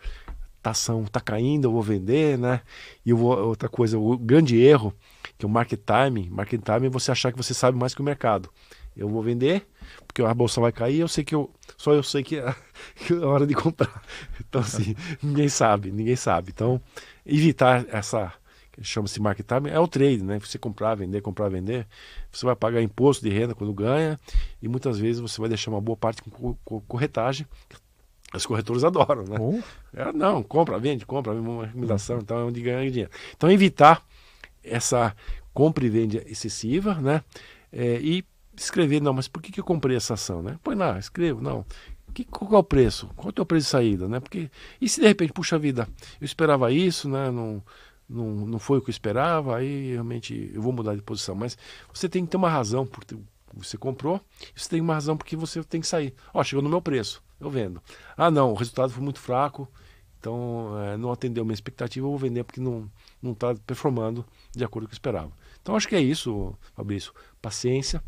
a 0.64 0.70
ação 0.70 1.04
está 1.04 1.20
caindo, 1.20 1.66
eu 1.66 1.72
vou 1.72 1.82
vender, 1.82 2.38
né? 2.38 2.62
E 3.06 3.14
vou, 3.14 3.38
outra 3.38 3.68
coisa, 3.70 3.98
o 3.98 4.18
grande 4.18 4.58
erro, 4.58 4.94
que 5.38 5.46
é 5.46 5.48
o 5.48 5.52
market 5.52 5.80
timing, 5.86 6.30
market 6.30 6.62
timing 6.62 6.88
é 6.88 6.90
você 6.90 7.12
achar 7.12 7.32
que 7.32 7.38
você 7.38 7.54
sabe 7.54 7.78
mais 7.78 7.94
que 7.94 8.02
o 8.02 8.04
mercado. 8.04 8.50
Eu 8.96 9.10
vou 9.10 9.22
vender, 9.22 9.68
porque 10.06 10.22
a 10.22 10.34
bolsa 10.34 10.62
vai 10.62 10.72
cair, 10.72 11.00
eu 11.00 11.08
sei 11.08 11.24
que 11.24 11.36
eu. 11.36 11.52
Só 11.78 11.94
eu 11.94 12.04
sei 12.04 12.24
que 12.24 12.38
é, 12.38 12.56
que 12.96 13.14
é 13.14 13.18
hora 13.18 13.46
de 13.46 13.54
comprar. 13.54 14.02
Então, 14.40 14.62
assim, 14.62 14.96
ninguém 15.22 15.50
sabe, 15.50 15.92
ninguém 15.92 16.16
sabe. 16.16 16.52
Então, 16.54 16.82
evitar 17.26 17.86
essa. 17.90 18.34
Chama-se 18.82 19.22
market 19.22 19.48
time, 19.48 19.70
é 19.70 19.80
o 19.80 19.88
trade, 19.88 20.22
né? 20.22 20.38
Você 20.38 20.58
comprar, 20.58 20.96
vender, 20.96 21.22
comprar, 21.22 21.48
vender. 21.48 21.88
Você 22.30 22.46
vai 22.46 22.58
pagar 22.58 22.82
imposto 22.82 23.24
de 23.24 23.34
renda 23.34 23.56
quando 23.56 23.74
ganha, 23.74 24.20
e 24.62 24.68
muitas 24.68 25.00
vezes 25.00 25.22
você 25.22 25.40
vai 25.40 25.48
deixar 25.48 25.72
uma 25.72 25.80
boa 25.80 25.96
parte 25.96 26.22
com 26.22 26.82
corretagem. 26.82 27.48
As 28.34 28.46
corretoras 28.46 28.84
adoram, 28.84 29.24
né? 29.24 29.64
É, 29.94 30.12
não, 30.12 30.44
compra, 30.44 30.78
vende, 30.78 31.06
compra, 31.06 31.32
uma 31.32 31.68
recomendação, 31.68 32.18
então 32.18 32.38
é 32.38 32.44
onde 32.44 32.60
ganha 32.60 32.92
dinheiro. 32.92 33.12
Então, 33.34 33.50
evitar 33.50 34.04
essa 34.62 35.16
compra 35.54 35.86
e 35.86 35.90
venda 35.90 36.22
excessiva, 36.28 36.96
né? 36.96 37.24
É, 37.72 37.98
e 38.02 38.26
escrever, 38.58 39.02
não, 39.02 39.14
mas 39.14 39.28
por 39.28 39.42
que, 39.42 39.52
que 39.52 39.60
eu 39.60 39.64
comprei 39.64 39.96
essa 39.96 40.14
ação, 40.14 40.42
né? 40.42 40.60
Põe 40.64 40.76
lá, 40.76 40.98
escrevo, 40.98 41.42
não. 41.42 41.66
Que, 42.14 42.24
qual 42.24 42.54
é 42.54 42.58
o 42.58 42.64
preço? 42.64 43.10
Qual 43.16 43.34
é 43.36 43.42
o 43.42 43.46
preço 43.46 43.66
de 43.66 43.72
saída, 43.72 44.08
né? 44.08 44.20
Porque, 44.20 44.50
e 44.80 44.88
se 44.88 45.02
de 45.02 45.08
repente, 45.08 45.34
puxa 45.34 45.60
vida, 45.60 45.88
eu 46.20 46.26
esperava 46.26 46.72
isso, 46.72 47.10
né? 47.10 47.30
Não, 47.30 47.62
não, 48.08 48.28
não 48.46 48.60
foi 48.60 48.78
o 48.78 48.82
que 48.82 48.90
eu 48.90 48.94
esperava, 48.94 49.58
aí 49.58 49.92
realmente 49.94 50.52
eu 50.54 50.62
vou 50.62 50.72
mudar 50.72 50.96
de 50.96 51.02
posição. 51.02 51.36
Mas 51.36 51.58
você 51.94 52.08
tem 52.08 52.24
que 52.24 52.32
ter 52.32 52.38
uma 52.38 52.50
razão 52.50 52.86
por 52.86 53.04
você 53.54 53.78
comprou, 53.78 54.20
você 54.56 54.70
tem 54.70 54.82
uma 54.82 54.94
razão 54.94 55.16
porque 55.16 55.36
você 55.36 55.64
tem 55.64 55.82
que 55.82 55.88
sair. 55.88 56.14
Ó, 56.34 56.44
chegou 56.44 56.62
no 56.62 56.70
meu 56.70 56.82
preço, 56.82 57.24
eu 57.40 57.50
vendo. 57.50 57.82
Ah, 58.18 58.30
não, 58.30 58.52
o 58.52 58.56
resultado 58.56 58.92
foi 58.92 59.02
muito 59.04 59.20
fraco, 59.20 59.68
então 60.20 60.78
é, 60.80 60.98
não 60.98 61.12
atendeu 61.12 61.46
minha 61.46 61.54
expectativa, 61.54 62.06
eu 62.06 62.10
vou 62.10 62.20
vender 62.20 62.44
porque 62.44 62.60
não 62.60 62.90
não 63.22 63.32
está 63.32 63.56
performando 63.66 64.26
de 64.56 64.64
acordo 64.64 64.86
com 64.86 64.88
o 64.88 64.90
que 64.90 64.94
eu 64.94 64.98
esperava. 64.98 65.32
Então 65.62 65.76
acho 65.76 65.88
que 65.88 65.96
é 65.96 66.02
isso, 66.02 66.56
Fabrício. 66.76 67.14
Paciência, 67.42 68.04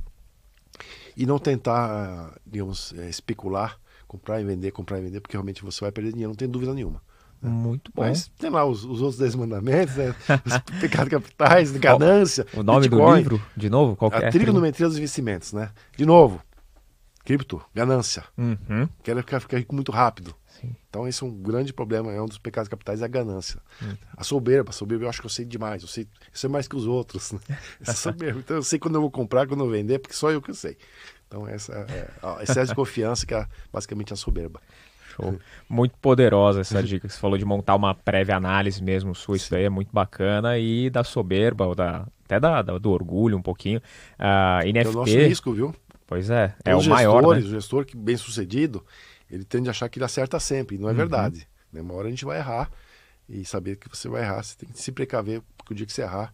e 1.17 1.25
não 1.25 1.39
tentar, 1.39 2.39
digamos, 2.45 2.93
é, 2.95 3.09
especular, 3.09 3.79
comprar 4.07 4.39
e 4.39 4.45
vender, 4.45 4.71
comprar 4.71 4.99
e 4.99 5.01
vender, 5.01 5.19
porque 5.19 5.35
realmente 5.35 5.63
você 5.63 5.81
vai 5.81 5.91
perder 5.91 6.11
dinheiro, 6.11 6.29
não 6.29 6.35
tem 6.35 6.47
dúvida 6.47 6.75
nenhuma. 6.75 7.01
Né? 7.41 7.49
Muito 7.49 7.91
bom. 7.93 8.03
Mas 8.03 8.27
tem 8.37 8.51
lá 8.51 8.63
os, 8.63 8.83
os 8.85 9.01
outros 9.01 9.17
10 9.17 9.33
mandamentos, 9.33 9.95
né? 9.95 10.13
os 10.45 10.57
pecados 10.79 11.09
capitais, 11.09 11.71
ganância. 11.71 12.45
O 12.53 12.61
nome 12.61 12.81
Bitcoin, 12.81 13.13
do 13.13 13.17
livro, 13.17 13.41
de 13.55 13.67
novo, 13.67 13.95
qual 13.95 14.11
é? 14.13 14.27
A 14.27 14.31
trigonometria 14.31 14.87
dos 14.87 14.97
investimentos, 14.97 15.53
né? 15.53 15.71
De 15.97 16.05
novo, 16.05 16.39
cripto, 17.27 17.61
ganância. 17.75 18.23
Uhum. 18.37 18.87
Quero 19.03 19.19
ficar, 19.19 19.41
ficar 19.41 19.57
rico 19.57 19.75
muito 19.75 19.91
rápido. 19.91 20.33
Sim. 20.47 20.73
Então 20.89 21.05
esse 21.05 21.21
é 21.21 21.27
um 21.27 21.35
grande 21.35 21.73
problema, 21.73 22.09
é 22.13 22.21
um 22.21 22.25
dos 22.25 22.37
pecados 22.37 22.69
capitais, 22.69 23.01
é 23.01 23.05
a 23.05 23.07
ganância. 23.07 23.59
Hum. 23.83 23.97
A 24.15 24.23
soberba, 24.23 24.69
a 24.69 24.73
soberba 24.73 25.03
eu 25.03 25.09
acho 25.09 25.19
que 25.19 25.25
eu 25.25 25.29
sei 25.29 25.43
demais, 25.43 25.81
eu 25.81 25.89
sei, 25.89 26.05
eu 26.05 26.29
sei 26.31 26.49
mais 26.49 26.69
que 26.69 26.75
os 26.77 26.87
outros. 26.87 27.33
Né? 27.33 27.39
soberba. 27.93 28.39
Então 28.39 28.55
eu 28.55 28.63
sei 28.63 28.79
quando 28.79 28.95
eu 28.95 29.01
vou 29.01 29.11
comprar, 29.11 29.45
quando 29.45 29.59
eu 29.59 29.65
vou 29.65 29.75
vender, 29.75 29.99
porque 29.99 30.15
só 30.15 30.31
eu 30.31 30.41
que 30.41 30.51
eu 30.51 30.55
sei. 30.55 30.77
Então 31.27 31.45
essa 31.45 31.73
é, 31.73 32.09
é 32.39 32.43
excesso 32.43 32.69
de 32.69 32.75
confiança 32.75 33.25
que 33.25 33.33
é 33.33 33.45
basicamente 33.73 34.13
a 34.13 34.15
soberba. 34.15 34.61
Show. 35.13 35.37
Muito 35.67 35.97
poderosa 35.97 36.61
essa 36.61 36.81
dica 36.81 37.07
que 37.07 37.13
você 37.13 37.19
falou 37.19 37.37
de 37.37 37.43
montar 37.43 37.75
uma 37.75 37.93
prévia 37.93 38.37
análise 38.37 38.81
mesmo 38.81 39.13
sua, 39.13 39.35
isso 39.35 39.51
daí 39.51 39.65
é 39.65 39.69
muito 39.69 39.89
bacana. 39.91 40.57
E 40.57 40.89
da 40.89 41.03
soberba, 41.03 41.65
ou 41.65 41.75
da, 41.75 42.07
até 42.23 42.39
da, 42.39 42.61
da 42.61 42.77
do 42.77 42.91
orgulho 42.91 43.37
um 43.37 43.41
pouquinho. 43.41 43.81
Uh, 44.19 44.65
NFT... 44.65 44.79
É 44.79 44.89
o 44.89 44.93
nosso 44.93 45.17
risco, 45.17 45.51
viu? 45.53 45.75
Pois 46.07 46.29
é, 46.29 46.55
é 46.63 46.75
o, 46.75 46.83
maior. 46.85 47.21
Né? 47.35 47.39
O 47.39 47.41
gestor 47.41 47.85
que 47.85 47.95
bem 47.95 48.15
sucedido, 48.17 48.83
ele 49.29 49.43
tende 49.43 49.69
a 49.69 49.71
achar 49.71 49.89
que 49.89 49.99
ele 49.99 50.05
acerta 50.05 50.39
sempre, 50.39 50.77
e 50.77 50.79
não 50.79 50.87
é 50.87 50.91
uhum. 50.91 50.97
verdade. 50.97 51.47
Né? 51.71 51.81
Uma 51.81 51.93
hora 51.93 52.07
a 52.07 52.09
gente 52.09 52.23
vai 52.23 52.37
errar, 52.37 52.71
e 53.29 53.43
saber 53.43 53.75
que 53.75 53.89
você 53.89 54.07
vai 54.07 54.23
errar, 54.23 54.41
você 54.41 54.55
tem 54.55 54.69
que 54.69 54.81
se 54.81 54.91
precaver, 54.91 55.41
porque 55.57 55.73
o 55.73 55.75
dia 55.75 55.85
que 55.85 55.91
você 55.91 56.01
errar, 56.01 56.33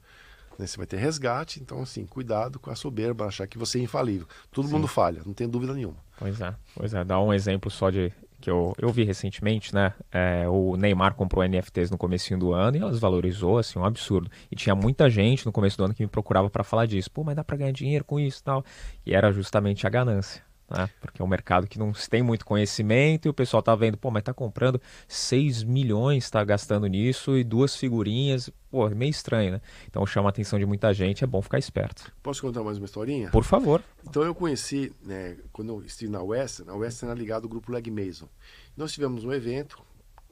né, 0.60 0.68
você 0.68 0.78
vai 0.78 0.86
ter 0.86 0.98
resgate. 0.98 1.60
Então, 1.60 1.82
assim, 1.82 2.06
cuidado 2.06 2.60
com 2.60 2.70
a 2.70 2.76
soberba, 2.76 3.26
achar 3.26 3.48
que 3.48 3.58
você 3.58 3.80
é 3.80 3.82
infalível. 3.82 4.28
Todo 4.52 4.68
Sim. 4.68 4.76
mundo 4.76 4.88
falha, 4.88 5.22
não 5.26 5.34
tem 5.34 5.50
dúvida 5.50 5.74
nenhuma. 5.74 5.98
Pois 6.18 6.40
é, 6.40 6.54
pois 6.76 6.94
é. 6.94 7.04
Dá 7.04 7.20
um 7.20 7.34
exemplo 7.34 7.72
só 7.72 7.90
de 7.90 8.14
que 8.44 8.50
eu, 8.50 8.74
eu 8.78 8.90
vi 8.90 9.06
recentemente, 9.06 9.74
né? 9.74 9.94
É, 10.12 10.46
o 10.50 10.76
Neymar 10.76 11.16
comprou 11.16 11.48
NFTs 11.48 11.90
no 11.90 11.98
começo 11.98 12.36
do 12.38 12.52
ano 12.52 12.76
e 12.76 12.82
elas 12.82 13.00
valorizou, 13.00 13.58
assim, 13.58 13.80
um 13.80 13.86
absurdo. 13.86 14.30
E 14.52 14.56
tinha 14.56 14.76
muita 14.76 15.10
gente 15.10 15.46
no 15.46 15.52
começo 15.52 15.78
do 15.78 15.86
ano 15.86 15.94
que 15.94 16.04
me 16.04 16.10
procurava 16.10 16.50
para 16.50 16.62
falar 16.62 16.86
disso. 16.86 17.10
Pô, 17.10 17.24
mas 17.24 17.38
dá 17.38 17.44
para 17.44 17.56
ganhar 17.56 17.72
dinheiro 17.72 18.04
com 18.04 18.20
isso 18.20 18.42
e 18.42 18.44
tal. 18.44 18.66
E 19.06 19.16
era 19.16 19.32
justamente 19.32 19.88
a 19.88 19.90
ganância 19.90 20.44
né? 20.74 20.90
Porque 21.00 21.22
é 21.22 21.26
um 21.26 21.28
mercado 21.28 21.68
que 21.68 21.78
não 21.78 21.94
tem 22.10 22.24
muito 22.24 22.46
conhecimento 22.46 23.28
e 23.28 23.30
o 23.30 23.34
pessoal 23.34 23.62
tá 23.62 23.76
vendo, 23.76 23.98
pô, 23.98 24.10
mas 24.10 24.24
tá 24.24 24.34
comprando 24.34 24.82
6 25.08 25.64
milhões, 25.64 26.30
tá 26.30 26.44
gastando 26.44 26.88
nisso 26.88 27.38
e 27.38 27.44
duas 27.44 27.76
figurinhas, 27.76 28.50
pô, 28.70 28.88
é 28.88 28.96
meio 28.96 29.12
estranho, 29.12 29.54
né? 29.54 29.62
Então 29.88 30.06
chama 30.06 30.30
a 30.30 30.32
atenção 30.32 30.58
de 30.58 30.66
muita 30.66 30.94
gente, 30.94 31.24
é 31.24 31.28
bom 31.28 31.42
ficar 31.42 31.60
esperto. 31.60 32.12
Posso 32.22 32.42
contar 32.42 32.64
mais 32.64 32.78
uma 32.78 32.86
historinha? 32.86 33.30
Por 33.30 33.44
favor. 33.44 33.84
Então 34.08 34.24
eu 34.24 34.34
conheci, 34.34 34.92
né, 35.04 35.38
quando 35.52 35.70
eu 35.70 35.84
estive 35.86 36.12
na 36.12 36.22
Western, 36.22 36.72
a 36.72 36.76
Western 36.76 37.12
era 37.12 37.20
ligado 37.20 37.44
ao 37.44 37.50
grupo 37.50 37.72
Leg 37.72 37.90
Mason. 37.92 38.28
Nós 38.76 38.92
tivemos 38.92 39.24
um 39.24 39.32
evento, 39.32 39.82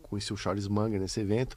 conheci 0.02 0.34
o 0.34 0.38
Charles 0.38 0.68
Munger 0.68 1.00
nesse 1.00 1.22
evento 1.22 1.56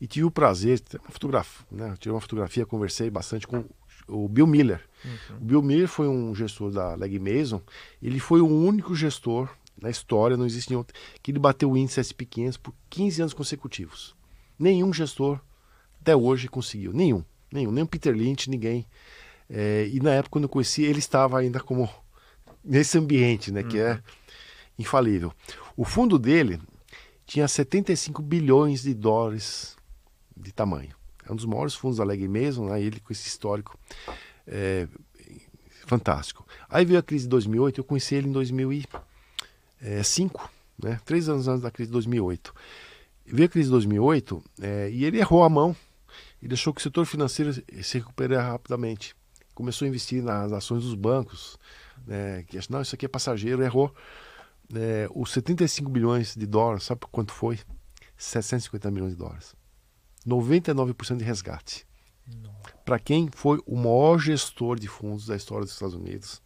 e 0.00 0.06
tive 0.06 0.26
o 0.26 0.30
prazer, 0.30 0.82
uma 1.00 1.10
fotografia, 1.10 1.66
né, 1.70 1.94
tirei 1.98 2.14
uma 2.14 2.20
fotografia, 2.20 2.66
conversei 2.66 3.08
bastante 3.08 3.46
com 3.46 3.64
o 4.08 4.28
Bill 4.28 4.46
Miller. 4.46 4.80
Uhum. 5.04 5.36
O 5.36 5.44
Bill 5.44 5.62
Miller 5.62 5.88
foi 5.88 6.08
um 6.08 6.34
gestor 6.34 6.70
da 6.70 6.94
Leg 6.94 7.18
Mason. 7.18 7.60
Ele 8.02 8.18
foi 8.18 8.40
o 8.40 8.46
único 8.46 8.94
gestor 8.94 9.48
na 9.80 9.90
história, 9.90 10.36
não 10.36 10.46
existe 10.46 10.70
nenhum, 10.70 10.84
que 11.22 11.30
ele 11.30 11.38
bateu 11.38 11.70
o 11.70 11.76
índice 11.76 12.00
SP500 12.00 12.58
por 12.58 12.74
15 12.90 13.22
anos 13.22 13.34
consecutivos. 13.34 14.14
Nenhum 14.58 14.92
gestor 14.92 15.40
até 16.00 16.14
hoje 16.14 16.48
conseguiu. 16.48 16.92
Nenhum. 16.92 17.24
Nenhum. 17.52 17.70
Nem 17.70 17.84
o 17.84 17.86
Peter 17.86 18.14
Lynch, 18.14 18.48
ninguém. 18.48 18.86
É, 19.48 19.88
e 19.92 20.00
na 20.00 20.10
época, 20.10 20.32
quando 20.32 20.44
eu 20.44 20.48
conheci, 20.48 20.82
ele 20.82 20.98
estava 20.98 21.38
ainda 21.38 21.60
como 21.60 21.88
nesse 22.64 22.98
ambiente, 22.98 23.52
né, 23.52 23.62
uhum. 23.62 23.68
que 23.68 23.78
é 23.78 23.92
uhum. 23.92 24.00
infalível. 24.78 25.32
O 25.76 25.84
fundo 25.84 26.18
dele 26.18 26.60
tinha 27.26 27.48
75 27.48 28.22
bilhões 28.22 28.82
de 28.82 28.94
dólares 28.94 29.76
de 30.36 30.52
tamanho. 30.52 30.94
É 31.26 31.32
um 31.32 31.36
dos 31.36 31.46
maiores 31.46 31.74
fundos 31.74 31.98
da 31.98 32.04
Leg 32.04 32.28
Mason, 32.28 32.66
né? 32.68 32.82
ele 32.82 33.00
com 33.00 33.12
esse 33.12 33.26
histórico 33.26 33.78
é, 34.46 34.86
fantástico. 35.86 36.46
Aí 36.68 36.84
veio 36.84 36.98
a 36.98 37.02
crise 37.02 37.24
de 37.24 37.30
2008, 37.30 37.80
eu 37.80 37.84
conheci 37.84 38.14
ele 38.14 38.28
em 38.28 38.32
2005, 38.32 40.52
né? 40.82 41.00
três 41.04 41.28
anos 41.28 41.46
antes 41.48 41.62
da 41.62 41.70
crise 41.70 41.88
de 41.88 41.92
2008. 41.92 42.54
Veio 43.26 43.46
a 43.46 43.48
crise 43.48 43.68
de 43.68 43.72
2008 43.72 44.44
é, 44.60 44.90
e 44.90 45.04
ele 45.04 45.18
errou 45.18 45.44
a 45.44 45.48
mão 45.48 45.74
e 46.42 46.48
deixou 46.48 46.74
que 46.74 46.80
o 46.80 46.82
setor 46.82 47.06
financeiro 47.06 47.52
se 47.52 47.98
recuperasse 47.98 48.50
rapidamente. 48.50 49.14
Começou 49.54 49.86
a 49.86 49.88
investir 49.88 50.22
nas 50.22 50.52
ações 50.52 50.82
dos 50.82 50.94
bancos, 50.94 51.58
né? 52.06 52.42
que 52.44 52.58
não, 52.70 52.82
isso 52.82 52.94
aqui 52.94 53.06
é 53.06 53.08
passageiro, 53.08 53.62
errou. 53.62 53.94
É, 54.74 55.08
os 55.14 55.32
75 55.32 55.90
bilhões 55.90 56.34
de 56.34 56.46
dólares, 56.46 56.84
sabe 56.84 57.02
quanto 57.10 57.32
foi? 57.32 57.58
750 58.16 58.90
milhões 58.90 59.12
de 59.12 59.18
dólares. 59.18 59.54
99% 60.26 61.16
de 61.16 61.24
resgate. 61.24 61.86
Para 62.84 62.98
quem 62.98 63.28
foi 63.30 63.62
o 63.66 63.76
maior 63.76 64.18
gestor 64.18 64.78
de 64.78 64.88
fundos 64.88 65.26
da 65.26 65.36
história 65.36 65.64
dos 65.64 65.72
Estados 65.72 65.94
Unidos, 65.94 66.42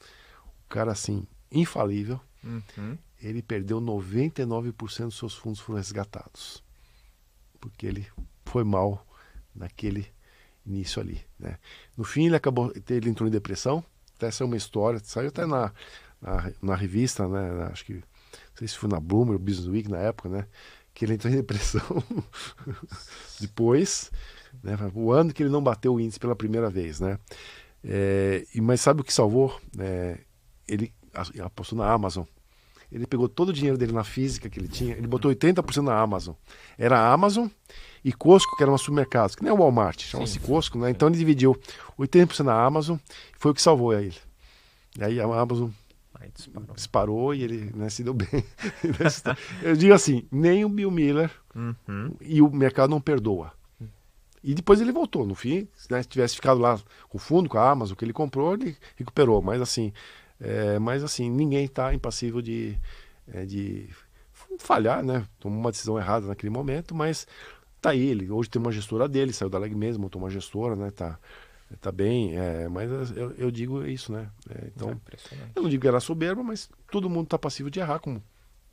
o 0.65 0.69
cara 0.69 0.93
assim, 0.93 1.27
infalível, 1.51 2.21
uhum. 2.45 2.97
ele 3.21 3.43
perdeu 3.43 3.81
99% 3.81 5.05
dos 5.07 5.19
seus 5.19 5.35
fundos 5.35 5.61
foram 5.61 5.79
resgatados. 5.79 6.63
Porque 7.61 7.87
ele 7.87 8.07
foi 8.45 8.63
mal 8.63 9.05
naquele 9.55 10.07
início 10.65 11.01
ali. 11.03 11.21
Né? 11.39 11.59
No 11.97 12.05
fim, 12.05 12.27
ele 12.27 12.37
acabou, 12.37 12.73
ele 12.89 13.11
entrou 13.11 13.29
em 13.29 13.33
depressão. 13.33 13.85
Essa 14.21 14.45
é 14.45 14.47
uma 14.47 14.57
história, 14.57 15.01
saiu 15.03 15.29
até 15.29 15.47
na, 15.47 15.73
na, 16.21 16.53
na 16.61 16.75
revista, 16.75 17.29
né? 17.29 17.69
acho 17.73 17.85
que, 17.85 17.95
não 17.95 18.03
sei 18.57 18.69
se 18.69 18.77
foi 18.77 18.89
na 18.89 19.01
Bloomberg, 19.01 19.43
Business 19.43 19.69
Week 19.69 19.89
na 19.89 19.99
época, 19.99 20.29
né? 20.29 20.47
que 20.93 21.05
ele 21.05 21.15
entrou 21.15 21.33
em 21.33 21.37
depressão 21.37 21.83
depois, 23.41 24.11
né, 24.63 24.77
o 24.95 25.13
ano 25.13 25.33
que 25.33 25.43
ele 25.43 25.51
não 25.51 25.63
bateu 25.63 25.95
o 25.95 26.01
índice 26.01 26.19
pela 26.19 26.37
primeira 26.37 26.71
vez, 26.71 27.01
né? 27.01 27.19
É, 27.85 28.45
e 28.55 28.61
mas 28.61 28.81
sabe 28.81 29.01
o 29.01 29.05
que 29.05 29.13
salvou? 29.13 29.59
É, 29.79 30.19
ele 30.67 30.93
apostou 31.43 31.79
na 31.79 31.91
Amazon. 31.91 32.25
Ele 32.91 33.07
pegou 33.07 33.29
todo 33.29 33.51
o 33.51 33.53
dinheiro 33.53 33.77
dele 33.77 33.93
na 33.93 34.03
física 34.03 34.49
que 34.49 34.59
ele 34.59 34.69
tinha, 34.69 34.97
ele 34.97 35.07
botou 35.07 35.31
80% 35.31 35.83
na 35.83 35.99
Amazon. 36.01 36.35
Era 36.79 36.99
a 36.99 37.13
Amazon 37.13 37.47
e 38.03 38.13
Costco, 38.13 38.57
que 38.57 38.63
era 38.63 38.73
um 38.73 38.79
supermercado, 38.79 39.37
que 39.37 39.43
nem 39.43 39.53
o 39.53 39.57
Walmart, 39.57 40.01
chama-se 40.01 40.39
Costco, 40.41 40.79
né? 40.79 40.91
Então 40.91 41.09
ele 41.09 41.19
dividiu 41.19 41.55
80% 41.99 42.45
na 42.45 42.65
Amazon, 42.65 42.97
foi 43.39 43.51
o 43.51 43.55
que 43.55 43.61
salvou 43.61 43.93
ele. 43.93 44.17
E 44.99 45.05
aí 45.05 45.21
a 45.21 45.25
Amazon 45.25 45.71
Aí 46.21 46.31
disparou. 46.35 46.75
disparou 46.75 47.35
e 47.35 47.43
ele 47.43 47.71
né, 47.75 47.89
se 47.89 48.03
deu 48.03 48.15
bem. 48.15 48.29
Eu 49.63 49.77
digo 49.77 49.95
assim, 49.95 50.27
nem 50.33 50.65
o 50.65 50.69
Bill 50.69 50.91
Miller 50.91 51.31
uhum. 51.55 52.17
e 52.21 52.43
o 52.43 52.51
mercado 52.51 52.91
não 52.91 53.01
perdoa. 53.01 53.53
E 54.49 54.55
depois 54.55 54.81
ele 54.81 54.91
voltou. 54.91 55.27
No 55.27 55.35
fim, 55.35 55.69
né, 55.91 56.03
se 56.03 56.09
tivesse 56.09 56.35
ficado 56.35 56.59
lá 56.59 56.81
com 57.11 57.19
o 57.19 57.21
fundo, 57.21 57.51
com 57.51 57.59
a 57.59 57.71
Amazon, 57.71 57.95
que 57.95 58.03
ele 58.03 58.15
comprou, 58.15 58.55
ele 58.55 58.79
recuperou. 58.97 59.43
Mas 59.43 59.61
assim, 59.61 59.93
é, 60.41 60.79
mas 60.79 61.05
assim 61.05 61.31
ninguém 61.31 61.67
está 61.67 61.93
impassível 61.93 62.41
de, 62.41 62.75
é, 63.31 63.45
de 63.45 63.91
falhar, 64.59 65.05
né? 65.05 65.27
Tomou 65.39 65.61
uma 65.61 65.71
decisão 65.71 65.99
errada 65.99 66.27
naquele 66.27 66.49
momento, 66.49 66.95
mas 66.95 67.27
tá 67.79 67.91
aí 67.91 68.01
ele. 68.01 68.31
Hoje 68.31 68.49
tem 68.49 68.59
uma 68.59 68.73
gestora 68.73 69.07
dele, 69.07 69.35
saiu 69.35 69.51
da 69.51 69.59
Leg 69.59 69.75
mesmo, 69.75 70.05
montou 70.05 70.19
uma 70.19 70.31
gestora, 70.31 70.75
né? 70.75 70.91
Tá, 70.93 71.19
tá 71.79 71.93
bem, 71.93 72.35
é, 72.35 72.71
mas 72.71 73.15
eu, 73.15 73.33
eu, 73.33 73.51
digo 73.51 73.85
isso, 73.85 74.11
né? 74.11 74.31
É, 74.49 74.69
então, 74.75 74.99
é 75.13 75.35
eu 75.57 75.63
não 75.63 75.69
digo 75.69 75.83
que 75.83 75.89
era 75.89 76.01
soberba, 76.01 76.43
mas 76.43 76.71
todo 76.91 77.11
mundo 77.11 77.25
está 77.25 77.39
passível 77.39 77.69
de 77.69 77.81
errar, 77.81 77.99
como 77.99 78.23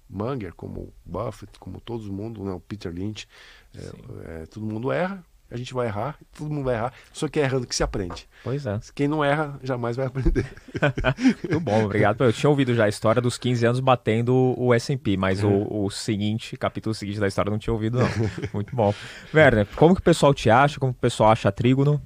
Munger, 0.10 0.54
como 0.56 0.94
Buffett, 1.06 1.60
como 1.60 1.82
todo 1.82 2.02
mundo, 2.14 2.46
né? 2.46 2.54
o 2.54 2.62
Peter 2.62 2.94
Lynch, 2.94 3.28
é, 3.76 4.44
é, 4.44 4.46
todo 4.46 4.66
mundo 4.66 4.90
erra, 4.90 5.22
a 5.50 5.58
gente 5.58 5.74
vai 5.74 5.88
errar, 5.88 6.18
todo 6.38 6.50
mundo 6.50 6.66
vai 6.66 6.76
errar, 6.76 6.94
só 7.14 7.28
que 7.28 7.40
é 7.40 7.44
errando 7.44 7.68
que 7.68 7.76
se 7.76 7.84
aprende. 7.84 8.28
Pois 8.44 8.66
é. 8.66 8.80
Quem 8.94 9.08
não 9.08 9.24
erra, 9.24 9.60
jamais 9.64 9.96
vai 9.96 10.06
aprender. 10.08 10.46
Muito 11.44 11.60
bom, 11.60 11.86
obrigado. 11.86 12.24
Eu 12.24 12.34
tinha 12.34 12.50
ouvido 12.50 12.74
já 12.74 12.86
a 12.86 12.90
história 12.90 13.22
dos 13.22 13.38
15 13.38 13.66
anos 13.66 13.80
batendo 13.80 14.56
o 14.58 14.74
S&P, 14.74 15.18
mas 15.18 15.44
é. 15.44 15.46
o, 15.46 15.86
o, 15.86 15.90
seguinte, 15.92 16.58
capítulo 16.58 16.94
seguinte 16.94 17.20
da 17.20 17.28
história, 17.28 17.52
não 17.52 17.60
tinha 17.60 17.74
ouvido 17.74 18.00
não. 18.00 18.10
Muito 18.54 18.76
bom. 18.76 18.94
Werner, 19.34 19.68
como 19.76 19.94
que 19.94 20.02
o 20.02 20.04
pessoal 20.04 20.34
te 20.34 20.50
acha? 20.50 20.80
Como 20.80 20.94
que 20.94 20.98
o 20.98 21.02
pessoal 21.02 21.32
acha 21.32 21.50
a 21.50 21.52
Trígono? 21.52 22.02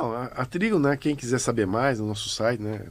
Não, 0.00 0.12
a, 0.12 0.24
a 0.24 0.46
Trigo, 0.46 0.78
né, 0.78 0.96
quem 0.96 1.14
quiser 1.14 1.38
saber 1.38 1.66
mais 1.66 2.00
no 2.00 2.06
nosso 2.06 2.30
site, 2.30 2.62
né, 2.62 2.86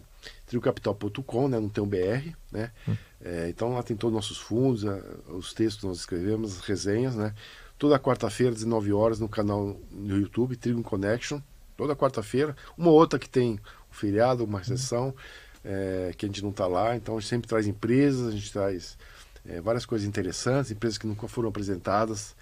trigocapital.com, 0.45 1.47
né, 1.47 1.59
não 1.59 1.69
tem 1.69 1.83
um 1.83 1.87
BR, 1.87 2.35
né, 2.51 2.71
hum. 2.87 2.95
é, 3.19 3.49
então 3.49 3.73
lá 3.73 3.81
tem 3.81 3.97
todos 3.97 4.15
os 4.15 4.23
nossos 4.23 4.37
fundos, 4.37 4.85
a, 4.85 5.01
os 5.29 5.53
textos 5.53 5.81
que 5.81 5.87
nós 5.87 5.97
escrevemos, 5.97 6.57
as 6.57 6.65
resenhas, 6.65 7.15
né, 7.15 7.33
toda 7.79 7.97
quarta-feira, 7.97 8.53
19 8.53 8.93
horas, 8.93 9.19
no 9.19 9.27
canal 9.27 9.75
no 9.89 10.17
YouTube, 10.17 10.55
Trigo 10.55 10.83
Connection, 10.83 11.39
toda 11.75 11.95
quarta-feira, 11.95 12.55
uma 12.77 12.91
outra 12.91 13.17
que 13.17 13.29
tem 13.29 13.53
um 13.53 13.93
feriado, 13.93 14.43
uma 14.43 14.63
sessão, 14.63 15.15
é, 15.63 16.13
que 16.15 16.25
a 16.25 16.29
gente 16.29 16.43
não 16.43 16.51
está 16.51 16.67
lá, 16.67 16.95
então 16.95 17.17
a 17.17 17.19
gente 17.19 17.29
sempre 17.29 17.47
traz 17.47 17.65
empresas, 17.65 18.27
a 18.27 18.31
gente 18.31 18.51
traz 18.51 18.97
é, 19.45 19.59
várias 19.61 19.85
coisas 19.85 20.07
interessantes, 20.07 20.69
empresas 20.69 20.97
que 20.99 21.07
nunca 21.07 21.27
foram 21.27 21.49
apresentadas, 21.49 22.35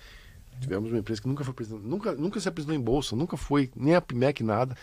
Tivemos 0.60 0.90
uma 0.90 1.00
empresa 1.00 1.22
que 1.22 1.28
nunca 1.28 1.44
foi 1.44 1.54
nunca, 1.84 2.14
nunca 2.14 2.40
se 2.40 2.50
apresentou 2.50 2.76
em 2.76 2.82
bolsa, 2.82 3.16
nunca 3.16 3.38
foi, 3.38 3.70
nem 3.76 3.96
a 3.96 4.02
PIMEC, 4.02 4.44
nada. 4.44 4.76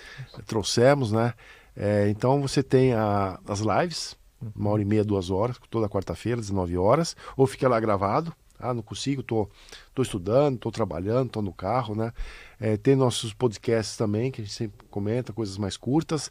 Trouxemos, 0.46 1.10
né? 1.10 1.34
É, 1.76 2.08
então 2.08 2.40
você 2.40 2.62
tem 2.62 2.94
a, 2.94 3.40
as 3.46 3.60
lives, 3.60 4.16
uma 4.54 4.70
hora 4.70 4.82
e 4.82 4.84
meia, 4.84 5.04
duas 5.04 5.30
horas, 5.30 5.56
toda 5.68 5.88
quarta-feira, 5.88 6.40
19 6.40 6.76
horas, 6.76 7.16
ou 7.36 7.46
fica 7.46 7.68
lá 7.68 7.80
gravado. 7.80 8.32
Ah, 8.58 8.72
não 8.72 8.82
consigo, 8.82 9.22
tô, 9.22 9.48
tô 9.94 10.02
estudando, 10.02 10.58
tô 10.58 10.70
trabalhando, 10.70 11.30
tô 11.30 11.42
no 11.42 11.52
carro, 11.52 11.94
né? 11.94 12.12
É, 12.60 12.76
tem 12.76 12.94
nossos 12.94 13.32
podcasts 13.32 13.96
também, 13.96 14.30
que 14.30 14.40
a 14.40 14.44
gente 14.44 14.54
sempre 14.54 14.86
comenta, 14.90 15.32
coisas 15.32 15.58
mais 15.58 15.76
curtas. 15.76 16.30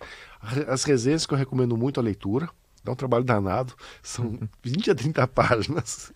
As 0.67 0.83
resenhas 0.83 1.25
que 1.25 1.33
eu 1.33 1.37
recomendo 1.37 1.77
muito 1.77 1.99
a 1.99 2.03
leitura. 2.03 2.49
Dá 2.83 2.91
um 2.91 2.95
trabalho 2.95 3.23
danado. 3.23 3.73
São 4.01 4.39
20 4.61 4.91
a 4.91 4.95
30 4.95 5.27
páginas. 5.27 6.11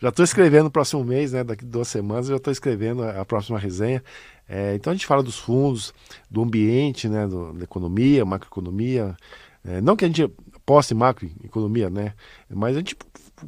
Já 0.00 0.10
estou 0.10 0.24
escrevendo 0.24 0.64
no 0.64 0.70
próximo 0.70 1.04
mês, 1.04 1.32
né? 1.32 1.42
Daqui 1.42 1.64
duas 1.64 1.88
semanas 1.88 2.26
já 2.26 2.36
estou 2.36 2.52
escrevendo 2.52 3.02
a 3.02 3.24
próxima 3.24 3.58
resenha. 3.58 4.02
É, 4.48 4.74
então 4.74 4.90
a 4.90 4.94
gente 4.94 5.06
fala 5.06 5.22
dos 5.22 5.38
fundos, 5.38 5.92
do 6.30 6.42
ambiente, 6.42 7.08
né? 7.08 7.26
Do, 7.26 7.52
da 7.52 7.64
economia, 7.64 8.24
macroeconomia. 8.24 9.16
É, 9.64 9.80
não 9.80 9.96
que 9.96 10.04
a 10.04 10.08
gente 10.08 10.28
poste 10.64 10.94
macroeconomia, 10.94 11.88
né? 11.88 12.14
Mas 12.48 12.76
a 12.76 12.80
gente 12.80 12.96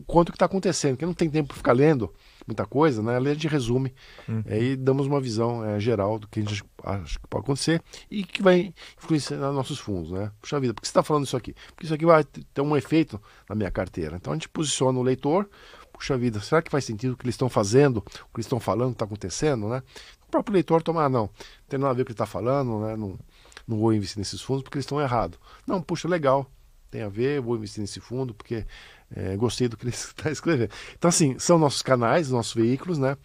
conta 0.06 0.30
o 0.30 0.32
que 0.32 0.36
está 0.36 0.46
acontecendo, 0.46 0.96
que 0.96 1.06
não 1.06 1.14
tem 1.14 1.28
tempo 1.28 1.48
para 1.48 1.56
ficar 1.56 1.72
lendo, 1.72 2.12
muita 2.46 2.66
coisa, 2.66 3.02
né? 3.02 3.16
Ali 3.16 3.30
a 3.30 3.34
gente 3.34 3.48
resume 3.48 3.94
é, 4.46 4.62
e 4.62 4.76
damos 4.76 5.06
uma 5.06 5.20
visão 5.20 5.64
é, 5.64 5.78
geral 5.78 6.18
do 6.18 6.28
que 6.28 6.40
a 6.40 6.42
gente 6.42 6.64
acha 6.84 7.18
que 7.18 7.26
pode 7.28 7.44
acontecer 7.44 7.82
e 8.10 8.24
que 8.24 8.42
vai 8.42 8.74
influenciar 8.98 9.38
nossos 9.52 9.78
fundos, 9.78 10.10
né? 10.10 10.30
Puxa 10.40 10.58
vida, 10.58 10.74
por 10.74 10.80
que 10.80 10.86
você 10.86 10.90
está 10.90 11.02
falando 11.02 11.24
isso 11.24 11.36
aqui? 11.36 11.54
Porque 11.68 11.84
isso 11.84 11.94
aqui 11.94 12.04
vai 12.04 12.24
ter 12.24 12.60
um 12.60 12.76
efeito 12.76 13.20
na 13.48 13.54
minha 13.54 13.70
carteira. 13.70 14.16
Então 14.16 14.32
a 14.32 14.36
gente 14.36 14.48
posiciona 14.48 14.98
o 14.98 15.02
leitor, 15.02 15.48
puxa 15.92 16.16
vida, 16.16 16.40
será 16.40 16.62
que 16.62 16.70
faz 16.70 16.84
sentido 16.84 17.12
o 17.12 17.16
que 17.16 17.24
eles 17.24 17.34
estão 17.34 17.48
fazendo, 17.48 17.98
o 17.98 18.02
que 18.02 18.36
eles 18.36 18.46
estão 18.46 18.60
falando, 18.60 18.92
está 18.92 19.04
acontecendo, 19.04 19.68
né? 19.68 19.82
O 20.26 20.30
próprio 20.30 20.54
leitor 20.54 20.82
tomar, 20.82 21.06
ah, 21.06 21.08
não, 21.08 21.22
não 21.22 21.30
tem 21.68 21.78
nada 21.78 21.92
a 21.92 21.94
ver 21.94 22.04
com 22.04 22.12
o 22.12 22.14
que 22.14 22.22
ele 22.22 22.24
está 22.24 22.26
falando, 22.26 22.80
né? 22.80 22.96
Não, 22.96 23.18
não 23.66 23.78
vou 23.78 23.92
investir 23.92 24.18
nesses 24.18 24.40
fundos 24.40 24.62
porque 24.62 24.78
eles 24.78 24.84
estão 24.84 25.00
errados. 25.00 25.38
Não, 25.66 25.82
puxa, 25.82 26.08
legal, 26.08 26.50
tem 26.90 27.02
a 27.02 27.08
ver, 27.08 27.40
vou 27.40 27.56
investir 27.56 27.80
nesse 27.80 28.00
fundo 28.00 28.34
porque 28.34 28.66
é, 29.14 29.36
gostei 29.36 29.68
do 29.68 29.76
que 29.76 29.84
ele 29.84 29.94
está 29.94 30.30
escrevendo. 30.32 30.70
Então, 30.96 31.08
assim, 31.08 31.38
são 31.38 31.58
nossos 31.58 31.82
canais, 31.82 32.30
nossos 32.30 32.54
veículos, 32.54 32.98
né? 32.98 33.16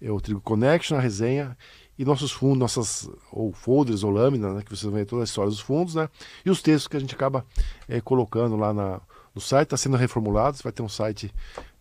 É 0.00 0.10
o 0.10 0.20
Trigo 0.20 0.40
Connection, 0.40 0.96
a 0.96 1.00
resenha 1.00 1.56
e 1.98 2.04
nossos 2.04 2.32
fundos, 2.32 2.58
nossas 2.58 3.10
ou 3.30 3.52
folders 3.52 4.02
ou 4.02 4.10
lâminas, 4.10 4.54
né? 4.54 4.62
Que 4.62 4.70
vocês 4.70 4.82
vão 4.82 4.92
ver 4.92 5.04
toda 5.04 5.22
a 5.22 5.24
história 5.24 5.50
dos 5.50 5.60
fundos, 5.60 5.94
né? 5.94 6.08
E 6.44 6.50
os 6.50 6.62
textos 6.62 6.88
que 6.88 6.96
a 6.96 7.00
gente 7.00 7.14
acaba 7.14 7.44
é, 7.88 8.00
colocando 8.00 8.56
lá 8.56 8.72
na, 8.72 9.00
no 9.34 9.40
site, 9.40 9.66
está 9.66 9.76
sendo 9.76 9.96
reformulado, 9.96 10.58
vai 10.62 10.72
ter 10.72 10.82
um 10.82 10.88
site 10.88 11.32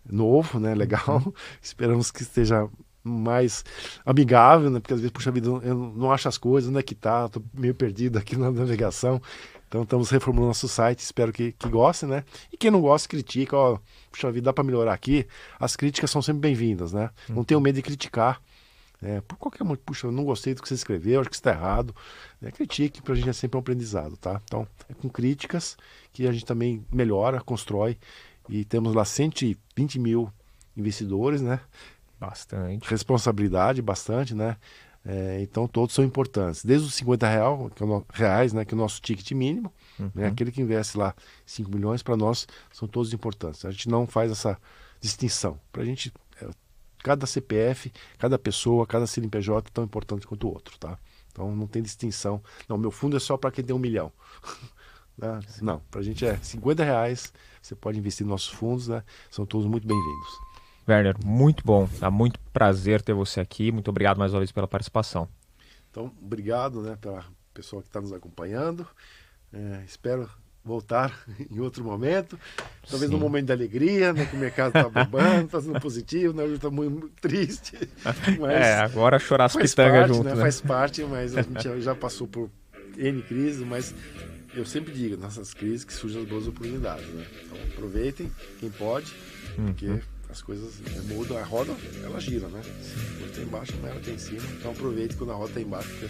novo, 0.09 0.59
né? 0.59 0.75
Legal. 0.75 1.23
Uhum. 1.25 1.33
Esperamos 1.61 2.11
que 2.11 2.21
esteja 2.21 2.67
mais 3.03 3.63
amigável, 4.05 4.69
né? 4.69 4.79
Porque 4.79 4.93
às 4.93 4.99
vezes, 4.99 5.11
puxa 5.11 5.31
vida, 5.31 5.47
eu 5.47 5.75
não 5.95 6.11
acho 6.11 6.27
as 6.27 6.37
coisas, 6.37 6.69
onde 6.69 6.79
é 6.79 6.83
que 6.83 6.95
tá? 6.95 7.29
Tô 7.29 7.41
meio 7.53 7.73
perdido 7.73 8.17
aqui 8.17 8.35
na 8.35 8.51
navegação. 8.51 9.21
Então 9.69 9.83
estamos 9.83 10.09
reformulando 10.09 10.47
nosso 10.47 10.67
site, 10.67 10.99
espero 10.99 11.31
que, 11.31 11.51
que 11.51 11.69
gostem, 11.69 12.09
né? 12.09 12.23
E 12.51 12.57
quem 12.57 12.71
não 12.71 12.81
gosta, 12.81 13.07
critica, 13.07 13.55
ó, 13.55 13.77
puxa 14.11 14.31
vida, 14.31 14.45
dá 14.45 14.53
para 14.53 14.63
melhorar 14.63 14.93
aqui. 14.93 15.27
As 15.59 15.75
críticas 15.75 16.09
são 16.09 16.23
sempre 16.23 16.41
bem-vindas, 16.41 16.91
né? 16.91 17.11
Não 17.29 17.37
uhum. 17.37 17.43
tenho 17.43 17.61
medo 17.61 17.75
de 17.75 17.83
criticar. 17.83 18.41
É, 18.99 19.21
por 19.21 19.37
qualquer 19.37 19.63
motivo, 19.63 19.85
puxa, 19.85 20.07
eu 20.07 20.11
não 20.11 20.25
gostei 20.25 20.55
do 20.55 20.61
que 20.61 20.67
você 20.67 20.73
escreveu, 20.73 21.21
acho 21.21 21.29
que 21.29 21.35
está 21.35 21.51
errado. 21.51 21.95
É, 22.41 22.51
critique, 22.51 22.99
para 22.99 23.13
a 23.13 23.15
gente 23.15 23.29
é 23.29 23.33
sempre 23.33 23.57
um 23.57 23.59
aprendizado, 23.59 24.17
tá? 24.17 24.41
Então, 24.43 24.67
é 24.89 24.93
com 24.95 25.07
críticas 25.07 25.77
que 26.11 26.27
a 26.27 26.31
gente 26.31 26.45
também 26.45 26.83
melhora, 26.91 27.39
constrói. 27.39 27.95
E 28.49 28.65
temos 28.65 28.95
lá 28.95 29.05
120 29.05 29.99
mil 29.99 30.33
investidores, 30.75 31.41
né? 31.41 31.59
Bastante. 32.19 32.89
Responsabilidade, 32.89 33.83
bastante, 33.83 34.33
né? 34.33 34.57
É, 35.05 35.41
então 35.41 35.67
todos 35.67 35.95
são 35.95 36.03
importantes. 36.03 36.63
Desde 36.63 36.87
os 36.87 36.93
50 36.95 37.27
real, 37.27 37.69
que 37.69 37.81
é 37.81 37.85
o, 37.85 38.05
reais, 38.11 38.53
né, 38.53 38.65
que 38.65 38.73
é 38.73 38.77
o 38.77 38.79
nosso 38.79 39.01
ticket 39.01 39.31
mínimo, 39.31 39.71
né, 39.97 40.05
uhum. 40.05 40.11
né, 40.13 40.27
aquele 40.27 40.51
que 40.51 40.61
investe 40.61 40.97
lá 40.97 41.15
5 41.45 41.71
milhões, 41.71 42.03
para 42.03 42.17
nós 42.17 42.47
são 42.71 42.87
todos 42.87 43.13
importantes. 43.13 43.65
A 43.65 43.71
gente 43.71 43.89
não 43.89 44.05
faz 44.05 44.31
essa 44.31 44.57
distinção. 44.99 45.59
Para 45.71 45.83
a 45.83 45.85
gente, 45.85 46.11
é, 46.41 46.49
cada 46.99 47.25
CPF, 47.25 47.91
cada 48.17 48.37
pessoa, 48.37 48.85
cada 48.85 49.07
CNPJ 49.07 49.69
é 49.69 49.71
tão 49.71 49.83
importante 49.83 50.27
quanto 50.27 50.47
o 50.47 50.53
outro. 50.53 50.77
Tá? 50.77 50.97
Então 51.31 51.55
não 51.55 51.67
tem 51.67 51.81
distinção. 51.81 52.41
Não, 52.67 52.77
meu 52.77 52.91
fundo 52.91 53.15
é 53.15 53.19
só 53.19 53.37
para 53.37 53.51
quem 53.51 53.63
tem 53.63 53.75
um 53.75 53.79
milhão. 53.79 54.11
né? 55.17 55.39
Não, 55.61 55.81
para 55.89 56.01
a 56.01 56.03
gente 56.03 56.25
é 56.25 56.37
50 56.37 56.83
reais, 56.83 57.33
você 57.61 57.73
pode 57.73 57.97
investir 57.97 58.25
nos 58.25 58.31
nossos 58.31 58.49
fundos, 58.49 58.87
né? 58.87 59.03
são 59.31 59.45
todos 59.45 59.65
muito 59.65 59.87
bem-vindos. 59.87 60.48
Werner, 60.89 61.15
muito 61.23 61.63
bom. 61.65 61.87
Dá 61.99 62.09
muito 62.09 62.39
prazer 62.51 63.01
ter 63.01 63.13
você 63.13 63.39
aqui. 63.39 63.71
Muito 63.71 63.89
obrigado 63.89 64.17
mais 64.17 64.33
uma 64.33 64.39
vez 64.39 64.51
pela 64.51 64.67
participação. 64.67 65.27
Então, 65.89 66.11
obrigado 66.21 66.81
né, 66.81 66.97
pela 66.99 67.25
pessoa 67.53 67.81
que 67.81 67.87
está 67.87 67.99
nos 68.01 68.13
acompanhando. 68.13 68.87
É, 69.51 69.83
espero 69.85 70.29
voltar 70.63 71.17
em 71.49 71.59
outro 71.59 71.83
momento. 71.83 72.39
Talvez 72.89 73.09
Sim. 73.09 73.17
num 73.17 73.21
momento 73.21 73.47
de 73.47 73.53
alegria, 73.53 74.13
né, 74.13 74.25
que 74.25 74.35
o 74.35 74.39
mercado 74.39 74.77
está 74.77 74.89
bombando, 74.89 75.45
está 75.45 75.61
sendo 75.61 75.79
positivo, 75.79 76.33
né, 76.33 76.43
hoje 76.43 76.55
está 76.55 76.69
muito, 76.69 76.91
muito, 76.91 77.21
triste. 77.21 77.77
Mas 78.39 78.51
é, 78.51 78.79
agora 78.79 79.17
chorar 79.19 79.45
as 79.45 79.55
pitangas 79.55 80.07
junto. 80.07 80.23
Né, 80.23 80.35
né? 80.35 80.41
Faz 80.41 80.61
parte, 80.61 81.03
mas 81.03 81.35
a 81.35 81.41
gente 81.41 81.81
já 81.81 81.95
passou 81.95 82.27
por 82.27 82.49
N 82.97 83.21
crises, 83.23 83.65
mas 83.65 83.93
eu 84.53 84.65
sempre 84.65 84.93
digo, 84.93 85.17
nessas 85.17 85.53
crises 85.53 85.83
que 85.83 85.93
surgem 85.93 86.21
as 86.21 86.27
boas 86.27 86.47
oportunidades. 86.47 87.07
Né? 87.07 87.25
Então 87.45 87.57
aproveitem, 87.71 88.31
quem 88.59 88.69
pode, 88.69 89.13
uhum. 89.57 89.99
As 90.29 90.41
coisas 90.43 90.79
né, 90.79 91.01
mudam, 91.07 91.37
a 91.37 91.43
roda 91.43 91.73
ela 92.03 92.19
gira, 92.19 92.47
né? 92.47 92.61
Quando 93.19 93.33
tem 93.33 93.43
embaixo, 93.43 93.73
mas 93.81 93.91
ela 93.91 93.99
tem 93.99 94.13
em 94.13 94.19
cima. 94.19 94.43
Então 94.59 94.71
aproveite 94.71 95.15
quando 95.15 95.31
a 95.31 95.35
roda 95.35 95.49
está 95.49 95.61
embaixo, 95.61 95.89
porque 95.89 96.05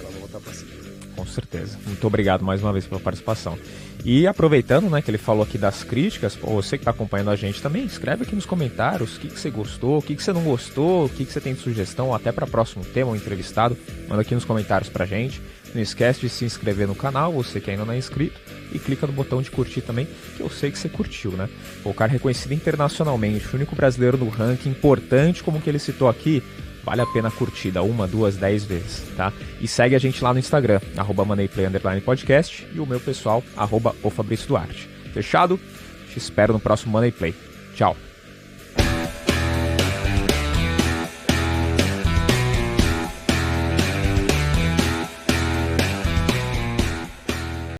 ela 0.00 0.10
vai 0.10 0.20
voltar 0.20 0.40
para 0.40 0.52
cima. 0.52 0.70
Com 1.14 1.26
certeza. 1.26 1.78
Muito 1.86 2.04
obrigado 2.04 2.44
mais 2.44 2.60
uma 2.60 2.72
vez 2.72 2.84
pela 2.84 3.00
participação. 3.00 3.56
E 4.04 4.26
aproveitando, 4.26 4.90
né, 4.90 5.00
que 5.00 5.10
ele 5.10 5.18
falou 5.18 5.44
aqui 5.44 5.56
das 5.56 5.84
críticas, 5.84 6.34
você 6.34 6.76
que 6.76 6.82
está 6.82 6.90
acompanhando 6.90 7.30
a 7.30 7.36
gente 7.36 7.62
também, 7.62 7.84
escreve 7.84 8.24
aqui 8.24 8.34
nos 8.34 8.44
comentários 8.44 9.16
o 9.16 9.20
que, 9.20 9.28
que 9.28 9.38
você 9.38 9.50
gostou, 9.50 9.98
o 9.98 10.02
que, 10.02 10.16
que 10.16 10.22
você 10.22 10.32
não 10.32 10.42
gostou, 10.42 11.06
o 11.06 11.08
que, 11.08 11.24
que 11.24 11.32
você 11.32 11.40
tem 11.40 11.54
de 11.54 11.60
sugestão, 11.60 12.12
até 12.12 12.32
para 12.32 12.46
próximo 12.46 12.84
tema 12.84 13.10
ou 13.10 13.16
entrevistado, 13.16 13.76
manda 14.08 14.22
aqui 14.22 14.34
nos 14.34 14.44
comentários 14.44 14.90
pra 14.90 15.06
gente. 15.06 15.40
Não 15.74 15.82
esquece 15.82 16.20
de 16.20 16.28
se 16.28 16.44
inscrever 16.44 16.86
no 16.86 16.94
canal, 16.94 17.32
você 17.32 17.60
que 17.60 17.70
ainda 17.70 17.84
não 17.84 17.92
é 17.92 17.98
inscrito, 17.98 18.40
e 18.72 18.78
clica 18.78 19.06
no 19.06 19.12
botão 19.12 19.42
de 19.42 19.50
curtir 19.50 19.80
também, 19.80 20.06
que 20.36 20.40
eu 20.40 20.48
sei 20.48 20.70
que 20.70 20.78
você 20.78 20.88
curtiu, 20.88 21.32
né? 21.32 21.48
O 21.84 21.92
cara 21.92 22.12
reconhecido 22.12 22.52
internacionalmente, 22.52 23.46
o 23.52 23.56
único 23.56 23.74
brasileiro 23.74 24.16
no 24.16 24.28
ranking 24.28 24.70
importante 24.70 25.42
como 25.42 25.60
que 25.60 25.68
ele 25.68 25.80
citou 25.80 26.08
aqui, 26.08 26.42
vale 26.84 27.00
a 27.00 27.06
pena 27.06 27.30
curtida 27.30 27.82
uma, 27.82 28.06
duas, 28.06 28.36
dez 28.36 28.64
vezes, 28.64 29.02
tá? 29.16 29.32
E 29.60 29.66
segue 29.66 29.96
a 29.96 29.98
gente 29.98 30.22
lá 30.22 30.32
no 30.32 30.38
Instagram, 30.38 30.80
arroba 30.96 31.24
Podcast, 32.04 32.66
e 32.72 32.78
o 32.78 32.86
meu 32.86 33.00
pessoal, 33.00 33.42
arroba 33.56 33.94
o 34.02 34.10
Fabrício 34.10 34.46
Duarte. 34.46 34.88
Fechado? 35.12 35.58
Te 36.12 36.18
espero 36.18 36.52
no 36.52 36.60
próximo 36.60 36.92
Money 36.92 37.10
Play. 37.10 37.34
Tchau! 37.74 38.13